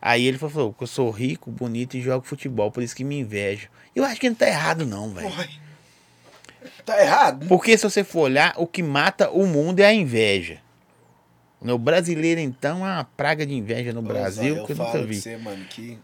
Aí 0.00 0.26
ele 0.26 0.36
falou 0.36 0.74
que 0.74 0.82
eu 0.82 0.86
sou 0.86 1.10
rico, 1.10 1.50
bonito 1.50 1.96
e 1.96 2.02
jogo 2.02 2.26
futebol, 2.26 2.70
por 2.70 2.82
isso 2.82 2.94
que 2.94 3.02
me 3.02 3.18
invejam. 3.18 3.68
Eu 3.94 4.04
acho 4.04 4.20
que 4.20 4.28
não 4.28 4.36
tá 4.36 4.46
errado, 4.46 4.84
não, 4.84 5.10
velho. 5.10 5.32
Tá 6.84 7.00
errado. 7.00 7.46
Porque 7.46 7.76
se 7.78 7.84
você 7.88 8.04
for 8.04 8.22
olhar, 8.22 8.54
o 8.56 8.66
que 8.66 8.82
mata 8.82 9.30
o 9.30 9.46
mundo 9.46 9.80
é 9.80 9.86
a 9.86 9.94
inveja. 9.94 10.58
O 11.60 11.78
brasileiro, 11.78 12.40
então, 12.40 12.86
é 12.86 12.92
uma 12.92 13.04
praga 13.04 13.46
de 13.46 13.54
inveja 13.54 13.92
no 13.92 14.02
Brasil 14.02 14.56
eu 14.56 14.66
que 14.66 14.72
eu 14.72 14.76
nunca 14.76 15.02
vi. 15.02 15.20
Você, 15.20 15.36
mano, 15.36 15.64
que 15.64 15.98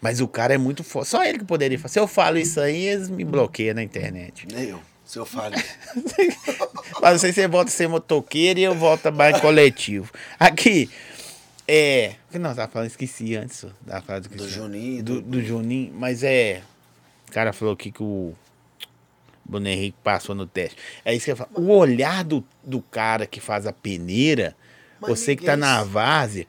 Mas 0.00 0.20
o 0.20 0.26
cara 0.26 0.54
é 0.54 0.58
muito 0.58 0.82
forte. 0.82 1.10
Só 1.10 1.22
ele 1.22 1.38
que 1.38 1.44
poderia 1.44 1.78
falar. 1.78 1.90
Se 1.90 2.00
eu 2.00 2.08
falo 2.08 2.38
isso 2.38 2.58
aí, 2.58 2.86
eles 2.86 3.10
me 3.10 3.24
bloqueiam 3.24 3.74
na 3.74 3.82
internet. 3.82 4.48
nem 4.52 4.74
eu. 5.06 5.10
Se 5.10 5.18
eu 5.18 5.26
falo. 5.26 5.54
Mas 7.00 7.20
você, 7.20 7.32
você 7.32 7.48
volta 7.48 7.70
a 7.70 7.72
ser 7.72 7.88
motoqueiro 7.88 8.58
e 8.58 8.64
eu 8.64 8.74
volto 8.74 9.12
mais 9.12 9.40
coletivo. 9.40 10.10
Aqui, 10.38 10.90
é. 11.68 12.14
O 12.28 12.32
que 12.32 12.38
nós 12.38 12.56
tava 12.56 12.70
falando? 12.70 12.88
Esqueci 12.88 13.36
antes 13.36 13.64
da 13.80 14.00
frase 14.00 14.22
do 14.22 14.28
do 14.28 14.38
Cristiano. 14.38 14.72
Juninho. 14.72 15.02
Do, 15.02 15.20
Do, 15.20 15.42
Juninho, 15.42 15.92
mas 15.94 16.22
é. 16.22 16.62
O 17.28 17.32
cara 17.32 17.52
falou 17.52 17.74
aqui 17.74 17.90
que 17.90 18.02
o 18.02 18.34
Bruno 19.44 19.68
Henrique 19.68 19.96
passou 20.02 20.34
no 20.34 20.46
teste. 20.46 20.76
É 21.04 21.14
isso 21.14 21.24
que 21.24 21.32
eu 21.32 21.36
falo. 21.36 21.50
O 21.54 21.70
olhar 21.76 22.24
do, 22.24 22.44
do 22.62 22.80
cara 22.80 23.26
que 23.26 23.40
faz 23.40 23.66
a 23.66 23.72
peneira, 23.72 24.56
Mas 25.00 25.10
você 25.10 25.34
que 25.34 25.44
tá 25.44 25.56
na 25.56 25.82
várzea, 25.82 26.46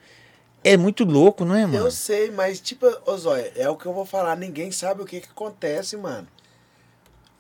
é 0.64 0.78
muito 0.78 1.04
louco, 1.04 1.46
não 1.46 1.56
é, 1.56 1.66
mano? 1.66 1.78
Eu 1.78 1.92
sei, 1.92 2.30
mas 2.30 2.60
tipo, 2.60 2.86
ô 3.06 3.18
Zóia, 3.18 3.52
é 3.56 3.70
o 3.70 3.76
que 3.76 3.86
eu 3.86 3.94
vou 3.94 4.06
falar. 4.06 4.36
Ninguém 4.36 4.72
sabe 4.72 5.02
o 5.02 5.06
que, 5.06 5.22
que 5.22 5.30
acontece, 5.30 5.98
mano. 5.98 6.28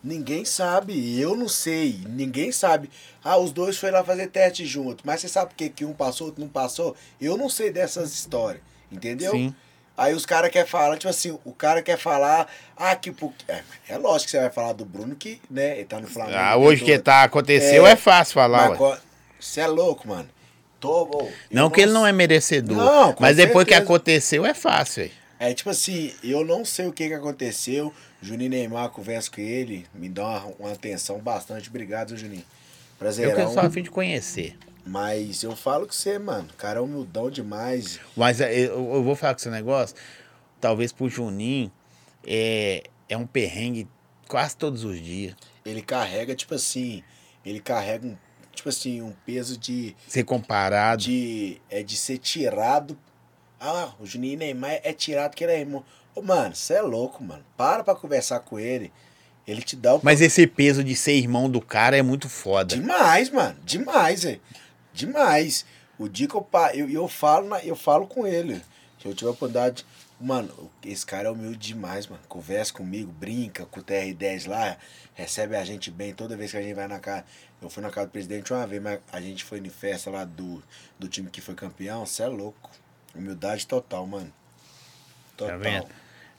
Ninguém 0.04 0.45
sabe. 0.45 1.20
Eu 1.20 1.36
não 1.36 1.48
sei. 1.50 2.00
Ninguém 2.08 2.52
sabe. 2.52 2.89
Ah, 3.24 3.38
os 3.38 3.52
dois 3.52 3.78
foram 3.78 3.93
lá 3.95 4.04
fazer 4.04 4.28
teste 4.28 4.66
junto. 4.66 5.04
Mas 5.06 5.22
você 5.22 5.28
sabe 5.28 5.48
por 5.52 5.56
que, 5.58 5.70
que 5.70 5.86
um 5.86 5.93
passou, 5.93 6.28
outro 6.28 6.41
não 6.41 6.50
passou? 6.50 6.95
Eu 7.20 7.36
não 7.38 7.50
sei 7.50 7.72
dessas 7.72 8.14
histórias. 8.14 8.62
Entendeu? 8.91 9.32
Sim. 9.32 9.54
Aí 9.98 10.14
os 10.14 10.26
caras 10.28 10.52
querem 10.52 10.68
falar, 10.70 10.95
tipo 10.98 11.10
assim, 11.10 11.38
o 11.43 11.52
cara 11.52 11.82
quer 11.82 11.98
falar, 11.98 12.48
ah, 12.78 12.95
que. 12.95 13.12
por- 13.12 13.34
É, 13.48 13.64
é 13.89 13.98
lógico 13.98 14.26
que 14.26 14.32
você 14.32 14.39
vai 14.39 14.52
falar 14.52 14.74
do 14.74 14.86
Bruno 14.86 15.16
que, 15.16 15.41
né, 15.50 15.76
ele 15.78 15.86
tá 15.86 16.00
no 16.00 16.08
Flamengo. 16.08 16.38
Ah, 16.38 16.56
o 16.56 16.62
hoje 16.62 16.86
que 16.86 17.00
tá, 17.00 17.24
aconteceu, 17.24 17.86
é, 17.86 17.93
É, 17.93 17.95
fácil 17.95 18.36
falar, 18.36 18.80
ué. 18.80 19.00
Você 19.39 19.60
é 19.62 19.68
louco, 19.68 20.08
mano. 20.08 20.30
Tô, 20.80 21.28
Não 21.52 21.72
que 21.72 21.82
ele 21.82 21.91
não 21.91 22.06
é 22.06 22.12
merecedor. 22.12 22.78
Não, 22.78 23.16
mas 23.20 23.36
depois 23.36 23.66
que 23.66 23.74
certeza. 23.74 23.84
aconteceu, 23.91 24.45
é 24.45 24.54
fácil, 24.54 25.04
velho. 25.04 25.16
É 25.39 25.54
tipo 25.54 25.72
assim, 25.72 26.14
eu 26.24 26.45
não 26.45 26.64
sei 26.64 26.86
o 26.88 26.93
que, 26.93 27.08
que 27.08 27.14
aconteceu. 27.16 27.91
Juninho 28.22 28.49
Neymar, 28.49 28.89
converso 28.89 29.32
com 29.32 29.41
ele, 29.41 29.86
me 29.93 30.09
dá 30.09 30.26
uma, 30.26 30.45
uma 30.59 30.72
atenção 30.72 31.20
bastante. 31.20 31.70
Obrigado, 31.70 32.18
Juninho. 32.18 32.41
Eu 32.41 32.97
Prazerão. 32.97 33.47
que 33.47 33.53
só 33.53 33.59
a 33.61 33.70
fim 33.70 33.84
de 33.84 33.91
conhecer. 33.91 34.57
Mas 34.86 35.43
eu 35.43 35.55
falo 35.55 35.86
com 35.86 35.91
você, 35.91 36.18
mano. 36.18 36.47
O 36.51 36.55
cara 36.55 36.80
é 36.80 36.82
humildão 36.82 37.30
demais. 37.30 37.99
Mas 38.15 38.41
é, 38.41 38.51
eu, 38.53 38.93
eu 38.95 39.03
vou 39.03 39.15
falar 39.15 39.34
com 39.34 39.39
esse 39.41 39.49
negócio. 39.49 39.95
Talvez 40.59 40.91
pro 40.91 41.09
Juninho 41.09 41.72
é, 42.26 42.84
é 43.07 43.18
um 43.18 43.28
perrengue 43.28 43.88
quase 44.28 44.55
todos 44.55 44.84
os 44.84 44.99
dias. 44.99 45.36
Ele 45.65 45.82
carrega, 45.82 46.34
tipo 46.34 46.55
assim, 46.55 47.03
ele 47.45 47.59
carrega 47.59 48.07
um, 48.07 48.18
tipo 48.53 48.70
assim, 48.70 49.01
um 49.01 49.11
peso 49.26 49.57
de, 49.57 49.95
Ser 50.07 50.24
comparado. 50.24 51.03
de, 51.03 51.61
é 51.70 51.84
de 51.84 51.95
ser 51.97 52.18
tirado. 52.18 52.97
Ah, 53.59 53.93
o 53.99 54.05
Juninho 54.05 54.38
Neymar 54.39 54.80
é 54.84 54.93
tirado 54.93 55.36
que 55.36 55.43
ele 55.43 55.53
é 55.53 55.59
irmão. 55.59 55.84
Mano, 56.22 56.55
você 56.55 56.76
é 56.76 56.82
louco, 56.82 57.24
mano. 57.24 57.43
Para 57.55 57.84
pra 57.84 57.95
conversar 57.95 58.39
com 58.41 58.59
ele. 58.59 58.91
Ele 59.47 59.61
te 59.61 59.76
dá 59.76 59.95
o 59.95 60.01
Mas 60.03 60.20
esse 60.20 60.45
peso 60.45 60.84
de 60.84 60.95
ser 60.95 61.13
irmão 61.13 61.49
do 61.49 61.61
cara 61.61 61.95
é 61.97 62.01
muito 62.01 62.28
foda. 62.28 62.76
Demais, 62.76 63.30
mano. 63.30 63.57
Demais, 63.63 64.24
velho. 64.24 64.41
Demais. 64.93 65.65
O 65.97 66.07
dia 66.09 66.28
que 66.28 66.36
eu, 66.36 66.41
pa- 66.41 66.74
eu, 66.76 66.89
eu, 66.89 67.07
falo, 67.07 67.47
na- 67.47 67.63
eu 67.63 67.76
falo 67.76 68.07
com 68.07 68.28
ele. 68.28 68.61
Se 69.01 69.07
eu 69.07 69.13
tiver 69.15 69.30
a 69.30 69.32
oportunidade. 69.34 69.86
Mano, 70.20 70.72
esse 70.84 71.05
cara 71.05 71.28
é 71.28 71.32
humilde 71.32 71.59
demais, 71.59 72.07
mano. 72.07 72.22
Conversa 72.28 72.74
comigo, 72.74 73.11
brinca 73.11 73.68
com 73.68 73.80
o 73.80 73.84
TR10 73.84 74.47
lá, 74.49 74.76
recebe 75.13 75.55
a 75.55 75.63
gente 75.63 75.91
bem 75.91 76.11
toda 76.11 76.36
vez 76.36 76.49
que 76.49 76.57
a 76.57 76.61
gente 76.61 76.74
vai 76.74 76.88
na 76.88 76.97
casa. 76.99 77.24
Eu 77.61 77.70
fui 77.70 77.84
na 77.84 77.91
casa 77.91 78.07
do 78.07 78.11
presidente 78.11 78.51
uma 78.51 78.65
vez, 78.65 78.82
mas 78.82 78.99
a 79.13 79.22
gente 79.22 79.43
foi 79.43 79.59
em 79.59 79.70
festa 79.70 80.09
lá 80.09 80.26
do, 80.26 80.61
do 80.97 81.07
time 81.07 81.30
que 81.30 81.39
foi 81.39 81.53
campeão. 81.53 82.03
Você 82.03 82.24
é 82.24 82.28
louco. 82.28 82.70
Humildade 83.15 83.68
total, 83.68 84.07
mano. 84.07 84.34
Total. 85.38 85.51
Tá 85.59 85.63
vendo? 85.63 85.88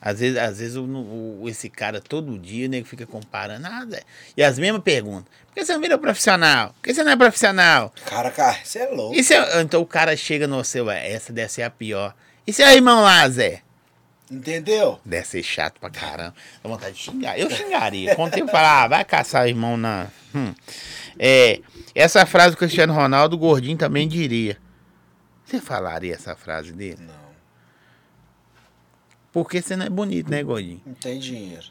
Às 0.01 0.21
vezes, 0.21 0.39
às 0.39 0.59
vezes 0.59 0.77
o, 0.77 0.85
o- 0.85 1.49
esse 1.49 1.69
cara 1.69 2.01
todo 2.01 2.39
dia, 2.39 2.67
o 2.67 2.71
nego 2.71 2.87
fica 2.87 3.05
comparando 3.07 3.63
nada. 3.63 4.03
E 4.37 4.43
as 4.43 4.59
mesmas 4.59 4.83
perguntas. 4.83 5.27
Por 5.49 5.55
que 5.55 5.65
você 5.65 5.73
não 5.75 5.81
vira 5.81 5.99
profissional? 5.99 6.69
Por 6.69 6.83
que 6.83 6.95
você 6.95 7.03
não 7.03 7.11
é 7.13 7.17
profissional? 7.17 7.93
Cara, 8.07 8.31
cara, 8.31 8.59
você 8.63 8.79
é 8.81 8.87
louco. 8.87 9.15
Eu- 9.17 9.61
então 9.61 9.81
o 9.83 9.87
cara 9.87 10.17
chega 10.17 10.47
no 10.47 10.63
seu, 10.65 10.85
"Ué, 10.87 11.11
essa 11.13 11.33
deve 11.33 11.49
ser 11.53 11.63
a 11.63 11.71
pior. 11.71 12.15
E 12.47 12.53
seu 12.53 12.67
irmão 12.69 13.03
lá, 13.03 13.29
Zé? 13.29 13.63
Entendeu? 14.31 15.01
Deve 15.05 15.27
ser 15.27 15.43
chato 15.43 15.81
pra 15.81 15.89
caramba. 15.91 16.35
Dá 16.63 16.69
vontade 16.69 16.95
de 16.95 17.01
xingar. 17.03 17.39
Eu 17.39 17.51
xingaria. 17.51 18.15
Quando 18.15 18.37
eu 18.37 18.47
falar, 18.47 18.85
ah, 18.85 18.89
vai 18.89 19.05
caçar 19.05 19.45
o 19.45 19.49
irmão 19.49 19.77
na. 19.77 20.07
Hum. 20.35 20.55
É, 21.19 21.61
essa 21.95 22.25
frase 22.27 22.51
do 22.55 22.59
Cristiano 22.59 22.93
Ronaldo, 22.93 23.37
o 23.37 23.39
gordinho 23.39 23.77
também 23.79 24.07
diria. 24.07 24.57
Você 25.45 25.61
falaria 25.61 26.15
essa 26.15 26.37
frase 26.37 26.73
dele? 26.73 26.99
Não. 27.01 27.28
Porque 29.45 29.63
você 29.63 29.77
não 29.77 29.87
é 29.87 29.91
bonito, 29.91 30.31
né, 30.31 30.43
gordinho? 30.43 30.81
Não 30.85 30.95
tem 30.95 31.19
dinheiro. 31.19 31.67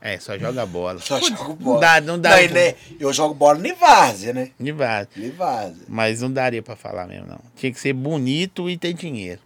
É, 0.00 0.18
só 0.18 0.38
joga 0.38 0.64
bola. 0.64 1.00
Só 1.00 1.18
jogo 1.20 1.48
Não 1.48 1.56
bola. 1.56 1.80
dá, 1.80 2.00
não 2.00 2.18
dá. 2.18 2.40
e 2.42 2.48
né, 2.48 2.74
eu 3.00 3.12
jogo 3.12 3.34
bola 3.34 3.66
em 3.66 3.74
várzea, 3.74 4.32
né? 4.32 4.50
De 4.58 4.72
base. 4.72 5.08
Em 5.16 5.30
várzea. 5.30 5.86
Mas 5.88 6.20
não 6.20 6.30
daria 6.30 6.62
pra 6.62 6.76
falar 6.76 7.06
mesmo, 7.06 7.26
não. 7.26 7.40
Tinha 7.56 7.72
que 7.72 7.80
ser 7.80 7.92
bonito 7.92 8.70
e 8.70 8.76
ter 8.76 8.92
dinheiro. 8.92 9.40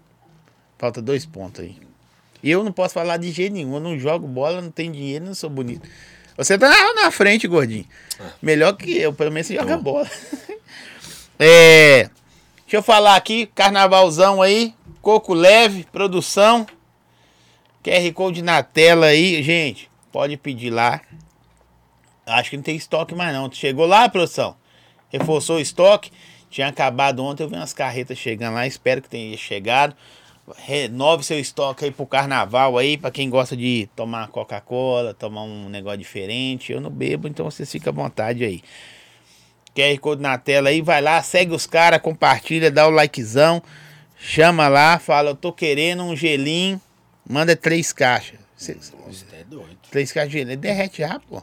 Falta 0.78 1.00
dois 1.00 1.24
pontos 1.24 1.64
aí. 1.64 1.76
Eu 2.42 2.62
não 2.64 2.72
posso 2.72 2.92
falar 2.92 3.16
de 3.16 3.30
jeito 3.30 3.52
nenhum. 3.52 3.74
Eu 3.74 3.80
não 3.80 3.98
jogo 3.98 4.26
bola, 4.26 4.60
não 4.60 4.70
tenho 4.70 4.92
dinheiro, 4.92 5.24
não 5.24 5.34
sou 5.34 5.48
bonito. 5.48 5.88
Você 6.36 6.58
tá 6.58 6.68
na, 6.94 7.10
frente, 7.10 7.46
gordinho. 7.46 7.86
Melhor 8.40 8.72
que 8.74 8.98
eu, 8.98 9.12
pelo 9.12 9.30
menos 9.30 9.46
você 9.46 9.54
joga 9.54 9.76
bola. 9.76 10.10
é. 11.38 12.10
Deixa 12.62 12.76
eu 12.78 12.82
falar 12.82 13.16
aqui, 13.16 13.46
carnavalzão 13.46 14.42
aí. 14.42 14.74
Coco 15.02 15.34
leve, 15.34 15.84
produção. 15.90 16.64
QR 17.82 18.12
Code 18.14 18.40
na 18.40 18.62
tela 18.62 19.06
aí, 19.06 19.42
gente. 19.42 19.90
Pode 20.12 20.36
pedir 20.36 20.70
lá. 20.70 21.00
Acho 22.24 22.50
que 22.50 22.56
não 22.56 22.62
tem 22.62 22.76
estoque 22.76 23.12
mais 23.12 23.34
não. 23.34 23.50
Chegou 23.50 23.84
lá, 23.84 24.08
produção? 24.08 24.54
Reforçou 25.10 25.56
o 25.56 25.60
estoque. 25.60 26.12
Tinha 26.48 26.68
acabado 26.68 27.24
ontem, 27.24 27.42
eu 27.42 27.48
vi 27.48 27.56
umas 27.56 27.72
carretas 27.72 28.16
chegando 28.16 28.54
lá. 28.54 28.64
Espero 28.64 29.02
que 29.02 29.08
tenha 29.08 29.36
chegado. 29.36 29.96
Renove 30.56 31.24
seu 31.24 31.38
estoque 31.40 31.84
aí 31.84 31.90
pro 31.90 32.06
carnaval 32.06 32.78
aí, 32.78 32.96
pra 32.96 33.10
quem 33.10 33.28
gosta 33.28 33.56
de 33.56 33.88
tomar 33.96 34.28
Coca-Cola, 34.28 35.14
tomar 35.14 35.42
um 35.42 35.68
negócio 35.68 35.98
diferente. 35.98 36.70
Eu 36.70 36.80
não 36.80 36.90
bebo, 36.90 37.26
então 37.26 37.44
vocês 37.50 37.70
ficam 37.70 37.92
à 37.92 37.96
vontade 37.96 38.44
aí. 38.44 38.62
QR 39.74 39.98
Code 39.98 40.22
na 40.22 40.38
tela 40.38 40.68
aí, 40.68 40.80
vai 40.80 41.00
lá, 41.00 41.20
segue 41.22 41.52
os 41.52 41.66
caras, 41.66 42.00
compartilha, 42.00 42.70
dá 42.70 42.86
o 42.86 42.90
likezão. 42.90 43.60
Chama 44.24 44.68
lá, 44.68 44.98
fala, 45.00 45.30
eu 45.30 45.34
tô 45.34 45.52
querendo 45.52 46.04
um 46.04 46.14
gelinho. 46.14 46.80
Manda 47.28 47.56
três 47.56 47.92
caixas. 47.92 48.38
Cê- 48.56 48.74
Nossa, 48.74 49.26
é 49.32 49.42
doido. 49.42 49.76
Três 49.90 50.12
caixas 50.12 50.30
de 50.30 50.38
gelinho. 50.38 50.56
Derrete 50.56 51.02
rápido, 51.02 51.28
pô. 51.28 51.42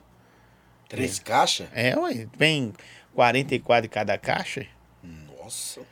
Três 0.87 1.19
caixas? 1.19 1.67
É, 1.73 1.97
ué. 1.97 2.25
Vem 2.37 2.73
44 3.13 3.85
em 3.85 3.89
cada 3.89 4.17
caixa. 4.17 4.65
Nossa. 5.03 5.81
O 5.81 5.85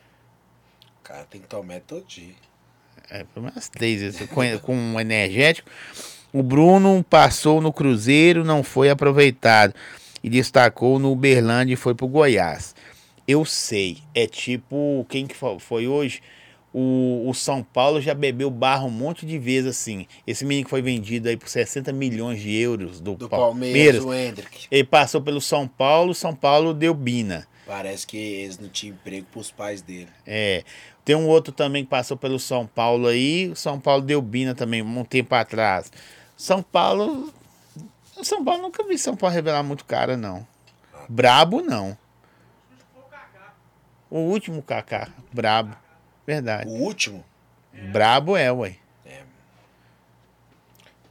cara 1.04 1.26
tem 1.26 1.42
que 1.42 1.48
tomar 1.48 1.82
todo 1.82 2.06
dia. 2.06 2.34
É, 3.10 3.24
pelo 3.26 3.46
menos 3.48 3.68
três. 3.68 4.18
Com, 4.28 4.42
com 4.60 4.74
um 4.76 5.00
energético. 5.00 5.70
O 6.32 6.42
Bruno 6.42 7.06
passou 7.10 7.62
no 7.62 7.72
Cruzeiro, 7.74 8.46
não 8.46 8.64
foi 8.64 8.90
aproveitado. 8.90 9.74
E 10.24 10.30
destacou 10.30 11.00
no 11.00 11.12
Uberlândia 11.12 11.74
e 11.74 11.78
foi 11.78 11.94
pro 11.94 12.08
Goiás. 12.08 12.74
Eu 13.28 13.44
sei. 13.44 14.00
É 14.16 14.26
tipo. 14.26 15.06
Quem 15.10 15.28
que 15.28 15.36
fo- 15.36 15.60
foi 15.60 15.86
hoje? 15.86 16.22
O, 16.73 17.27
o 17.27 17.34
São 17.34 17.64
Paulo 17.64 17.99
já 18.02 18.14
bebeu 18.14 18.49
barra 18.52 18.84
um 18.84 18.91
monte 18.91 19.26
de 19.26 19.39
vezes 19.39 19.69
assim. 19.69 20.06
Esse 20.26 20.45
menino 20.45 20.65
que 20.65 20.69
foi 20.69 20.81
vendido 20.81 21.30
aí 21.30 21.38
por 21.38 21.49
60 21.49 21.91
milhões 21.91 22.41
de 22.41 22.53
euros 22.56 22.99
do, 22.99 23.15
Do 23.15 23.30
Palmeiras. 23.30 24.02
Palmeiras, 24.02 24.03
o 24.06 24.14
Hendrick. 24.14 24.68
Ele 24.69 24.84
passou 24.84 25.22
pelo 25.22 25.41
São 25.41 25.68
Paulo, 25.68 26.14
São 26.14 26.35
Paulo 26.35 26.73
deu 26.73 26.94
Bina. 26.94 27.48
Parece 27.65 28.06
que 28.06 28.18
eles 28.18 28.60
não 28.60 28.69
tinham 28.69 28.95
emprego 28.95 29.27
pros 29.31 29.52
pais 29.52 29.81
dele. 29.81 30.07
É. 30.26 30.64
Tem 31.03 31.15
um 31.15 31.27
outro 31.27 31.53
também 31.53 31.84
que 31.84 31.89
passou 31.89 32.15
pelo 32.15 32.39
São 32.39 32.68
Paulo 32.68 33.07
aí. 33.07 33.52
São 33.56 33.80
Paulo 33.80 34.02
deu 34.02 34.22
Bina 34.22 34.53
também, 34.53 34.81
um 34.81 35.03
tempo 35.03 35.34
atrás. 35.35 35.91
São 36.35 36.61
Paulo. 36.61 37.34
São 38.23 38.44
Paulo 38.44 38.61
nunca 38.61 38.84
vi 38.84 38.98
São 38.98 39.15
Paulo 39.15 39.34
revelar 39.34 39.64
muito 39.64 39.85
cara, 39.85 40.15
não. 40.15 40.45
Brabo, 41.10 41.61
não. 41.61 41.98
O 44.10 44.19
último 44.19 44.61
Kaká, 44.61 45.10
brabo. 45.34 45.76
Verdade. 46.28 46.70
O 46.70 46.74
último? 46.74 47.24
Brabo 47.91 48.36
é, 48.36 48.52
ué. 48.52 48.76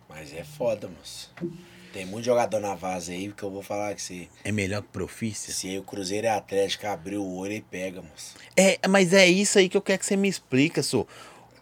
Mas 0.09 0.33
é 0.33 0.45
foda, 0.45 0.89
moço. 0.89 1.33
Tem 1.93 2.05
muito 2.07 2.25
jogador 2.25 2.61
na 2.61 2.75
vaza 2.75 3.13
aí 3.13 3.33
que 3.33 3.43
eu 3.43 3.51
vou 3.51 3.63
falar 3.63 3.95
que 3.95 4.03
se, 4.03 4.29
É 4.45 4.53
melhor 4.53 4.83
que 4.83 4.89
Profícia. 4.89 5.53
se 5.53 5.79
o 5.79 5.83
Cruzeiro 5.83 6.27
é 6.27 6.31
Atlético 6.31 6.87
abrir 6.87 7.17
o 7.17 7.35
olho 7.37 7.53
e 7.55 7.61
pega, 7.61 8.03
moço. 8.03 8.35
É, 8.57 8.79
mas 8.89 9.13
é 9.13 9.27
isso 9.27 9.59
aí 9.59 9.69
que 9.69 9.77
eu 9.77 9.83
quero 9.83 9.99
que 9.99 10.07
você 10.07 10.17
me 10.17 10.29
explica, 10.29 10.83
só. 10.83 11.07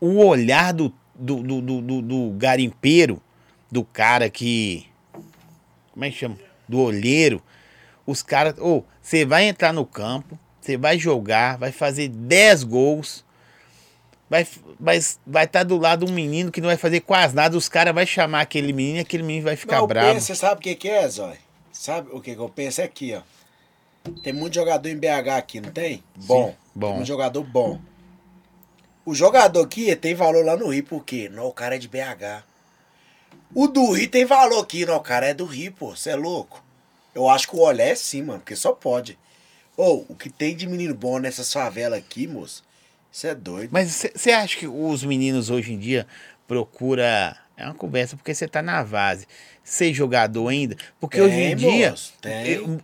O 0.01 0.25
olhar 0.25 0.73
do, 0.73 0.93
do, 1.15 1.43
do, 1.43 1.61
do, 1.61 1.81
do- 1.81 2.03
do 2.03 2.31
garimpeiro, 2.37 3.23
do 3.71 3.85
cara 3.85 4.29
que. 4.29 4.87
Como 5.93 6.05
é 6.05 6.11
que 6.11 6.17
chama? 6.17 6.37
Do 6.69 6.81
olheiro. 6.81 7.43
Os 8.07 8.23
caras. 8.23 8.57
Ô, 8.59 8.85
você 9.01 9.25
vai 9.25 9.45
entrar 9.47 9.73
no 9.73 9.87
campo, 9.87 10.39
você 10.61 10.77
vai 10.77 10.99
jogar, 10.99 11.57
vai 11.59 11.71
fazer 11.73 12.09
10 12.09 12.65
gols. 12.65 13.24
Vai 14.35 14.49
vai 14.81 14.99
vai 15.25 15.45
estar 15.45 15.63
do 15.63 15.79
lado 15.79 16.05
um 16.05 16.11
menino 16.11 16.51
que 16.51 16.61
não 16.61 16.67
vai 16.67 16.77
fazer 16.77 16.99
quase 16.99 17.37
nada, 17.37 17.57
os 17.57 17.69
caras 17.69 17.95
vão 17.95 18.05
chamar 18.05 18.41
aquele 18.41 18.73
menino 18.73 18.97
e 18.97 19.01
aquele 19.01 19.23
menino 19.23 19.45
vai 19.45 19.55
ficar 19.55 19.77
Mas 19.77 19.83
eu 19.83 19.87
bravo. 19.87 20.13
penso, 20.13 20.27
você 20.27 20.35
sabe 20.35 20.59
o 20.59 20.61
que, 20.61 20.75
que 20.75 20.89
é, 20.89 21.09
Zói? 21.09 21.39
Sabe 21.71 22.09
o 22.11 22.21
que, 22.21 22.35
que 22.35 22.41
eu 22.41 22.49
penso? 22.49 22.81
É 22.81 22.85
aqui, 22.85 23.15
ó. 23.15 23.23
Tem 24.25 24.33
muito 24.33 24.55
jogador 24.55 24.89
em 24.89 24.97
BH 24.97 25.29
aqui, 25.39 25.61
não 25.61 25.71
tem? 25.71 26.03
Bom. 26.17 26.53
bom. 26.75 26.87
Tem 26.89 26.97
muito 26.97 27.07
jogador 27.07 27.45
bom. 27.45 27.79
O 29.07 29.15
jogador 29.15 29.63
aqui 29.63 29.95
tem 29.95 30.17
valor 30.17 30.45
lá 30.45 30.57
no 30.57 30.67
Rio, 30.67 30.83
por 30.83 31.05
quê? 31.05 31.29
Não, 31.33 31.47
o 31.47 31.53
cara 31.53 31.77
é 31.77 31.79
de 31.79 31.87
BH. 31.87 32.43
O 33.55 33.69
do 33.69 33.93
Rio 33.93 34.11
tem 34.11 34.25
valor 34.25 34.65
aqui, 34.65 34.85
não, 34.85 34.97
o 34.97 35.01
cara 35.01 35.27
é 35.27 35.35
do 35.35 35.45
Rio, 35.45 35.71
pô. 35.71 35.95
Você 35.95 36.11
é 36.11 36.17
louco? 36.17 36.61
Eu 37.15 37.29
acho 37.29 37.47
que 37.47 37.55
o 37.55 37.61
olhar 37.61 37.87
é 37.87 37.95
sim, 37.95 38.23
mano, 38.23 38.41
porque 38.41 38.57
só 38.57 38.73
pode. 38.73 39.17
Ou, 39.77 40.05
o 40.09 40.17
que 40.17 40.29
tem 40.29 40.57
de 40.57 40.67
menino 40.67 40.93
bom 40.93 41.21
nessas 41.21 41.53
favelas 41.53 42.01
aqui, 42.01 42.27
moço, 42.27 42.64
você 43.15 43.29
é 43.29 43.35
doido. 43.35 43.71
Mas 43.71 44.07
você 44.13 44.33
acha 44.33 44.57
que 44.57 44.67
os 44.67 45.05
meninos 45.05 45.49
hoje 45.49 45.73
em 45.73 45.79
dia 45.79 46.05
procura 46.49 47.37
é 47.57 47.65
uma 47.65 47.75
conversa 47.75 48.17
porque 48.17 48.35
você 48.35 48.49
tá 48.49 48.61
na 48.61 48.83
base, 48.83 49.29
ser 49.63 49.95
jogador 49.95 50.49
ainda, 50.49 50.77
porque 50.99 51.19
Tem, 51.19 51.27
hoje 51.27 51.37
em 51.37 51.55
dia 51.55 51.91
moço, 51.91 52.13
tem. 52.21 52.81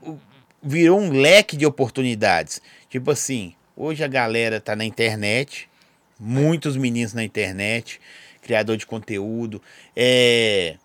virou 0.62 1.00
um 1.00 1.10
leque 1.10 1.56
de 1.56 1.66
oportunidades. 1.66 2.62
Tipo 2.88 3.10
assim, 3.10 3.54
hoje 3.76 4.04
a 4.04 4.06
galera 4.06 4.60
tá 4.60 4.76
na 4.76 4.84
internet, 4.84 5.68
muitos 6.16 6.76
meninos 6.76 7.12
na 7.12 7.24
internet, 7.24 8.00
criador 8.40 8.76
de 8.76 8.86
conteúdo, 8.86 9.60
é 9.96 10.76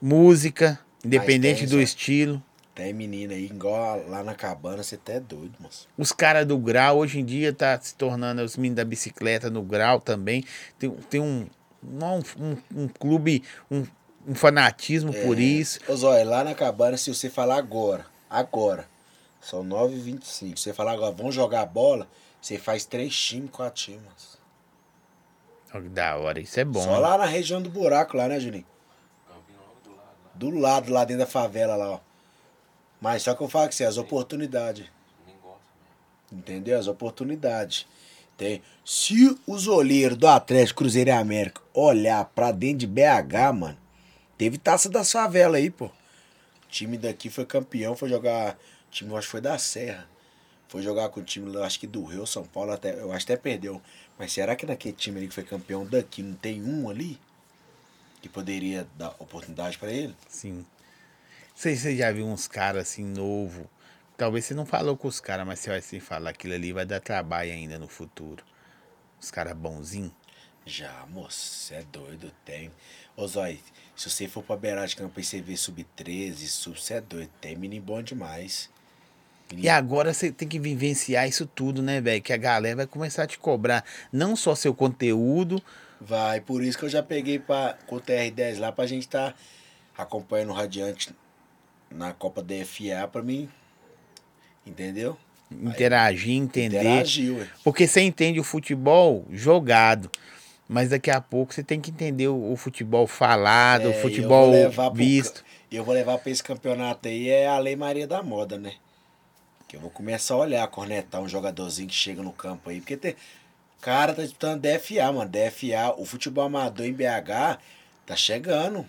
música, 0.00 0.78
independente 1.04 1.66
do 1.66 1.82
estilo. 1.82 2.40
Tem 2.74 2.92
menina 2.94 3.34
aí, 3.34 3.44
igual 3.46 4.02
lá 4.08 4.24
na 4.24 4.34
cabana, 4.34 4.82
você 4.82 4.94
até 4.94 5.16
é 5.16 5.20
doido, 5.20 5.52
moço. 5.60 5.86
Os 5.98 6.10
caras 6.10 6.46
do 6.46 6.56
grau, 6.56 6.98
hoje 6.98 7.20
em 7.20 7.24
dia, 7.24 7.52
tá 7.52 7.78
se 7.78 7.94
tornando 7.94 8.42
os 8.42 8.56
meninos 8.56 8.76
da 8.76 8.84
bicicleta 8.84 9.50
no 9.50 9.62
grau 9.62 10.00
também. 10.00 10.42
Tem, 10.78 10.90
tem 10.90 11.20
um, 11.20 11.46
não, 11.82 12.22
um, 12.38 12.56
um 12.74 12.88
clube, 12.88 13.42
um, 13.70 13.84
um 14.26 14.34
fanatismo 14.34 15.12
por 15.12 15.38
isso. 15.38 15.80
Ô 15.86 15.94
Zóia, 15.94 16.24
lá 16.24 16.42
na 16.42 16.54
cabana, 16.54 16.96
se 16.96 17.12
você 17.12 17.28
falar 17.28 17.56
agora, 17.56 18.06
agora, 18.30 18.88
são 19.38 19.62
9h25, 19.62 20.56
você 20.56 20.72
falar 20.72 20.92
agora, 20.92 21.12
vamos 21.12 21.34
jogar 21.34 21.66
bola, 21.66 22.08
você 22.40 22.56
faz 22.56 22.86
três 22.86 23.14
times, 23.14 23.50
quatro 23.50 23.82
times. 23.82 24.40
Que 25.70 25.80
Da 25.90 26.16
hora, 26.16 26.40
isso 26.40 26.58
é 26.58 26.64
bom. 26.64 26.82
Só 26.82 26.98
lá 26.98 27.18
na 27.18 27.26
região 27.26 27.60
do 27.60 27.68
buraco, 27.68 28.16
lá, 28.16 28.28
né, 28.28 28.40
Juninho? 28.40 28.64
Campinho 29.28 29.58
logo 29.58 29.80
do 29.84 29.90
lado 29.90 30.00
lá. 30.00 30.32
Do 30.34 30.50
lado, 30.58 30.92
lá 30.92 31.04
dentro 31.04 31.24
da 31.24 31.30
favela, 31.30 31.76
lá, 31.76 31.90
ó. 31.90 32.11
Mas 33.02 33.24
só 33.24 33.34
que 33.34 33.42
eu 33.42 33.48
falo 33.48 33.68
que 33.68 33.74
você, 33.74 33.84
as 33.84 33.96
oportunidades. 33.96 34.86
Nem 35.26 35.34
gosta 35.42 35.60
mesmo. 36.30 36.38
Entendeu? 36.40 36.78
As 36.78 36.86
oportunidades. 36.86 37.84
Tem. 38.38 38.62
Se 38.84 39.36
os 39.44 39.66
olheiros 39.66 40.16
do 40.16 40.28
Atlético 40.28 40.78
Cruzeiro 40.78 41.10
e 41.10 41.12
América 41.12 41.60
olhar 41.74 42.24
pra 42.26 42.52
dentro 42.52 42.78
de 42.78 42.86
BH, 42.86 43.52
mano, 43.58 43.78
teve 44.38 44.56
taça 44.56 44.88
da 44.88 45.04
favela 45.04 45.56
aí, 45.56 45.68
pô. 45.68 45.86
O 45.86 45.90
time 46.70 46.96
daqui 46.96 47.28
foi 47.28 47.44
campeão, 47.44 47.96
foi 47.96 48.08
jogar. 48.08 48.54
O 48.54 48.90
time, 48.92 49.10
eu 49.10 49.16
acho 49.16 49.26
que 49.26 49.32
foi 49.32 49.40
da 49.40 49.58
Serra. 49.58 50.08
Foi 50.68 50.80
jogar 50.80 51.08
com 51.08 51.18
o 51.18 51.24
time, 51.24 51.52
eu 51.52 51.64
acho 51.64 51.80
que 51.80 51.88
do 51.88 52.04
Rio, 52.04 52.24
São 52.24 52.44
Paulo, 52.44 52.70
até, 52.70 52.94
eu 52.94 53.12
acho 53.12 53.26
que 53.26 53.32
até 53.32 53.42
perdeu. 53.42 53.82
Mas 54.16 54.32
será 54.32 54.54
que 54.54 54.64
naquele 54.64 54.94
time 54.94 55.18
ali 55.18 55.28
que 55.28 55.34
foi 55.34 55.42
campeão 55.42 55.84
daqui 55.84 56.22
não 56.22 56.34
tem 56.34 56.62
um 56.62 56.88
ali? 56.88 57.18
Que 58.22 58.28
poderia 58.28 58.86
dar 58.96 59.08
oportunidade 59.18 59.76
pra 59.76 59.90
ele? 59.90 60.16
Sim. 60.28 60.64
Sei 61.54 61.76
se 61.76 61.82
você 61.82 61.96
já 61.96 62.10
viu 62.10 62.26
uns 62.26 62.48
caras 62.48 62.82
assim, 62.82 63.04
novo. 63.04 63.68
Talvez 64.16 64.44
você 64.44 64.54
não 64.54 64.66
falou 64.66 64.96
com 64.96 65.08
os 65.08 65.20
caras, 65.20 65.46
mas 65.46 65.60
você 65.60 65.70
vai 65.70 65.80
se 65.80 66.00
falar 66.00 66.30
aquilo 66.30 66.54
ali, 66.54 66.72
vai 66.72 66.84
dar 66.86 67.00
trabalho 67.00 67.52
ainda 67.52 67.78
no 67.78 67.88
futuro. 67.88 68.44
Os 69.20 69.30
caras 69.30 69.54
bonzinhos. 69.54 70.12
Já, 70.64 71.04
moço, 71.10 71.38
você 71.38 71.74
é 71.74 71.82
doido, 71.82 72.32
tem. 72.44 72.70
Ô 73.16 73.26
Zói, 73.26 73.58
se 73.96 74.08
você 74.08 74.28
for 74.28 74.44
pra 74.44 74.56
beirada 74.56 74.86
de 74.86 74.96
campo 74.96 75.18
e 75.18 75.24
você 75.24 75.40
ver 75.40 75.56
sub-13, 75.56 76.36
sub, 76.46 76.80
você 76.80 76.94
é 76.94 77.00
doido, 77.00 77.30
tem 77.40 77.56
menino 77.56 77.84
bom 77.84 78.02
demais. 78.02 78.70
E 79.54 79.68
agora 79.68 80.14
você 80.14 80.30
tem 80.30 80.48
que 80.48 80.58
vivenciar 80.58 81.28
isso 81.28 81.44
tudo, 81.44 81.82
né, 81.82 82.00
velho? 82.00 82.22
Que 82.22 82.32
a 82.32 82.36
galera 82.36 82.76
vai 82.76 82.86
começar 82.86 83.24
a 83.24 83.26
te 83.26 83.38
cobrar 83.38 83.84
não 84.12 84.36
só 84.36 84.54
seu 84.54 84.72
conteúdo, 84.72 85.62
Vai, 86.04 86.40
por 86.40 86.64
isso 86.64 86.76
que 86.76 86.84
eu 86.84 86.88
já 86.88 87.00
peguei 87.00 87.38
pra, 87.38 87.78
com 87.86 87.94
o 87.94 88.00
TR10 88.00 88.58
lá 88.58 88.72
pra 88.72 88.86
gente 88.86 89.08
tá 89.08 89.32
acompanhando 89.96 90.50
o 90.50 90.52
Radiante 90.52 91.14
na 91.94 92.12
Copa 92.12 92.42
DFA 92.42 93.08
pra 93.10 93.22
mim. 93.22 93.48
Entendeu? 94.66 95.16
interagir, 95.50 96.34
entender. 96.34 96.78
Interagiu, 96.80 97.36
ué. 97.38 97.48
Porque 97.62 97.86
você 97.86 98.00
entende 98.00 98.40
o 98.40 98.44
futebol 98.44 99.26
jogado. 99.30 100.10
Mas 100.68 100.88
daqui 100.88 101.10
a 101.10 101.20
pouco 101.20 101.52
você 101.52 101.62
tem 101.62 101.78
que 101.80 101.90
entender 101.90 102.28
o, 102.28 102.52
o 102.52 102.56
futebol 102.56 103.06
falado, 103.06 103.82
É, 103.82 103.86
o 103.88 103.92
eu 103.92 104.00
futebol 104.00 104.50
pro 104.70 104.94
visto. 104.94 105.44
E 105.70 105.76
eu 105.76 105.84
vou 105.84 105.92
levar 105.94 106.16
pra 106.18 106.30
esse 106.30 106.42
campeonato 106.42 107.08
aí, 107.08 107.28
é 107.28 107.46
a 107.46 107.58
Lei 107.58 107.76
Maria 107.76 108.06
da 108.06 108.22
Moda, 108.22 108.56
né? 108.56 108.72
Que 109.68 109.76
eu 109.76 109.80
vou 109.80 109.90
começar 109.90 110.34
a 110.34 110.38
olhar, 110.38 110.66
cornetar 110.68 111.20
um 111.20 111.28
jogadorzinho 111.28 111.88
que 111.88 111.94
chega 111.94 112.22
no 112.22 112.32
campo 112.32 112.70
aí. 112.70 112.80
Porque 112.80 112.96
tem. 112.96 113.14
Cara, 113.82 114.14
tá 114.14 114.22
disputando 114.22 114.62
DFA, 114.62 115.12
mano. 115.12 115.30
DFA, 115.30 115.94
o 115.98 116.06
futebol 116.06 116.44
amador 116.44 116.86
em 116.86 116.92
BH 116.92 117.58
tá 118.06 118.16
chegando. 118.16 118.86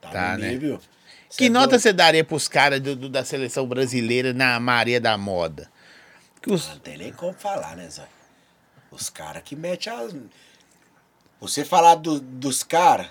Tá, 0.00 0.10
Tá, 0.10 0.32
no 0.34 0.38
né? 0.38 0.50
nível. 0.50 0.78
Cê 0.78 0.86
Que 1.36 1.46
é 1.46 1.48
nota 1.48 1.78
você 1.78 1.92
daria 1.92 2.24
pros 2.24 2.48
caras 2.48 2.80
do- 2.80 2.96
do- 2.96 3.08
da 3.08 3.24
seleção 3.24 3.66
brasileira 3.66 4.32
na 4.32 4.58
Maria 4.58 5.00
da 5.00 5.16
Moda? 5.18 5.70
Que 6.40 6.50
os, 6.52 6.68
Não 6.68 6.78
tem 6.78 6.96
nem 6.96 7.12
como 7.12 7.32
falar, 7.34 7.76
né, 7.76 7.88
Zé? 7.90 8.04
Os 8.90 9.10
caras 9.10 9.42
que 9.44 9.54
metem 9.54 9.92
as. 9.92 10.14
Você 11.40 11.64
falar 11.64 11.96
do- 11.96 12.20
dos 12.20 12.62
caras. 12.62 13.06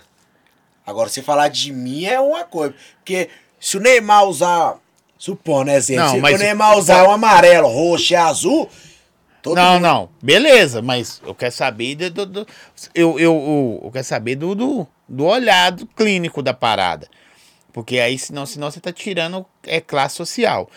Agora, 0.85 1.09
você 1.09 1.21
falar 1.21 1.49
de 1.49 1.71
mim 1.71 2.05
é 2.05 2.19
uma 2.19 2.43
coisa. 2.43 2.73
Porque 2.97 3.29
se 3.59 3.77
o 3.77 3.79
Neymar 3.79 4.25
usar. 4.25 4.77
Supondo, 5.19 5.65
né, 5.65 5.75
exemplo? 5.77 6.03
Não, 6.05 6.11
se 6.15 6.21
mas- 6.21 6.35
o 6.35 6.43
Neymar 6.43 6.77
usar 6.77 7.03
um 7.07 7.11
amarelo, 7.11 7.67
roxo 7.67 8.13
e 8.13 8.15
azul. 8.15 8.69
Não, 9.45 9.73
mundo- 9.73 9.81
não. 9.81 10.09
Beleza, 10.21 10.81
mas 10.81 11.21
eu 11.25 11.33
quero 11.33 11.51
saber 11.51 11.95
do. 11.95 12.09
do- 12.11 12.25
do- 12.25 12.47
eu, 12.93 13.17
eu, 13.19 13.33
eu, 13.35 13.81
eu 13.85 13.91
quero 13.91 14.03
saber 14.05 14.35
do, 14.35 14.53
do, 14.53 14.87
do 15.07 15.25
olhado 15.25 15.85
clínico 15.87 16.41
da 16.43 16.53
parada. 16.53 17.07
Porque 17.77 17.99
aí, 17.99 18.17
senão, 18.17 18.43
senão 18.47 18.71
você 18.71 18.79
tá 18.79 18.91
tirando 18.91 19.45
é, 19.61 19.79
classe 19.79 20.15
social. 20.15 20.67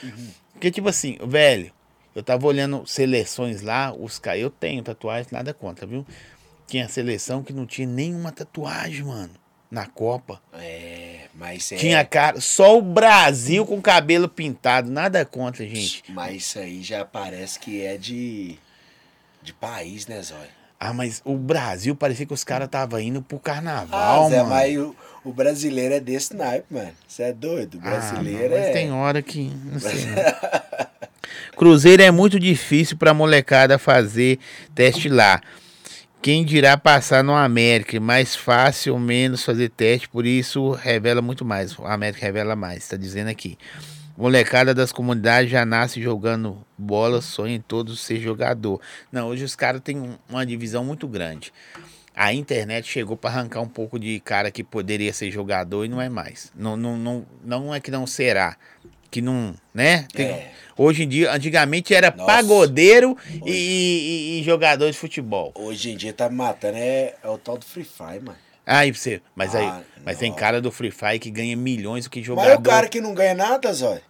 Porque, 0.52 0.70
tipo 0.70 0.86
assim, 0.86 1.16
velho, 1.26 1.72
eu 2.14 2.22
tava 2.22 2.46
olhando 2.46 2.86
seleções 2.86 3.62
lá, 3.62 3.90
os 3.98 4.18
caras. 4.18 4.42
Eu 4.42 4.50
tenho 4.50 4.82
tatuagem, 4.82 5.28
nada 5.32 5.54
contra, 5.54 5.86
viu? 5.86 6.04
Tinha 6.66 6.86
seleção 6.90 7.42
que 7.42 7.54
não 7.54 7.64
tinha 7.64 7.88
nenhuma 7.88 8.30
tatuagem, 8.30 9.02
mano. 9.04 9.30
Na 9.70 9.86
Copa. 9.86 10.42
É, 10.52 11.20
mas 11.34 11.72
é. 11.72 11.76
Tinha 11.76 12.04
cara. 12.04 12.38
Só 12.38 12.76
o 12.76 12.82
Brasil 12.82 13.64
com 13.64 13.80
cabelo 13.80 14.28
pintado. 14.28 14.90
Nada 14.90 15.24
contra, 15.24 15.66
gente. 15.66 16.04
Mas 16.10 16.36
isso 16.42 16.58
aí 16.58 16.82
já 16.82 17.02
parece 17.02 17.58
que 17.58 17.82
é 17.82 17.96
de. 17.96 18.58
De 19.42 19.54
país, 19.54 20.06
né, 20.06 20.20
Zóia? 20.20 20.50
Ah, 20.78 20.92
mas 20.92 21.22
o 21.24 21.34
Brasil 21.34 21.96
parecia 21.96 22.26
que 22.26 22.34
os 22.34 22.44
caras 22.44 22.66
estavam 22.66 23.00
indo 23.00 23.22
pro 23.22 23.38
carnaval, 23.38 24.26
Ah, 24.26 24.28
Zé, 24.28 24.36
mano. 24.42 24.48
mas 24.50 24.76
o, 24.78 24.96
o 25.24 25.32
brasileiro 25.32 25.94
é 25.94 26.00
desse 26.00 26.34
naipe, 26.34 26.66
mano. 26.72 26.92
Você 27.06 27.24
é 27.24 27.32
doido? 27.32 27.76
O 27.76 27.80
Ah, 27.82 27.90
brasileiro 27.90 28.50
não, 28.50 28.58
mas 28.58 28.66
é. 28.68 28.72
tem 28.72 28.92
hora 28.92 29.22
que. 29.22 29.50
Não 29.64 29.78
sei. 29.80 30.06
não. 30.06 30.90
Cruzeiro 31.56 32.02
é 32.02 32.10
muito 32.10 32.38
difícil 32.40 32.96
pra 32.96 33.12
molecada 33.12 33.78
fazer 33.78 34.38
teste 34.74 35.08
lá. 35.08 35.40
Quem 36.22 36.44
dirá 36.44 36.76
passar 36.76 37.24
no 37.24 37.34
América? 37.34 37.96
É 37.96 38.00
Mais 38.00 38.34
fácil 38.36 38.94
ou 38.94 39.00
menos 39.00 39.42
fazer 39.44 39.70
teste, 39.70 40.08
por 40.08 40.26
isso 40.26 40.70
revela 40.72 41.22
muito 41.22 41.44
mais. 41.44 41.78
O 41.78 41.84
América 41.86 42.24
revela 42.26 42.54
mais, 42.56 42.86
tá 42.88 42.96
dizendo 42.96 43.28
aqui. 43.28 43.56
Molecada 44.16 44.74
das 44.74 44.92
comunidades 44.92 45.50
já 45.50 45.64
nasce 45.64 46.00
jogando 46.02 46.58
bola, 46.76 47.22
sonha 47.22 47.54
em 47.54 47.60
todos 47.60 48.00
ser 48.00 48.20
jogador. 48.20 48.78
Não, 49.10 49.28
hoje 49.28 49.44
os 49.44 49.56
caras 49.56 49.80
têm 49.82 49.98
um- 49.98 50.16
uma 50.28 50.44
divisão 50.44 50.84
muito 50.84 51.08
grande. 51.08 51.52
A 52.22 52.34
internet 52.34 52.86
chegou 52.86 53.16
para 53.16 53.30
arrancar 53.30 53.62
um 53.62 53.68
pouco 53.68 53.98
de 53.98 54.20
cara 54.20 54.50
que 54.50 54.62
poderia 54.62 55.10
ser 55.10 55.30
jogador 55.30 55.86
e 55.86 55.88
não 55.88 56.02
é 56.02 56.10
mais. 56.10 56.52
Não, 56.54 56.76
não, 56.76 56.94
não, 56.98 57.26
não 57.42 57.74
é 57.74 57.80
que 57.80 57.90
não 57.90 58.06
será. 58.06 58.56
que 59.10 59.20
não, 59.22 59.54
né? 59.74 60.06
Tem- 60.12 60.26
É. 60.26 60.52
Hoje 60.76 61.02
em 61.04 61.08
dia, 61.08 61.32
antigamente 61.32 61.92
era 61.94 62.10
Nossa. 62.16 62.26
pagodeiro 62.26 63.16
e, 63.44 63.50
e- 63.50 64.40
e 64.40 64.42
jogador 64.44 64.88
de 64.90 64.96
futebol. 64.96 65.50
Hoje 65.56 65.90
em 65.92 65.96
dia 65.96 66.12
tá 66.12 66.28
matando, 66.28 66.76
é, 66.76 67.14
é 67.24 67.28
o 67.28 67.36
tal 67.38 67.56
do 67.58 67.64
Free 67.64 67.82
Fire, 67.84 68.20
mano. 68.22 68.38
Aí 68.64 68.92
você, 68.92 69.20
mas 69.34 69.54
aí, 69.56 69.64
Ah, 69.66 69.80
mas 70.04 70.16
tem 70.18 70.28
não. 70.30 70.36
cara 70.36 70.60
do 70.60 70.70
Free 70.70 70.90
Fire 70.92 71.18
que 71.18 71.28
ganha 71.30 71.56
milhões 71.56 72.04
do 72.04 72.10
que 72.10 72.20
Mas 72.20 72.26
jogador. 72.26 72.50
é 72.50 72.54
o 72.56 72.60
cara 72.60 72.86
que 72.88 73.00
não 73.00 73.12
ganha 73.14 73.34
nada, 73.34 73.72
Zói. 73.72 74.00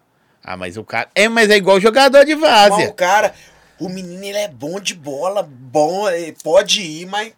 Ah, 0.45 0.57
mas 0.57 0.77
o 0.77 0.85
cara, 0.85 1.09
é, 1.15 1.29
mas 1.31 1.49
é 1.49 1.57
igual 1.57 1.81
jogador 1.81 2.25
de 2.27 2.35
Mas 2.35 2.51
várzea. 2.69 2.89
o 2.91 2.93
cara, 2.93 3.33
o 3.79 3.89
menino, 3.89 4.23
ele 4.25 4.37
é 4.37 4.49
bom 4.49 4.79
de 4.81 4.95
bola, 4.95 5.43
bom, 5.43 6.05
pode 6.43 6.83
ir, 6.83 7.07
mas... 7.07 7.33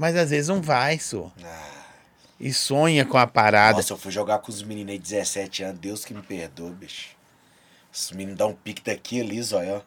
Mas 0.00 0.16
às 0.16 0.30
vezes 0.30 0.48
não 0.48 0.62
vai, 0.62 0.98
só. 0.98 1.30
Ah, 1.44 1.68
E 2.40 2.54
sonha 2.54 3.04
com 3.04 3.18
a 3.18 3.26
parada. 3.26 3.76
nossa, 3.76 3.92
eu 3.92 3.98
fui 3.98 4.10
jogar 4.10 4.38
com 4.38 4.50
os 4.50 4.62
meninos 4.62 4.92
aí 4.92 4.98
de 4.98 5.10
17 5.10 5.62
anos, 5.62 5.78
Deus 5.78 6.06
que 6.06 6.14
me 6.14 6.22
perdoa, 6.22 6.70
bicho. 6.70 7.08
Os 7.92 8.10
meninos 8.12 8.38
dão 8.38 8.48
um 8.48 8.54
pique 8.54 8.82
daqui 8.82 9.20
ali, 9.20 9.42
Zói, 9.42 9.68
ó. 9.70 9.82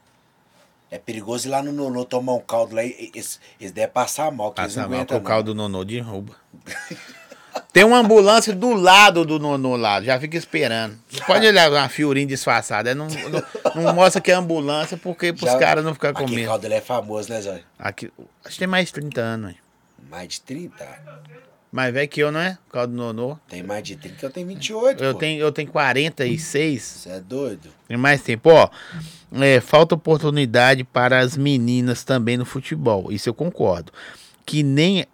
É 0.92 1.00
perigoso 1.00 1.48
ir 1.48 1.50
lá 1.50 1.64
no 1.64 1.72
Nonô 1.72 2.06
tomar 2.06 2.34
um 2.34 2.40
caldo 2.42 2.76
lá 2.76 2.84
e 2.84 3.10
eles, 3.16 3.40
eles 3.60 3.72
devem 3.72 3.90
passar 3.92 4.32
mal, 4.32 4.52
que 4.52 4.62
eles 4.62 4.76
Passa 4.76 4.88
não 4.88 4.96
mal 4.98 5.04
com 5.08 5.16
o 5.16 5.22
carro 5.24 5.42
do 5.42 5.56
Nonô 5.56 5.84
derruba. 5.84 6.36
Tem 7.74 7.84
uma 7.84 7.98
ambulância 7.98 8.54
do 8.54 8.72
lado 8.76 9.26
do 9.26 9.40
Nonô 9.40 9.76
lá, 9.76 10.00
já 10.00 10.20
fica 10.20 10.38
esperando. 10.38 10.96
Você 11.10 11.24
pode 11.24 11.48
olhar 11.48 11.72
uma 11.72 11.90
fiorinha 11.90 12.28
disfarçada, 12.28 12.92
é, 12.92 12.94
não, 12.94 13.08
não, 13.08 13.84
não 13.84 13.94
mostra 13.96 14.22
que 14.22 14.32
é 14.32 14.36
ambulância 14.36 14.96
porque 14.96 15.34
pros 15.34 15.50
Já- 15.52 15.58
caras 15.58 15.84
não 15.84 15.96
ficarem 15.96 16.16
com 16.16 16.28
medo. 16.32 16.48
caldo 16.50 16.68
ele 16.68 16.76
é 16.76 16.82
famoso, 16.82 17.30
né, 17.32 17.42
Zói? 17.42 17.64
Aqui, 17.80 18.12
acho 18.46 18.54
que 18.54 18.60
tem 18.60 18.68
mais 18.68 18.88
de 18.88 18.94
30 18.94 19.20
anos, 19.22 19.50
hein? 19.52 19.58
Mais 20.10 20.28
de 20.30 20.42
30? 20.42 21.34
Mais 21.72 21.92
velho 21.92 22.08
que 22.08 22.20
eu, 22.22 22.32
não 22.32 22.40
é? 22.40 22.58
O 22.68 22.72
carro 22.72 22.88
do 22.88 22.94
Nonô. 22.94 23.38
Tem 23.48 23.64
mais 23.64 23.84
de 23.84 23.96
30, 23.96 24.26
eu 24.26 24.30
tenho 24.30 24.48
28, 24.48 25.04
Eu 25.04 25.14
pô. 25.14 25.20
tenho, 25.20 25.40
eu 25.42 25.52
tenho 25.52 25.72
46. 25.72 26.82
Você 26.84 27.10
é 27.10 27.20
doido? 27.20 27.70
Tem 27.88 27.98
mais 27.98 28.22
tempo, 28.22 28.50
ó. 28.52 28.70
É, 29.32 29.60
falta 29.60 29.96
oportunidade 29.96 30.84
para 30.84 31.20
as 31.20 31.36
meninas 31.36 32.04
também 32.04 32.38
no 32.38 32.46
futebol. 32.46 33.12
Isso 33.12 33.28
eu 33.28 33.34
concordo. 33.34 33.92
Que 34.46 34.62
nem 34.62 35.08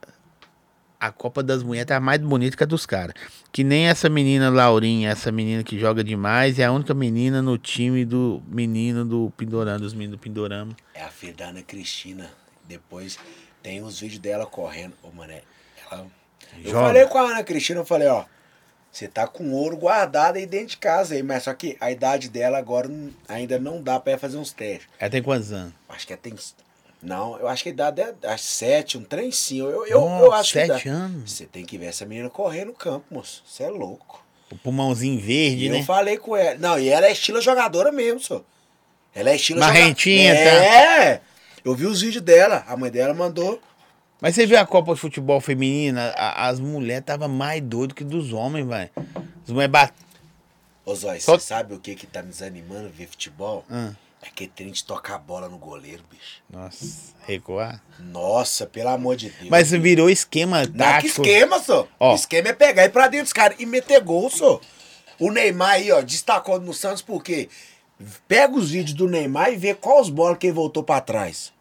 a 1.00 1.12
Copa 1.14 1.42
das 1.42 1.64
Mulheres 1.64 1.88
tá 1.88 1.98
mais 2.02 2.20
bonita 2.20 2.58
que 2.58 2.64
a 2.64 2.68
dos 2.68 2.86
caras. 2.86 3.14
Que 3.54 3.64
nem 3.64 3.88
essa 3.88 4.10
menina 4.10 4.50
Laurinha, 4.50 5.10
essa 5.12 5.32
menina 5.32 5.64
que 5.64 5.80
joga 5.80 6.04
demais, 6.04 6.60
é 6.60 6.66
a 6.66 6.72
única 6.74 6.94
menina 6.94 7.42
no 7.42 7.58
time 7.58 8.04
do 8.04 8.44
menino 8.50 9.06
do 9.06 9.32
Pindorama, 9.38 9.80
dos 9.80 9.94
meninos 9.94 10.18
do 10.20 10.22
Pindorama. 10.22 10.76
É 10.94 11.04
a 11.04 11.10
filha 11.10 11.34
da 11.34 11.48
Ana 11.48 11.62
Cristina. 11.62 12.30
Depois 12.68 13.18
tem 13.62 13.82
os 13.82 14.00
vídeos 14.00 14.20
dela 14.20 14.46
correndo. 14.46 14.94
Ô, 15.04 15.10
mané, 15.12 15.42
ela... 15.92 16.06
Eu 16.64 16.72
Joga. 16.72 16.88
falei 16.88 17.06
com 17.06 17.18
a 17.18 17.22
Ana 17.22 17.44
Cristina, 17.44 17.80
eu 17.82 17.86
falei, 17.86 18.08
ó, 18.08 18.26
você 18.92 19.08
tá 19.08 19.28
com 19.28 19.52
ouro 19.54 19.78
guardado 19.78 20.38
aí 20.38 20.48
dentro 20.48 20.68
de 20.70 20.78
casa 20.78 21.14
aí, 21.14 21.22
mas 21.22 21.44
só 21.44 21.54
que 21.54 21.78
a 21.80 21.92
idade 21.92 22.28
dela 22.30 22.58
agora 22.58 22.88
não- 22.88 23.12
ainda 23.28 23.60
não 23.60 23.82
dá 23.82 24.00
pra 24.00 24.14
ela 24.14 24.20
fazer 24.20 24.38
uns 24.38 24.52
testes. 24.52 24.88
Ela 25.00 25.12
tem 25.12 25.22
quantos 25.22 25.52
anos? 25.52 25.74
Acho 25.88 26.08
que 26.08 26.14
ela 26.14 26.22
tem. 26.22 26.34
Não, 27.02 27.38
eu 27.40 27.48
acho 27.48 27.64
que 27.64 27.70
a 27.70 27.72
idade 27.72 28.02
é 28.02 28.38
sete, 28.38 28.98
um 28.98 29.04
trem 29.04 29.32
sim. 29.32 29.60
Eu, 29.60 29.70
eu, 29.70 29.88
eu 29.88 30.02
Nossa, 30.02 30.36
acho 30.38 30.54
que. 30.54 30.66
sete 30.66 30.90
anos? 30.90 31.32
Você 31.32 31.46
tem 31.46 31.64
que 31.66 31.78
ver 31.78 31.86
essa 31.86 32.06
menina 32.06 32.30
correr 32.30 32.66
no 32.66 32.74
campo, 32.74 33.06
moço. 33.12 33.44
Você 33.46 33.64
é 33.64 33.70
louco. 33.70 34.26
O 34.52 34.58
pulmãozinho 34.58 35.20
E 35.20 35.22
verde, 35.22 35.68
eu 35.68 35.74
né? 35.74 35.84
falei 35.84 36.18
com 36.18 36.36
ela. 36.36 36.58
Não, 36.58 36.80
e 36.80 36.90
ela 36.90 37.06
é 37.06 37.12
estilo 37.12 37.40
jogadora 37.40 37.92
mesmo, 37.92 38.20
só. 38.20 38.42
Ela 39.14 39.30
é 39.30 39.36
estilo 39.36 39.60
Marrentinha, 39.60 40.34
tá? 40.34 40.40
É! 40.42 41.22
Eu 41.64 41.76
vi 41.76 41.86
os 41.86 42.02
vídeos 42.02 42.24
dela. 42.24 42.64
A 42.68 42.76
mãe 42.78 42.90
dela 42.92 43.14
mandou. 43.14 43.62
Mas 44.22 44.36
você 44.36 44.46
viu 44.46 44.58
a 44.60 44.66
Copa 44.66 44.94
de 44.94 45.00
Futebol 45.00 45.40
Feminina? 45.40 46.14
A- 46.18 46.48
as 46.50 46.60
mulheres 46.60 47.02
estavam 47.02 47.30
mais 47.30 47.62
doidas 47.62 47.96
que 47.96 48.04
dos 48.04 48.34
homens, 48.34 48.68
velho. 48.68 48.90
As 49.44 49.50
mulheres 49.50 49.72
bat... 49.72 49.94
Ô, 50.86 50.94
Zói, 50.96 51.20
Só- 51.20 51.38
você 51.38 51.46
sabe 51.46 51.74
o 51.74 51.80
que 51.80 51.96
que 51.96 52.08
tá 52.08 52.22
me 52.22 52.30
desanimando 52.30 52.90
ver 52.90 53.08
futebol? 53.08 53.64
Ah, 53.70 53.92
É 54.22 54.28
que 54.34 54.48
trem 54.48 54.72
de 54.72 54.84
tocar 54.84 55.16
a 55.16 55.18
bola 55.20 55.48
no 55.48 55.58
goleiro, 55.58 56.04
bicho. 56.12 56.42
nossa, 56.50 57.14
recuar. 57.26 57.82
Nossa, 58.00 58.66
pelo 58.66 58.90
amor 58.90 59.16
de 59.16 59.30
Deus. 59.30 59.50
Mas 59.50 59.72
virou 59.72 60.10
esquema 60.10 60.64
Não, 60.64 60.66
que 60.72 60.78
tático. 60.78 61.22
esquema, 61.22 61.60
só. 61.62 61.88
O 62.00 62.16
esquema 62.16 62.50
é 62.50 62.54
pegar 62.54 62.86
ir 62.86 62.90
pra 62.90 63.08
dentro 63.08 63.26
dos 63.26 63.34
caras 63.34 63.58
e 63.60 63.66
meter 63.66 64.02
gol, 64.02 64.30
só. 64.30 64.60
O 65.20 65.32
Neymar 65.32 65.72
aí, 65.76 65.92
ó, 65.92 66.02
destacou 66.02 66.60
no 66.60 66.74
Santos 66.74 67.02
porque 67.02 67.48
pega 68.28 68.56
os 68.56 68.72
vídeos 68.72 68.94
do 68.94 69.08
Neymar 69.08 69.52
e 69.52 69.58
vê 69.58 69.74
quais 69.74 70.10
bolas 70.10 70.38
que 70.38 70.48
ele 70.48 70.54
voltou 70.54 70.84
pra 70.84 71.02
trás. 71.02 71.52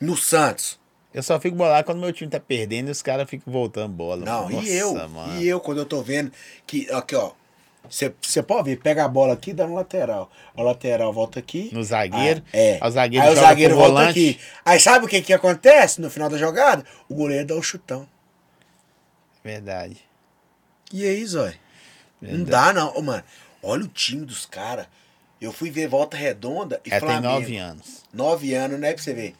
No 0.00 0.16
Santos. 0.16 0.78
Eu 1.12 1.22
só 1.22 1.40
fico 1.40 1.56
bolado 1.56 1.84
quando 1.84 2.00
meu 2.00 2.12
time 2.12 2.30
tá 2.30 2.38
perdendo 2.38 2.88
e 2.88 2.90
os 2.90 3.02
caras 3.02 3.28
ficam 3.28 3.52
voltando 3.52 3.92
bola. 3.92 4.24
Não, 4.24 4.48
Nossa, 4.48 4.66
e 4.66 4.76
eu? 4.76 5.08
Mano. 5.08 5.40
E 5.40 5.48
eu, 5.48 5.58
quando 5.58 5.78
eu 5.78 5.86
tô 5.86 6.02
vendo 6.02 6.30
que, 6.66 6.90
aqui, 6.92 7.14
ó. 7.16 7.32
Você 7.90 8.42
pode 8.42 8.68
ver, 8.68 8.76
pega 8.80 9.04
a 9.04 9.08
bola 9.08 9.32
aqui 9.32 9.50
e 9.50 9.54
dá 9.54 9.66
no 9.66 9.74
lateral. 9.74 10.30
O 10.54 10.62
lateral 10.62 11.10
volta 11.10 11.38
aqui. 11.38 11.70
No 11.72 11.82
zagueiro. 11.82 12.42
Ah, 12.52 12.56
é. 12.56 12.78
Aí 12.82 12.88
o 12.88 12.90
zagueiro 12.90 13.26
Aí 13.26 13.32
o 13.32 13.36
zagueiro 13.36 13.74
volta 13.74 13.90
volante. 13.92 14.10
aqui. 14.10 14.40
Aí 14.62 14.78
sabe 14.78 15.06
o 15.06 15.08
que 15.08 15.22
que 15.22 15.32
acontece 15.32 15.98
no 16.00 16.10
final 16.10 16.28
da 16.28 16.36
jogada? 16.36 16.84
O 17.08 17.14
goleiro 17.14 17.46
dá 17.46 17.54
o 17.54 17.62
chutão. 17.62 18.06
Verdade. 19.42 19.96
E 20.92 21.06
aí, 21.06 21.24
Zói? 21.24 21.54
Não 22.20 22.30
Verdade. 22.30 22.50
dá, 22.50 22.72
não. 22.74 22.94
Ô, 22.94 23.00
mano, 23.00 23.24
olha 23.62 23.84
o 23.84 23.88
time 23.88 24.26
dos 24.26 24.44
caras. 24.44 24.86
Eu 25.40 25.52
fui 25.52 25.70
ver 25.70 25.86
Volta 25.88 26.16
Redonda 26.16 26.80
e 26.84 26.90
tem 26.90 26.98
Flamengo. 27.00 27.34
nove 27.34 27.56
anos. 27.56 28.02
Nove 28.12 28.54
anos, 28.54 28.78
né? 28.80 28.92
Pra 28.92 29.02
você 29.02 29.14
ver. 29.14 29.34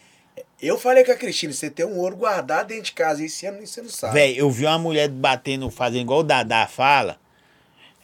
Eu 0.60 0.78
falei 0.78 1.04
com 1.04 1.12
a 1.12 1.16
Cristina, 1.16 1.52
você 1.52 1.70
tem 1.70 1.84
um 1.86 1.98
ouro 1.98 2.16
guardado 2.16 2.68
dentro 2.68 2.84
de 2.84 2.92
casa. 2.92 3.24
Esse 3.24 3.46
ano 3.46 3.64
você 3.66 3.80
não 3.82 3.88
sabe. 3.88 4.14
Véi, 4.14 4.34
eu 4.38 4.50
vi 4.50 4.64
uma 4.66 4.78
mulher 4.78 5.08
batendo, 5.08 5.68
fazendo 5.70 6.02
igual 6.02 6.20
o 6.20 6.24
Dadá 6.24 6.66
fala. 6.66 7.18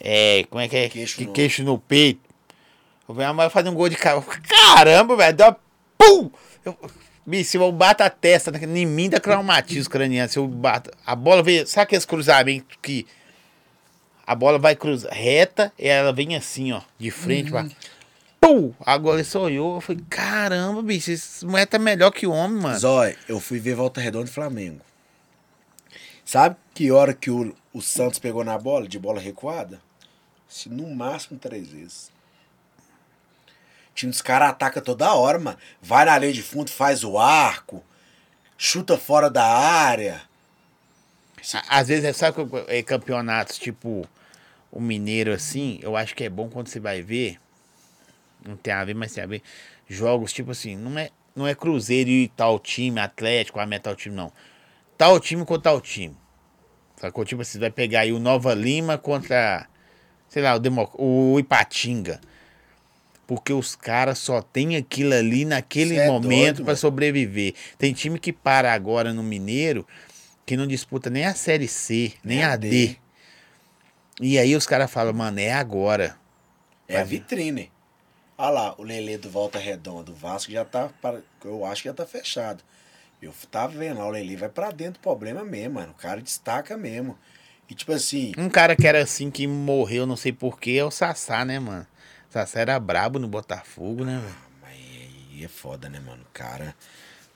É, 0.01 0.45
como 0.51 0.61
é 0.61 0.69
que 0.69 0.77
é? 0.77 0.89
Queixo 0.89 1.17
que 1.17 1.25
no- 1.27 1.33
queixo 1.33 1.63
no 1.63 1.79
peito. 1.79 2.21
Eu 3.09 3.15
vi 3.15 3.23
uma 3.23 3.33
mulher 3.35 3.51
fazendo 3.51 3.73
um 3.73 3.77
gol 3.77 3.89
de 3.89 3.97
cara. 3.97 4.21
Caramba, 4.49 5.17
velho. 5.17 5.37
Deu 5.37 5.47
uma 5.47 5.57
pum! 5.99 6.31
Eu, 6.65 6.77
bicho, 7.27 7.51
se 7.51 7.57
eu 7.57 7.71
bato 7.73 8.03
a 8.03 8.11
testa 8.11 8.51
em 8.65 8.87
mim, 8.87 9.09
dá 9.11 9.21
traumatismo 9.21 9.91
craniano. 9.91 10.29
Se 10.29 10.39
eu 10.39 10.47
bato. 10.49 10.91
A 11.07 11.15
bola 11.15 11.43
veio. 11.43 11.67
Sabe 11.67 11.85
aqueles 11.85 12.05
cruzamentos 12.05 12.77
que. 12.83 13.07
A 14.27 14.35
bola 14.35 14.59
vai 14.59 14.75
cruzar 14.75 15.13
reta 15.13 15.73
e 15.79 15.87
ela 15.87 16.13
vem 16.13 16.35
assim, 16.35 16.73
ó, 16.73 16.81
de 16.99 17.11
frente. 17.11 17.53
Uhum. 17.53 17.71
Pum! 18.41 18.75
Agora 18.85 19.17
ele 19.17 19.25
só 19.25 19.43
olhou. 19.43 19.77
Eu 19.77 19.81
falei, 19.81 20.03
caramba, 20.09 20.83
bicho, 20.83 21.11
esse 21.11 21.45
mulher 21.45 21.67
tá 21.67 21.79
melhor 21.79 22.11
que 22.11 22.27
o 22.27 22.33
homem, 22.33 22.61
mano. 22.61 22.79
Zói, 22.79 23.17
eu 23.29 23.41
fui 23.41 23.59
ver 23.59 23.75
Volta 23.75 24.01
Redonda 24.01 24.29
e 24.29 24.33
Flamengo. 24.33 24.81
Sabe 26.25 26.57
que 26.75 26.91
hora 26.91 27.13
que 27.13 27.31
o, 27.31 27.55
o 27.73 27.83
Santos 27.83 28.19
pegou 28.19 28.45
na 28.45 28.57
bola, 28.57 28.89
de 28.89 28.99
bola 28.99 29.21
recuada? 29.21 29.81
Se 30.49 30.69
no 30.69 30.95
máximo 30.95 31.39
três 31.39 31.69
vezes. 31.69 32.11
Time 33.95 34.11
dos 34.11 34.23
caras 34.23 34.51
ataca 34.51 34.81
toda 34.81 35.15
hora, 35.15 35.39
mano. 35.39 35.59
Vai 35.81 36.05
na 36.05 36.19
linha 36.19 36.33
de 36.33 36.43
fundo, 36.43 36.71
faz 36.71 37.05
o 37.05 37.19
arco, 37.19 37.85
chuta 38.57 38.97
fora 38.99 39.31
da 39.31 39.45
área. 39.45 40.23
Às 41.69 41.89
vezes, 41.89 42.17
sabe 42.17 42.37
que 42.37 42.65
é 42.69 42.83
campeonatos 42.83 43.59
tipo 43.59 44.07
o 44.71 44.81
Mineiro 44.81 45.33
assim, 45.33 45.79
eu 45.83 45.97
acho 45.97 46.15
que 46.15 46.25
é 46.25 46.29
bom 46.29 46.49
quando 46.49 46.69
você 46.69 46.81
vai 46.81 47.03
ver. 47.03 47.39
Não 48.45 48.57
tem 48.57 48.73
a 48.73 48.85
ver, 48.85 48.95
mas 48.95 49.13
tem 49.13 49.23
a 49.23 49.27
ver. 49.27 49.43
Jogos 49.89 50.33
tipo 50.33 50.51
assim, 50.51 50.77
não 50.77 50.99
é, 50.99 51.11
não 51.35 51.47
é 51.47 51.55
Cruzeiro 51.55 52.11
e 52.11 52.29
tal 52.29 52.59
time, 52.59 52.99
Atlético, 52.99 53.61
a 53.61 53.81
tal 53.81 53.95
time, 53.95 54.17
não. 54.17 54.33
Tal 54.97 55.21
time 55.21 55.45
contra 55.45 55.71
tal 55.71 55.81
time. 55.81 56.17
Sacou? 56.97 57.25
Tipo 57.25 57.43
assim, 57.43 57.59
vai 57.59 57.71
pegar 57.71 58.01
aí 58.01 58.13
o 58.13 58.19
Nova 58.19 58.55
Lima 58.55 58.97
contra, 58.97 59.67
sei 60.29 60.43
lá, 60.43 60.55
o, 60.55 60.59
Demo, 60.59 60.91
o 60.95 61.39
Ipatinga. 61.39 62.21
Porque 63.27 63.53
os 63.53 63.75
caras 63.75 64.19
só 64.19 64.43
tem 64.43 64.77
aquilo 64.77 65.15
ali 65.15 65.45
naquele 65.45 65.95
Cê 65.95 66.01
é 66.01 66.07
momento 66.09 66.65
mano. 66.65 66.77
sobreviver. 66.77 67.55
Tem 67.79 67.93
time 67.93 68.19
que 68.19 68.33
para 68.33 68.73
agora 68.73 69.13
no 69.13 69.23
Mineiro 69.23 69.87
que 70.47 70.57
não 70.57 70.67
disputa 70.67 71.09
nem 71.11 71.25
a 71.25 71.35
Série 71.35 71.69
C, 71.69 72.15
nem, 72.23 72.39
Nem 72.39 72.45
a 72.45 72.57
D. 72.57 72.69
D. 72.71 72.99
E 74.21 74.39
aí 74.39 74.55
os 74.55 74.67
caras 74.67 74.91
falam, 74.91 75.13
mano, 75.13 75.41
é 75.41 75.53
agora. 75.53 76.17
É 76.89 76.99
a 76.99 77.05
vitrine. 77.05 77.73
Olha 78.37 78.51
lá, 78.51 78.75
o 78.79 78.83
Lelê 78.83 79.17
do 79.17 79.31
Volta 79.31 79.59
Redonda, 79.59 80.11
o 80.11 80.15
Vasco 80.15 80.51
já 80.53 80.65
tá. 80.65 80.91
para- 81.01 81.23
Eu 81.45 81.65
acho 81.65 81.83
que 81.83 81.89
já 81.89 81.95
tá 81.95 82.07
fechado. 82.07 82.63
Eu 83.23 83.33
tava 83.51 83.73
vendo 83.79 83.99
lá, 83.99 84.07
o 84.07 84.11
Lelê 84.11 84.37
vai 84.37 84.49
pra 84.49 84.71
dentro 84.71 84.95
do 84.95 84.99
problema 85.01 85.45
mesmo, 85.45 85.75
mano. 85.75 85.93
O 85.93 85.95
cara 85.95 86.21
destaca 86.21 86.77
mesmo. 86.77 87.19
E 87.69 87.75
tipo 87.75 87.93
assim, 87.93 88.33
Um 88.37 88.49
cara 88.51 88.77
que 88.77 88.87
era 88.87 89.03
assim, 89.03 89.31
que 89.31 89.47
morreu, 89.47 90.05
não 90.07 90.17
sei 90.17 90.33
porquê, 90.33 90.73
é 90.73 90.85
o 90.85 90.91
Sassá, 90.91 91.45
né, 91.45 91.59
mano? 91.59 91.87
Sassá 92.29 92.61
era 92.61 92.79
brabo 92.79 93.19
no 93.19 93.27
Botafogo, 93.29 94.05
né, 94.05 94.19
velho? 94.21 94.35
mas 94.61 94.73
aí 94.73 95.45
é 95.45 95.49
foda, 95.49 95.89
né, 95.89 95.99
mano? 96.01 96.23
O 96.23 96.33
cara. 96.33 96.75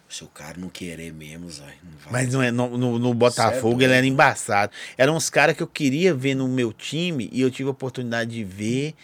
Se 0.08 0.24
o 0.24 0.28
cara 0.28 0.56
não 0.58 0.68
querer 0.70 1.12
mesmo, 1.12 1.46
não 1.46 1.50
vai. 1.50 1.74
Mas 2.10 2.32
não 2.32 2.42
é, 2.42 2.50
no, 2.50 2.78
no, 2.78 2.98
no 2.98 3.12
Botafogo 3.14 3.74
doido. 3.76 3.82
ele 3.82 3.92
era 3.92 4.06
embaçado. 4.06 4.72
Eram 4.96 5.14
uns 5.14 5.28
caras 5.28 5.54
que 5.56 5.62
eu 5.62 5.66
queria 5.66 6.14
ver 6.14 6.34
no 6.34 6.48
meu 6.48 6.72
time 6.72 7.28
e 7.30 7.40
eu 7.42 7.50
tive 7.50 7.68
a 7.68 7.72
oportunidade 7.72 8.30
de 8.30 8.42
ver 8.42 8.94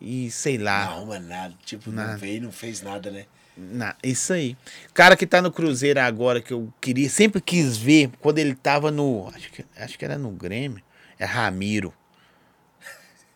e 0.00 0.30
sei 0.30 0.56
lá. 0.56 0.86
Não, 0.96 1.06
mano, 1.06 1.28
nada. 1.28 1.54
Tipo, 1.64 1.90
Nada. 1.92 2.12
não 2.12 2.18
veio, 2.18 2.42
não 2.42 2.52
fez 2.52 2.80
nada, 2.80 3.10
né? 3.10 3.26
Na, 3.54 3.94
isso 4.02 4.32
aí. 4.32 4.56
Cara 4.94 5.14
que 5.16 5.26
tá 5.26 5.40
no 5.42 5.50
Cruzeiro 5.52 6.00
agora, 6.00 6.40
que 6.40 6.52
eu 6.52 6.72
queria, 6.80 7.08
sempre 7.10 7.40
quis 7.40 7.76
ver, 7.76 8.10
quando 8.20 8.38
ele 8.38 8.54
tava 8.54 8.90
no. 8.90 9.30
Acho 9.34 9.50
que, 9.52 9.64
acho 9.78 9.98
que 9.98 10.04
era 10.04 10.16
no 10.16 10.30
Grêmio. 10.30 10.82
É 11.18 11.24
Ramiro. 11.26 11.92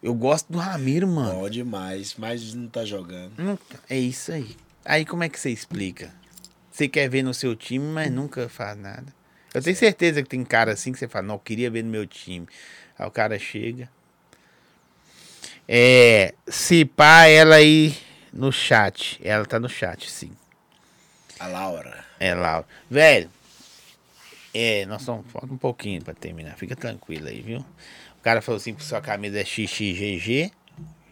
Eu 0.03 0.15
gosto 0.15 0.51
do 0.51 0.59
Ramiro, 0.59 1.07
mano. 1.07 1.41
Bom 1.41 1.51
demais, 1.51 2.15
mas 2.17 2.55
não 2.55 2.69
tá 2.69 2.85
jogando. 2.85 3.33
Nunca- 3.37 3.79
É 3.89 3.99
isso 3.99 4.33
aí. 4.33 4.57
Aí 4.85 5.05
como 5.05 5.23
é 5.23 5.29
que 5.29 5.39
você 5.39 5.51
explica? 5.51 6.19
Você 6.81 6.89
quer 6.89 7.11
ver 7.11 7.23
no 7.23 7.35
seu 7.35 7.55
time, 7.55 7.85
mas 7.85 8.11
nunca 8.11 8.49
faz 8.49 8.75
nada. 8.75 9.13
Eu 9.53 9.61
tenho 9.61 9.77
certeza 9.77 10.23
que 10.23 10.29
tem 10.31 10.43
cara 10.43 10.73
assim 10.73 10.93
que 10.93 10.99
você 10.99 11.07
fala, 11.07 11.27
não, 11.27 11.39
queria 11.39 11.71
ver 11.71 11.85
no 11.85 11.91
meu 11.91 12.07
time. 12.07 12.47
Aí 12.99 13.07
o 13.07 13.11
cara 13.11 13.39
chega. 13.39 13.87
É. 15.69 16.33
Se 16.49 16.87
pá, 16.87 17.27
ela 17.27 17.57
aí 17.57 17.95
no 18.33 18.51
chat. 18.51 19.21
Ela 19.23 19.45
tá 19.45 19.61
no 19.61 19.69
chat, 19.69 20.11
sim. 20.11 20.33
A 21.39 21.49
Laura. 21.49 22.03
É, 22.19 22.35
Laura. 22.35 22.67
Velho, 22.91 23.31
é, 24.55 24.87
nós 24.87 25.03
estamos. 25.03 25.31
Falta 25.31 25.53
um 25.53 25.59
pouquinho 25.59 26.03
pra 26.03 26.15
terminar. 26.15 26.57
Fica 26.57 26.75
tranquilo 26.75 27.29
aí, 27.29 27.43
viu? 27.43 27.59
O 28.19 28.23
cara 28.23 28.41
falou 28.41 28.57
assim: 28.57 28.73
que 28.73 28.83
sua 28.83 29.03
camisa 29.03 29.39
é 29.39 29.45
XXGG. 29.45 30.51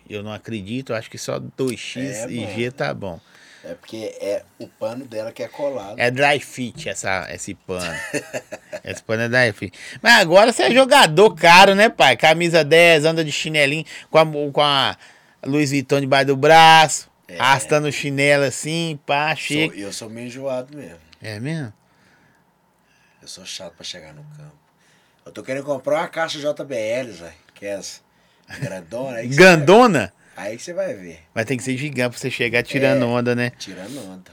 Eu 0.09 0.23
não 0.23 0.33
acredito, 0.33 0.95
eu 0.95 0.97
acho 0.97 1.11
que 1.11 1.19
só 1.19 1.39
2X 1.39 1.99
É, 1.99 2.31
e 2.31 2.41
mano. 2.41 2.55
G 2.55 2.71
tá 2.71 2.95
bom. 2.95 3.21
É 3.65 3.75
porque 3.75 4.17
é 4.21 4.45
o 4.59 4.69
pano 4.69 5.05
dela 5.05 5.33
que 5.33 5.43
é 5.43 5.49
colado. 5.49 5.99
É 5.99 6.11
dry 6.11 6.39
fit 6.41 6.89
essa, 6.89 7.27
esse 7.33 7.55
pano. 7.55 7.93
esse 8.85 9.03
pano 9.03 9.23
é 9.23 9.29
dry 9.29 9.53
fit. 9.53 9.77
Mas 10.01 10.21
agora 10.21 10.53
você 10.53 10.63
é 10.65 10.71
jogador 10.73 11.35
caro, 11.35 11.75
né, 11.75 11.89
pai? 11.89 12.17
Camisa 12.17 12.63
10, 12.65 13.05
anda 13.05 13.25
de 13.25 13.33
chinelinho 13.33 13.85
com 14.11 14.19
a, 14.19 14.27
com 14.53 14.61
a 14.61 14.97
Louis 15.45 15.71
Vuitton 15.71 16.01
debaixo 16.01 16.27
do 16.29 16.37
braço, 16.37 17.11
É. 17.27 17.39
arrastando 17.39 17.89
o 17.89 17.93
chinelo 17.93 18.45
assim, 18.45 18.99
pá, 19.05 19.31
Sou- 19.31 19.37
chega. 19.37 19.77
eu 19.77 19.93
sou 19.93 20.09
meio 20.09 20.29
enjoado 20.29 20.77
mesmo. 20.77 20.99
É 21.21 21.41
mesmo? 21.41 21.73
Eu 23.21 23.27
sou 23.29 23.45
chato 23.45 23.75
pra 23.75 23.85
chegar 23.85 24.13
no 24.15 24.23
campo. 24.37 24.57
Eu 25.27 25.33
tô 25.33 25.43
querendo 25.43 25.65
comprar 25.65 25.97
uma 25.99 26.09
caixa 26.09 26.39
JBL, 26.39 27.11
Zé. 27.13 27.33
Que 27.55 27.67
é 27.67 27.71
essa. 27.71 28.01
Grandona. 28.61 29.17
Aí 29.19 29.29
Gandona? 29.29 30.13
Aí 30.41 30.57
você 30.57 30.73
vai 30.73 30.95
ver. 30.95 31.21
Mas 31.35 31.47
tem 31.47 31.57
que 31.57 31.65
ser 31.65 31.77
gigante 31.77 32.11
pra 32.11 32.19
você 32.19 32.31
chegar 32.31 32.63
tirando 32.63 33.03
É. 33.03 33.07
onda, 33.07 33.35
né? 33.35 33.51
Tirando 33.59 33.99
onda. 34.09 34.31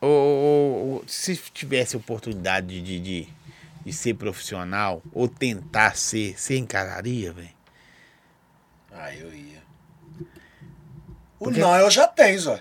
Ô, 0.00 0.06
ô, 0.06 0.94
ô, 0.96 1.04
se 1.06 1.36
tivesse 1.52 1.96
oportunidade 1.96 2.80
de, 2.80 3.00
de, 3.00 3.28
de 3.84 3.92
ser 3.92 4.14
profissional 4.14 5.02
ou 5.12 5.26
tentar 5.26 5.96
ser, 5.96 6.38
você 6.38 6.56
encararia, 6.56 7.32
velho? 7.32 7.48
Aí 8.92 9.20
eu 9.20 9.34
ia. 9.34 9.62
O 11.40 11.44
Porque- 11.46 11.58
não 11.60 11.74
eu 11.76 11.90
já 11.90 12.06
tenho, 12.06 12.38
Zé. 12.38 12.60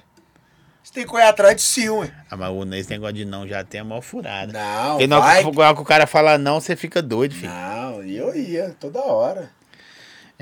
Você 0.84 0.94
tem 0.94 1.04
que 1.04 1.10
correr 1.10 1.26
atrás 1.26 1.56
de 1.56 1.62
si, 1.62 1.88
ué. 1.88 2.12
Ah, 2.32 2.36
mas 2.36 2.50
o- 2.52 2.74
esse 2.74 2.90
negócio 2.90 3.14
de 3.14 3.26
não 3.26 3.48
já 3.48 3.64
tem 3.64 3.82
a 3.82 3.84
maior 3.84 4.02
furada. 4.02 4.52
Não, 4.52 4.98
Porque 4.98 5.08
vai. 5.08 5.44
que, 5.44 5.52
na 5.56 5.66
hora 5.68 5.76
que 5.76 5.82
o 5.82 5.86
cara 5.86 6.08
fala 6.08 6.38
não, 6.40 6.60
você 6.60 6.76
fica 6.76 7.00
doido, 7.02 7.36
filho. 7.36 7.52
Não, 7.52 8.02
eu 8.04 8.36
ia, 8.36 8.76
toda 8.80 9.00
hora. 9.02 9.52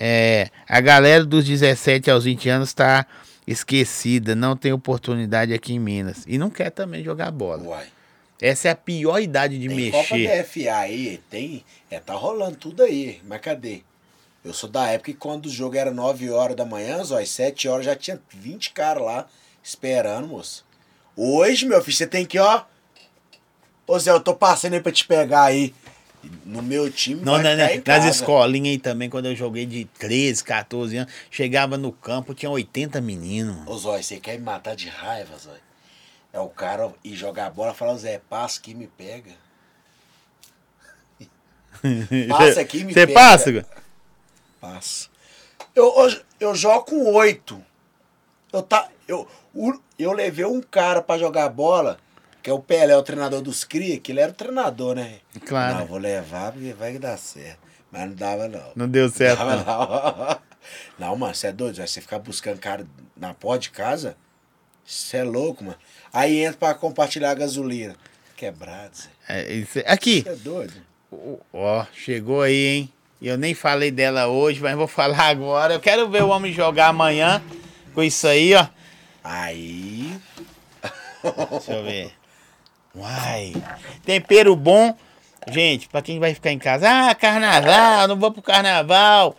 É, 0.02 0.50
a 0.66 0.80
galera 0.80 1.26
dos 1.26 1.44
17 1.44 2.10
aos 2.10 2.24
20 2.24 2.48
anos 2.48 2.74
tá 2.74 3.06
esquecida, 3.46 4.34
não 4.34 4.56
tem 4.56 4.72
oportunidade 4.72 5.54
aqui 5.54 5.74
em 5.74 5.80
Minas. 5.80 6.24
E 6.26 6.38
não 6.38 6.50
quer 6.50 6.70
também 6.70 7.04
jogar 7.04 7.30
bola. 7.32 7.64
Uai. 7.64 7.88
Essa 8.42 8.70
é 8.70 8.72
a 8.72 8.76
pior 8.76 9.20
idade 9.20 9.60
de 9.60 9.68
Tem 9.68 9.92
Copa 9.92 10.16
mexer. 10.16 10.44
DFA 10.44 10.74
aí, 10.78 11.22
tem. 11.30 11.66
É, 11.92 12.00
tá 12.00 12.14
rolando 12.14 12.56
tudo 12.56 12.84
aí. 12.84 13.20
Mas 13.28 13.42
cadê? 13.42 13.82
Eu 14.46 14.54
sou 14.54 14.70
da 14.70 14.88
época 14.88 15.12
que 15.12 15.18
quando 15.18 15.48
o 15.48 15.52
jogo 15.52 15.76
era 15.76 15.92
9 15.92 16.30
horas 16.30 16.56
da 16.56 16.64
manhã, 16.64 17.04
Zó, 17.04 17.20
às 17.20 17.30
7 17.30 17.68
horas 17.68 17.86
já 17.86 17.96
tinha 17.98 18.22
20 18.30 18.72
caras 18.72 19.04
lá 19.04 19.28
esperando, 19.62 20.30
moço. 20.30 20.66
Hoje, 21.18 21.66
meu 21.66 21.82
filho, 21.84 21.98
você 21.98 22.08
tem 22.08 22.26
que, 22.26 22.40
ó. 22.40 22.64
Ô 23.86 24.00
Zé, 24.00 24.12
eu 24.12 24.22
tô 24.22 24.34
passando 24.34 24.76
aí 24.76 24.80
pra 24.80 24.94
te 24.94 25.06
pegar 25.06 25.44
aí. 25.44 25.74
No 26.46 26.62
meu 26.62 26.92
time, 26.92 27.22
Não, 27.24 27.38
não, 27.38 27.56
não, 27.56 27.66
em 27.66 27.78
nas 27.78 27.84
casa. 27.84 28.10
escolinhas 28.10 28.74
aí 28.74 28.78
também, 28.78 29.10
quando 29.10 29.28
eu 29.28 29.36
joguei 29.36 29.66
de 29.66 29.86
13, 29.98 30.44
14 30.44 30.98
anos, 30.98 31.14
chegava 31.32 31.78
no 31.78 31.92
campo, 31.94 32.34
tinha 32.34 32.50
80 32.52 33.00
meninos. 33.00 33.66
Ô 33.68 33.78
Zói, 33.78 34.04
você 34.04 34.20
quer 34.20 34.38
me 34.38 34.44
matar 34.44 34.76
de 34.76 34.90
raiva, 34.90 35.38
Zói? 35.38 35.60
É 36.34 36.40
o 36.40 36.50
cara 36.50 36.92
ir 37.04 37.16
jogar 37.16 37.48
a 37.48 37.50
bola 37.50 37.72
e 37.72 37.76
falar, 37.76 37.96
Zé, 37.96 38.20
passa 38.30 38.60
aqui 38.60 38.72
e 38.72 38.76
me 38.76 38.88
pega. 38.88 39.32
Passa 42.30 42.62
aqui 42.62 42.80
e 42.80 42.84
me 42.84 42.94
Você 42.94 43.08
pega. 43.08 43.20
passa? 43.20 43.52
Gu? 43.52 43.64
Passo. 44.60 45.10
Eu, 45.74 45.86
eu, 45.98 46.22
eu 46.40 46.56
jogo 46.56 46.84
com 46.86 47.14
oito. 47.14 47.64
Eu, 48.52 48.62
tá, 48.62 48.90
eu, 49.08 49.28
eu 49.98 50.12
levei 50.12 50.46
um 50.46 50.62
cara 50.62 51.02
pra 51.02 51.18
jogar 51.18 51.48
bola, 51.50 51.98
é 52.50 52.54
o 52.54 52.60
Pelé, 52.60 52.96
o 52.96 53.04
treinador 53.04 53.42
dos 53.42 53.64
Cria, 53.64 54.00
que 54.00 54.12
ele 54.12 54.20
era 54.22 54.32
o 54.32 54.36
treinador, 54.36 54.96
né? 54.96 55.20
Claro. 55.46 55.78
Não, 55.80 55.86
vou 55.86 55.98
levar 55.98 56.52
porque 56.52 56.74
vai 56.74 56.98
dar 56.98 57.18
certo. 57.18 57.60
Mas 57.92 58.08
não 58.08 58.16
dava, 58.16 58.48
não. 58.48 58.72
Não 58.76 58.88
deu 58.88 59.10
certo. 59.10 59.38
Dava, 59.40 59.56
não. 59.58 60.26
não. 60.28 60.40
Não, 61.00 61.16
mano, 61.16 61.34
você 61.34 61.48
é 61.48 61.52
doido? 61.54 61.78
Você 61.78 62.02
ficar 62.02 62.20
buscando 62.20 62.60
cara 62.60 62.86
na 63.18 63.34
porta 63.34 63.62
de 63.64 63.70
casa? 63.72 64.16
Você 64.86 65.18
é 65.18 65.24
louco, 65.24 65.64
mano. 65.64 65.78
Aí 66.14 66.40
entra 66.40 66.58
pra 66.60 66.74
compartilhar 66.76 67.32
a 67.32 67.34
gasolina. 67.34 67.96
Quebrado, 68.36 68.92
Zé. 68.96 69.10
É, 69.28 69.54
isso- 69.54 69.80
aqui, 69.88 70.22
Você 70.22 70.30
é 70.30 70.36
doido? 70.36 70.74
ó, 71.54 71.86
chegou 71.94 72.42
aí, 72.42 72.68
hein? 72.68 72.94
Eu 73.22 73.38
nem 73.38 73.54
falei 73.56 73.90
dela 73.90 74.28
hoje, 74.28 74.62
mas 74.62 74.76
vou 74.76 74.88
falar 74.88 75.24
agora. 75.30 75.74
Eu 75.74 75.80
quero 75.80 76.10
ver 76.10 76.24
o 76.24 76.30
homem 76.30 76.54
jogar 76.54 76.88
amanhã 76.90 77.42
com 77.96 78.04
isso 78.04 78.28
aí, 78.28 78.54
ó. 78.54 78.68
Aí. 79.24 80.20
Deixa 81.52 81.74
eu 81.74 81.84
ver. 81.84 82.12
Uai. 82.96 83.54
Tempero 84.06 84.56
bom. 84.56 84.96
Gente, 85.48 85.88
pra 85.88 86.02
quem 86.02 86.20
vai 86.20 86.34
ficar 86.34 86.52
em 86.52 86.60
casa, 86.60 86.88
ah, 87.10 87.16
carnaval, 87.16 88.08
não 88.08 88.16
vou 88.20 88.32
pro 88.32 88.42
carnaval. 88.42 89.36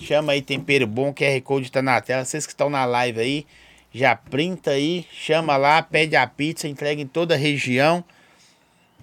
Chama 0.00 0.32
aí 0.32 0.42
tempero 0.42 0.86
bom, 0.86 1.12
QR 1.12 1.40
Code 1.42 1.70
tá 1.72 1.80
na 1.82 2.00
tela. 2.00 2.24
Vocês 2.24 2.44
que 2.46 2.52
estão 2.52 2.68
na 2.68 2.84
live 2.84 3.20
aí, 3.20 3.46
já 3.92 4.14
printa 4.14 4.72
aí, 4.72 5.06
chama 5.12 5.56
lá, 5.56 5.82
pede 5.82 6.14
a 6.16 6.26
pizza, 6.26 6.68
entrega 6.68 7.00
em 7.00 7.06
toda 7.06 7.34
a 7.34 7.38
região. 7.38 8.04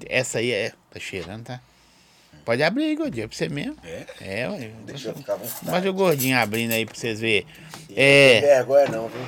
Essa 0.07 0.39
aí 0.39 0.51
é. 0.51 0.73
Tá 0.91 0.99
cheirando, 0.99 1.45
tá? 1.45 1.59
Pode 2.43 2.61
abrir 2.61 2.83
aí, 2.83 2.95
gordinho, 2.95 3.27
pra 3.27 3.35
você 3.37 3.49
mesmo. 3.49 3.75
É? 3.83 4.05
É, 4.21 4.49
ué. 4.49 4.69
Deixa 4.85 5.09
eu 5.09 5.15
ficar 5.15 5.35
vontade. 5.35 5.65
Mostra 5.65 5.89
o 5.89 5.93
gordinho 5.93 6.37
abrindo 6.37 6.73
aí 6.73 6.85
pra 6.85 6.93
vocês 6.95 7.19
verem. 7.19 7.45
Não 7.89 7.95
tem 7.95 8.03
É. 8.05 8.41
vergonha 8.41 8.87
não, 8.89 9.07
viu? 9.09 9.21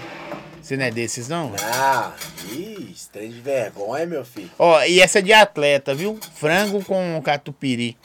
Você 0.68 0.76
não 0.76 0.84
é 0.84 0.92
desses, 0.92 1.30
não? 1.30 1.54
Ah, 1.64 2.12
ih, 2.52 2.90
esse 2.94 3.10
trem 3.10 3.30
de 3.30 3.40
vergonha, 3.40 4.06
meu 4.06 4.26
filho. 4.26 4.52
Ó, 4.60 4.84
e 4.84 5.00
essa 5.00 5.20
é 5.20 5.22
de 5.22 5.32
atleta, 5.32 5.96
viu? 5.96 6.20
Frango 6.36 6.84
com 6.84 7.22
catupiry. 7.24 7.96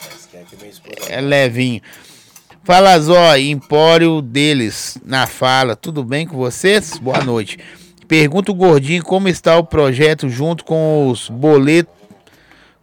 Esposa... 0.62 1.12
É 1.12 1.20
levinho. 1.20 1.80
Fala, 2.62 2.96
Zó, 3.00 3.36
empório 3.36 4.22
deles 4.22 4.96
na 5.04 5.26
fala. 5.26 5.74
Tudo 5.74 6.04
bem 6.04 6.24
com 6.24 6.36
vocês? 6.36 6.98
Boa 6.98 7.24
noite. 7.24 7.58
Pergunta 8.06 8.52
o 8.52 8.54
gordinho 8.54 9.02
como 9.02 9.26
está 9.28 9.56
o 9.58 9.64
projeto 9.64 10.28
junto 10.28 10.64
com 10.64 11.08
os 11.08 11.28
boletos 11.28 11.92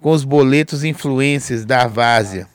com 0.01 0.11
os 0.11 0.25
boletos 0.25 0.83
influencers 0.83 1.63
da 1.63 1.87
Várzea. 1.87 2.49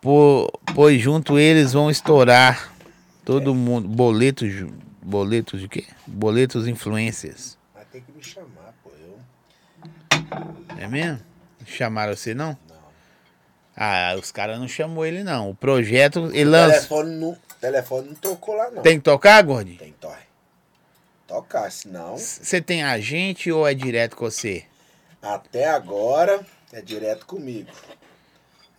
Po- 0.00 0.50
pois 0.74 1.00
junto 1.00 1.38
eles 1.38 1.72
vão 1.72 1.88
estourar 1.88 2.72
todo 3.24 3.54
mundo. 3.54 3.86
Boletos, 3.86 4.64
boletos 5.02 5.60
de 5.60 5.68
quê? 5.68 5.86
Boletos 6.06 6.66
influencers. 6.66 7.58
Mas 7.74 7.86
tem 7.88 8.00
que 8.02 8.12
me 8.12 8.22
chamar, 8.22 8.74
pô. 8.82 8.90
Eu... 9.00 9.18
É 10.78 10.86
mesmo? 10.86 11.20
Chamaram 11.66 12.16
você 12.16 12.34
não? 12.34 12.56
Não. 12.68 12.76
Ah, 13.76 14.14
os 14.18 14.30
caras 14.32 14.58
não 14.58 14.68
chamou 14.68 15.04
ele 15.06 15.22
não. 15.22 15.50
O 15.50 15.54
projeto 15.54 16.30
ele 16.32 16.48
O 16.48 16.50
lança. 16.50 16.74
telefone 16.74 17.16
não, 17.16 17.38
telefone 17.60 18.08
não 18.08 18.14
tocou 18.14 18.54
lá, 18.54 18.70
não. 18.70 18.82
Tem 18.82 18.98
que 18.98 19.04
tocar, 19.04 19.42
Gordinho? 19.42 19.78
Tem 19.78 19.92
toque. 19.92 20.30
Tocar, 21.26 21.70
senão... 21.70 22.16
Você 22.18 22.60
tem 22.60 22.82
agente 22.82 23.52
ou 23.52 23.66
é 23.66 23.72
direto 23.72 24.16
com 24.16 24.24
você? 24.24 24.64
Até 25.22 25.68
agora 25.68 26.44
é 26.72 26.80
direto 26.80 27.24
comigo. 27.26 27.70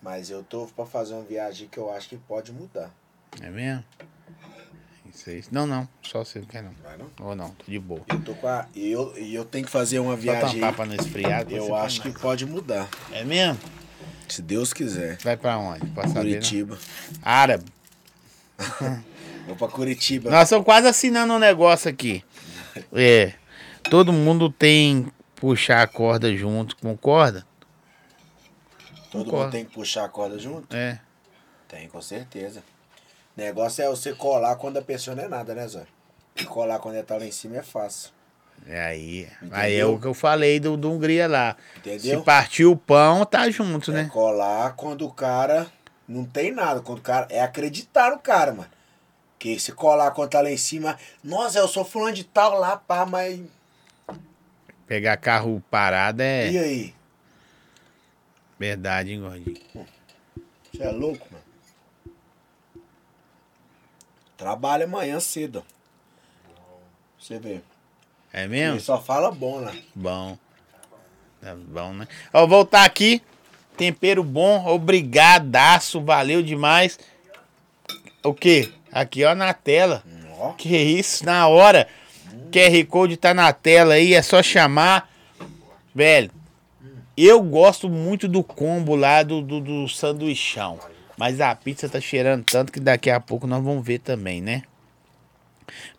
Mas 0.01 0.29
eu 0.29 0.43
tô 0.43 0.65
pra 0.67 0.85
fazer 0.85 1.13
uma 1.13 1.23
viagem 1.23 1.67
que 1.69 1.77
eu 1.77 1.93
acho 1.93 2.09
que 2.09 2.17
pode 2.17 2.51
mudar. 2.51 2.91
É 3.39 3.49
mesmo? 3.49 3.83
Aí. 5.27 5.43
Não, 5.51 5.65
não. 5.67 5.87
Só 6.01 6.23
você 6.23 6.39
não 6.39 6.45
quer 6.45 6.63
não. 6.63 6.71
Vai 6.83 6.97
não? 6.97 7.09
Ou 7.27 7.35
não, 7.35 7.49
tô 7.51 7.65
de 7.69 7.79
boa. 7.79 8.01
Eu 8.07 8.21
tô 8.21 8.33
com 8.35 8.47
a. 8.47 8.67
E 8.73 8.91
eu, 8.91 9.15
eu 9.17 9.45
tenho 9.45 9.65
que 9.65 9.71
fazer 9.71 9.99
uma 9.99 10.15
Só 10.15 10.21
viagem. 10.21 10.59
tampar 10.59 10.73
pra 10.73 10.85
não 10.85 10.95
esfriar. 10.95 11.45
Eu 11.49 11.75
acho 11.75 12.01
põe 12.01 12.11
que 12.11 12.19
pode 12.19 12.45
mudar. 12.45 12.89
É 13.11 13.23
mesmo? 13.23 13.59
Se 14.27 14.41
Deus 14.41 14.71
quiser. 14.73 15.17
Vai 15.17 15.35
pra 15.35 15.57
onde? 15.57 15.85
Pra 15.87 16.07
saber, 16.07 16.13
não? 16.13 16.23
Curitiba. 16.23 16.79
Árabe. 17.21 17.65
Vou 19.47 19.55
pra 19.55 19.67
Curitiba. 19.67 20.29
Nós 20.29 20.43
estamos 20.43 20.65
quase 20.65 20.87
assinando 20.87 21.33
um 21.33 21.39
negócio 21.39 21.89
aqui. 21.89 22.23
É. 22.93 23.33
Todo 23.89 24.13
mundo 24.13 24.49
tem 24.49 25.03
que 25.03 25.11
puxar 25.35 25.81
a 25.81 25.87
corda 25.87 26.35
junto, 26.35 26.77
concorda? 26.77 27.45
Todo 29.11 29.25
concordo. 29.25 29.37
mundo 29.45 29.51
tem 29.51 29.65
que 29.65 29.73
puxar 29.73 30.05
a 30.05 30.09
corda 30.09 30.39
junto? 30.39 30.73
É. 30.75 30.99
Tem, 31.67 31.87
com 31.89 32.01
certeza. 32.01 32.63
Negócio 33.35 33.83
é 33.83 33.87
você 33.87 34.13
colar 34.13 34.55
quando 34.57 34.77
a 34.77 34.81
pessoa 34.81 35.15
não 35.15 35.23
é 35.23 35.27
nada, 35.27 35.53
né, 35.55 35.67
Zé? 35.67 35.85
E 36.35 36.45
colar 36.45 36.79
quando 36.79 36.95
ela 36.95 37.03
tá 37.03 37.17
lá 37.17 37.25
em 37.25 37.31
cima 37.31 37.57
é 37.57 37.63
fácil. 37.63 38.11
É 38.67 38.79
aí. 38.79 39.21
Entendeu? 39.41 39.57
Aí 39.57 39.75
é 39.75 39.85
o 39.85 39.99
que 39.99 40.05
eu 40.05 40.13
falei 40.13 40.59
do, 40.59 40.77
do 40.77 40.91
Hungria 40.91 41.27
lá. 41.27 41.55
Entendeu? 41.77 42.19
Se 42.19 42.25
partir 42.25 42.65
o 42.65 42.75
pão, 42.75 43.25
tá 43.25 43.49
junto, 43.49 43.91
É 43.91 43.95
né? 43.95 44.09
colar 44.11 44.75
quando 44.75 45.05
o 45.05 45.11
cara 45.11 45.71
Não 46.07 46.25
tem 46.25 46.51
nada. 46.51 46.81
Quando 46.81 46.99
o 46.99 47.01
cara. 47.01 47.25
É 47.29 47.41
acreditar 47.41 48.11
no 48.11 48.19
cara, 48.19 48.51
mano. 48.53 48.69
Que 49.39 49.59
se 49.59 49.71
colar 49.71 50.11
quando 50.11 50.29
tá 50.29 50.41
lá 50.41 50.51
em 50.51 50.57
cima. 50.57 50.97
Nossa, 51.23 51.57
eu 51.57 51.67
sou 51.67 51.83
fulano 51.83 52.13
de 52.13 52.23
tal 52.23 52.59
lá, 52.59 52.77
pá, 52.77 53.05
mas. 53.05 53.41
Pegar 54.85 55.17
carro 55.17 55.63
parado 55.71 56.21
é 56.21 56.51
E 56.51 56.57
aí? 56.59 56.95
verdade, 58.59 59.13
hein, 59.13 59.21
gordinho? 59.21 59.57
Você 60.71 60.83
é 60.83 60.91
louco, 60.91 61.25
mano? 61.31 61.43
Trabalha 64.41 64.85
amanhã 64.85 65.19
cedo. 65.19 65.63
Você 67.19 67.37
vê. 67.37 67.61
É 68.33 68.39
Ele 68.45 68.47
mesmo? 68.47 68.79
só 68.79 68.99
fala 68.99 69.29
bom 69.29 69.59
lá. 69.59 69.71
Bom. 69.93 70.35
Tá 71.39 71.55
bom, 71.55 71.93
né? 71.93 72.07
Ó, 72.33 72.47
voltar 72.47 72.83
aqui. 72.83 73.21
Tempero 73.77 74.23
bom, 74.23 74.65
obrigadaço, 74.65 76.01
valeu 76.01 76.41
demais. 76.41 76.97
O 78.23 78.33
quê? 78.33 78.71
Aqui, 78.91 79.23
ó, 79.23 79.35
na 79.35 79.53
tela. 79.53 80.03
Ó. 80.39 80.53
Que 80.53 80.75
isso, 80.75 81.23
na 81.23 81.47
hora. 81.47 81.87
QR 82.51 82.83
Code 82.87 83.17
tá 83.17 83.35
na 83.35 83.53
tela 83.53 83.93
aí, 83.93 84.15
é 84.15 84.23
só 84.23 84.41
chamar. 84.41 85.07
Velho, 85.93 86.31
eu 87.15 87.43
gosto 87.43 87.87
muito 87.87 88.27
do 88.27 88.43
combo 88.43 88.95
lá 88.95 89.21
do, 89.21 89.39
do, 89.39 89.61
do 89.61 89.87
sanduichão. 89.87 90.79
Mas 91.21 91.39
a 91.39 91.53
pizza 91.53 91.87
tá 91.87 92.01
cheirando 92.01 92.43
tanto 92.45 92.71
que 92.71 92.79
daqui 92.79 93.07
a 93.07 93.19
pouco 93.19 93.45
nós 93.45 93.63
vamos 93.63 93.85
ver 93.85 93.99
também, 93.99 94.41
né? 94.41 94.63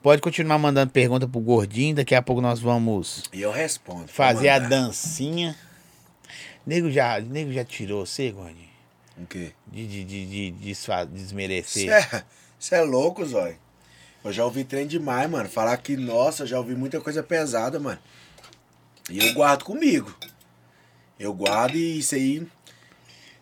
Pode 0.02 0.20
continuar 0.20 0.58
mandando 0.58 0.90
pergunta 0.90 1.28
pro 1.28 1.38
gordinho, 1.38 1.94
daqui 1.94 2.12
a 2.12 2.20
pouco 2.20 2.42
nós 2.42 2.58
vamos 2.58 3.22
E 3.32 3.40
eu 3.40 3.52
respondo. 3.52 4.08
fazer 4.08 4.48
a 4.48 4.58
dancinha. 4.58 5.56
Nego 6.66 6.90
já, 6.90 7.20
nego 7.20 7.52
já 7.52 7.64
tirou 7.64 8.04
você, 8.04 8.32
gordinho? 8.32 8.68
O 9.16 9.24
quê? 9.24 9.52
De, 9.68 9.86
de, 9.86 10.04
de, 10.04 10.50
de 10.50 10.74
desmerecer. 11.12 12.24
Você 12.58 12.74
é, 12.74 12.80
louco, 12.80 13.24
Zói. 13.24 13.58
Eu 14.24 14.32
já 14.32 14.44
ouvi 14.44 14.64
trem 14.64 14.88
demais, 14.88 15.30
mano. 15.30 15.48
Falar 15.48 15.76
que, 15.76 15.96
nossa, 15.96 16.44
já 16.44 16.58
ouvi 16.58 16.74
muita 16.74 17.00
coisa 17.00 17.22
pesada, 17.22 17.78
mano. 17.78 18.00
E 19.08 19.24
eu 19.24 19.32
guardo 19.34 19.62
comigo. 19.62 20.12
Eu 21.16 21.32
guardo 21.32 21.76
e 21.76 22.00
isso 22.00 22.16
aí. 22.16 22.44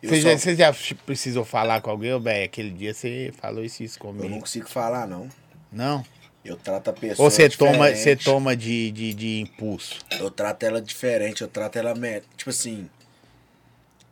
Eu, 0.02 0.08
Você, 0.08 0.22
só- 0.22 0.28
já, 0.30 0.36
você 0.38 0.56
já 0.56 0.72
precisou 1.04 1.44
falar 1.44 1.80
com 1.82 1.90
alguém, 1.90 2.18
velho? 2.20 2.44
Aquele 2.44 2.70
dia 2.70 2.94
você 2.94 3.32
falou 3.38 3.62
isso, 3.64 3.82
isso 3.82 3.98
comigo. 3.98 4.24
eu 4.24 4.30
não 4.30 4.40
consigo 4.40 4.68
falar, 4.68 5.06
não. 5.06 5.28
Não? 5.70 6.04
Eu 6.42 6.56
trato 6.56 6.88
a 6.88 6.92
pessoa. 6.92 7.26
Ou 7.26 7.30
você 7.30 7.48
toma, 7.50 7.72
diferente. 7.92 7.98
você 7.98 8.16
toma 8.16 8.56
de, 8.56 8.90
de, 8.92 9.12
de 9.14 9.40
impulso? 9.40 9.98
Eu 10.18 10.30
trato 10.30 10.62
ela 10.64 10.80
diferente, 10.80 11.42
eu 11.42 11.48
trato 11.48 11.76
ela. 11.78 11.94
Tipo 12.36 12.48
assim. 12.50 12.88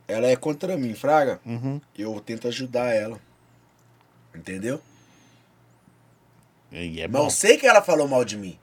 Ela 0.07 0.27
é 0.29 0.37
contra 0.37 0.77
mim, 0.77 0.95
Fraga. 0.95 1.41
Uhum. 1.45 1.81
Eu 1.97 2.21
tento 2.21 2.47
ajudar 2.49 2.95
ela. 2.95 3.19
Entendeu? 4.35 4.81
E 6.71 7.01
é 7.01 7.09
Mas 7.09 7.21
bom. 7.21 7.27
eu 7.27 7.31
sei 7.31 7.57
que 7.57 7.67
ela 7.67 7.81
falou 7.81 8.07
mal 8.07 8.25
de 8.25 8.37
mim. 8.37 8.59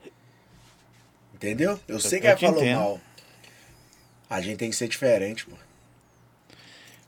Entendeu? 1.34 1.78
Eu 1.88 1.98
sei 2.00 2.20
que 2.20 2.26
eu 2.26 2.30
ela 2.30 2.38
falou 2.38 2.62
entendo. 2.62 2.78
mal. 2.78 3.00
A 4.30 4.40
gente 4.40 4.58
tem 4.58 4.70
que 4.70 4.76
ser 4.76 4.88
diferente, 4.88 5.44
pô. 5.44 5.56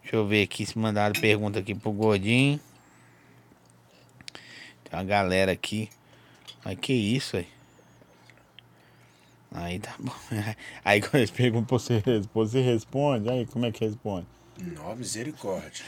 Deixa 0.08 0.16
eu 0.16 0.26
ver 0.26 0.44
aqui 0.44 0.64
se 0.64 0.78
mandaram 0.78 1.12
pergunta 1.20 1.58
aqui 1.58 1.74
pro 1.74 1.92
Gordinho. 1.92 2.58
Tem 4.82 4.98
uma 4.98 5.04
galera 5.04 5.52
aqui. 5.52 5.90
Ai, 6.64 6.76
que 6.76 6.94
isso 6.94 7.36
aí? 7.36 7.46
Aí 9.52 9.78
tá 9.78 9.94
bom. 9.98 10.14
Aí 10.82 11.02
quando 11.02 11.16
eles 11.16 11.30
perguntam 11.30 11.66
pra 11.66 11.76
você 11.76 12.02
você 12.32 12.62
responde. 12.62 13.28
Aí 13.28 13.44
como 13.44 13.66
é 13.66 13.70
que 13.70 13.84
responde? 13.84 14.26
Não, 14.58 14.96
misericórdia. 14.96 15.84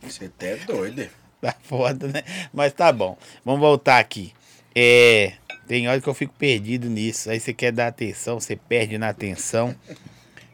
Você 0.00 0.24
até 0.24 0.54
é 0.54 0.56
doido. 0.56 1.08
Tá 1.40 1.54
foda, 1.62 2.08
né? 2.08 2.24
Mas 2.52 2.72
tá 2.72 2.92
bom. 2.92 3.16
Vamos 3.44 3.60
voltar 3.60 4.00
aqui. 4.00 4.32
É. 4.74 5.34
Tem 5.68 5.86
hora 5.86 6.00
que 6.00 6.08
eu 6.08 6.14
fico 6.14 6.34
perdido 6.36 6.90
nisso. 6.90 7.30
Aí 7.30 7.38
você 7.38 7.54
quer 7.54 7.70
dar 7.70 7.86
atenção, 7.86 8.40
você 8.40 8.56
perde 8.56 8.98
na 8.98 9.10
atenção. 9.10 9.72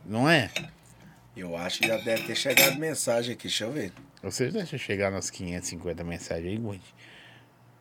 Não 0.05 0.29
é? 0.29 0.51
Eu 1.39 1.57
acho 1.57 1.79
que 1.81 1.87
já 1.87 1.97
deve 1.99 2.25
ter 2.25 2.35
chegado 2.35 2.77
mensagem 2.79 3.33
aqui, 3.33 3.45
deixa 3.45 3.65
eu 3.65 3.73
ver. 3.73 3.93
Você 4.23 4.51
deixa 4.51 4.75
eu 4.75 4.81
chegar 4.81 5.09
nas 5.11 5.31
550 5.31 6.03
mensagens 6.03 6.47
aí, 6.47 6.59
Gordinho. 6.59 6.95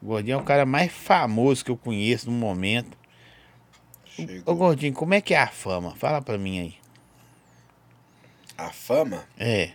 Gordinho 0.01 0.35
é 0.35 0.38
o 0.38 0.43
cara 0.43 0.63
mais 0.63 0.91
famoso 0.91 1.65
que 1.65 1.71
eu 1.71 1.77
conheço 1.77 2.29
no 2.29 2.38
momento. 2.38 2.95
Ô, 2.95 4.09
Chegou. 4.09 4.55
Gordinho, 4.55 4.93
como 4.93 5.15
é 5.15 5.21
que 5.21 5.34
é 5.34 5.39
a 5.41 5.47
fama? 5.47 5.95
Fala 5.95 6.21
pra 6.21 6.38
mim 6.38 6.59
aí. 6.59 6.75
A 8.55 8.69
fama? 8.71 9.25
É. 9.39 9.71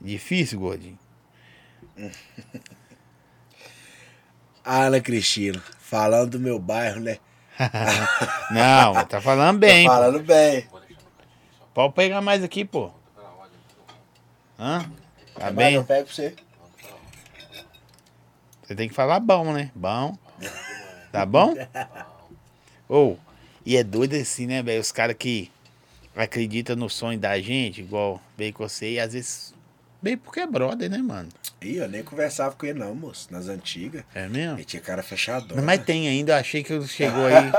Difícil, 0.00 0.58
Gordinho? 0.58 0.98
A 4.64 4.82
Ana 4.86 5.00
Cristina, 5.00 5.62
falando 5.78 6.32
do 6.32 6.40
meu 6.40 6.58
bairro, 6.58 7.00
né? 7.00 7.18
Não, 8.50 9.04
tá 9.06 9.20
falando 9.20 9.58
bem. 9.58 9.86
Pô. 9.86 9.92
falando 9.92 10.20
bem. 10.20 10.68
Pode 11.78 11.94
pegar 11.94 12.20
mais 12.20 12.42
aqui, 12.42 12.64
pô. 12.64 12.90
Hã? 14.58 14.90
Tá 15.32 15.48
bem? 15.52 15.74
Eu 15.74 15.84
pego 15.84 16.06
pra 16.06 16.12
você. 16.12 16.34
Você 18.64 18.74
tem 18.74 18.88
que 18.88 18.94
falar 18.96 19.20
bom, 19.20 19.52
né? 19.52 19.70
Bom. 19.76 20.18
Tá 21.12 21.24
bom? 21.24 21.54
Ou, 22.88 23.16
e 23.64 23.76
é 23.76 23.84
doido 23.84 24.16
assim, 24.16 24.44
né, 24.44 24.60
velho? 24.60 24.80
Os 24.80 24.90
caras 24.90 25.14
que 25.16 25.52
acreditam 26.16 26.74
no 26.74 26.90
sonho 26.90 27.16
da 27.16 27.40
gente, 27.40 27.80
igual 27.80 28.20
veio 28.36 28.52
com 28.52 28.68
você, 28.68 28.94
e 28.94 28.98
às 28.98 29.12
vezes 29.12 29.54
veio 30.02 30.18
porque 30.18 30.40
é 30.40 30.48
brother, 30.48 30.90
né, 30.90 30.98
mano? 30.98 31.28
Ih, 31.62 31.76
eu 31.76 31.88
nem 31.88 32.02
conversava 32.02 32.56
com 32.56 32.66
ele 32.66 32.80
não, 32.80 32.92
moço. 32.92 33.28
Nas 33.30 33.46
antigas. 33.46 34.02
É 34.12 34.26
mesmo? 34.26 34.56
Ele 34.56 34.64
tinha 34.64 34.82
cara 34.82 35.04
fechadona. 35.04 35.62
Mas 35.62 35.84
tem 35.84 36.08
ainda, 36.08 36.32
eu 36.32 36.38
achei 36.38 36.64
que 36.64 36.84
chegou 36.88 37.22
aí. 37.30 37.52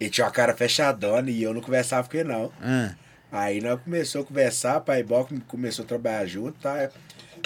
Ele 0.00 0.08
tinha 0.08 0.24
uma 0.24 0.32
cara 0.32 0.56
fechadona 0.56 1.30
e 1.30 1.42
eu 1.42 1.52
não 1.52 1.60
conversava 1.60 2.08
com 2.08 2.16
ele 2.16 2.26
não. 2.26 2.50
Ah, 2.62 2.94
Aí 3.30 3.60
nós 3.60 3.80
começou 3.82 4.22
a 4.22 4.24
conversar, 4.24 4.80
pai 4.80 5.02
Bó 5.02 5.26
começou 5.46 5.84
a 5.84 5.88
trabalhar 5.88 6.26
junto, 6.26 6.58
tá? 6.60 6.90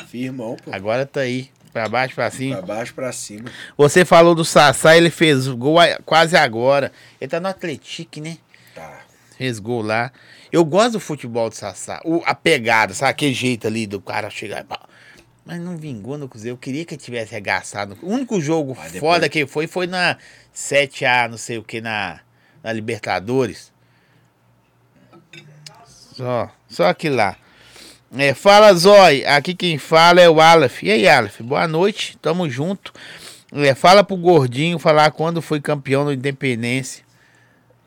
Firmão, 0.09 0.56
pô. 0.56 0.73
agora 0.73 1.05
tá 1.06 1.20
aí. 1.20 1.51
Pra 1.73 1.89
baixo, 1.89 2.15
pra 2.15 2.31
cima. 2.31 2.56
Pra 2.59 2.66
baixo, 2.66 2.94
pra 2.94 3.12
cima. 3.12 3.51
Você 3.77 4.05
falou 4.05 4.35
do 4.35 4.44
Sassá, 4.44 4.97
ele 4.97 5.11
fez 5.11 5.48
gol 5.48 5.78
quase 6.05 6.36
agora. 6.36 6.93
Ele 7.20 7.28
tá 7.28 7.40
no 7.40 7.48
Atlético, 7.48 8.20
né? 8.20 8.39
Tá. 8.74 9.01
Fez 9.36 9.59
gol 9.59 9.82
lá. 9.82 10.12
Eu 10.52 10.65
gosto 10.65 10.93
do 10.93 11.01
futebol 11.01 11.48
do 11.51 11.56
Sassá. 11.56 12.01
O, 12.05 12.23
a 12.24 12.32
pegada, 12.35 12.94
sabe? 12.94 13.11
Aquele 13.11 13.35
jeito 13.35 13.66
ali 13.66 13.89
do 13.89 14.01
cara 14.01 14.31
chegar 14.31 14.61
e 14.61 14.65
pá. 14.65 14.78
Mas 15.44 15.59
não 15.61 15.77
vingou 15.77 16.16
no 16.16 16.28
Cruzeiro. 16.28 16.55
Eu 16.55 16.59
queria 16.59 16.85
que 16.85 16.94
ele 16.94 17.02
tivesse 17.02 17.35
arregaçado. 17.35 17.98
O 18.01 18.09
único 18.09 18.40
jogo 18.40 18.74
depois- 18.74 19.01
foda 19.01 19.28
que 19.28 19.44
foi 19.44 19.66
foi 19.66 19.89
na 19.89 20.16
7A, 20.55 21.28
não 21.28 21.36
sei 21.36 21.59
o 21.59 21.65
que, 21.65 21.81
na, 21.81 22.20
na 22.62 22.73
Libertadores. 22.73 23.73
Só, 26.16 26.51
só 26.69 26.89
aquilo 26.89 27.16
lá. 27.16 27.36
É, 28.16 28.32
fala 28.32 28.73
Zói, 28.74 29.24
aqui 29.27 29.55
quem 29.55 29.77
fala 29.77 30.20
é 30.20 30.28
o 30.28 30.41
Aleph. 30.41 30.82
E 30.85 30.91
aí, 30.91 31.09
Aleph, 31.09 31.41
boa 31.41 31.66
noite, 31.66 32.16
tamo 32.23 32.49
junto. 32.49 32.93
É, 33.53 33.74
fala 33.74 34.05
pro 34.05 34.16
Gordinho 34.16 34.78
falar 34.78 35.11
quando 35.11 35.43
foi 35.43 35.61
campeão 35.61 36.05
do 36.05 36.12
Independência. 36.12 37.05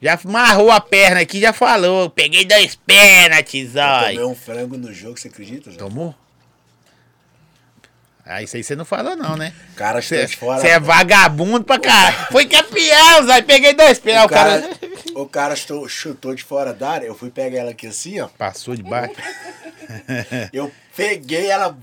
Já 0.02 0.20
amarrou 0.24 0.70
a 0.70 0.80
perna 0.80 1.22
aqui, 1.22 1.40
já 1.40 1.54
falou. 1.54 2.10
Peguei 2.10 2.46
dois 2.46 2.76
pênaltis, 2.76 3.74
Eu 3.76 3.82
Zói. 3.82 4.12
tomei 4.14 4.26
um 4.26 4.36
frango 4.36 4.78
no 4.78 4.94
jogo, 4.94 5.18
você 5.18 5.28
acredita? 5.30 5.72
Zé? 5.72 5.78
Tomou? 5.78 6.14
Ah, 8.28 8.44
isso 8.44 8.58
aí 8.58 8.64
você 8.64 8.76
não 8.76 8.84
falou 8.84 9.16
não, 9.16 9.38
né? 9.38 9.54
O 9.72 9.76
cara 9.76 10.00
está 10.00 10.24
de 10.26 10.36
fora. 10.36 10.60
Você 10.60 10.68
é 10.68 10.80
vagabundo 10.80 11.64
pra 11.64 11.80
caralho. 11.80 12.28
Foi 12.32 12.46
campeão, 12.46 13.26
Zói. 13.26 13.42
Peguei 13.42 13.74
dois 13.74 14.00
pênaltis. 14.00 14.36
O 14.36 14.40
cara, 14.40 14.70
o 15.16 15.26
cara 15.26 15.56
chutou, 15.56 15.88
chutou 15.88 16.36
de 16.36 16.44
fora 16.44 16.74
da 16.74 16.90
área, 16.90 17.08
eu 17.08 17.16
fui 17.16 17.30
pegar 17.30 17.60
ela 17.60 17.72
aqui 17.72 17.88
assim, 17.88 18.20
ó. 18.20 18.28
Passou 18.28 18.76
de 18.76 18.84
baixo. 18.84 19.16
Eu 20.52 20.72
peguei 20.96 21.48
ela, 21.48 21.76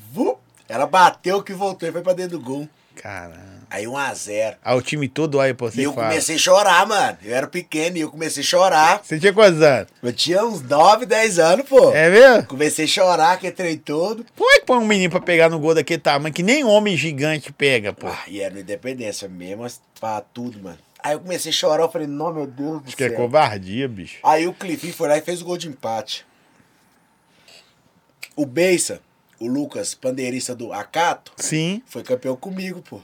ela 0.69 0.87
bateu 0.87 1.43
que 1.43 1.55
voltou 1.55 1.89
e 1.89 1.93
foi 1.93 2.03
pra 2.03 2.13
dentro 2.13 2.39
do 2.39 2.45
gol. 2.45 2.69
Caramba. 2.97 3.54
Aí 3.71 3.87
1 3.87 3.97
a 3.97 4.15
0 4.15 4.57
Ah, 4.63 4.75
o 4.75 4.83
time 4.83 5.09
todo 5.09 5.39
olha 5.39 5.55
pra 5.55 5.67
você 5.71 5.81
E 5.81 5.85
eu 5.85 5.93
fala. 5.93 6.09
comecei 6.09 6.37
a 6.37 6.39
chorar, 6.39 6.87
mano. 6.87 7.19
Eu 7.23 7.35
era 7.35 7.47
pequeno 7.47 7.97
e 7.97 8.01
eu 8.01 8.11
comecei 8.11 8.43
a 8.43 8.47
chorar. 8.47 9.01
Você 9.03 9.19
tinha 9.19 9.33
quantos 9.33 9.61
anos? 9.63 9.89
Eu 10.03 10.13
tinha 10.13 10.45
uns 10.45 10.63
9, 10.63 11.07
10 11.07 11.39
anos, 11.39 11.69
pô. 11.69 11.93
É 11.93 12.09
mesmo? 12.11 12.47
Comecei 12.47 12.85
a 12.85 12.89
chorar, 12.89 13.39
que 13.39 13.51
trem 13.51 13.77
todo. 13.79 14.25
Como 14.37 14.51
é 14.51 14.61
que 14.61 14.67
põe 14.67 14.79
um 14.79 14.87
menino 14.87 15.11
pra 15.11 15.21
pegar 15.21 15.49
no 15.49 15.59
gol 15.59 15.75
daquele 15.75 16.01
tamanho 16.01 16.35
que 16.35 16.43
nem 16.43 16.65
homem 16.65 16.97
gigante 16.97 17.53
pega, 17.53 17.93
pô? 17.93 18.07
Ah, 18.09 18.23
e 18.29 18.41
era 18.41 18.55
no 18.55 18.61
Independência 18.61 19.29
mesmo, 19.29 19.67
pra 20.01 20.21
tudo, 20.21 20.59
mano. 20.63 20.79
Aí 21.03 21.13
eu 21.15 21.21
comecei 21.21 21.51
a 21.51 21.55
chorar, 21.55 21.83
eu 21.83 21.91
falei, 21.91 22.07
não, 22.07 22.33
meu 22.33 22.47
Deus 22.47 22.81
do 22.81 22.87
Acho 22.89 22.97
que 22.97 23.05
é 23.05 23.09
céu. 23.09 23.17
covardia, 23.19 23.87
bicho. 23.87 24.17
Aí 24.23 24.47
o 24.49 24.55
Clifinho 24.55 24.95
foi 24.95 25.09
lá 25.09 25.19
e 25.19 25.21
fez 25.21 25.43
o 25.43 25.45
gol 25.45 25.59
de 25.59 25.69
empate. 25.69 26.25
O 28.35 28.47
Beissa, 28.47 29.01
o 29.39 29.47
Lucas, 29.47 29.95
pandeirista 29.95 30.55
do 30.55 30.73
Acato, 30.73 31.33
Sim. 31.37 31.83
foi 31.87 32.03
campeão 32.03 32.35
comigo, 32.37 32.83
pô. 32.83 33.01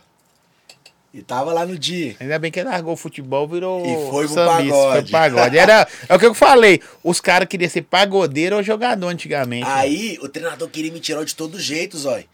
E 1.13 1.23
tava 1.23 1.53
lá 1.53 1.67
no 1.67 1.77
dia. 1.77 2.17
Ainda 2.21 2.39
bem 2.39 2.53
que 2.53 2.61
ele 2.61 2.69
largou 2.69 2.93
o 2.93 2.97
futebol, 2.97 3.47
virou. 3.49 3.85
E 3.85 4.11
foi 4.11 4.27
pro 4.27 4.35
sambista, 4.35 4.75
pagode. 4.75 4.93
Foi 4.93 5.03
pro 5.03 5.11
pagode. 5.11 5.59
Era, 5.59 5.89
é 6.09 6.15
o 6.15 6.19
que 6.19 6.27
eu 6.27 6.35
falei. 6.35 6.81
Os 7.03 7.21
caras 7.21 7.49
queriam 7.49 7.69
ser 7.69 7.83
pagodeiro 7.83 8.57
ou 8.57 8.63
jogador 8.63 9.09
antigamente. 9.09 9.67
Aí 9.67 10.19
o 10.23 10.29
treinador 10.29 10.69
queria 10.69 10.93
me 10.93 11.01
tirar 11.01 11.25
de 11.25 11.35
todo 11.35 11.59
jeito, 11.59 11.99
Zói. 11.99 12.27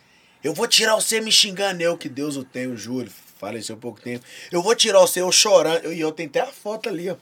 Eu 0.44 0.52
vou 0.52 0.68
tirar 0.68 0.94
você 0.94 1.20
me 1.20 1.32
xingando, 1.32 1.82
eu 1.82 1.96
que 1.96 2.08
Deus 2.08 2.36
o 2.36 2.44
tenha, 2.44 2.68
o 2.68 2.76
Júlio, 2.76 3.10
faleceu 3.38 3.76
há 3.76 3.78
pouco 3.78 4.00
tempo. 4.00 4.24
Eu 4.52 4.62
vou 4.62 4.74
tirar 4.74 5.00
você, 5.00 5.22
eu 5.22 5.32
chorando. 5.32 5.90
E 5.90 5.98
eu, 5.98 6.12
tentei 6.12 6.42
a 6.42 6.46
foto 6.46 6.90
ali, 6.90 7.08
ó. 7.10 7.16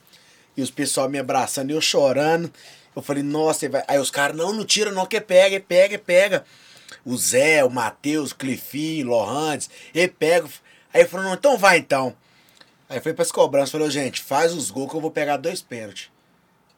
E 0.57 0.63
os 0.63 0.71
pessoal 0.73 1.09
me 1.09 1.19
abraçando 1.19 1.71
e 1.71 1.75
eu 1.75 1.81
chorando. 1.81 2.53
Eu 2.95 3.01
falei, 3.01 3.23
nossa, 3.23 3.69
vai. 3.69 3.85
Aí 3.87 3.99
os 3.99 4.11
caras, 4.11 4.37
não, 4.37 4.53
não 4.53 4.65
tira, 4.65 4.91
não, 4.91 5.07
que 5.07 5.21
pega, 5.21 5.59
pega, 5.61 5.99
pega. 5.99 6.45
O 7.05 7.17
Zé, 7.17 7.65
o 7.65 7.71
Matheus, 7.71 8.33
o 8.33 8.37
Clifinho, 8.37 9.07
Lohantes, 9.07 9.71
ele 9.95 10.09
pega. 10.09 10.49
Aí 10.95 11.01
ele 11.01 11.09
falou, 11.09 11.27
não, 11.27 11.35
então 11.35 11.59
vai 11.59 11.79
então. 11.79 12.15
Aí 12.89 13.01
foi 13.01 13.13
pras 13.13 13.33
cobranças, 13.33 13.73
falou, 13.73 13.91
gente, 13.91 14.23
faz 14.23 14.53
os 14.53 14.71
gols 14.71 14.89
que 14.89 14.97
eu 14.97 15.01
vou 15.01 15.11
pegar 15.11 15.37
dois 15.37 15.61
pênaltis. 15.61 16.09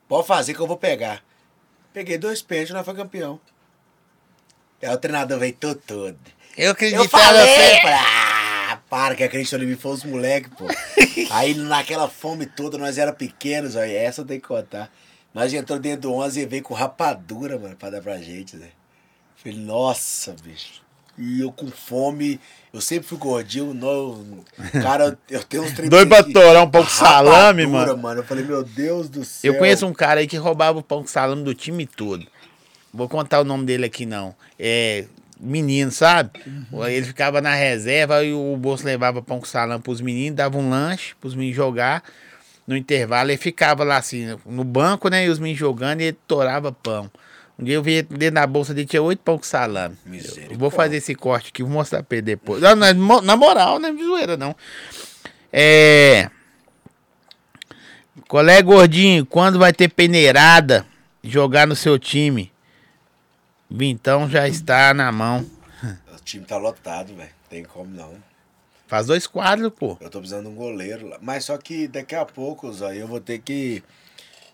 Pode 0.09 0.26
fazer 0.26 0.55
que 0.55 0.60
eu 0.60 0.66
vou 0.66 0.78
pegar. 0.78 1.22
Peguei 1.93 2.16
dois 2.16 2.40
pênaltis 2.40 2.70
e 2.70 2.72
nós 2.72 2.84
foi 2.86 2.94
campeão. 2.94 3.38
Aí 4.82 4.88
o 4.88 4.97
treinador 4.97 5.38
veio 5.38 5.52
todo 5.52 5.78
todo. 5.86 6.18
Eu 6.56 6.70
acredito 6.70 7.02
Eu 7.02 7.09
falei, 7.09 7.80
falei, 7.80 7.94
ah, 7.94 8.80
para 8.88 9.14
que 9.14 9.24
acreditou 9.24 9.59
em 9.62 9.66
mim, 9.66 9.76
foi 9.76 9.93
os 9.93 10.05
moleques, 10.05 10.51
pô. 10.56 10.64
aí 11.30 11.52
naquela 11.55 12.09
fome 12.09 12.47
toda, 12.47 12.78
nós 12.78 12.97
era 12.97 13.12
pequenos, 13.12 13.76
aí 13.76 13.94
essa 13.94 14.24
tem 14.24 14.40
que 14.40 14.48
contar. 14.48 14.90
Nós 15.34 15.52
entrou 15.52 15.78
dentro 15.78 16.02
do 16.02 16.14
11 16.14 16.40
e 16.40 16.47
veio 16.47 16.62
com 16.62 16.72
rapadura, 16.72 17.59
mano, 17.59 17.76
pra 17.76 17.90
dar 17.90 18.01
pra 18.01 18.16
gente, 18.16 18.56
né? 18.56 18.70
Falei, 19.36 19.59
nossa, 19.59 20.34
bicho. 20.43 20.85
E 21.18 21.40
eu 21.40 21.51
com 21.51 21.68
fome, 21.68 22.38
eu 22.72 22.80
sempre 22.80 23.09
fui 23.09 23.16
gordinho, 23.16 23.72
não, 23.72 24.44
cara, 24.82 25.18
eu 25.30 25.43
tenho 25.44 25.62
uns 25.62 25.72
30 25.76 25.88
Doido 25.88 26.09
pra 26.09 26.22
torar 26.22 26.62
um 26.62 26.70
pouco 26.70 26.88
de 26.88 26.93
salame, 26.93 27.66
mano. 27.66 27.97
mano. 27.97 28.20
Eu 28.20 28.24
falei, 28.24 28.44
meu 28.44 28.62
Deus 28.62 29.09
do 29.09 29.24
céu. 29.24 29.52
Eu 29.52 29.59
conheço 29.59 29.86
um 29.86 29.94
cara 29.94 30.20
aí 30.20 30.26
que 30.26 30.36
roubava 30.36 30.78
o 30.78 30.82
pão 30.82 31.01
com 31.01 31.09
salame 31.09 31.43
do 31.43 31.55
time 31.55 31.86
todo. 31.86 32.26
Vou 32.93 33.09
contar 33.09 33.40
o 33.40 33.44
nome 33.44 33.64
dele 33.64 33.86
aqui, 33.86 34.05
não. 34.05 34.34
É 34.59 35.06
menino, 35.38 35.90
sabe? 35.90 36.30
Ele 36.88 37.06
ficava 37.06 37.40
na 37.40 37.55
reserva 37.55 38.24
e 38.24 38.32
o 38.32 38.56
bolso 38.56 38.84
levava 38.84 39.22
pão 39.22 39.38
com 39.38 39.47
salame 39.47 39.82
pros 39.82 40.01
meninos, 40.01 40.36
dava 40.36 40.56
um 40.59 40.70
lanche 40.70 41.14
pros 41.20 41.34
meninos 41.34 41.56
jogar. 41.56 42.02
No 42.66 42.76
intervalo, 42.76 43.30
ele 43.30 43.38
ficava 43.38 43.84
lá 43.84 43.97
assim, 43.97 44.36
no 44.44 44.64
banco, 44.64 45.09
né? 45.09 45.24
E 45.24 45.28
os 45.28 45.38
meninos 45.38 45.60
jogando 45.60 46.01
e 46.01 46.05
ele 46.05 46.18
torava 46.26 46.72
pão. 46.72 47.10
Um 47.58 47.64
dia 47.64 47.74
eu 47.74 47.82
vi 47.82 48.02
dentro 48.02 48.34
da 48.34 48.46
bolsa 48.46 48.74
dele 48.74 48.86
tinha 48.86 49.02
oito 49.02 49.20
pão 49.20 49.38
com 49.38 49.44
salame. 49.44 49.96
Eu 50.50 50.58
vou 50.58 50.70
fazer 50.70 50.96
esse 50.96 51.14
corte 51.14 51.48
aqui, 51.48 51.62
vou 51.62 51.72
mostrar 51.72 52.02
pra 52.02 52.18
ele 52.18 52.22
depois. 52.26 52.60
Não, 52.62 52.76
não, 52.76 52.94
mo- 52.94 53.22
na 53.22 53.34
moral, 53.36 53.78
não 53.78 53.88
é 53.88 53.92
zoeira, 53.94 54.36
não. 54.36 54.54
É. 55.52 56.30
Qual 58.28 58.46
é, 58.48 58.60
gordinho? 58.62 59.24
Quando 59.24 59.58
vai 59.58 59.72
ter 59.72 59.88
peneirada 59.88 60.86
jogar 61.22 61.66
no 61.66 61.76
seu 61.76 61.98
time? 61.98 62.52
Vintão 63.70 64.28
já 64.28 64.46
está 64.48 64.92
na 64.92 65.10
mão. 65.10 65.44
O 66.12 66.20
time 66.24 66.44
tá 66.44 66.56
lotado, 66.56 67.14
velho. 67.14 67.30
Tem 67.48 67.64
como 67.64 67.90
não. 67.90 68.14
Faz 68.86 69.06
dois 69.06 69.26
quadros, 69.26 69.72
pô. 69.76 69.96
Eu 70.00 70.10
tô 70.10 70.18
precisando 70.18 70.44
de 70.44 70.50
um 70.50 70.54
goleiro 70.54 71.08
lá. 71.08 71.18
Mas 71.20 71.44
só 71.44 71.56
que 71.56 71.88
daqui 71.88 72.14
a 72.14 72.24
pouco, 72.24 72.72
Zóio, 72.72 73.00
eu 73.00 73.06
vou 73.06 73.20
ter 73.20 73.38
que. 73.38 73.82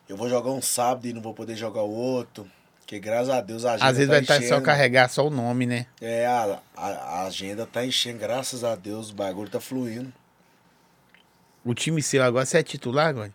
Eu 0.08 0.16
vou 0.16 0.28
jogar 0.28 0.50
um 0.50 0.62
sábado 0.62 1.06
e 1.06 1.12
não 1.12 1.20
vou 1.22 1.34
poder 1.34 1.56
jogar 1.56 1.82
o 1.82 1.90
outro. 1.90 2.46
Porque 2.92 3.00
graças 3.00 3.30
a 3.30 3.40
Deus 3.40 3.64
a 3.64 3.72
agenda 3.72 3.90
Às 3.90 3.96
vezes 3.96 4.08
tá 4.08 4.12
vai 4.12 4.20
estar 4.20 4.34
só 4.34 4.40
enchendo. 4.44 4.62
carregar 4.62 5.08
só 5.08 5.26
o 5.26 5.30
nome, 5.30 5.64
né? 5.64 5.86
É, 5.98 6.26
a, 6.26 6.58
a, 6.76 6.86
a 6.88 7.26
agenda 7.26 7.64
tá 7.64 7.86
enchendo, 7.86 8.18
graças 8.18 8.64
a 8.64 8.74
Deus, 8.76 9.08
o 9.08 9.14
bagulho 9.14 9.48
tá 9.48 9.58
fluindo. 9.58 10.12
O 11.64 11.72
time 11.72 12.02
seu 12.02 12.22
agora, 12.22 12.44
você 12.44 12.58
é 12.58 12.62
titular, 12.62 13.06
agora? 13.06 13.32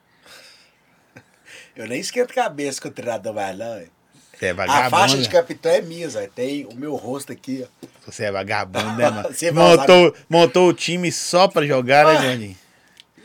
Eu 1.76 1.88
nem 1.88 2.00
esquento 2.00 2.36
cabeça 2.36 2.80
com 2.80 2.90
o 2.90 2.92
treinador 2.92 3.34
mais 3.34 3.58
não. 3.58 3.74
velho. 3.74 3.90
Você 4.38 4.46
é 4.46 4.52
A 4.52 4.56
faixa 4.56 4.74
vagabundo. 4.92 5.22
de 5.24 5.30
capitão 5.30 5.72
é 5.72 5.82
minha, 5.82 6.08
Zóio. 6.08 6.30
Tem 6.30 6.66
o 6.68 6.76
meu 6.76 6.96
rosto 6.96 7.32
aqui, 7.32 7.66
ó. 7.68 7.88
Você 8.06 8.26
é 8.26 8.32
vagabundo, 8.32 8.94
né, 8.96 9.10
mano? 9.10 9.34
Você 9.34 9.52
vai 9.52 9.74
usar- 9.74 9.78
montou, 9.88 10.16
montou 10.30 10.70
o 10.70 10.74
time 10.74 11.12
só 11.12 11.48
pra 11.48 11.66
jogar, 11.66 12.06
né, 12.06 12.12
Ah. 12.20 12.22
gordinho? 12.28 12.58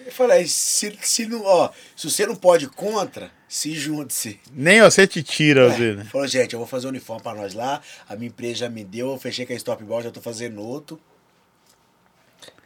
Eu 0.06 0.12
falei, 0.12 0.46
se, 0.46 0.98
se, 1.02 1.26
não, 1.26 1.44
ó, 1.44 1.68
se 1.94 2.08
você 2.10 2.24
não 2.24 2.34
pode 2.34 2.68
contra, 2.68 3.30
se 3.52 3.74
junte-se. 3.74 4.40
Nem 4.50 4.80
você 4.80 5.06
te 5.06 5.22
tira, 5.22 5.68
vezes, 5.68 5.98
né? 5.98 6.04
Falou, 6.04 6.26
gente, 6.26 6.54
eu 6.54 6.58
vou 6.58 6.66
fazer 6.66 6.86
um 6.86 6.88
uniforme 6.88 7.22
pra 7.22 7.34
nós 7.34 7.52
lá. 7.52 7.82
A 8.08 8.16
minha 8.16 8.28
empresa 8.28 8.60
já 8.60 8.68
me 8.70 8.82
deu, 8.82 9.10
eu 9.10 9.18
fechei 9.18 9.44
com 9.44 9.52
a 9.52 9.56
Stop 9.56 9.84
Ball, 9.84 10.00
já 10.00 10.10
tô 10.10 10.22
fazendo 10.22 10.62
outro. 10.62 10.98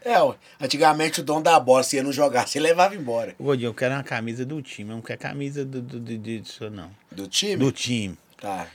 É, 0.05 0.15
antigamente 0.61 1.21
o 1.21 1.25
dono 1.25 1.43
da 1.43 1.59
bola, 1.59 1.83
se 1.83 1.97
ia 1.97 2.05
não 2.05 2.13
jogar, 2.13 2.47
você 2.47 2.61
levava 2.61 2.95
embora. 2.95 3.35
Ô, 3.37 3.43
Gordinho, 3.43 3.71
eu 3.71 3.75
quero 3.75 3.95
uma 3.95 4.05
camisa 4.05 4.47
do 4.47 4.63
time, 4.63 4.91
eu 4.91 4.95
não 4.95 5.03
quero 5.03 5.19
camisa 5.19 5.65
do, 5.65 5.83
do, 5.83 5.99
do, 5.99 6.19
disso, 6.19 6.71
não. 6.71 6.93
Do 7.11 7.27
time? 7.27 7.57
Do 7.57 7.73
time. 7.73 8.17
Tá. 8.41 8.69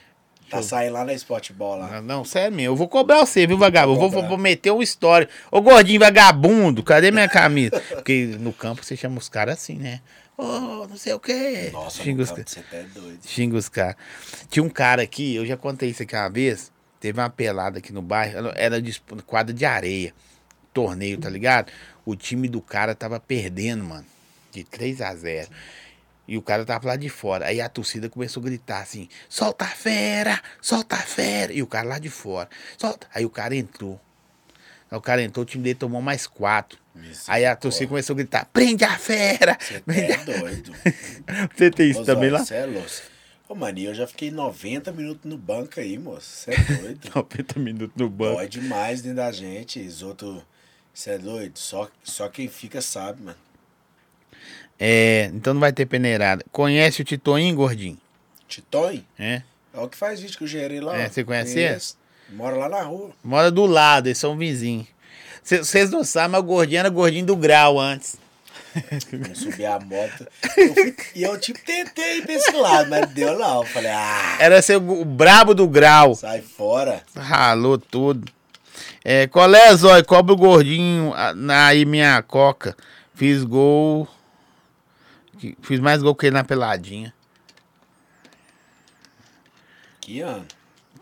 Tá 0.49 0.61
saindo 0.61 0.91
lá 0.91 1.05
na 1.05 1.13
Sport 1.13 1.53
Ball 1.53 1.77
lá. 1.77 1.87
Não, 1.87 2.01
não, 2.01 2.25
sério 2.25 2.53
mesmo. 2.53 2.73
Eu 2.73 2.75
vou 2.75 2.89
cobrar 2.89 3.25
você, 3.25 3.47
viu, 3.47 3.57
vagabundo? 3.57 3.97
Vou 3.97 4.07
Eu 4.07 4.11
vou, 4.11 4.27
vou 4.27 4.37
meter 4.37 4.69
uma 4.71 4.83
história. 4.83 5.29
Ô, 5.49 5.61
gordinho 5.61 6.01
vagabundo, 6.01 6.83
cadê 6.83 7.09
minha 7.09 7.29
camisa? 7.29 7.79
Porque 7.79 8.35
no 8.37 8.51
campo 8.51 8.83
você 8.83 8.97
chama 8.97 9.17
os 9.17 9.29
caras 9.29 9.59
assim, 9.59 9.75
né? 9.75 10.01
Ô, 10.41 10.87
não 10.87 10.97
sei 10.97 11.13
o 11.13 11.19
quê. 11.19 11.69
Nossa, 11.71 12.01
Xinga 12.01 12.23
os, 12.23 12.29
você 12.29 12.43
tá 12.43 12.81
doido. 12.95 13.19
xinga 13.23 13.55
os 13.55 13.69
caras. 13.69 13.95
Tinha 14.49 14.63
um 14.63 14.69
cara 14.69 15.03
aqui, 15.03 15.35
eu 15.35 15.45
já 15.45 15.55
contei 15.55 15.89
isso 15.91 16.01
aqui 16.01 16.15
uma 16.15 16.29
vez. 16.31 16.71
Teve 16.99 17.19
uma 17.19 17.29
pelada 17.29 17.77
aqui 17.77 17.93
no 17.93 18.01
bairro, 18.01 18.51
era 18.55 18.81
de 18.81 18.99
quadra 19.27 19.53
de 19.53 19.65
areia. 19.65 20.15
Torneio, 20.73 21.19
tá 21.19 21.29
ligado? 21.29 21.71
O 22.03 22.15
time 22.15 22.47
do 22.47 22.59
cara 22.59 22.95
tava 22.95 23.19
perdendo, 23.19 23.83
mano. 23.83 24.05
De 24.51 24.63
3 24.63 25.01
a 25.01 25.13
0 25.13 25.47
E 26.27 26.37
o 26.37 26.41
cara 26.41 26.65
tava 26.65 26.87
lá 26.87 26.95
de 26.95 27.07
fora. 27.07 27.45
Aí 27.45 27.61
a 27.61 27.69
torcida 27.69 28.09
começou 28.09 28.41
a 28.41 28.45
gritar 28.45 28.81
assim: 28.81 29.07
solta 29.29 29.65
a 29.65 29.67
fera, 29.67 30.41
solta 30.59 30.95
a 30.95 30.99
fera. 30.99 31.53
E 31.53 31.61
o 31.61 31.67
cara 31.67 31.87
lá 31.87 31.99
de 31.99 32.09
fora. 32.09 32.49
Solta. 32.79 33.05
Aí 33.13 33.23
o 33.25 33.29
cara 33.29 33.55
entrou. 33.55 34.01
Aí 34.89 34.97
o 34.97 35.01
cara 35.01 35.21
entrou, 35.21 35.43
o 35.43 35.45
time 35.45 35.63
dele 35.63 35.75
tomou 35.75 36.01
mais 36.01 36.25
quatro. 36.25 36.80
Aí 37.27 37.45
a 37.45 37.55
torcida 37.55 37.87
começou 37.87 38.13
a 38.13 38.17
gritar: 38.17 38.45
prende 38.51 38.83
a 38.83 38.97
fera! 38.97 39.57
Você 39.59 39.75
a... 40.13 40.23
doido. 40.23 40.73
Você 41.55 41.71
tem 41.71 41.89
isso 41.89 42.01
Ô, 42.01 42.05
também 42.05 42.29
Zóio, 42.29 42.33
lá? 42.33 42.45
Você 42.45 42.55
é 42.55 42.65
louco. 42.65 42.89
Ô, 43.47 43.55
maninho, 43.55 43.89
eu 43.89 43.95
já 43.95 44.07
fiquei 44.07 44.31
90 44.31 44.91
minutos 44.91 45.29
no 45.29 45.37
banco 45.37 45.79
aí, 45.79 45.97
moço. 45.97 46.27
Você 46.27 46.51
é 46.51 46.77
doido. 46.77 47.09
90 47.15 47.59
minutos 47.59 47.95
no 47.95 48.09
banco. 48.09 48.35
Dói 48.35 48.47
demais 48.47 49.01
dentro 49.01 49.17
da 49.17 49.31
gente. 49.31 49.79
Os 49.79 50.01
outros. 50.01 50.41
Você 50.93 51.11
é 51.11 51.17
doido? 51.17 51.57
Só, 51.57 51.89
só 52.03 52.27
quem 52.27 52.47
fica 52.47 52.81
sabe, 52.81 53.23
mano. 53.23 53.37
É, 54.77 55.29
então 55.33 55.53
não 55.53 55.61
vai 55.61 55.71
ter 55.71 55.85
peneirada. 55.85 56.43
Conhece 56.51 57.01
o 57.01 57.05
Titoinho, 57.05 57.55
gordinho? 57.55 57.97
Titói? 58.47 59.05
É? 59.17 59.43
É 59.73 59.79
o 59.79 59.87
que 59.87 59.95
faz 59.95 60.19
vídeo 60.19 60.37
com 60.37 60.43
o 60.43 60.47
gerei 60.47 60.81
lá. 60.81 60.97
É, 60.97 61.05
ó. 61.05 61.09
você 61.09 61.23
conhece. 61.23 61.95
Mora 62.29 62.55
lá 62.55 62.69
na 62.69 62.81
rua. 62.81 63.11
Mora 63.23 63.51
do 63.51 63.65
lado, 63.65 64.07
eles 64.07 64.17
são 64.17 64.37
vizinhos. 64.37 64.87
Vocês 65.43 65.89
não 65.89 66.03
sabem, 66.03 66.29
mas 66.31 66.41
o 66.41 66.43
gordinho 66.43 66.79
era 66.79 66.89
gordinho 66.89 67.25
do 67.25 67.35
grau 67.35 67.79
antes. 67.79 68.17
Não 69.11 69.35
subi 69.35 69.65
a 69.65 69.77
moto. 69.79 70.25
Eu 70.55 70.73
fui- 70.73 70.95
e 71.15 71.23
eu, 71.23 71.37
tipo, 71.37 71.59
tentei 71.65 72.19
ir 72.19 72.21
pra 72.23 72.33
esse 72.35 72.51
lado, 72.53 72.89
mas 72.89 73.09
deu 73.09 73.37
não. 73.37 73.61
Eu 73.61 73.65
Falei, 73.65 73.91
ah, 73.91 74.37
Era 74.39 74.61
ser 74.61 74.77
o 74.77 75.03
brabo 75.03 75.53
do 75.53 75.67
grau. 75.67 76.15
sai 76.15 76.41
fora. 76.41 77.03
Ralou 77.15 77.77
tudo. 77.77 78.31
É, 79.03 79.27
qual 79.27 79.53
é, 79.53 79.75
Zói? 79.75 80.03
Cobra 80.03 80.33
o 80.33 80.37
gordinho 80.37 81.11
aí 81.49 81.83
minha 81.85 82.21
coca. 82.21 82.77
Fiz 83.13 83.43
gol. 83.43 84.07
Fiz 85.61 85.79
mais 85.79 86.01
gol 86.01 86.15
que 86.15 86.27
ele 86.27 86.35
na 86.35 86.43
peladinha. 86.43 87.13
Que 89.99 90.21
ano? 90.21 90.45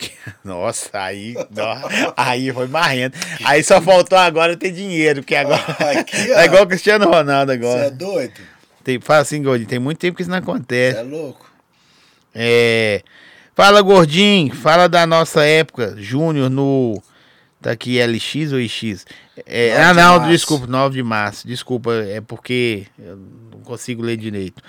Nossa, 0.44 0.90
aí, 0.94 1.34
nó- 1.52 1.90
aí 2.16 2.52
foi 2.54 2.68
marrento. 2.68 3.18
Aí 3.44 3.64
só 3.64 3.82
faltou 3.82 4.18
agora 4.18 4.56
ter 4.56 4.72
dinheiro, 4.72 5.24
que 5.24 5.36
agora 5.36 5.62
Aqui, 6.00 6.32
ó. 6.32 6.40
é 6.40 6.46
igual 6.46 6.64
o 6.64 6.68
Cristiano 6.68 7.06
Ronaldo 7.06 7.52
Você 7.52 7.58
é 7.58 7.70
agora. 7.70 7.92
doido? 7.92 8.40
Tem, 8.84 9.00
fala 9.00 9.20
assim, 9.22 9.44
gordinho, 9.44 9.70
tem 9.70 9.80
muito 9.80 9.98
tempo 10.00 10.16
que 10.16 10.22
isso 10.24 10.32
não 10.32 10.38
Você 10.38 10.44
acontece. 10.44 10.98
é 11.00 11.02
louco? 11.04 11.50
É, 12.34 13.02
fala, 13.56 13.82
gordinho, 13.82 14.54
fala 14.56 14.88
da 14.88 15.06
nossa 15.06 15.44
época, 15.44 15.96
Júnior, 15.98 16.50
no. 16.50 17.02
Tá 17.62 17.72
aqui 17.72 18.00
LX 18.02 18.54
ou 18.54 18.60
IX? 18.62 19.06
É, 19.46 19.72
9 19.72 19.82
ah, 19.84 19.92
de 19.92 19.98
não, 20.00 20.16
março. 20.16 20.30
desculpa, 20.32 20.68
9 20.68 20.96
de 20.96 21.04
março. 21.04 21.46
Desculpa, 21.48 21.94
é 21.94 22.22
porque 22.22 22.86
eu 22.98 23.18
não 23.52 23.60
consigo 23.60 24.02
ler 24.02 24.16
direito. 24.16 24.64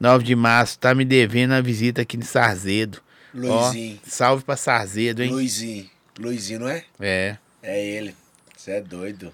9 0.00 0.24
de 0.24 0.34
março, 0.34 0.76
tá 0.76 0.92
me 0.92 1.04
devendo 1.04 1.52
a 1.52 1.60
visita 1.60 2.02
aqui 2.02 2.16
em 2.16 2.22
Sarzedo. 2.22 2.98
Ó, 3.34 3.38
Luizinho. 3.38 4.00
salve 4.06 4.44
pra 4.44 4.56
Sarzedo, 4.56 5.22
hein? 5.22 5.30
Luizinho. 5.30 5.90
Luizinho, 6.18 6.60
não 6.60 6.68
é? 6.68 6.84
É. 7.00 7.36
É 7.62 7.84
ele. 7.84 8.14
Você 8.56 8.72
é 8.72 8.80
doido. 8.80 9.32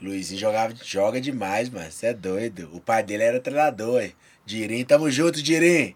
Luizinho 0.00 0.40
jogava, 0.40 0.74
joga 0.82 1.20
demais, 1.20 1.68
mano. 1.68 1.90
Você 1.90 2.06
é 2.06 2.14
doido. 2.14 2.68
O 2.72 2.80
pai 2.80 3.02
dele 3.02 3.22
era 3.22 3.40
treinador, 3.40 4.02
hein? 4.02 4.14
Dirim, 4.44 4.84
tamo 4.84 5.10
junto, 5.10 5.40
Dirim. 5.40 5.94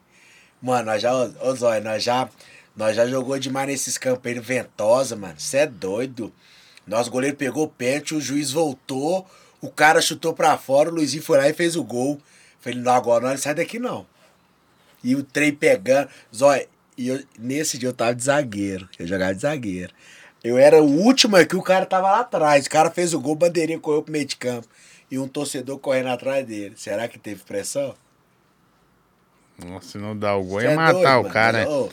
Mano, 0.62 0.86
nós 0.86 1.02
já, 1.02 1.12
ô 1.14 1.32
ô, 1.40 1.54
Zóia, 1.54 1.80
nós 1.80 2.02
já, 2.02 2.28
nós 2.76 2.94
já 2.96 3.06
jogou 3.06 3.38
demais 3.38 3.66
nesses 3.66 3.98
campos 3.98 4.24
aí 4.26 4.34
no 4.36 4.42
Ventosa, 4.42 5.16
mano. 5.16 5.34
Você 5.38 5.58
é 5.58 5.66
doido. 5.66 6.32
Nosso 6.86 7.10
goleiro 7.10 7.36
pegou 7.36 7.64
o 7.64 7.68
pênalti, 7.68 8.14
o 8.14 8.20
juiz 8.20 8.52
voltou, 8.52 9.28
O 9.60 9.68
cara 9.70 10.00
chutou 10.00 10.32
pra 10.32 10.56
fora, 10.56 10.88
o 10.88 10.94
Luizinho 10.94 11.22
foi 11.22 11.38
lá 11.38 11.48
e 11.48 11.52
fez 11.52 11.74
o 11.74 11.82
gol. 11.82 12.20
Falei, 12.60 12.78
não, 12.78 12.92
agora 12.92 13.24
não, 13.24 13.30
ele 13.30 13.38
sai 13.38 13.54
daqui 13.54 13.78
não. 13.80 14.06
E 15.02 15.16
o 15.16 15.22
trem 15.24 15.52
pegando. 15.52 16.08
Zóia, 16.34 16.68
e 16.96 17.08
eu, 17.08 17.22
nesse 17.38 17.78
dia 17.78 17.88
eu 17.88 17.92
tava 17.92 18.14
de 18.14 18.24
zagueiro. 18.24 18.88
Eu 18.98 19.06
jogava 19.06 19.34
de 19.34 19.40
zagueiro. 19.42 19.92
Eu 20.44 20.56
era 20.58 20.82
o 20.82 20.86
último 20.86 21.36
aqui, 21.36 21.56
o 21.56 21.62
cara 21.62 21.84
tava 21.86 22.10
lá 22.10 22.20
atrás. 22.20 22.66
O 22.66 22.70
cara 22.70 22.90
fez 22.90 23.12
o 23.14 23.20
gol, 23.20 23.34
bandeirinha 23.34 23.78
correu 23.80 24.02
pro 24.02 24.12
meio 24.12 24.24
de 24.24 24.36
campo. 24.36 24.68
E 25.10 25.18
um 25.18 25.26
torcedor 25.28 25.78
correndo 25.78 26.08
atrás 26.08 26.46
dele. 26.46 26.74
Será 26.76 27.06
que 27.08 27.18
teve 27.18 27.42
pressão? 27.44 27.94
Nossa, 29.64 29.88
se 29.88 29.98
não 29.98 30.16
dá 30.16 30.34
o 30.36 30.44
gol, 30.44 30.60
ia 30.62 30.70
é 30.70 30.76
matar 30.76 30.92
doido, 30.92 31.06
o 31.06 31.22
mano. 31.22 31.30
cara. 31.32 31.58
né? 31.64 31.66
Ô, 31.68 31.88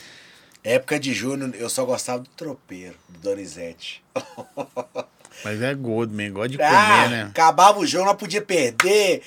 época 0.63 0.99
de 0.99 1.13
junho, 1.13 1.53
eu 1.55 1.69
só 1.69 1.85
gostava 1.85 2.19
do 2.19 2.29
tropeiro, 2.29 2.95
do 3.07 3.19
Donizete. 3.19 4.03
Mas 5.43 5.61
é 5.61 5.73
gordo 5.73 6.13
mesmo, 6.13 6.35
gosta 6.35 6.49
de 6.49 6.61
Ah, 6.61 6.69
comer, 6.69 7.09
né? 7.09 7.21
acabava 7.23 7.79
o 7.79 7.85
jogo, 7.87 8.05
não 8.05 8.15
podia 8.15 8.41
perder. 8.41 9.23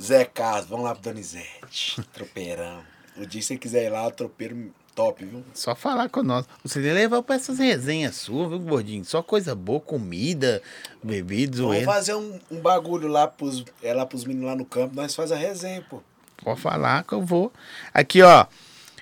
Zé 0.00 0.24
Carlos, 0.24 0.66
vamos 0.68 0.84
lá 0.84 0.94
pro 0.94 1.02
Donizete. 1.02 2.00
Tropeirão. 2.12 2.82
O 3.18 3.26
dia 3.26 3.40
que 3.40 3.46
você 3.46 3.56
quiser 3.56 3.84
ir 3.86 3.90
lá, 3.90 4.10
tropeiro 4.10 4.72
top, 4.94 5.24
viu? 5.24 5.44
Só 5.54 5.74
falar 5.74 6.08
com 6.08 6.22
nós. 6.22 6.46
Você 6.64 6.80
leva 6.80 7.22
pra 7.22 7.36
essas 7.36 7.58
resenhas 7.58 8.16
suas, 8.16 8.48
viu, 8.48 8.58
gordinho? 8.58 9.04
Só 9.04 9.22
coisa 9.22 9.54
boa, 9.54 9.80
comida, 9.80 10.62
bebidas, 11.02 11.60
Vamos 11.60 11.84
fazer 11.84 12.14
um, 12.14 12.38
um 12.50 12.60
bagulho 12.60 13.08
lá 13.08 13.26
pros, 13.26 13.64
é 13.82 13.92
lá 13.92 14.04
pros 14.04 14.24
meninos 14.24 14.48
lá 14.48 14.56
no 14.56 14.64
campo, 14.64 14.96
nós 14.96 15.14
faz 15.14 15.30
a 15.30 15.36
resenha, 15.36 15.84
pô. 15.88 16.02
Pode 16.42 16.60
falar 16.60 17.04
que 17.04 17.12
eu 17.12 17.22
vou. 17.22 17.52
Aqui, 17.92 18.22
ó. 18.22 18.46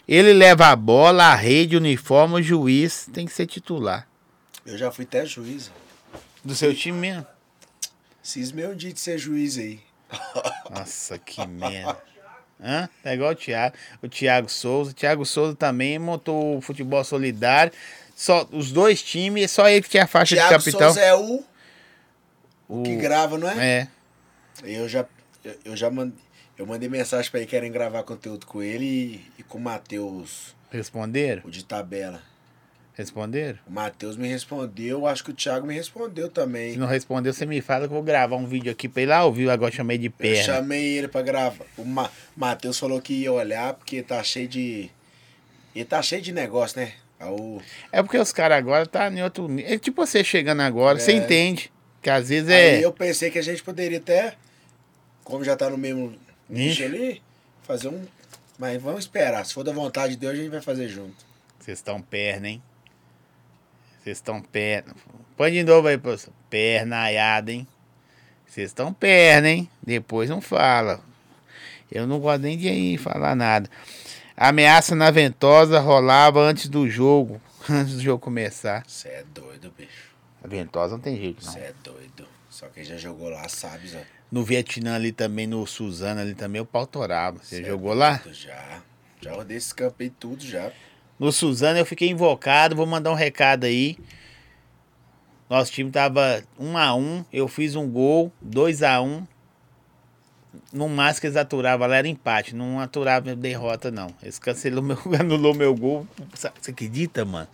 Ele 0.07 0.33
leva 0.33 0.67
a 0.67 0.77
bola, 0.77 1.25
a 1.25 1.35
rede, 1.35 1.77
o 1.77 1.79
uniforme, 1.79 2.35
o 2.35 2.43
juiz 2.43 3.09
tem 3.13 3.27
que 3.27 3.33
ser 3.33 3.47
titular. 3.47 4.07
Eu 4.67 4.77
já 4.77 4.91
fui 4.91 5.05
até 5.05 5.25
juiz. 5.25 5.71
Do 6.45 6.55
seu 6.55 6.75
time 6.75 6.99
mesmo? 6.99 7.27
Cismei 8.23 8.67
um 8.67 8.77
dia 8.77 8.93
de 8.93 9.01
ser 9.01 9.19
juiz 9.19 9.57
aí. 9.59 9.81
Nossa, 10.71 11.19
que 11.19 11.47
merda. 11.47 12.14
Hã? 12.65 12.89
Tá 13.03 13.15
igual 13.15 13.33
o 13.33 13.35
Thiago. 13.35 13.77
O 14.03 14.09
Thiago 14.09 14.49
Souza. 14.49 14.91
O 14.93 14.95
Thiago 14.95 15.27
Souza 15.27 15.55
também 15.55 15.99
montou 15.99 16.57
o 16.57 16.61
futebol 16.63 17.05
solidário. 17.05 17.71
Só, 18.17 18.49
os 18.51 18.73
dois 18.73 19.03
times, 19.03 19.51
só 19.51 19.69
ele 19.69 19.83
que 19.83 19.91
tinha 19.91 20.05
a 20.05 20.07
faixa 20.07 20.35
Thiago 20.35 20.49
de 20.51 20.57
capitão. 20.65 20.81
Souza 20.95 21.01
é 21.01 21.15
o 21.15 21.45
o... 22.67 22.83
que 22.83 22.97
grava, 22.97 23.37
não 23.37 23.49
é? 23.51 23.67
É. 23.81 23.89
Eu 24.63 24.89
já, 24.89 25.05
eu- 25.45 25.55
eu 25.67 25.77
já 25.77 25.91
mandei, 25.91 26.19
eu 26.57 26.65
mandei 26.65 26.89
mensagem 26.89 27.31
pra 27.31 27.41
ele 27.41 27.49
querem 27.49 27.71
gravar 27.71 28.03
conteúdo 28.05 28.47
com 28.47 28.63
ele 28.63 28.85
e, 28.87 29.31
e 29.41 29.43
com 29.43 29.59
o 29.59 29.61
Matheus, 29.61 30.55
Responderam? 30.71 31.43
o 31.45 31.51
de 31.51 31.63
tabela. 31.65 32.23
Responderam? 32.97 33.59
O 33.67 33.73
Matheus 33.73 34.17
me 34.17 34.29
respondeu, 34.29 35.05
acho 35.07 35.25
que 35.25 35.31
o 35.31 35.35
Thiago 35.35 35.67
me 35.67 35.75
respondeu 35.75 36.27
Se 36.29 36.33
também. 36.33 36.77
não 36.77 36.87
respondeu, 36.87 37.33
você 37.33 37.45
me 37.45 37.61
fala 37.61 37.81
que 37.89 37.93
eu 37.93 37.97
vou 37.97 38.03
gravar 38.05 38.37
um 38.37 38.47
vídeo 38.47 38.71
aqui 38.71 38.89
pra 38.89 39.03
ele 39.03 39.11
lá 39.11 39.17
ao 39.19 39.33
vivo. 39.33 39.51
Agora 39.51 39.73
eu 39.73 39.77
chamei 39.77 39.99
de 39.99 40.07
Eu 40.07 40.13
perna. 40.13 40.43
chamei 40.45 40.99
ele 40.99 41.09
pra 41.09 41.21
gravar. 41.23 41.65
O 41.77 41.85
Ma 41.85 42.09
Matheus 42.37 42.79
falou 42.79 43.01
que 43.01 43.13
ia 43.15 43.33
olhar 43.33 43.75
porque 43.75 44.01
tá 44.03 44.23
cheio 44.23 44.47
de. 44.47 44.91
Ele 45.75 45.85
tá 45.85 46.01
cheio 46.03 46.23
de 46.23 46.31
negócio, 46.33 46.79
né? 46.81 46.93
Aí 47.19 47.29
o- 47.31 47.61
É 47.91 48.01
porque 48.01 48.17
os 48.17 48.33
caras 48.33 48.59
agora 48.59 48.87
tá 48.87 49.11
em 49.11 49.23
outro. 49.25 49.49
É 49.61 49.77
tipo 49.77 50.07
você 50.07 50.23
chegando 50.23 50.61
agora, 50.63 50.99
você 51.01 51.13
É. 51.13 51.17
entende. 51.17 51.73
Que 52.01 52.11
às 52.11 52.29
vezes 52.29 52.49
é. 52.49 52.77
Aí 52.77 52.83
eu 52.83 52.93
pensei 52.93 53.29
que 53.31 53.39
a 53.41 53.43
gente 53.43 53.63
poderia 53.63 53.99
até, 53.99 54.35
como 55.25 55.43
já 55.43 55.57
tá 55.57 55.69
no 55.69 55.77
mesmo 55.79 56.15
Nicho. 56.49 56.85
ali, 56.85 57.21
fazer 57.65 57.89
um. 57.89 58.05
Mas 58.57 58.81
vamos 58.81 59.01
esperar. 59.01 59.45
Se 59.45 59.53
for 59.53 59.65
da 59.65 59.73
vontade 59.73 60.13
de 60.15 60.21
Deus, 60.21 60.35
a 60.35 60.37
gente 60.37 60.51
vai 60.51 60.61
fazer 60.63 60.87
junto. 60.89 61.17
Vocês 61.59 61.79
estão 61.79 62.01
perna, 62.01 62.49
hein? 62.51 62.63
Vocês 64.05 64.19
estão 64.19 64.39
perna. 64.43 64.95
Põe 65.35 65.51
de 65.51 65.65
novo 65.65 65.89
aí, 65.89 65.97
professor. 65.97 66.31
Pernaiada, 66.51 67.51
hein? 67.51 67.67
Vocês 68.47 68.69
estão 68.69 68.93
perna, 68.93 69.49
hein? 69.49 69.71
Depois 69.83 70.29
não 70.29 70.43
fala. 70.43 71.01
Eu 71.91 72.07
não 72.07 72.21
gosto 72.21 72.43
nem 72.43 72.59
de 72.59 72.69
ir 72.69 72.99
falar 72.99 73.35
nada. 73.35 73.67
A 74.37 74.49
ameaça 74.49 74.95
na 74.95 75.11
ventosa 75.11 75.81
rolava 75.81 76.39
antes 76.41 76.69
do 76.69 76.87
jogo. 76.87 77.41
Antes 77.71 77.95
do 77.95 78.03
jogo 78.03 78.19
começar. 78.23 78.85
Você 78.87 79.09
é 79.09 79.25
doido, 79.35 79.73
bicho. 79.75 80.15
A 80.43 80.47
ventosa 80.47 80.97
não 80.97 81.01
tem 81.03 81.17
jeito, 81.17 81.43
não. 81.43 81.51
Você 81.51 81.61
é 81.61 81.73
doido. 81.83 82.29
Só 82.51 82.67
quem 82.69 82.85
já 82.85 82.99
jogou 82.99 83.31
lá 83.31 83.49
sabe, 83.49 83.89
Zé. 83.89 84.05
No 84.31 84.45
Vietnã 84.45 84.97
ali 84.97 85.13
também, 85.13 85.47
no 85.47 85.67
Suzano 85.67 86.21
ali 86.21 86.35
também, 86.35 86.61
o 86.61 86.67
pau 86.67 86.87
torava. 86.87 87.39
Você 87.43 87.57
Cê 87.57 87.63
é 87.63 87.65
jogou 87.65 87.95
lá? 87.95 88.21
doido, 88.23 88.35
Já. 88.37 88.83
Já 89.23 89.33
rodei 89.33 89.57
esse 89.57 89.75
campo 89.75 89.95
aí 90.01 90.11
tudo 90.11 90.45
já. 90.45 90.71
No 91.25 91.33
Suzano 91.33 91.79
eu 91.79 91.87
fiquei 91.87 92.11
invocado, 92.11 92.77
vou 92.77 92.85
mandar 92.85 93.11
um 93.11 93.15
recado 93.15 93.65
aí. 93.65 93.97
Nosso 95.49 95.73
time 95.73 95.91
tava 95.91 96.45
1 96.59 96.77
a 96.77 96.95
1 96.95 97.25
eu 97.33 97.49
fiz 97.49 97.75
um 97.75 97.89
gol, 97.89 98.31
2 98.43 98.83
a 98.83 99.01
1 99.01 99.27
No 100.71 100.87
máximo 100.87 101.23
que 101.23 101.27
eles 101.29 101.39
aturavam 101.39 101.89
lá 101.89 101.97
era 101.97 102.07
empate, 102.07 102.55
não 102.55 102.79
aturava 102.79 103.35
derrota 103.35 103.91
não. 103.91 104.09
Eles 104.23 104.39
cancelou 104.39 104.85
meu, 104.85 104.99
anulou 105.19 105.55
meu 105.55 105.75
gol. 105.75 106.07
Você 106.35 106.71
acredita, 106.71 107.25
mano? 107.25 107.49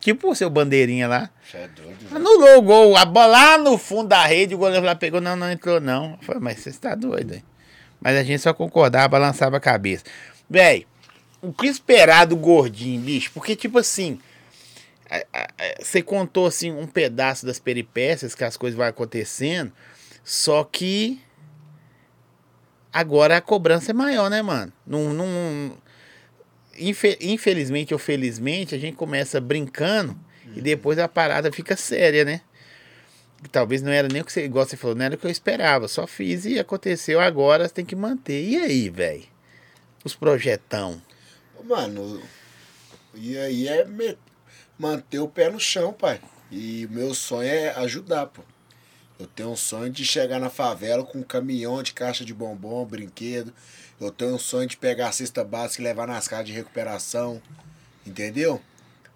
Tipo 0.00 0.30
o 0.30 0.34
seu 0.34 0.48
bandeirinha 0.48 1.06
lá. 1.06 1.28
É 1.52 1.68
doido. 1.68 2.16
Anulou 2.16 2.56
o 2.56 2.62
gol, 2.62 2.96
a 2.96 3.04
bola 3.04 3.26
lá 3.26 3.58
no 3.58 3.76
fundo 3.76 4.08
da 4.08 4.24
rede, 4.24 4.54
o 4.54 4.58
goleiro 4.58 4.86
lá 4.86 4.94
pegou, 4.94 5.20
não, 5.20 5.36
não 5.36 5.52
entrou 5.52 5.82
não. 5.82 6.12
Eu 6.12 6.18
falei, 6.22 6.40
mas 6.40 6.60
você 6.60 6.70
está 6.70 6.94
doido, 6.94 7.34
hein? 7.34 7.44
Mas 8.00 8.16
a 8.16 8.22
gente 8.22 8.40
só 8.40 8.54
concordava, 8.54 9.06
balançava 9.06 9.58
a 9.58 9.60
cabeça. 9.60 10.04
Véi, 10.48 10.86
o 11.48 11.52
que 11.52 11.66
esperar 11.66 12.26
do 12.26 12.36
gordinho, 12.36 13.00
bicho? 13.00 13.30
Porque, 13.32 13.54
tipo 13.54 13.78
assim, 13.78 14.18
você 15.80 16.02
contou, 16.02 16.46
assim, 16.46 16.72
um 16.72 16.86
pedaço 16.86 17.46
das 17.46 17.58
peripécias, 17.58 18.34
que 18.34 18.44
as 18.44 18.56
coisas 18.56 18.76
vão 18.76 18.86
acontecendo, 18.86 19.72
só 20.24 20.64
que 20.64 21.20
agora 22.92 23.36
a 23.36 23.40
cobrança 23.40 23.92
é 23.92 23.94
maior, 23.94 24.28
né, 24.30 24.42
mano? 24.42 24.72
Não, 24.86 25.12
não, 25.12 25.76
infe- 26.78 27.18
infelizmente 27.20 27.92
ou 27.92 27.98
felizmente, 27.98 28.74
a 28.74 28.78
gente 28.78 28.96
começa 28.96 29.40
brincando 29.40 30.18
e 30.54 30.60
depois 30.60 30.98
a 30.98 31.06
parada 31.08 31.52
fica 31.52 31.76
séria, 31.76 32.24
né? 32.24 32.40
Talvez 33.52 33.82
não 33.82 33.92
era 33.92 34.08
nem 34.08 34.22
o 34.22 34.24
que 34.24 34.32
você, 34.32 34.44
igual 34.44 34.64
você 34.64 34.76
falou, 34.76 34.96
não 34.96 35.04
era 35.04 35.14
o 35.14 35.18
que 35.18 35.26
eu 35.26 35.30
esperava. 35.30 35.86
Só 35.88 36.06
fiz 36.06 36.46
e 36.46 36.58
aconteceu 36.58 37.20
agora, 37.20 37.68
você 37.68 37.74
tem 37.74 37.84
que 37.84 37.94
manter. 37.94 38.42
E 38.42 38.56
aí, 38.56 38.88
velho? 38.88 39.24
Os 40.02 40.14
projetão. 40.14 41.00
Mano, 41.64 42.22
e 43.14 43.36
aí 43.38 43.68
é 43.68 43.84
me- 43.84 44.16
manter 44.78 45.18
o 45.18 45.28
pé 45.28 45.50
no 45.50 45.58
chão, 45.58 45.92
pai. 45.92 46.20
E 46.50 46.86
o 46.86 46.90
meu 46.90 47.14
sonho 47.14 47.48
é 47.48 47.70
ajudar, 47.80 48.26
pô. 48.26 48.42
Eu 49.18 49.26
tenho 49.26 49.50
um 49.50 49.56
sonho 49.56 49.90
de 49.90 50.04
chegar 50.04 50.38
na 50.38 50.50
favela 50.50 51.02
com 51.02 51.18
um 51.18 51.22
caminhão 51.22 51.82
de 51.82 51.92
caixa 51.94 52.24
de 52.24 52.34
bombom, 52.34 52.84
brinquedo. 52.84 53.52
Eu 53.98 54.10
tenho 54.10 54.34
um 54.34 54.38
sonho 54.38 54.68
de 54.68 54.76
pegar 54.76 55.08
a 55.08 55.12
cesta 55.12 55.42
básica 55.42 55.82
e 55.82 55.84
levar 55.84 56.06
nas 56.06 56.28
casas 56.28 56.46
de 56.46 56.52
recuperação. 56.52 57.40
Entendeu? 58.06 58.60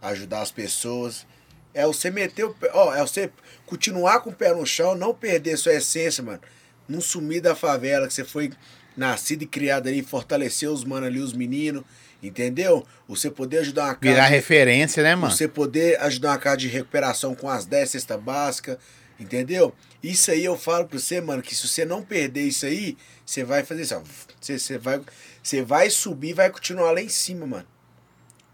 Ajudar 0.01 0.41
as 0.41 0.51
pessoas. 0.51 1.27
É 1.75 1.87
você 1.87 2.11
meter 2.11 2.45
o 2.45 2.55
pé. 2.55 2.71
Ó, 2.73 2.95
é 2.95 3.01
você 3.03 3.31
continuar 3.67 4.21
com 4.21 4.31
o 4.31 4.35
pé 4.35 4.55
no 4.55 4.65
chão, 4.65 4.95
não 4.95 5.15
perder 5.15 5.59
sua 5.59 5.75
essência, 5.75 6.25
mano. 6.25 6.41
Não 6.89 7.01
sumir 7.01 7.43
da 7.43 7.55
favela, 7.55 8.09
que 8.09 8.15
você 8.15 8.25
foi 8.25 8.51
nascido 8.97 9.43
e 9.43 9.47
criado 9.47 9.87
ali, 9.87 10.03
fortalecer 10.03 10.69
os 10.71 10.83
manos 10.83 11.09
ali, 11.09 11.21
os 11.21 11.35
meninos. 11.35 11.85
Entendeu? 12.23 12.87
Você 13.09 13.31
poder 13.31 13.59
ajudar 13.59 13.85
uma 13.85 13.95
casa. 13.95 14.15
Virar 14.15 14.27
referência, 14.27 15.03
né, 15.03 15.15
mano? 15.15 15.33
você 15.33 15.49
poder 15.49 15.99
ajudar 16.01 16.31
uma 16.31 16.39
casa 16.39 16.59
de 16.59 16.69
recuperação 16.69 17.35
com 17.35 17.49
as 17.49 17.65
10 17.65 17.91
cesta 17.91 18.19
básica, 18.19 18.79
entendeu? 19.19 19.75
Isso 20.03 20.31
aí 20.31 20.45
eu 20.45 20.57
falo 20.57 20.87
pra 20.87 20.99
você, 20.99 21.21
mano, 21.21 21.43
que 21.43 21.55
se 21.55 21.67
você 21.67 21.85
não 21.85 22.03
perder 22.03 22.43
isso 22.43 22.67
aí, 22.67 22.97
você 23.25 23.43
vai 23.43 23.65
fazer 23.65 23.83
isso, 23.83 23.95
ó. 23.95 24.03
Você, 24.41 24.59
você, 24.59 24.79
vai, 24.79 25.01
você 25.43 25.63
vai 25.63 25.89
subir 25.89 26.31
e 26.31 26.35
vai 26.35 26.51
continuar 26.51 26.91
lá 26.93 27.01
em 27.01 27.09
cima, 27.09 27.47
mano. 27.47 27.67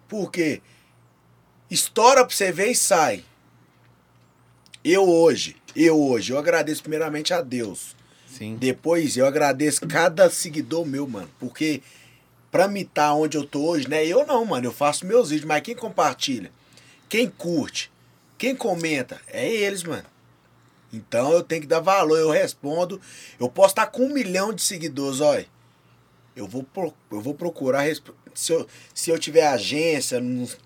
Por 0.09 0.31
quê? 0.31 0.61
Estoura 1.69 2.25
pra 2.25 2.35
você 2.35 2.53
ver 2.53 2.71
e 2.71 2.75
sai. 2.75 3.25
Eu 4.85 5.09
hoje, 5.09 5.57
eu 5.75 6.01
hoje, 6.01 6.33
eu 6.33 6.39
agradeço 6.39 6.83
primeiramente 6.83 7.35
a 7.35 7.43
Deus. 7.43 7.97
Sim. 8.29 8.57
Depois 8.57 9.17
eu 9.17 9.27
agradeço 9.27 9.87
cada 9.87 10.31
seguidor 10.31 10.87
meu, 10.87 11.09
mano. 11.09 11.31
Porque 11.41 11.83
pra 12.57 12.69
me 12.69 12.83
estar 12.83 13.13
onde 13.15 13.37
eu 13.37 13.45
tô 13.45 13.63
hoje, 13.67 13.89
né? 13.89 14.05
Eu 14.07 14.27
não, 14.27 14.45
mano. 14.45 14.67
Eu 14.67 14.73
faço 14.73 15.05
meus 15.07 15.29
vídeos, 15.31 15.47
mas 15.47 15.61
quem 15.63 15.75
compartilha, 15.75 16.51
quem 17.09 17.29
curte, 17.29 17.91
quem 18.39 18.57
comenta, 18.57 19.21
é 19.29 19.47
eles, 19.47 19.83
mano. 19.83 20.05
Então 20.93 21.33
eu 21.33 21.43
tenho 21.43 21.61
que 21.63 21.67
dar 21.67 21.81
valor, 21.81 22.17
eu 22.19 22.31
respondo. 22.31 23.01
Eu 23.39 23.49
posso 23.49 23.71
estar 23.73 23.87
com 23.87 24.05
um 24.07 24.13
milhão 24.13 24.53
de 24.53 24.63
seguidores, 24.63 25.21
olha. 25.21 25.47
Eu 26.35 26.47
vou, 26.47 26.63
pro- 26.63 26.95
eu 27.11 27.21
vou 27.21 27.35
procurar. 27.35 27.85
Se 28.35 28.53
eu, 28.53 28.67
se 28.95 29.11
eu 29.11 29.19
tiver 29.19 29.47
agência, 29.47 30.19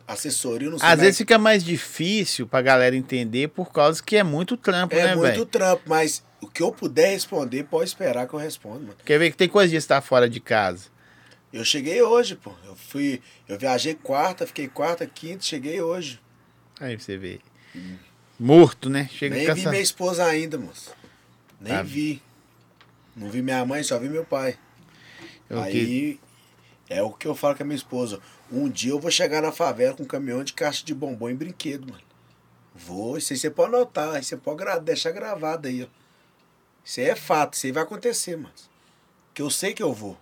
assessoria, 0.07 0.67
eu 0.69 0.73
não 0.73 0.79
sei. 0.79 0.89
Às 0.89 1.01
vezes 1.01 1.19
fica 1.19 1.39
mais 1.39 1.63
difícil 1.65 2.47
pra 2.47 2.61
galera 2.61 2.97
entender 2.97 3.49
por 3.49 3.73
causa 3.73 4.03
que 4.03 4.17
é 4.17 4.23
muito 4.25 4.57
trampo, 4.57 4.95
é 4.97 5.05
né, 5.07 5.15
muito 5.17 5.31
velho? 5.33 5.47
trampo, 5.47 5.83
mas 5.87 6.25
o 6.41 6.49
que 6.49 6.63
eu 6.63 6.73
puder 6.73 7.11
responder, 7.11 7.65
pode 7.65 7.89
esperar 7.89 8.27
que 8.27 8.35
eu 8.35 8.39
responda, 8.41 8.81
mano. 8.81 8.97
Quer 9.05 9.19
ver 9.19 9.31
que 9.31 9.37
tem 9.37 9.49
coisa 9.49 9.71
de 9.71 9.77
estar 9.77 10.01
fora 10.01 10.29
de 10.29 10.41
casa. 10.41 10.87
Eu 11.53 11.65
cheguei 11.65 12.01
hoje, 12.03 12.37
pô. 12.37 12.53
Eu 12.65 12.77
fui. 12.77 13.21
Eu 13.49 13.59
viajei 13.59 13.95
quarta, 13.95 14.47
fiquei 14.47 14.69
quarta, 14.69 15.07
quinta, 15.07 15.43
cheguei 15.45 15.81
hoje. 15.81 16.21
Aí 16.81 16.99
você 16.99 17.17
vê. 17.17 17.41
Morto, 18.39 18.89
né? 18.89 19.09
Chega 19.13 19.35
Nem 19.35 19.53
vi 19.55 19.67
minha 19.69 19.83
esposa 19.83 20.25
ainda, 20.25 20.57
moço. 20.59 20.95
Nem 21.61 21.73
Tá. 21.75 21.83
vi. 21.83 22.23
Não 23.15 23.29
vi 23.29 23.43
minha 23.43 23.65
mãe, 23.67 23.83
só 23.83 23.99
vi 23.99 24.09
meu 24.09 24.25
pai. 24.25 24.57
Eu 25.49 25.61
Aí 25.61 25.73
que- 25.73 26.21
é 26.89 27.03
o 27.03 27.11
que 27.13 27.27
eu 27.27 27.35
falo 27.35 27.57
com 27.57 27.63
a 27.63 27.67
minha 27.67 27.77
esposa. 27.77 28.21
Um 28.51 28.69
dia 28.69 28.93
eu 28.93 29.01
vou 29.01 29.11
chegar 29.11 29.43
na 29.43 29.53
favela 29.53 29.95
com 29.95 30.05
um 30.05 30.07
caminhão 30.07 30.43
de 30.43 30.53
caixa 30.53 30.85
de 30.85 30.95
bombom 30.95 31.29
e 31.29 31.35
brinquedo, 31.35 31.87
mano. 31.91 32.03
Vou, 32.75 33.19
isso 33.19 33.33
aí 33.33 33.39
você 33.39 33.51
pode 33.51 33.75
anotar, 33.75 34.19
isso 34.21 34.31
você 34.31 34.37
pode 34.37 34.65
deixar 34.85 35.11
gravado 35.11 35.69
aí, 35.69 35.83
ó. 35.83 35.87
Isso 36.85 37.01
aí 37.01 37.07
é 37.07 37.17
fato, 37.17 37.55
isso 37.55 37.67
aí 37.67 37.73
vai 37.73 37.83
acontecer, 37.83 38.37
mano. 38.37 38.55
Que 39.35 39.43
eu 39.43 39.51
sei 39.51 39.75
que 39.75 39.83
eu 39.83 39.93
vou. 39.93 40.17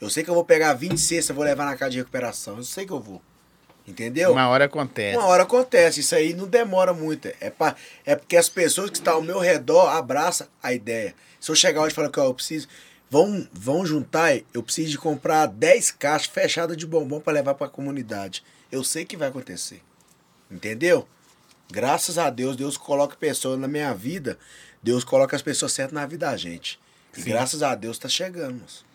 Eu 0.00 0.08
sei 0.08 0.22
que 0.22 0.30
eu 0.30 0.34
vou 0.34 0.44
pegar 0.44 0.74
20 0.74 0.98
cestas, 0.98 1.34
vou 1.34 1.44
levar 1.44 1.64
na 1.64 1.76
casa 1.76 1.90
de 1.90 1.98
recuperação. 1.98 2.56
Eu 2.56 2.64
sei 2.64 2.86
que 2.86 2.92
eu 2.92 3.00
vou. 3.00 3.20
Entendeu? 3.86 4.32
Uma 4.32 4.48
hora 4.48 4.66
acontece. 4.66 5.16
Uma 5.16 5.26
hora 5.26 5.44
acontece, 5.44 6.00
isso 6.00 6.14
aí 6.14 6.34
não 6.34 6.46
demora 6.46 6.92
muito. 6.92 7.26
É, 7.40 7.48
pra, 7.48 7.74
é 8.04 8.14
porque 8.14 8.36
as 8.36 8.48
pessoas 8.48 8.90
que 8.90 8.98
estão 8.98 9.14
ao 9.14 9.22
meu 9.22 9.38
redor 9.38 9.88
abraçam 9.88 10.46
a 10.62 10.74
ideia. 10.74 11.14
Se 11.40 11.50
eu 11.50 11.54
chegar 11.54 11.80
hoje 11.80 11.92
e 11.92 11.94
falar 11.94 12.10
que 12.10 12.20
ó, 12.20 12.24
eu 12.26 12.34
preciso. 12.34 12.68
Vão, 13.10 13.48
vão 13.50 13.86
juntar, 13.86 14.38
eu 14.52 14.62
preciso 14.62 14.90
de 14.90 14.98
comprar 14.98 15.46
10 15.46 15.92
caixas 15.92 16.26
fechadas 16.26 16.76
de 16.76 16.86
bombom 16.86 17.18
para 17.18 17.32
levar 17.32 17.54
para 17.54 17.66
a 17.66 17.70
comunidade. 17.70 18.44
Eu 18.70 18.84
sei 18.84 19.06
que 19.06 19.16
vai 19.16 19.28
acontecer. 19.28 19.80
Entendeu? 20.50 21.08
Graças 21.70 22.18
a 22.18 22.28
Deus, 22.28 22.56
Deus 22.56 22.76
coloca 22.76 23.16
pessoas 23.16 23.58
na 23.58 23.66
minha 23.66 23.94
vida. 23.94 24.38
Deus 24.82 25.02
coloca 25.02 25.34
as 25.34 25.40
pessoas 25.40 25.72
certas 25.72 25.94
na 25.94 26.04
vida 26.04 26.26
da 26.26 26.36
gente. 26.36 26.78
E 27.16 27.22
Sim. 27.22 27.30
graças 27.30 27.62
a 27.62 27.74
Deus 27.74 27.98
tá 27.98 28.08
chegando. 28.08 28.60
moço. 28.60 28.87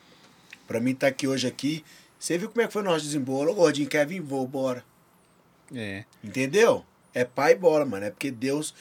Pra 0.68 0.80
mim 0.80 0.96
tá 0.96 1.08
aqui 1.08 1.28
hoje 1.28 1.48
aqui. 1.48 1.84
Você 2.20 2.38
viu 2.38 2.50
como 2.50 2.62
é 2.62 2.68
que 2.68 2.74
foi 2.74 2.82
o 2.82 2.86
nosso 2.86 3.06
desembolo? 3.06 3.52
Ô, 3.52 3.56
gordinho, 3.56 3.90
quer 3.90 4.08
vir? 4.08 4.22
Vou, 4.22 4.48
bora. 4.48 4.84
É. 5.76 6.06
Entendeu? 6.24 6.86
É 7.14 7.26
pai 7.26 7.52
e 7.52 7.56
bola, 7.56 7.86
mano. 7.86 8.06
É 8.06 8.10
porque 8.10 8.32
Deus. 8.32 8.74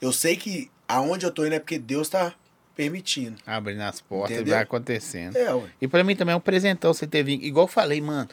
Eu 0.00 0.12
sei 0.12 0.36
que 0.36 0.70
aonde 0.86 1.26
eu 1.26 1.30
tô 1.30 1.44
indo 1.44 1.54
é 1.54 1.58
porque 1.58 1.78
Deus 1.78 2.08
tá 2.08 2.34
permitindo. 2.74 3.36
Abrindo 3.44 3.82
as 3.82 4.00
portas 4.00 4.36
Entendeu? 4.36 4.52
e 4.52 4.54
vai 4.54 4.62
acontecendo. 4.62 5.36
É, 5.36 5.52
ué. 5.52 5.64
E 5.82 5.88
pra 5.88 6.04
mim 6.04 6.14
também 6.14 6.32
é 6.32 6.36
um 6.36 6.40
presentão 6.40 6.94
você 6.94 7.06
ter 7.06 7.22
vindo. 7.24 7.44
Igual 7.44 7.64
eu 7.64 7.70
falei, 7.70 8.00
mano. 8.00 8.28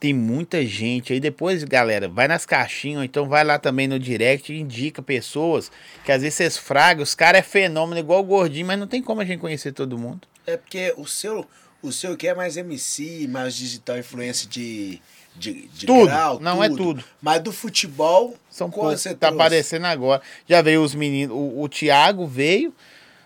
Tem 0.00 0.12
muita 0.12 0.66
gente 0.66 1.12
aí. 1.12 1.20
Depois, 1.20 1.62
galera, 1.62 2.08
vai 2.08 2.26
nas 2.26 2.44
caixinhas, 2.44 2.98
ou 2.98 3.04
então 3.04 3.28
vai 3.28 3.44
lá 3.44 3.56
também 3.56 3.86
no 3.86 4.00
direct 4.00 4.52
e 4.52 4.58
indica 4.58 5.00
pessoas 5.00 5.70
que 6.04 6.10
às 6.10 6.22
vezes 6.22 6.34
vocês 6.34 6.56
fragam. 6.56 7.04
Os 7.04 7.14
caras 7.14 7.38
é 7.38 7.42
fenômeno 7.42 8.00
igual 8.00 8.18
o 8.18 8.24
gordinho, 8.24 8.66
mas 8.66 8.78
não 8.80 8.88
tem 8.88 9.00
como 9.00 9.20
a 9.20 9.24
gente 9.24 9.38
conhecer 9.38 9.70
todo 9.70 9.96
mundo. 9.96 10.26
É 10.44 10.56
porque 10.56 10.92
o 10.96 11.06
seu. 11.06 11.46
O 11.82 11.90
seu 11.92 12.16
que 12.16 12.28
é 12.28 12.34
mais 12.34 12.56
MC, 12.56 13.26
mais 13.28 13.54
digital 13.54 13.98
influência 13.98 14.48
de. 14.48 15.00
De, 15.34 15.66
de 15.68 15.86
Tudo. 15.86 16.04
grau, 16.04 16.38
Não 16.40 16.62
é 16.62 16.68
tudo. 16.68 17.02
Mas 17.20 17.40
do 17.42 17.50
futebol, 17.52 18.36
São 18.50 18.70
poucos. 18.70 19.00
você 19.00 19.14
Tá 19.14 19.28
trouxe? 19.28 19.34
aparecendo 19.34 19.86
agora. 19.86 20.20
Já 20.46 20.60
veio 20.60 20.82
os 20.84 20.94
meninos. 20.94 21.34
O, 21.34 21.62
o 21.62 21.68
Thiago 21.70 22.26
veio, 22.26 22.70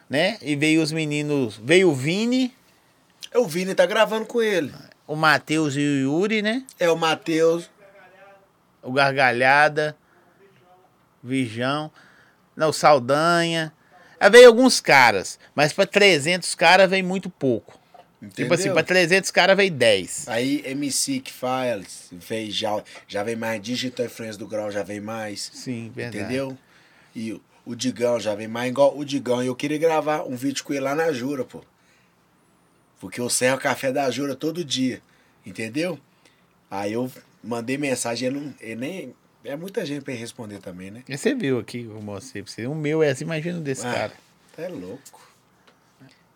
né? 0.08 0.38
E 0.40 0.54
veio 0.54 0.80
os 0.80 0.92
meninos. 0.92 1.60
Veio 1.60 1.90
o 1.90 1.94
Vini, 1.96 2.54
É 3.32 3.38
o 3.40 3.44
Vini, 3.48 3.74
tá 3.74 3.84
gravando 3.86 4.24
com 4.24 4.40
ele. 4.40 4.72
o 5.04 5.16
Matheus 5.16 5.74
e 5.74 5.80
o 5.80 6.00
Yuri, 6.00 6.42
né? 6.42 6.64
É 6.78 6.88
o 6.88 6.96
Matheus. 6.96 7.68
o 8.84 8.92
Gargalhada, 8.92 9.96
Vijão, 11.22 11.90
não, 12.54 12.72
Saldanha. 12.72 13.72
Aí 14.20 14.30
veio 14.30 14.46
alguns 14.46 14.80
caras, 14.80 15.38
mas 15.56 15.72
pra 15.72 15.84
300 15.86 16.54
caras 16.54 16.88
veio 16.88 17.04
muito 17.04 17.28
pouco. 17.28 17.75
Entendeu? 18.22 18.44
Tipo 18.44 18.54
assim, 18.54 18.72
pra 18.72 18.82
300 18.82 19.30
caras 19.30 19.56
veio 19.56 19.70
10. 19.70 20.26
Aí 20.28 20.62
MC 20.64 21.20
que 21.20 21.32
faz, 21.32 22.08
veio 22.12 22.50
já, 22.50 22.82
já 23.06 23.22
vem 23.22 23.36
mais 23.36 23.60
digital 23.60 24.06
influência 24.06 24.38
do 24.38 24.46
grau, 24.48 24.70
já 24.70 24.82
vem 24.82 25.00
mais. 25.00 25.50
Sim, 25.52 25.92
verdade. 25.94 26.24
Entendeu? 26.24 26.58
E 27.14 27.32
o- 27.64 27.74
Digão 27.74 28.18
já 28.20 28.34
vem 28.34 28.46
mais 28.48 28.70
igual 28.70 28.96
o 28.96 29.04
Digão. 29.04 29.42
E 29.42 29.46
eu 29.48 29.54
queria 29.56 29.76
gravar 29.76 30.22
um 30.22 30.34
vídeo 30.36 30.62
com 30.64 30.72
ele 30.72 30.80
lá 30.82 30.94
na 30.94 31.12
Jura, 31.12 31.44
pô. 31.44 31.62
Porque 33.00 33.20
eu 33.20 33.28
serro 33.28 33.58
café 33.58 33.92
da 33.92 34.10
Jura 34.10 34.34
todo 34.34 34.64
dia. 34.64 35.02
Entendeu? 35.44 35.98
Aí 36.70 36.92
eu 36.92 37.10
mandei 37.42 37.76
mensagem, 37.76 38.28
ele, 38.28 38.40
não, 38.40 38.54
ele 38.60 38.76
nem. 38.76 39.14
É 39.44 39.54
muita 39.56 39.84
gente 39.86 40.02
pra 40.02 40.12
ele 40.12 40.20
responder 40.20 40.58
também, 40.58 40.90
né? 40.90 41.04
E 41.08 41.16
você 41.16 41.34
viu 41.34 41.58
aqui, 41.58 41.82
eu 41.82 42.00
mostrei 42.02 42.42
pra 42.42 42.50
você. 42.50 42.66
O 42.66 42.74
meu 42.74 43.02
é 43.02 43.10
assim, 43.10 43.24
imagina 43.24 43.58
o 43.58 43.60
desse 43.60 43.86
Ah, 43.86 43.92
cara. 43.92 44.12
Tá 44.56 44.62
é 44.62 44.68
louco. 44.68 45.20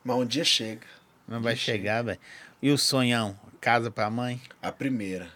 Mas 0.04 0.16
um 0.16 0.24
dia 0.26 0.44
chega. 0.44 0.86
Não 1.30 1.40
vai 1.40 1.54
chegar, 1.54 2.02
velho. 2.02 2.18
E 2.60 2.70
o 2.70 2.76
sonhão? 2.76 3.38
Casa 3.60 3.90
pra 3.90 4.10
mãe? 4.10 4.42
A 4.60 4.72
primeira. 4.72 5.30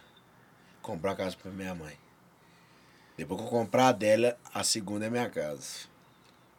Comprar 0.83 1.13
a 1.13 1.17
casa 1.17 1.37
pra 1.41 1.51
minha 1.53 1.75
mãe. 1.75 1.97
Depois 3.17 3.41
que 3.41 3.47
eu 3.47 3.51
comprar 3.51 3.89
a 3.89 3.93
dela, 3.93 4.37
a 4.53 4.65
segunda 4.65 5.07
é 5.07 5.11
minha 5.11 5.31
casa. 5.31 5.87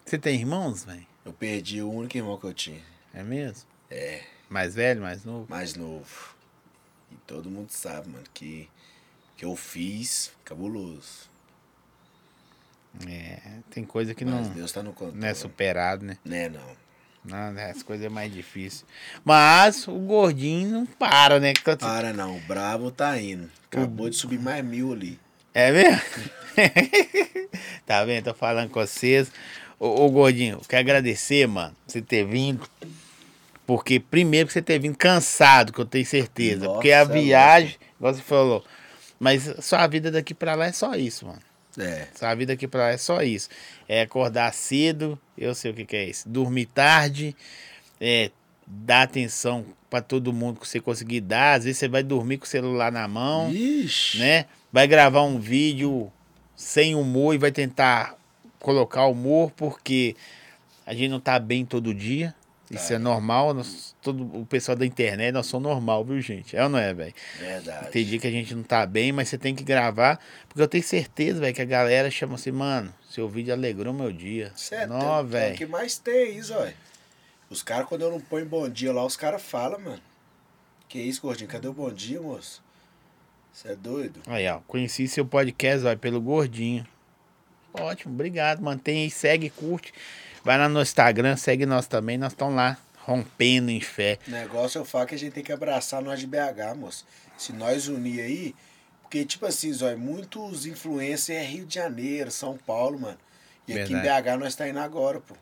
Você 0.06 0.18
tem 0.18 0.40
irmãos, 0.40 0.86
velho? 0.86 1.06
Eu 1.26 1.34
perdi 1.34 1.82
o 1.82 1.92
único 1.92 2.16
irmão 2.16 2.38
que 2.38 2.46
eu 2.46 2.54
tinha. 2.54 2.82
É 3.14 3.22
mesmo? 3.22 3.68
É. 3.92 4.24
Mais 4.50 4.74
velho, 4.74 5.02
mais 5.02 5.26
novo? 5.26 5.48
mais 5.50 5.76
novo. 5.76 6.34
E 7.12 7.16
todo 7.28 7.50
mundo 7.50 7.72
sabe, 7.72 8.08
mano, 8.10 8.24
que, 8.34 8.70
que 9.36 9.44
eu 9.44 9.56
fiz 9.56 10.32
cabuloso. 10.46 11.30
É, 13.06 13.60
tem 13.70 13.84
coisa 13.84 14.14
que 14.16 14.24
Mas 14.24 14.48
não, 14.48 14.54
Deus 14.54 14.72
tá 14.72 14.82
no 14.82 14.94
controle. 14.94 15.20
não 15.20 15.28
é 15.28 15.34
superado, 15.34 16.06
né? 16.06 16.18
Né, 16.24 16.48
não. 16.48 16.85
Não, 17.28 17.52
né, 17.52 17.72
as 17.72 17.82
coisas 17.82 18.06
é 18.06 18.10
mais 18.10 18.32
difícil. 18.32 18.86
Mas 19.24 19.88
o 19.88 19.94
gordinho 19.94 20.70
não 20.70 20.86
para, 20.86 21.40
né? 21.40 21.54
Tá- 21.54 21.76
Para 21.76 22.14
não, 22.14 22.38
o 22.38 22.40
brabo 22.42 22.92
tá 22.92 23.20
indo. 23.20 23.50
Acabou 23.66 24.10
de 24.10 24.16
subir 24.16 24.40
mais 24.40 24.64
mil 24.64 24.94
ali. 24.94 25.20
É 25.54 25.72
mesmo? 25.72 26.02
tá 27.86 28.04
vendo? 28.06 28.26
Tô 28.26 28.34
falando 28.34 28.70
com 28.70 28.80
vocês. 28.80 29.32
Ô, 29.80 30.06
ô 30.06 30.10
Gordinho, 30.10 30.58
eu 30.58 30.62
quero 30.68 30.82
agradecer, 30.82 31.48
mano, 31.48 31.76
você 31.88 32.02
ter 32.02 32.26
vindo. 32.26 32.68
Porque, 33.66 34.00
primeiro, 34.00 34.48
que 34.48 34.54
você 34.54 34.62
ter 34.62 34.80
vindo 34.80 34.96
cansado, 34.96 35.74
que 35.74 35.80
eu 35.80 35.86
tenho 35.86 36.06
certeza. 36.06 36.66
Nossa, 36.66 36.74
porque 36.76 36.92
a 36.92 37.00
é 37.00 37.06
viagem, 37.06 37.76
igual 37.98 38.14
você 38.14 38.22
falou. 38.22 38.64
Mas 39.20 39.44
sua 39.62 39.88
vida 39.88 40.12
daqui 40.12 40.34
pra 40.34 40.56
lá 40.56 40.68
é 40.68 40.72
só 40.72 40.94
isso, 40.96 41.26
mano. 41.26 41.42
É. 41.78 42.08
Sua 42.16 42.34
vida 42.36 42.54
aqui 42.54 42.68
pra 42.68 42.82
lá 42.82 42.90
é 42.90 42.98
só 42.98 43.22
isso. 43.22 43.50
É 43.88 44.02
acordar 44.02 44.54
cedo, 44.54 45.20
eu 45.38 45.54
sei 45.54 45.72
o 45.72 45.74
que, 45.74 45.86
que 45.86 45.96
é 45.96 46.06
isso. 46.06 46.28
Dormir 46.28 46.68
tarde, 46.68 47.36
é 48.00 48.32
dar 48.66 49.04
atenção 49.04 49.66
pra 49.90 50.02
todo 50.02 50.34
mundo 50.34 50.60
que 50.60 50.68
você 50.68 50.80
conseguir 50.80 51.22
dar. 51.22 51.56
Às 51.56 51.66
vezes 51.66 51.78
você 51.80 51.88
vai 51.88 52.04
dormir 52.04 52.38
com 52.38 52.46
o 52.46 52.48
celular 52.48 52.92
na 52.92 53.08
mão 53.08 53.52
Ixi. 53.54 54.18
né? 54.18 54.46
Vai 54.72 54.88
gravar 54.88 55.24
um 55.24 55.40
vídeo 55.40 56.12
sem 56.56 56.96
humor 56.96 57.36
e 57.36 57.38
vai 57.38 57.52
tentar 57.52 58.16
colocar 58.60 59.06
humor 59.06 59.52
porque 59.52 60.16
a 60.86 60.94
gente 60.94 61.10
não 61.10 61.20
tá 61.20 61.38
bem 61.38 61.66
todo 61.66 61.94
dia. 61.94 62.34
Isso 62.76 62.94
é 62.94 62.98
normal. 62.98 63.54
nós- 63.54 63.96
todo 64.02 64.24
o 64.40 64.46
pessoal 64.46 64.76
da 64.78 64.86
internet, 64.86 65.32
nós 65.32 65.48
somos 65.48 65.68
normal, 65.70 66.04
viu, 66.06 66.22
gente? 66.22 66.56
É 66.56 66.64
ou 66.64 66.70
não 66.70 66.78
é, 66.80 66.94
velho? 66.94 67.14
Verdade. 67.40 67.92
Tem 67.92 68.06
dia 68.06 68.20
que 68.20 68.28
a 68.28 68.32
gente 68.32 68.54
não 68.54 68.62
tá 68.64 68.86
bem, 68.86 69.12
mas 69.12 69.30
você 69.30 69.38
tem 69.38 69.56
que 69.56 69.64
gravar. 69.64 70.20
Porque 70.48 70.62
eu 70.62 70.68
tenho 70.68 70.84
certeza, 70.84 71.40
velho, 71.40 71.54
que 71.56 71.62
a 71.62 71.66
galera 71.66 72.10
chama 72.12 72.36
assim, 72.36 72.52
mano, 72.52 72.94
seu 73.10 73.28
vídeo 73.28 73.54
alegrou 73.54 73.94
meu 73.94 74.12
dia. 74.12 74.52
Certo. 74.56 74.94
É 74.94 75.20
o 75.22 75.24
velho. 75.26 75.58
que 75.58 75.66
mais 75.66 75.98
tem 75.98 76.38
isso, 76.38 76.54
ó. 76.54 76.68
Os 77.50 77.62
caras, 77.64 77.88
quando 77.88 78.02
eu 78.02 78.12
não 78.12 78.20
ponho 78.20 78.46
bom 78.46 78.68
dia 78.70 78.92
lá, 78.94 79.06
os 79.06 79.16
caras 79.18 79.42
falam, 79.42 79.80
mano. 79.80 80.02
Que 80.88 81.00
isso, 81.00 81.22
gordinho? 81.22 81.50
Cadê 81.50 81.68
o 81.68 81.74
bom 81.74 81.92
dia, 81.92 82.22
moço? 82.22 82.64
Você 83.52 83.70
é 83.70 83.76
doido? 83.76 84.20
Aí, 84.28 84.48
ó, 84.50 84.60
conheci 84.68 85.08
seu 85.08 85.26
podcast, 85.26 85.80
vai 85.84 85.96
pelo 85.96 86.20
Gordinho. 86.22 86.86
Ótimo, 87.74 88.14
obrigado. 88.14 88.62
Mantém 88.62 89.04
aí, 89.04 89.10
segue, 89.10 89.50
curte. 89.50 89.94
Vai 90.46 90.58
lá 90.58 90.70
no 90.70 90.82
Instagram, 90.82 91.36
segue 91.36 91.66
nós 91.66 91.88
também. 91.88 92.18
Nós 92.18 92.32
estamos 92.34 92.56
lá, 92.56 92.78
rompendo 93.00 93.72
em 93.72 93.82
fé. 93.82 94.20
O 94.28 94.32
negócio 94.32 94.78
eu 94.80 94.86
falo 94.86 95.08
que 95.08 95.16
a 95.16 95.18
gente 95.18 95.34
tem 95.34 95.44
que 95.44 95.52
abraçar 95.52 96.02
nós 96.02 96.20
de 96.20 96.28
BH, 96.28 96.76
moço. 96.78 97.06
Se 97.38 97.52
nós 97.52 97.88
unir 97.88 98.22
aí, 98.22 98.56
porque, 99.02 99.26
tipo 99.26 99.46
assim, 99.46 99.74
Zói, 99.74 99.96
muitos 99.96 100.66
influencers 100.66 101.30
é 101.38 101.44
Rio 101.44 101.66
de 101.66 101.76
Janeiro, 101.76 102.30
São 102.32 102.58
Paulo, 102.58 103.00
mano. 103.00 103.18
E 103.68 103.74
aqui 103.74 103.92
em 103.94 104.02
Verdade. 104.02 104.30
BH 104.30 104.38
nós 104.40 104.56
tá 104.56 104.70
indo 104.70 104.80
agora, 104.80 105.20
pô. 105.20 105.36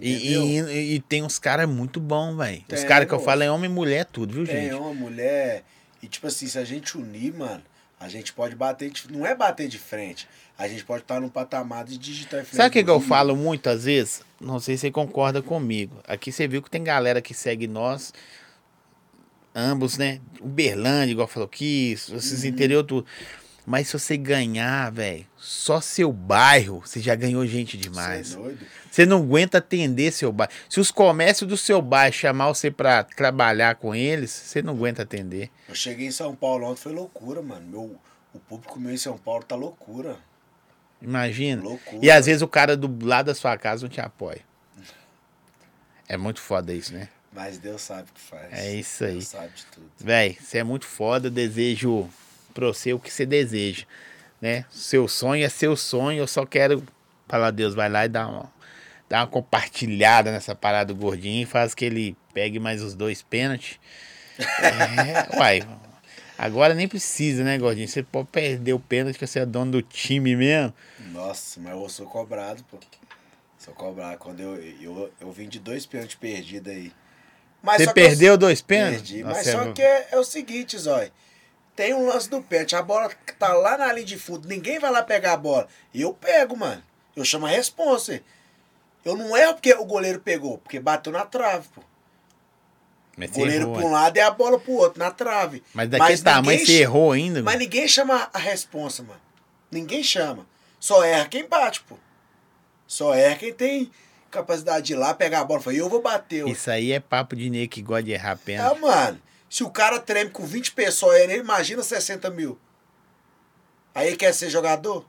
E, 0.00 0.36
e- 0.36 0.94
e 0.94 1.00
tem 1.00 1.24
uns 1.24 1.38
caras 1.40 1.68
muito 1.68 1.98
bons, 1.98 2.36
velho. 2.36 2.58
Os 2.60 2.78
Tem, 2.80 2.86
caras 2.86 3.08
que 3.08 3.14
eu 3.14 3.18
falo 3.18 3.42
é 3.42 3.50
homem 3.50 3.68
e 3.68 3.74
mulher, 3.74 4.04
tudo, 4.04 4.32
viu, 4.34 4.46
Tem 4.46 4.66
gente? 4.70 4.74
uma 4.74 4.94
mulher. 4.94 5.64
E 6.00 6.06
tipo 6.06 6.28
assim, 6.28 6.46
se 6.46 6.56
a 6.56 6.64
gente 6.64 6.96
unir, 6.96 7.34
mano, 7.34 7.62
a 8.00 8.08
gente 8.08 8.32
pode 8.32 8.54
bater. 8.54 8.90
De, 8.90 9.10
não 9.12 9.26
é 9.26 9.34
bater 9.34 9.68
de 9.68 9.78
frente. 9.78 10.28
A 10.56 10.66
gente 10.68 10.84
pode 10.84 11.02
estar 11.02 11.20
num 11.20 11.28
patamar 11.28 11.84
de 11.84 11.96
digital 11.98 12.40
influencer. 12.40 12.56
Sabe 12.56 12.68
o 12.68 12.72
que, 12.72 12.84
que 12.84 12.90
eu 12.90 13.00
falo 13.00 13.36
muitas 13.36 13.84
vezes? 13.84 14.22
Não 14.40 14.58
sei 14.60 14.76
se 14.76 14.82
você 14.82 14.90
concorda 14.90 15.40
comigo. 15.42 15.96
Aqui 16.06 16.32
você 16.32 16.46
viu 16.48 16.62
que 16.62 16.70
tem 16.70 16.82
galera 16.82 17.22
que 17.22 17.32
segue 17.34 17.66
nós, 17.66 18.12
ambos, 19.54 19.96
né? 19.98 20.20
Uberlândia, 20.40 21.12
igual 21.12 21.28
falou 21.28 21.48
que 21.48 21.92
isso, 21.92 22.14
esses 22.14 22.42
Uhum. 22.42 22.48
interior 22.50 22.84
tudo. 22.84 23.06
Mas 23.68 23.88
se 23.88 23.98
você 23.98 24.16
ganhar, 24.16 24.90
velho, 24.90 25.26
só 25.36 25.78
seu 25.78 26.10
bairro, 26.10 26.80
você 26.80 27.00
já 27.00 27.14
ganhou 27.14 27.46
gente 27.46 27.76
demais. 27.76 28.28
Cê 28.28 28.34
é 28.34 28.38
doido? 28.38 28.66
Você 28.90 29.04
não 29.04 29.18
aguenta 29.18 29.58
atender 29.58 30.10
seu 30.10 30.32
bairro. 30.32 30.54
Se 30.70 30.80
os 30.80 30.90
comércios 30.90 31.46
do 31.46 31.54
seu 31.54 31.82
bairro 31.82 32.14
chamar 32.14 32.48
você 32.48 32.70
pra 32.70 33.04
trabalhar 33.04 33.74
com 33.74 33.94
eles, 33.94 34.30
você 34.30 34.62
não 34.62 34.72
aguenta 34.72 35.02
atender. 35.02 35.50
Eu 35.68 35.74
cheguei 35.74 36.06
em 36.06 36.10
São 36.10 36.34
Paulo 36.34 36.66
ontem, 36.66 36.80
foi 36.80 36.94
loucura, 36.94 37.42
mano. 37.42 37.66
Meu, 37.66 38.00
o 38.32 38.38
público 38.38 38.80
meu 38.80 38.94
em 38.94 38.96
São 38.96 39.18
Paulo 39.18 39.44
tá 39.44 39.54
loucura. 39.54 40.16
Imagina. 41.02 41.62
Loucura. 41.62 41.98
E 42.02 42.10
às 42.10 42.24
vezes 42.24 42.40
o 42.40 42.48
cara 42.48 42.74
do 42.74 43.06
lado 43.06 43.26
da 43.26 43.34
sua 43.34 43.58
casa 43.58 43.82
não 43.82 43.90
te 43.90 44.00
apoia. 44.00 44.40
É 46.08 46.16
muito 46.16 46.40
foda 46.40 46.72
isso, 46.72 46.94
né? 46.94 47.10
Mas 47.30 47.58
Deus 47.58 47.82
sabe 47.82 48.08
o 48.10 48.14
que 48.14 48.20
faz. 48.22 48.50
É 48.50 48.74
isso 48.74 49.04
aí. 49.04 49.12
Deus 49.12 49.28
sabe 49.28 49.52
de 49.54 49.66
tudo. 49.66 49.90
Véi, 49.98 50.38
você 50.40 50.56
é 50.56 50.64
muito 50.64 50.86
foda, 50.86 51.30
desejo 51.30 52.08
pra 52.58 52.66
você 52.66 52.92
o 52.92 52.98
que 52.98 53.12
você 53.12 53.24
deseja, 53.24 53.84
né? 54.40 54.64
Seu 54.68 55.06
sonho 55.06 55.44
é 55.44 55.48
seu 55.48 55.76
sonho, 55.76 56.18
eu 56.18 56.26
só 56.26 56.44
quero 56.44 56.82
falar, 57.28 57.52
Deus, 57.52 57.72
vai 57.74 57.88
lá 57.88 58.04
e 58.04 58.08
dá 58.08 58.26
uma, 58.26 58.52
dá 59.08 59.20
uma 59.20 59.26
compartilhada 59.28 60.32
nessa 60.32 60.54
parada 60.56 60.92
do 60.92 60.98
gordinho 60.98 61.42
e 61.42 61.46
faz 61.46 61.72
que 61.74 61.84
ele 61.84 62.16
pegue 62.34 62.58
mais 62.58 62.82
os 62.82 62.94
dois 62.94 63.22
pênaltis. 63.22 63.78
É, 64.38 65.36
uai, 65.38 65.62
agora 66.36 66.74
nem 66.74 66.88
precisa, 66.88 67.44
né, 67.44 67.58
gordinho? 67.58 67.86
Você 67.86 68.02
pode 68.02 68.26
perder 68.28 68.72
o 68.72 68.80
pênalti 68.80 69.18
que 69.18 69.26
você 69.26 69.40
é 69.40 69.46
dono 69.46 69.70
do 69.72 69.82
time 69.82 70.34
mesmo. 70.34 70.74
Nossa, 71.12 71.60
mas 71.60 71.72
eu 71.72 71.88
sou 71.88 72.06
cobrado, 72.06 72.64
pô. 72.64 72.78
Sou 73.56 73.74
cobrado. 73.74 74.18
Quando 74.18 74.40
eu, 74.40 74.56
eu, 74.80 75.12
eu 75.20 75.30
vim 75.32 75.48
de 75.48 75.58
dois 75.60 75.86
pênaltis 75.86 76.16
perdidos 76.16 76.72
aí. 76.72 76.92
Mas 77.62 77.76
Você 77.78 77.84
que 77.84 77.90
eu- 77.90 77.94
perdeu 77.94 78.36
dois 78.38 78.60
pênaltis? 78.62 79.00
Perdi. 79.10 79.22
Nossa, 79.24 79.36
Mas 79.36 79.46
é 79.48 79.52
só 79.52 79.72
que 79.72 79.82
é, 79.82 80.08
é 80.12 80.18
o 80.18 80.24
seguinte, 80.24 80.76
Zói. 80.78 81.10
Tem 81.78 81.94
um 81.94 82.06
lance 82.08 82.28
do 82.28 82.42
pênalti. 82.42 82.74
A 82.74 82.82
bola 82.82 83.08
tá 83.38 83.52
lá 83.52 83.78
na 83.78 83.92
linha 83.92 84.04
de 84.04 84.18
fundo. 84.18 84.48
Ninguém 84.48 84.80
vai 84.80 84.90
lá 84.90 85.00
pegar 85.00 85.34
a 85.34 85.36
bola. 85.36 85.68
E 85.94 86.02
eu 86.02 86.12
pego, 86.12 86.56
mano. 86.56 86.82
Eu 87.14 87.24
chamo 87.24 87.46
a 87.46 87.50
responsa. 87.50 88.20
Eu 89.04 89.16
não 89.16 89.36
erro 89.36 89.54
porque 89.54 89.72
o 89.74 89.84
goleiro 89.84 90.18
pegou. 90.18 90.58
Porque 90.58 90.80
bateu 90.80 91.12
na 91.12 91.24
trave, 91.24 91.68
pô. 91.72 91.80
Mas 93.16 93.30
O 93.30 93.34
goleiro 93.34 93.62
errou, 93.66 93.74
pra 93.76 93.84
um 93.86 93.92
lado 93.92 94.16
e 94.16 94.20
a 94.20 94.28
bola 94.28 94.58
pro 94.58 94.72
outro, 94.72 94.98
na 94.98 95.12
trave. 95.12 95.62
Mas 95.72 95.88
daquele 95.88 96.20
tamanho 96.20 96.58
ninguém 96.58 96.66
você 96.66 96.82
errou 96.82 97.12
ainda? 97.12 97.42
Mas 97.44 97.58
ninguém 97.60 97.86
chama 97.86 98.28
a 98.34 98.38
responsa, 98.40 99.04
mano. 99.04 99.20
Ninguém 99.70 100.02
chama. 100.02 100.44
Só 100.80 101.04
erra 101.04 101.28
quem 101.28 101.46
bate, 101.48 101.80
pô. 101.82 101.96
Só 102.88 103.14
erra 103.14 103.36
quem 103.36 103.52
tem 103.52 103.88
capacidade 104.32 104.86
de 104.86 104.94
ir 104.94 104.96
lá 104.96 105.14
pegar 105.14 105.42
a 105.42 105.44
bola. 105.44 105.60
Fala, 105.60 105.76
eu 105.76 105.88
vou 105.88 106.02
bater. 106.02 106.44
ué. 106.44 106.50
Isso 106.50 106.68
aí 106.72 106.90
é 106.90 106.98
papo 106.98 107.36
de 107.36 107.48
nego 107.48 107.70
que 107.70 107.82
gosta 107.82 108.02
de 108.02 108.10
errar 108.10 108.32
É, 108.32 108.44
pênalti. 108.44 108.80
mano. 108.80 109.27
Se 109.48 109.64
o 109.64 109.70
cara 109.70 109.98
treme 109.98 110.30
com 110.30 110.44
20 110.44 110.72
pessoas, 110.72 111.18
ele 111.20 111.36
imagina 111.36 111.82
60 111.82 112.28
mil. 112.30 112.58
Aí 113.94 114.16
quer 114.16 114.32
ser 114.34 114.50
jogador? 114.50 115.04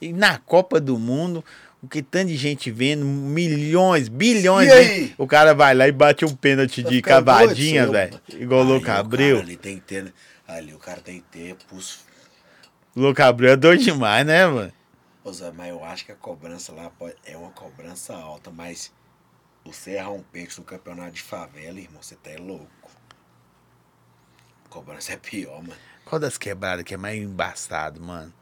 E 0.00 0.12
na 0.12 0.38
Copa 0.38 0.80
do 0.80 0.98
Mundo, 0.98 1.44
o 1.82 1.88
que 1.88 2.02
tanto 2.02 2.28
de 2.28 2.36
gente 2.36 2.70
vendo, 2.70 3.04
milhões, 3.04 4.08
bilhões, 4.08 4.68
E 4.68 4.72
aí? 4.72 5.06
de- 5.08 5.14
o 5.18 5.26
cara 5.26 5.54
vai 5.54 5.74
lá 5.74 5.86
e 5.88 5.92
bate 5.92 6.24
um 6.24 6.34
pênalti 6.34 6.82
de 6.82 7.02
cavadinha, 7.02 7.86
velho. 7.86 8.20
Igual 8.30 8.66
o 8.66 8.74
Aí 8.76 8.90
Abreu. 8.90 9.38
ali 9.40 9.56
tem 9.56 9.76
que 9.76 9.82
ter. 9.82 10.12
Ali 10.48 10.74
o 10.74 10.78
cara 10.78 11.00
tem 11.00 11.20
que 11.20 11.26
ter 11.38 11.54
pulso. 11.68 12.00
Louco 12.96 13.22
Abreu 13.22 13.52
é 13.52 13.56
doido 13.56 13.82
demais, 13.82 14.26
né, 14.26 14.46
mano? 14.46 14.72
Ô, 15.22 15.32
Zé, 15.32 15.52
mas 15.54 15.68
eu 15.68 15.84
acho 15.84 16.06
que 16.06 16.12
a 16.12 16.16
cobrança 16.16 16.72
lá 16.72 16.90
pode- 16.98 17.14
é 17.24 17.36
uma 17.36 17.50
cobrança 17.50 18.14
alta, 18.16 18.50
mas 18.50 18.90
você 19.64 19.92
errar 19.92 20.10
um 20.10 20.22
pênalti 20.22 20.58
no 20.58 20.64
campeonato 20.64 21.12
de 21.12 21.22
favela, 21.22 21.78
irmão, 21.78 22.02
você 22.02 22.16
tá 22.16 22.30
é 22.30 22.36
louco. 22.36 22.90
Cobrança 24.68 25.12
é 25.12 25.16
pior, 25.16 25.62
mano. 25.62 25.76
Qual 26.04 26.18
das 26.18 26.38
quebradas 26.38 26.84
que 26.84 26.94
é 26.94 26.96
mais 26.96 27.20
embaçado, 27.20 28.00
mano? 28.00 28.32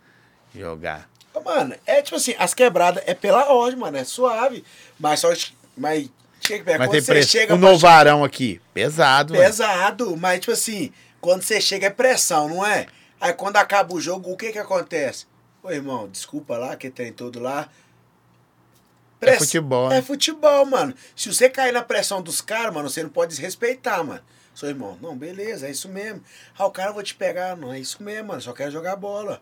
Jogar. 0.54 1.08
Mano, 1.44 1.74
é 1.86 2.02
tipo 2.02 2.16
assim, 2.16 2.34
as 2.38 2.52
quebradas 2.52 3.02
é 3.06 3.14
pela 3.14 3.52
ordem, 3.52 3.78
mano, 3.78 3.96
é 3.96 4.04
suave. 4.04 4.64
Mas 4.98 5.20
só. 5.20 5.28
Mas 5.76 6.10
chega, 6.40 6.64
Mas 6.78 6.78
quando 6.78 6.90
tem 6.90 7.00
você 7.00 7.12
preço. 7.12 7.28
chega 7.30 7.54
O 7.54 7.58
Novarão 7.58 8.24
aqui, 8.24 8.60
pesado, 8.74 9.34
mano. 9.34 9.44
Pesado, 9.44 10.16
mas 10.16 10.40
tipo 10.40 10.52
assim, 10.52 10.92
quando 11.20 11.42
você 11.42 11.60
chega 11.60 11.86
é 11.86 11.90
pressão, 11.90 12.48
não 12.48 12.66
é? 12.66 12.86
Aí 13.20 13.32
quando 13.32 13.56
acaba 13.56 13.94
o 13.94 14.00
jogo, 14.00 14.32
o 14.32 14.36
que 14.36 14.52
que 14.52 14.58
acontece? 14.58 15.26
Ô 15.62 15.70
irmão, 15.70 16.08
desculpa 16.08 16.56
lá, 16.56 16.76
que 16.76 16.90
tem 16.90 17.12
tudo 17.12 17.40
lá. 17.40 17.68
É 19.20 19.38
futebol, 19.38 19.90
É 19.90 19.96
né? 19.96 20.02
futebol, 20.02 20.64
mano. 20.64 20.94
Se 21.16 21.32
você 21.32 21.48
cair 21.50 21.72
na 21.72 21.82
pressão 21.82 22.22
dos 22.22 22.40
caras, 22.40 22.72
mano, 22.72 22.88
você 22.88 23.02
não 23.02 23.10
pode 23.10 23.30
desrespeitar, 23.30 24.04
mano. 24.04 24.20
Seu 24.54 24.68
irmão, 24.68 24.98
não, 25.00 25.16
beleza, 25.16 25.66
é 25.66 25.70
isso 25.70 25.88
mesmo. 25.88 26.22
Ah, 26.56 26.66
o 26.66 26.70
cara 26.70 26.90
eu 26.90 26.94
vou 26.94 27.02
te 27.02 27.14
pegar, 27.14 27.56
não, 27.56 27.72
é 27.72 27.78
isso 27.80 28.02
mesmo, 28.02 28.28
mano, 28.28 28.40
só 28.42 28.52
quero 28.52 28.70
jogar 28.70 28.96
bola. 28.96 29.40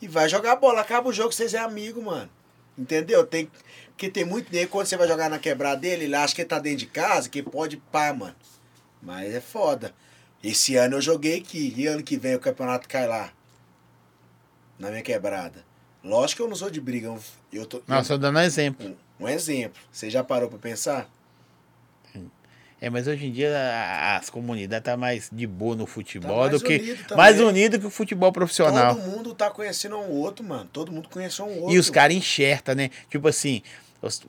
E 0.00 0.06
vai 0.08 0.28
jogar 0.28 0.56
bola, 0.56 0.80
acaba 0.80 1.08
o 1.08 1.12
jogo, 1.12 1.32
vocês 1.32 1.54
é 1.54 1.58
amigo, 1.58 2.02
mano. 2.02 2.28
Entendeu? 2.78 3.26
Tem, 3.26 3.50
porque 3.88 4.08
tem 4.08 4.24
muito 4.24 4.52
nego, 4.52 4.70
quando 4.70 4.86
você 4.86 4.96
vai 4.96 5.06
jogar 5.06 5.28
na 5.28 5.38
quebrada 5.38 5.80
dele, 5.80 6.04
ele 6.04 6.14
acha 6.16 6.34
que 6.34 6.40
ele 6.42 6.48
tá 6.48 6.58
dentro 6.58 6.78
de 6.78 6.86
casa, 6.86 7.28
que 7.28 7.42
pode 7.42 7.76
pá, 7.76 8.12
mano. 8.12 8.34
Mas 9.00 9.32
é 9.34 9.40
foda. 9.40 9.92
Esse 10.42 10.74
ano 10.76 10.96
eu 10.96 11.00
joguei 11.00 11.38
aqui, 11.38 11.72
e 11.76 11.86
ano 11.86 12.02
que 12.02 12.16
vem 12.16 12.34
o 12.34 12.40
campeonato 12.40 12.88
cai 12.88 13.06
lá. 13.06 13.32
Na 14.78 14.90
minha 14.90 15.02
quebrada. 15.02 15.64
Lógico 16.02 16.38
que 16.38 16.42
eu 16.42 16.48
não 16.48 16.56
sou 16.56 16.70
de 16.70 16.80
briga, 16.80 17.06
eu- 17.08 17.20
eu 17.52 17.66
tô. 17.66 17.82
Não, 17.86 18.02
só 18.02 18.16
dando 18.16 18.38
um 18.38 18.42
exemplo. 18.42 18.96
Um 19.22 19.28
exemplo. 19.28 19.80
Você 19.90 20.10
já 20.10 20.22
parou 20.24 20.48
pra 20.48 20.58
pensar? 20.58 21.08
É, 22.80 22.90
mas 22.90 23.06
hoje 23.06 23.26
em 23.26 23.32
dia 23.32 23.56
a- 23.56 24.16
as 24.16 24.28
comunidades 24.28 24.84
tá 24.84 24.96
mais 24.96 25.30
de 25.32 25.46
boa 25.46 25.76
no 25.76 25.86
futebol 25.86 26.46
Tá 26.46 26.48
do 26.56 26.60
que. 26.60 26.78
unido 26.78 27.16
mais 27.16 27.40
unido 27.40 27.78
que 27.78 27.86
o 27.86 27.90
futebol 27.90 28.32
profissional. 28.32 28.96
Todo 28.96 29.04
mundo 29.08 29.34
tá 29.36 29.48
conhecendo 29.50 29.96
um 29.98 30.10
outro, 30.10 30.44
mano. 30.44 30.68
Todo 30.72 30.90
mundo 30.90 31.08
conhece 31.08 31.40
um 31.42 31.60
outro. 31.60 31.72
E 31.72 31.78
os 31.78 31.88
caras 31.88 32.16
enxertam, 32.16 32.74
né? 32.74 32.90
Tipo 33.08 33.28
assim, 33.28 33.62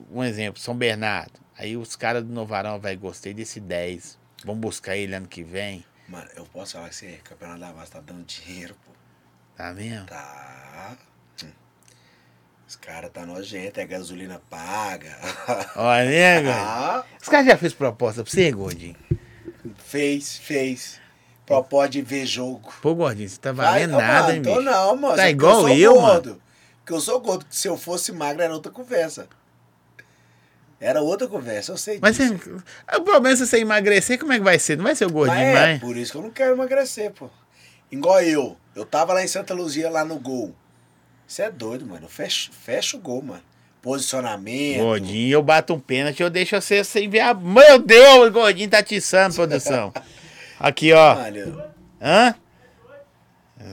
um 0.08 0.22
exemplo, 0.22 0.60
São 0.60 0.76
Bernardo. 0.76 1.32
Aí 1.58 1.76
os 1.76 1.96
caras 1.96 2.22
do 2.22 2.32
Novarão, 2.32 2.78
vai 2.78 2.94
gostei 2.94 3.34
desse 3.34 3.58
10. 3.58 4.16
Vamos 4.44 4.60
buscar 4.60 4.96
ele 4.96 5.14
ano 5.16 5.26
que 5.26 5.42
vem. 5.42 5.84
Mano, 6.08 6.28
eu 6.36 6.44
posso 6.46 6.74
falar 6.74 6.90
que 6.90 6.94
você, 6.94 7.18
campeonato 7.24 7.58
da 7.60 7.72
base 7.72 7.90
tá 7.90 8.00
dando 8.00 8.22
dinheiro, 8.24 8.76
pô. 8.86 8.92
Tá 9.56 9.72
mesmo? 9.72 10.06
Tá. 10.06 10.96
Os 12.74 12.76
caras 12.80 13.08
tá 13.12 13.24
nojento, 13.24 13.78
é 13.78 13.86
gasolina 13.86 14.42
paga. 14.50 15.16
Olha, 15.76 16.04
né, 16.10 16.42
velho? 16.42 16.50
ah, 16.52 17.04
Os 17.22 17.28
caras 17.28 17.46
já 17.46 17.56
fez 17.56 17.72
proposta 17.72 18.24
pra 18.24 18.30
você, 18.32 18.50
gordinho? 18.50 18.96
fez, 19.78 20.36
fez. 20.38 21.00
Propósito 21.46 21.92
de 21.92 22.02
ver 22.02 22.26
jogo. 22.26 22.74
Pô, 22.82 22.92
gordinho, 22.96 23.28
você 23.28 23.38
tá 23.38 23.52
valendo 23.52 23.94
ô, 23.94 24.00
nada, 24.00 24.22
mano, 24.24 24.32
hein, 24.34 24.42
tô 24.42 24.50
bicho? 24.50 24.62
não, 24.62 24.96
mano. 24.96 25.16
Tá 25.16 25.22
que 25.22 25.28
igual 25.30 25.60
sou 25.60 25.68
eu, 25.68 25.94
gordo. 25.94 26.42
Porque 26.78 26.92
eu 26.92 27.00
sou 27.00 27.20
gordo. 27.20 27.46
Se 27.48 27.68
eu 27.68 27.76
fosse 27.78 28.10
magro, 28.10 28.42
era 28.42 28.52
outra 28.52 28.72
conversa. 28.72 29.28
Era 30.80 31.00
outra 31.00 31.28
conversa, 31.28 31.70
eu 31.70 31.76
sei 31.78 32.00
Mas 32.02 32.16
disso. 32.16 32.36
você, 32.36 32.96
o 32.98 33.02
problema 33.04 33.30
é 33.30 33.36
se 33.36 33.46
você 33.46 33.58
emagrecer, 33.60 34.18
como 34.18 34.32
é 34.32 34.38
que 34.38 34.44
vai 34.44 34.58
ser? 34.58 34.76
Não 34.76 34.84
vai 34.84 34.96
ser 34.96 35.06
o 35.06 35.10
gordinho 35.12 35.38
é, 35.38 35.54
mais? 35.54 35.80
por 35.80 35.96
isso 35.96 36.10
que 36.10 36.18
eu 36.18 36.22
não 36.22 36.30
quero 36.30 36.54
emagrecer, 36.54 37.12
pô. 37.12 37.30
Igual 37.90 38.20
eu. 38.22 38.56
Eu 38.74 38.84
tava 38.84 39.12
lá 39.12 39.22
em 39.22 39.28
Santa 39.28 39.54
Luzia, 39.54 39.88
lá 39.88 40.04
no 40.04 40.18
gol. 40.18 40.52
Você 41.26 41.42
é 41.42 41.50
doido, 41.50 41.86
mano. 41.86 42.04
Eu 42.04 42.08
fecho, 42.08 42.52
fecho 42.52 42.96
o 42.96 43.00
gol, 43.00 43.22
mano. 43.22 43.42
Posicionamento. 43.82 44.78
Gordinho, 44.78 45.32
eu 45.34 45.42
bato 45.42 45.74
um 45.74 45.80
pênalti, 45.80 46.22
eu 46.22 46.30
deixo 46.30 46.58
você 46.60 46.82
sem 46.82 47.08
ver 47.08 47.20
a... 47.20 47.34
Meu 47.34 47.78
Deus, 47.78 48.28
o 48.28 48.32
gordinho 48.32 48.70
tá 48.70 48.78
atiçando, 48.78 49.34
produção. 49.34 49.92
Aqui, 50.58 50.92
ó. 50.92 51.14
Mano, 51.16 51.62
Hã? 52.00 52.34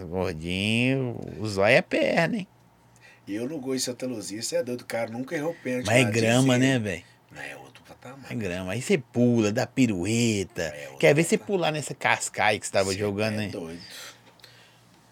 O 0.03 0.07
Gordinho, 0.07 1.19
o 1.39 1.47
zóio 1.47 1.75
é 1.75 1.81
perna, 1.81 2.37
hein? 2.37 2.47
eu 3.27 3.47
no 3.47 3.59
gol 3.59 3.75
em 3.75 3.79
Santa 3.79 4.05
Luzia, 4.05 4.41
você 4.41 4.57
é 4.57 4.63
doido. 4.63 4.81
O 4.81 4.85
cara 4.85 5.09
nunca 5.09 5.35
errou 5.35 5.55
pênalti. 5.63 5.85
Mas 5.85 6.07
é 6.07 6.11
grama, 6.11 6.57
né, 6.57 6.77
velho? 6.79 7.03
Não, 7.31 7.41
é 7.41 7.55
outro 7.55 7.81
patamar. 7.83 8.25
É 8.29 8.35
grama. 8.35 8.73
Aí 8.73 8.81
você 8.81 8.97
pula, 8.97 9.51
dá 9.51 9.65
pirueta. 9.65 10.63
É, 10.63 10.89
Quer 10.99 11.13
ver 11.15 11.23
você 11.23 11.37
pular 11.37 11.71
nessa 11.71 11.93
cascaia 11.93 12.59
que 12.59 12.65
você 12.65 12.71
tava 12.71 12.93
jogando, 12.93 13.35
é 13.35 13.37
né? 13.37 13.47
doido. 13.47 13.81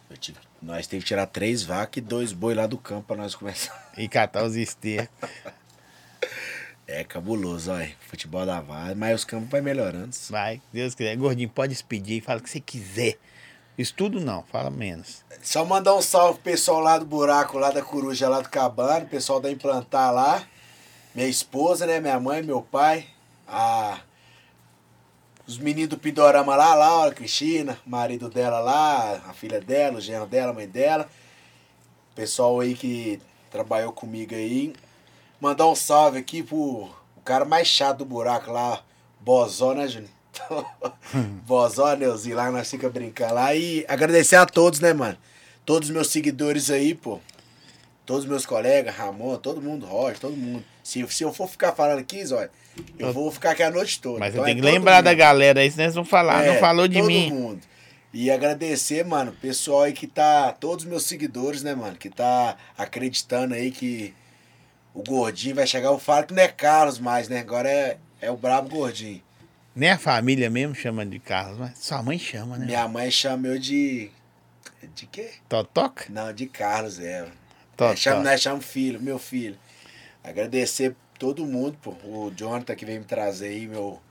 Eu 0.10 0.18
tive- 0.18 0.38
nós 0.62 0.88
teve 0.88 1.04
que 1.04 1.08
tirar 1.08 1.26
três 1.26 1.64
vacas 1.64 1.98
e 1.98 2.02
dois 2.02 2.34
boi 2.34 2.54
lá 2.54 2.68
do 2.68 2.78
campo 2.78 3.08
pra 3.08 3.16
nós 3.16 3.36
começar. 3.36 3.90
E 3.98 4.08
catar 4.08 4.46
os 4.46 4.56
estercos. 4.56 5.30
É 6.88 7.04
cabuloso, 7.04 7.72
olha. 7.72 7.92
Futebol 8.00 8.46
da 8.46 8.62
vara, 8.62 8.96
mas 8.96 9.14
os 9.14 9.26
campos 9.26 9.50
vai 9.50 9.60
melhorando. 9.60 10.16
Vai, 10.30 10.62
Deus 10.72 10.96
quiser. 10.96 11.18
Gordinho, 11.18 11.50
pode 11.50 11.74
despedir 11.74 12.18
e 12.18 12.22
fala 12.22 12.40
o 12.40 12.44
que 12.44 12.50
você 12.50 12.62
quiser. 12.62 13.18
Estudo 13.78 14.20
não, 14.20 14.44
fala 14.44 14.70
menos. 14.70 15.24
Só 15.42 15.64
mandar 15.64 15.96
um 15.96 16.02
salve 16.02 16.40
pro 16.40 16.52
pessoal 16.52 16.80
lá 16.80 16.98
do 16.98 17.06
buraco, 17.06 17.58
lá 17.58 17.72
da 17.72 17.82
coruja, 17.82 18.28
lá 18.28 18.42
do 18.42 18.50
cabano, 18.50 19.06
pessoal 19.06 19.40
da 19.40 19.52
implantar 19.52 20.14
lá. 20.14 20.44
Minha 21.14 21.28
esposa, 21.28 21.86
né? 21.86 22.00
Minha 22.00 22.20
mãe, 22.20 22.42
meu 22.42 22.62
pai. 22.62 23.06
A... 23.48 24.00
Os 25.50 25.58
meninos 25.58 25.90
do 25.90 25.98
Pidorama 25.98 26.56
lá, 26.56 26.76
Laura, 26.76 27.12
Cristina, 27.12 27.76
marido 27.84 28.30
dela 28.30 28.60
lá, 28.60 29.20
a 29.28 29.34
filha 29.34 29.60
dela, 29.60 29.98
o 29.98 30.00
genro 30.00 30.28
dela, 30.28 30.52
a 30.52 30.54
mãe 30.54 30.68
dela. 30.68 31.10
Pessoal 32.14 32.60
aí 32.60 32.76
que 32.76 33.20
trabalhou 33.50 33.92
comigo 33.92 34.36
aí. 34.36 34.72
Mandar 35.42 35.68
um 35.68 35.74
salve 35.74 36.20
aqui 36.20 36.44
pro 36.44 36.58
o 36.58 37.22
cara 37.26 37.46
mais 37.46 37.68
chato 37.68 37.98
do 37.98 38.06
buraco 38.06 38.52
lá, 38.52 38.84
Bozó, 39.20 39.74
né, 39.74 39.88
Juninho? 39.88 40.12
Bozó, 41.48 41.96
Neuzinho, 41.96 42.36
lá 42.36 42.52
nós 42.52 42.70
fica 42.70 42.88
brincando 42.88 43.34
lá. 43.34 43.56
E 43.56 43.84
agradecer 43.88 44.36
a 44.36 44.46
todos, 44.46 44.80
né, 44.80 44.94
mano? 44.94 45.18
Todos 45.66 45.90
os 45.90 45.96
meus 45.96 46.10
seguidores 46.10 46.70
aí, 46.70 46.94
pô. 46.94 47.20
Todos 48.10 48.24
os 48.24 48.30
meus 48.30 48.44
colegas, 48.44 48.96
Ramon, 48.96 49.38
todo 49.38 49.62
mundo, 49.62 49.86
Roger, 49.86 50.18
todo 50.18 50.36
mundo. 50.36 50.66
Se, 50.84 51.06
se 51.10 51.24
eu 51.24 51.32
for 51.32 51.48
ficar 51.48 51.74
falando 51.74 52.00
aqui, 52.00 52.26
Zóia, 52.26 52.50
eu 52.98 53.14
vou 53.14 53.32
ficar 53.32 53.52
aqui 53.52 53.62
a 53.62 53.70
noite 53.70 54.02
toda. 54.02 54.18
Mas 54.18 54.34
Então 54.34 54.44
é 54.44 54.48
tem 54.48 54.56
que 54.56 54.64
todo 54.64 54.72
lembrar 54.72 55.02
da 55.02 55.12
mundo. 55.12 55.20
galera 55.20 55.60
aí, 55.60 55.70
senão 55.70 55.84
eles 55.84 55.94
vão 55.94 56.04
falar. 56.04 56.44
É, 56.44 56.54
não 56.54 56.60
falou 56.60 56.88
de 56.88 56.98
todo 56.98 57.06
mim. 57.06 57.30
mundo. 57.32 57.62
E 58.12 58.32
agradecer, 58.32 59.06
mano, 59.06 59.30
o 59.30 59.36
pessoal 59.36 59.84
aí 59.84 59.94
que 59.94 60.08
tá. 60.08 60.52
Todos 60.54 60.86
os 60.86 60.90
meus 60.90 61.04
seguidores, 61.04 61.62
né, 61.62 61.76
mano? 61.76 61.96
Que 61.98 62.10
tá 62.10 62.58
acreditando 62.76 63.54
aí 63.54 63.70
que 63.70 64.12
O 64.92 65.04
gordinho 65.04 65.54
vai 65.54 65.68
chegar, 65.68 65.90
eu 65.90 66.00
falo 66.00 66.26
que 66.26 66.34
não 66.34 66.42
é 66.42 66.48
Carlos 66.48 66.98
mais, 66.98 67.30
né? 67.30 67.38
Agora 67.42 67.70
é, 67.70 67.98
é 68.20 68.32
o 68.32 68.36
brabo 68.36 68.70
gordinho. 68.70 69.22
Nem 69.76 69.92
a 69.92 70.00
família 70.00 70.50
mesmo 70.50 70.74
chama 70.74 71.06
de 71.06 71.20
Carlos, 71.20 71.60
mas 71.60 71.78
sua 71.78 72.02
mãe 72.02 72.18
chama, 72.18 72.58
né? 72.58 72.66
Minha 72.66 72.88
mãe 72.88 73.12
chama 73.12 73.46
eu 73.50 73.60
de. 73.60 74.10
De 74.96 75.06
quê? 75.06 75.30
Totoca? 75.48 76.06
Não, 76.10 76.34
de 76.34 76.48
Carlos, 76.48 77.00
é. 77.00 77.28
Totó. 77.80 78.28
É, 78.28 78.38
chama, 78.38 78.60
filho, 78.60 79.02
meu 79.02 79.18
filho. 79.18 79.58
Agradecer 80.22 80.94
todo 81.18 81.46
mundo, 81.46 81.78
pô. 81.82 81.92
O 82.04 82.30
Jonathan 82.36 82.76
que 82.76 82.86
veio 82.86 83.00
me 83.00 83.06
trazer 83.06 83.48
aí, 83.48 83.68
meu. 83.68 84.02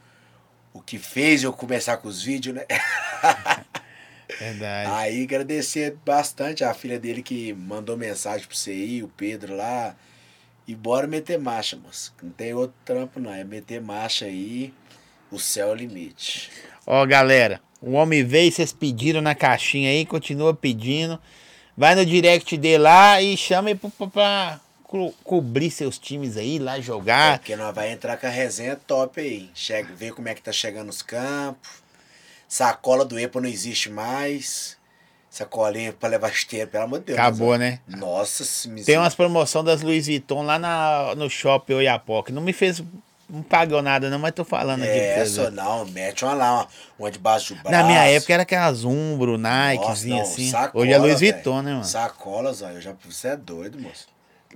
O 0.73 0.81
que 0.81 0.99
fez 0.99 1.43
eu 1.43 1.53
começar 1.53 1.99
com 1.99 2.09
os 2.09 2.23
vídeos, 2.23 2.57
né? 2.57 2.65
Verdade. 4.41 4.91
Aí 4.91 5.23
agradecer 5.23 5.97
bastante 6.05 6.65
a 6.65 6.73
filha 6.73 6.99
dele 6.99 7.23
que 7.23 7.53
mandou 7.53 7.97
mensagem 7.97 8.47
pra 8.47 8.57
você 8.57 8.71
aí, 8.71 9.03
o 9.03 9.09
Pedro 9.09 9.55
lá. 9.55 9.95
E 10.67 10.75
bora 10.75 11.07
meter 11.07 11.39
marcha, 11.39 11.77
moço. 11.77 12.15
Não 12.23 12.31
tem 12.31 12.55
outro 12.55 12.77
trampo, 12.87 13.21
não. 13.21 13.33
É 13.33 13.45
meter 13.45 13.83
marcha 13.83 14.25
aí. 14.25 14.73
O 15.31 15.39
céu 15.39 15.69
é 15.69 15.73
o 15.73 15.75
limite. 15.75 16.51
Ó, 16.87 17.05
galera, 17.05 17.61
o 17.83 17.93
homem 17.93 18.25
veio, 18.25 18.51
vocês 18.51 18.73
pediram 18.73 19.21
na 19.21 19.35
caixinha 19.35 19.91
aí, 19.91 20.07
continua 20.07 20.55
pedindo. 20.55 21.21
Vai 21.79 21.95
no 21.95 22.05
direct 22.05 22.57
dele 22.57 22.79
lá 22.83 23.23
e 23.23 23.37
chama 23.37 23.71
ele 23.71 23.79
pra, 23.79 24.07
pra- 24.09 24.61
co- 24.83 25.15
cobrir 25.23 25.71
seus 25.71 25.97
times 25.97 26.37
aí, 26.37 26.59
lá 26.59 26.77
É, 26.77 26.83
jogar. 26.83 27.39
porque 27.39 27.55
nós 27.55 27.73
vai 27.73 27.93
entrar 27.93 28.17
com 28.17 28.27
a 28.27 28.31
resenha 28.31 28.75
top 28.75 29.21
aí. 29.21 29.49
Chega, 29.55 29.95
ver 29.95 30.13
como 30.13 30.29
é 30.29 30.35
que 30.35 30.43
tá 30.43 30.51
chegando 30.51 30.89
os 30.89 31.03
campos. 31.03 31.71
Sacola 32.49 33.05
do 33.05 33.17
EPA 33.17 33.41
não 33.41 33.49
existe 33.49 33.89
mais. 33.91 34.77
Sacolinha 35.31 35.93
pra 35.93 36.09
levar 36.09 36.31
esteira, 36.33 36.67
pelo 36.67 36.83
amor 36.85 36.99
de 36.99 37.05
Deus. 37.07 37.19
Acabou, 37.19 37.53
ó. 37.53 37.57
né? 37.59 37.79
Nossa, 37.87 38.45
Tem 38.85 38.97
umas 38.97 39.15
promoções 39.15 39.65
das 39.65 39.83
Louis 39.83 40.07
Vuitton 40.07 40.43
lá 40.43 40.59
na, 40.59 41.15
no 41.15 41.31
shopping 41.31 41.75
Oiapoque. 41.75 42.33
Não 42.33 42.43
me 42.43 42.53
fez. 42.53 42.83
Não 43.29 43.43
pagou 43.43 43.83
nada, 43.83 44.09
não, 44.09 44.19
mas 44.19 44.33
tô 44.33 44.43
falando 44.43 44.83
aqui 44.83 44.91
É, 44.91 45.25
só 45.27 45.51
não, 45.51 45.85
mete 45.85 46.25
uma 46.25 46.33
lá, 46.33 46.55
uma, 46.55 46.69
uma 46.99 47.11
debaixo 47.11 47.55
do 47.55 47.63
braço. 47.63 47.77
Na 47.77 47.85
minha 47.85 48.03
época 48.05 48.33
era 48.33 48.43
aquelas 48.43 48.85
Umbro, 48.85 49.37
Nikezinha 49.37 50.23
assim. 50.23 50.51
sacola, 50.51 50.83
Hoje 50.83 50.93
é 50.93 50.99
velho. 50.99 51.19
Vuitton, 51.19 51.63
né, 51.63 51.73
mano? 51.73 51.85
Sacolas, 51.85 52.63
ó, 52.63 52.71
eu 52.71 52.81
já, 52.81 52.95
você 53.05 53.29
é 53.29 53.37
doido, 53.37 53.79
moço. 53.79 54.07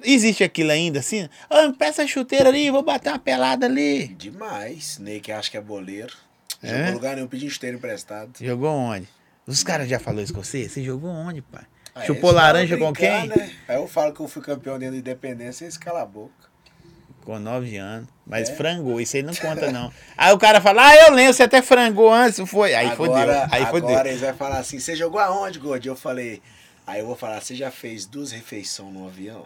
Existe 0.02 0.42
aquilo 0.42 0.70
ainda 0.70 1.00
assim? 1.00 1.28
Ah, 1.50 1.70
peça 1.78 2.06
chuteira 2.06 2.48
ali, 2.48 2.70
vou 2.70 2.82
bater 2.82 3.10
uma 3.10 3.18
pelada 3.18 3.66
ali. 3.66 4.08
Demais. 4.08 4.98
Ney 4.98 5.20
que 5.20 5.30
acha 5.30 5.50
que 5.50 5.56
é 5.58 5.60
boleiro. 5.60 6.14
É? 6.62 6.78
Jogou 6.78 6.92
lugar 6.94 7.16
nenhum, 7.16 7.28
pediu 7.28 7.48
esteira 7.48 7.76
emprestado. 7.76 8.30
Jogou 8.40 8.70
onde? 8.70 9.06
Os 9.46 9.62
caras 9.62 9.86
já 9.88 9.98
falaram 9.98 10.24
isso 10.24 10.32
com 10.32 10.42
você? 10.42 10.66
Você 10.66 10.82
jogou 10.82 11.10
onde, 11.10 11.42
pai? 11.42 11.64
Aí 11.94 12.06
Chupou 12.06 12.30
laranja 12.30 12.78
com 12.78 12.90
quem? 12.92 13.26
Né? 13.28 13.50
Aí 13.68 13.76
eu 13.76 13.86
falo 13.86 14.14
que 14.14 14.20
eu 14.20 14.28
fui 14.28 14.40
campeão 14.40 14.78
dentro 14.78 14.94
da 14.94 14.98
Independência 15.00 15.64
e 15.64 15.66
eles 15.66 15.76
calam 15.76 16.00
a 16.00 16.06
boca. 16.06 16.51
Com 17.24 17.38
nove 17.38 17.76
anos. 17.76 18.08
Mas 18.26 18.48
É. 18.50 18.54
frangou, 18.54 19.00
isso 19.00 19.16
aí 19.16 19.22
não 19.22 19.34
conta, 19.34 19.70
não. 19.70 19.92
aí 20.16 20.32
o 20.32 20.38
cara 20.38 20.60
fala, 20.60 20.88
ah, 20.88 20.96
eu 21.06 21.12
lembro, 21.12 21.32
você 21.34 21.42
até 21.44 21.62
frangou 21.62 22.12
antes, 22.12 22.38
foi. 22.48 22.74
Aí 22.74 22.94
fodeu. 22.96 23.14
Aí 23.14 23.62
agora 23.62 23.66
fodeu. 23.70 23.98
eles 24.00 24.20
vão 24.20 24.34
falar 24.34 24.58
assim, 24.58 24.78
você 24.78 24.96
jogou 24.96 25.20
aonde, 25.20 25.58
Gordo? 25.58 25.86
Eu 25.86 25.96
falei, 25.96 26.40
aí 26.86 27.00
eu 27.00 27.06
vou 27.06 27.16
falar, 27.16 27.40
você 27.40 27.54
já 27.54 27.70
fez 27.70 28.06
duas 28.06 28.32
refeições 28.32 28.92
no 28.92 29.06
avião? 29.06 29.44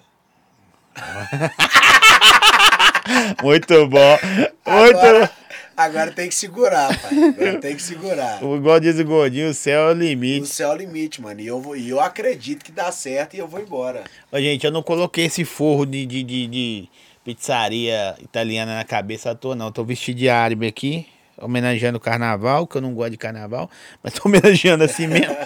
Muito 3.42 3.86
bom. 3.88 4.18
Muito 4.22 4.56
Agora, 4.98 5.30
agora 5.76 6.10
tem 6.12 6.28
que 6.28 6.34
segurar, 6.34 6.88
pai. 7.00 7.10
Agora 7.28 7.60
tem 7.60 7.76
que 7.76 7.82
segurar. 7.82 8.40
bom. 8.40 8.56
Igual 8.56 8.80
diz 8.80 8.98
o 8.98 9.04
gordinho, 9.04 9.50
o 9.50 9.54
céu 9.54 9.82
é 9.82 9.88
o 9.88 9.90
O 9.90 9.98
limite. 9.98 10.48
céu 10.48 10.70
é 10.70 10.74
o 10.74 10.76
limite, 10.76 11.20
mano. 11.22 11.40
E 11.40 11.46
eu, 11.46 11.60
vou, 11.60 11.76
e 11.76 11.88
eu 11.90 12.00
acredito 12.00 12.64
que 12.64 12.72
dá 12.72 12.90
certo 12.90 13.34
e 13.34 13.38
eu 13.38 13.46
vou 13.46 13.60
embora. 13.60 14.04
Ô, 14.32 14.38
gente, 14.40 14.64
eu 14.66 14.72
não 14.72 14.82
coloquei 14.82 15.26
esse 15.26 15.44
forro 15.44 15.84
de, 15.86 16.04
de, 16.06 16.22
de, 16.24 16.46
de 16.46 16.88
pizzaria 17.26 18.14
italiana 18.22 18.76
na 18.76 18.84
cabeça 18.84 19.32
à 19.32 19.34
toa, 19.34 19.56
não. 19.56 19.66
Eu 19.66 19.72
tô 19.72 19.82
vestido 19.82 20.16
de 20.16 20.28
árabe 20.28 20.64
aqui, 20.64 21.08
homenageando 21.36 21.98
o 21.98 22.00
carnaval, 22.00 22.68
que 22.68 22.76
eu 22.76 22.80
não 22.80 22.94
gosto 22.94 23.10
de 23.10 23.16
carnaval, 23.16 23.68
mas 24.00 24.14
tô 24.14 24.22
homenageando 24.30 24.84
assim 24.84 25.08
mesmo. 25.08 25.36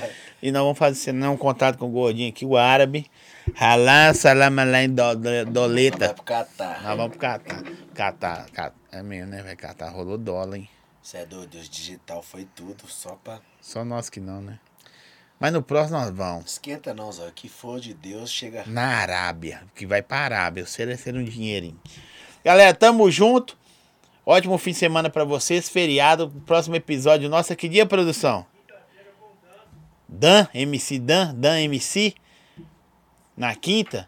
e 0.43 0.53
nós 0.53 0.63
vamos 0.63 0.77
fazer 0.79 1.13
não, 1.13 1.33
um 1.33 1.37
contato 1.39 1.79
com 1.79 1.87
o 1.87 1.91
gordinho 1.91 2.29
aqui, 2.29 2.45
o 2.45 2.59
árabe. 2.59 3.11
Halá, 3.59 4.13
salam 4.13 4.59
além 4.59 4.91
do, 4.91 5.15
do, 5.15 5.23
Vai 5.23 5.45
doleta. 5.47 6.13
pro 6.13 6.23
Catar. 6.23 6.83
Nós 6.83 6.97
vamos 6.99 7.13
pro 7.13 7.19
Catar. 7.19 7.63
Catar, 7.95 8.51
Catar. 8.51 8.75
É 8.93 9.03
mesmo, 9.03 9.31
né, 9.31 9.43
velho? 9.43 9.57
Catar 9.57 9.89
rolou 9.89 10.19
dólar, 10.19 10.59
hein? 10.59 10.69
Você 11.03 11.17
é 11.17 11.25
doido, 11.25 11.55
os 11.55 11.67
digital 11.67 12.23
foi 12.23 12.47
tudo, 12.55 12.87
só 12.89 13.19
pra. 13.25 13.41
Só 13.59 13.87
nós 13.87 14.11
que 14.11 14.21
não, 14.21 14.43
né? 14.43 14.59
Mas 15.41 15.55
no 15.55 15.63
próximo 15.63 15.99
nós 15.99 16.11
vamos. 16.11 16.53
Esquenta 16.53 16.93
não, 16.93 17.11
Zóio. 17.11 17.33
Que 17.33 17.49
for 17.49 17.81
de 17.81 17.95
Deus, 17.95 18.31
chega. 18.31 18.63
Na 18.67 18.99
Arábia, 18.99 19.63
que 19.75 19.87
vai 19.87 20.03
pra 20.03 20.19
Arábia, 20.19 20.65
oferecer 20.65 21.17
um 21.17 21.25
dinheirinho. 21.25 21.81
Galera, 22.45 22.75
tamo 22.75 23.11
junto. 23.11 23.59
Ótimo 24.27 24.59
fim 24.59 24.73
de 24.73 24.77
semana 24.77 25.09
pra 25.09 25.25
vocês. 25.25 25.71
Feriado. 25.71 26.31
Próximo 26.45 26.77
episódio 26.77 27.31
nosso. 27.31 27.57
Que 27.57 27.69
dia, 27.71 27.87
produção? 27.87 28.45
Dan, 30.07 30.47
MC 30.53 30.99
Dan, 30.99 31.35
Dan 31.35 31.61
MC. 31.63 32.15
Na 33.35 33.55
quinta. 33.55 34.07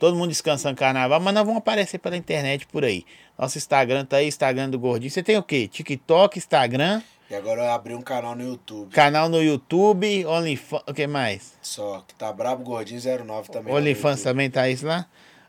Todo 0.00 0.16
mundo 0.16 0.30
descansando 0.30 0.76
carnaval, 0.76 1.20
mas 1.20 1.32
nós 1.32 1.44
vamos 1.44 1.58
aparecer 1.58 1.98
pela 1.98 2.16
internet 2.16 2.66
por 2.66 2.84
aí. 2.84 3.06
Nosso 3.38 3.56
Instagram 3.56 4.04
tá 4.04 4.16
aí, 4.16 4.26
Instagram 4.26 4.68
do 4.68 4.76
Gordinho. 4.76 5.12
Você 5.12 5.22
tem 5.22 5.38
o 5.38 5.44
quê? 5.44 5.68
TikTok, 5.68 6.38
Instagram, 6.38 7.00
E 7.32 7.34
agora 7.34 7.62
eu 7.62 7.70
abri 7.70 7.94
um 7.94 8.02
canal 8.02 8.36
no 8.36 8.44
YouTube. 8.44 8.90
canal 8.90 9.26
no 9.26 9.42
YouTube, 9.42 10.26
OnlyFans. 10.26 10.82
O 10.86 10.92
que 10.92 11.06
mais? 11.06 11.54
Só 11.62 12.04
que 12.06 12.14
tá 12.14 12.30
Brabo 12.30 12.62
Gordinho 12.62 13.00
09 13.00 13.48
também. 13.50 13.74
OnlyFans 13.74 14.18
no 14.18 14.24
também 14.24 14.50
tá 14.50 14.68
isso 14.68 14.86
lá? 14.86 15.06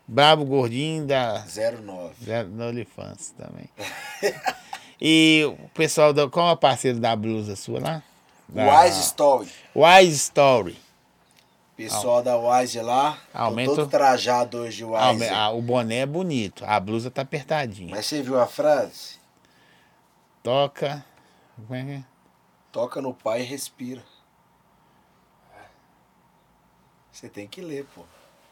Brabo 0.08 0.46
Gordinho 0.46 1.06
da. 1.06 1.44
YouTube. 1.46 1.82
09. 1.84 2.14
Zero 2.24 2.48
no 2.48 2.68
OnlyFans 2.68 3.34
também. 3.36 3.68
e 4.98 5.44
o 5.44 5.68
pessoal 5.74 6.14
do. 6.14 6.30
Qual 6.30 6.48
é 6.48 6.52
o 6.52 6.56
parceiro 6.56 6.98
da 6.98 7.14
blusa 7.14 7.54
sua 7.54 7.78
lá? 7.78 8.02
Da- 8.48 8.84
Wise 8.84 9.00
Story. 9.00 9.50
Wise 9.76 10.16
Story. 10.16 10.78
Pessoal 11.76 12.22
da 12.22 12.38
Wise 12.38 12.80
lá. 12.80 13.18
Tô 13.30 13.74
todo 13.74 13.88
trajado 13.88 14.56
hoje 14.60 14.78
de 14.78 14.84
Wise. 14.86 15.28
ah, 15.28 15.50
o 15.50 15.60
boné 15.60 15.98
é 15.98 16.06
bonito, 16.06 16.64
a 16.66 16.80
blusa 16.80 17.10
tá 17.10 17.20
apertadinha. 17.20 17.90
Mas 17.90 18.06
você 18.06 18.22
viu 18.22 18.40
a 18.40 18.46
frase? 18.46 19.16
Toca. 20.42 21.04
Como 21.56 21.74
é 21.74 21.84
que 21.84 21.90
é? 21.90 22.04
Toca 22.72 23.00
no 23.00 23.14
pai 23.14 23.40
e 23.42 23.44
respira. 23.44 24.02
Você 27.12 27.28
tem 27.28 27.46
que 27.46 27.60
ler, 27.60 27.86
pô. 27.94 28.02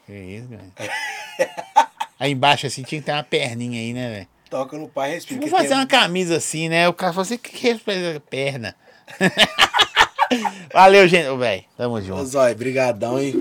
Que 0.05 0.13
isso, 0.13 0.47
velho? 0.47 0.71
Aí 2.19 2.31
embaixo 2.31 2.65
assim 2.67 2.83
tinha 2.83 3.01
que 3.01 3.05
ter 3.05 3.11
uma 3.11 3.23
perninha 3.23 3.81
aí, 3.81 3.91
né, 3.91 4.09
velho? 4.09 4.27
Toca 4.49 4.77
no 4.77 4.87
pai 4.87 5.09
e 5.11 5.13
respira. 5.15 5.39
Vamos 5.41 5.49
porque 5.51 5.63
fazer 5.63 5.69
tem- 5.75 5.77
uma 5.83 5.87
camisa 5.87 6.37
assim, 6.37 6.69
né? 6.69 6.87
O 6.87 6.93
cara 6.93 7.11
falou 7.11 7.23
assim: 7.23 7.35
o 7.35 7.39
que 7.39 7.67
é 7.67 7.71
isso 7.71 7.83
perna? 8.29 8.75
Valeu, 10.71 11.07
gente. 11.07 11.27
Ô, 11.27 11.37
velho, 11.37 11.65
tamo 11.75 11.95
Ô, 11.95 12.01
junto. 12.01 12.25
Zói, 12.25 12.53
brigadão, 12.55 13.19
hein? 13.19 13.33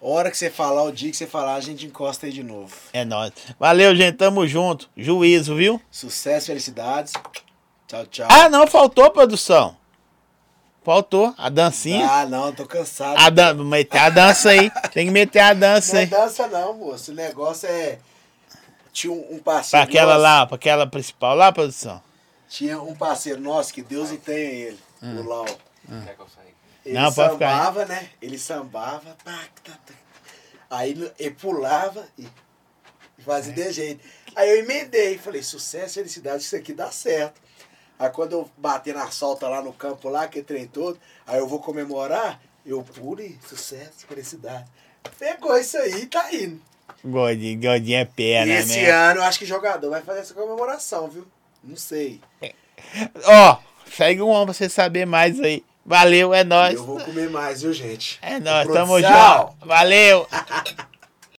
Hora 0.00 0.30
que 0.30 0.36
você 0.38 0.50
falar, 0.50 0.82
o 0.84 0.90
dia 0.92 1.10
que 1.10 1.16
você 1.16 1.26
falar, 1.26 1.54
a 1.54 1.60
gente 1.60 1.86
encosta 1.86 2.26
aí 2.26 2.32
de 2.32 2.42
novo. 2.42 2.74
É 2.92 3.04
nóis. 3.04 3.32
Valeu, 3.58 3.94
gente. 3.94 4.16
Tamo 4.16 4.46
junto. 4.46 4.88
Juízo, 4.96 5.54
viu? 5.54 5.80
Sucesso, 5.90 6.46
felicidades. 6.46 7.12
Tchau, 7.86 8.06
tchau. 8.06 8.28
Ah, 8.30 8.48
não, 8.48 8.66
faltou 8.66 9.10
produção. 9.10 9.76
Faltou 10.84 11.34
a 11.36 11.48
dancinha. 11.48 12.08
Ah, 12.08 12.26
não, 12.26 12.52
tô 12.52 12.64
cansado. 12.66 13.18
A 13.18 13.28
dan 13.28 13.54
meter 13.64 13.98
a 13.98 14.08
dança 14.10 14.50
aí. 14.50 14.70
Tem 14.92 15.06
que 15.06 15.12
meter 15.12 15.40
a 15.40 15.52
dança 15.54 15.94
Não 15.94 16.00
é 16.00 16.04
aí. 16.04 16.06
dança 16.10 16.46
não, 16.46 16.74
moço. 16.74 17.10
O 17.10 17.14
negócio 17.14 17.68
é... 17.68 17.98
Tinha 18.92 19.12
um 19.12 19.34
um 19.34 19.38
Pra 19.38 19.54
parceiro 19.54 19.84
aquela 19.84 20.12
nosso- 20.14 20.22
lá, 20.22 20.46
pra 20.46 20.54
aquela 20.56 20.86
principal 20.86 21.34
lá, 21.34 21.52
produção. 21.52 22.00
Tinha 22.48 22.80
um 22.80 22.94
parceiro 22.94 23.40
nosso, 23.40 23.74
que 23.74 23.82
Deus 23.82 24.10
o 24.10 24.16
tenha 24.16 24.38
ele, 24.38 24.78
o 25.02 25.22
Lau. 25.22 25.44
Saia? 25.88 26.16
Ele. 26.84 26.94
Não, 26.94 27.12
pode 27.12 27.32
ficar 27.34 27.50
sambava, 27.50 27.84
né? 27.84 28.08
Ele 28.22 28.38
sambava, 28.38 29.16
pá, 29.24 29.38
tá, 29.64 29.72
tá. 29.84 29.94
aí 30.70 30.92
ele 31.18 31.30
pulava 31.32 32.06
e 32.16 32.26
e 33.18 33.22
fazia 33.22 33.52
de 33.52 33.72
jeito. 33.72 34.04
Aí 34.36 34.48
eu 34.48 34.58
emendei, 34.64 35.18
falei, 35.18 35.42
sucesso, 35.42 35.94
felicidade, 35.94 36.42
isso 36.44 36.54
aqui 36.54 36.72
dá 36.72 36.90
certo. 36.90 37.40
Aí 37.98 38.10
quando 38.10 38.32
eu 38.32 38.50
bater 38.56 38.94
na 38.94 39.10
solta 39.10 39.48
lá 39.48 39.62
no 39.62 39.72
campo 39.72 40.08
lá, 40.08 40.28
que 40.28 40.42
trem 40.42 40.66
todo, 40.66 40.98
aí 41.26 41.38
eu 41.38 41.46
vou 41.46 41.60
comemorar, 41.60 42.40
eu 42.64 42.82
pulo 42.82 43.20
e 43.20 43.38
sucesso, 43.48 44.06
felicidade. 44.06 44.66
Pegou 45.18 45.56
isso 45.56 45.78
aí 45.78 46.02
e 46.02 46.06
tá 46.06 46.32
indo. 46.34 46.60
Gordinho, 47.04 47.60
gordinho 47.60 47.98
é 47.98 48.04
perna, 48.04 48.52
e 48.52 48.56
esse 48.56 48.80
né? 48.80 48.90
ano 48.90 49.20
eu 49.20 49.24
acho 49.24 49.38
que 49.38 49.44
o 49.44 49.48
jogador 49.48 49.90
vai 49.90 50.02
fazer 50.02 50.20
essa 50.20 50.34
comemoração, 50.34 51.08
viu? 51.08 51.26
Não 51.62 51.76
sei. 51.76 52.20
Ó, 53.24 53.58
segue 53.90 54.20
um 54.20 54.28
homem 54.28 54.46
pra 54.46 54.54
você 54.54 54.68
saber 54.68 55.06
mais 55.06 55.38
aí. 55.40 55.64
Valeu, 55.84 56.34
é 56.34 56.42
nóis. 56.42 56.74
Eu 56.74 56.84
vou 56.84 57.00
comer 57.00 57.30
mais, 57.30 57.62
viu, 57.62 57.72
gente? 57.72 58.18
É 58.20 58.40
nóis, 58.40 58.66
tamo 58.68 59.00
junto. 59.00 59.56
Valeu. 59.64 60.26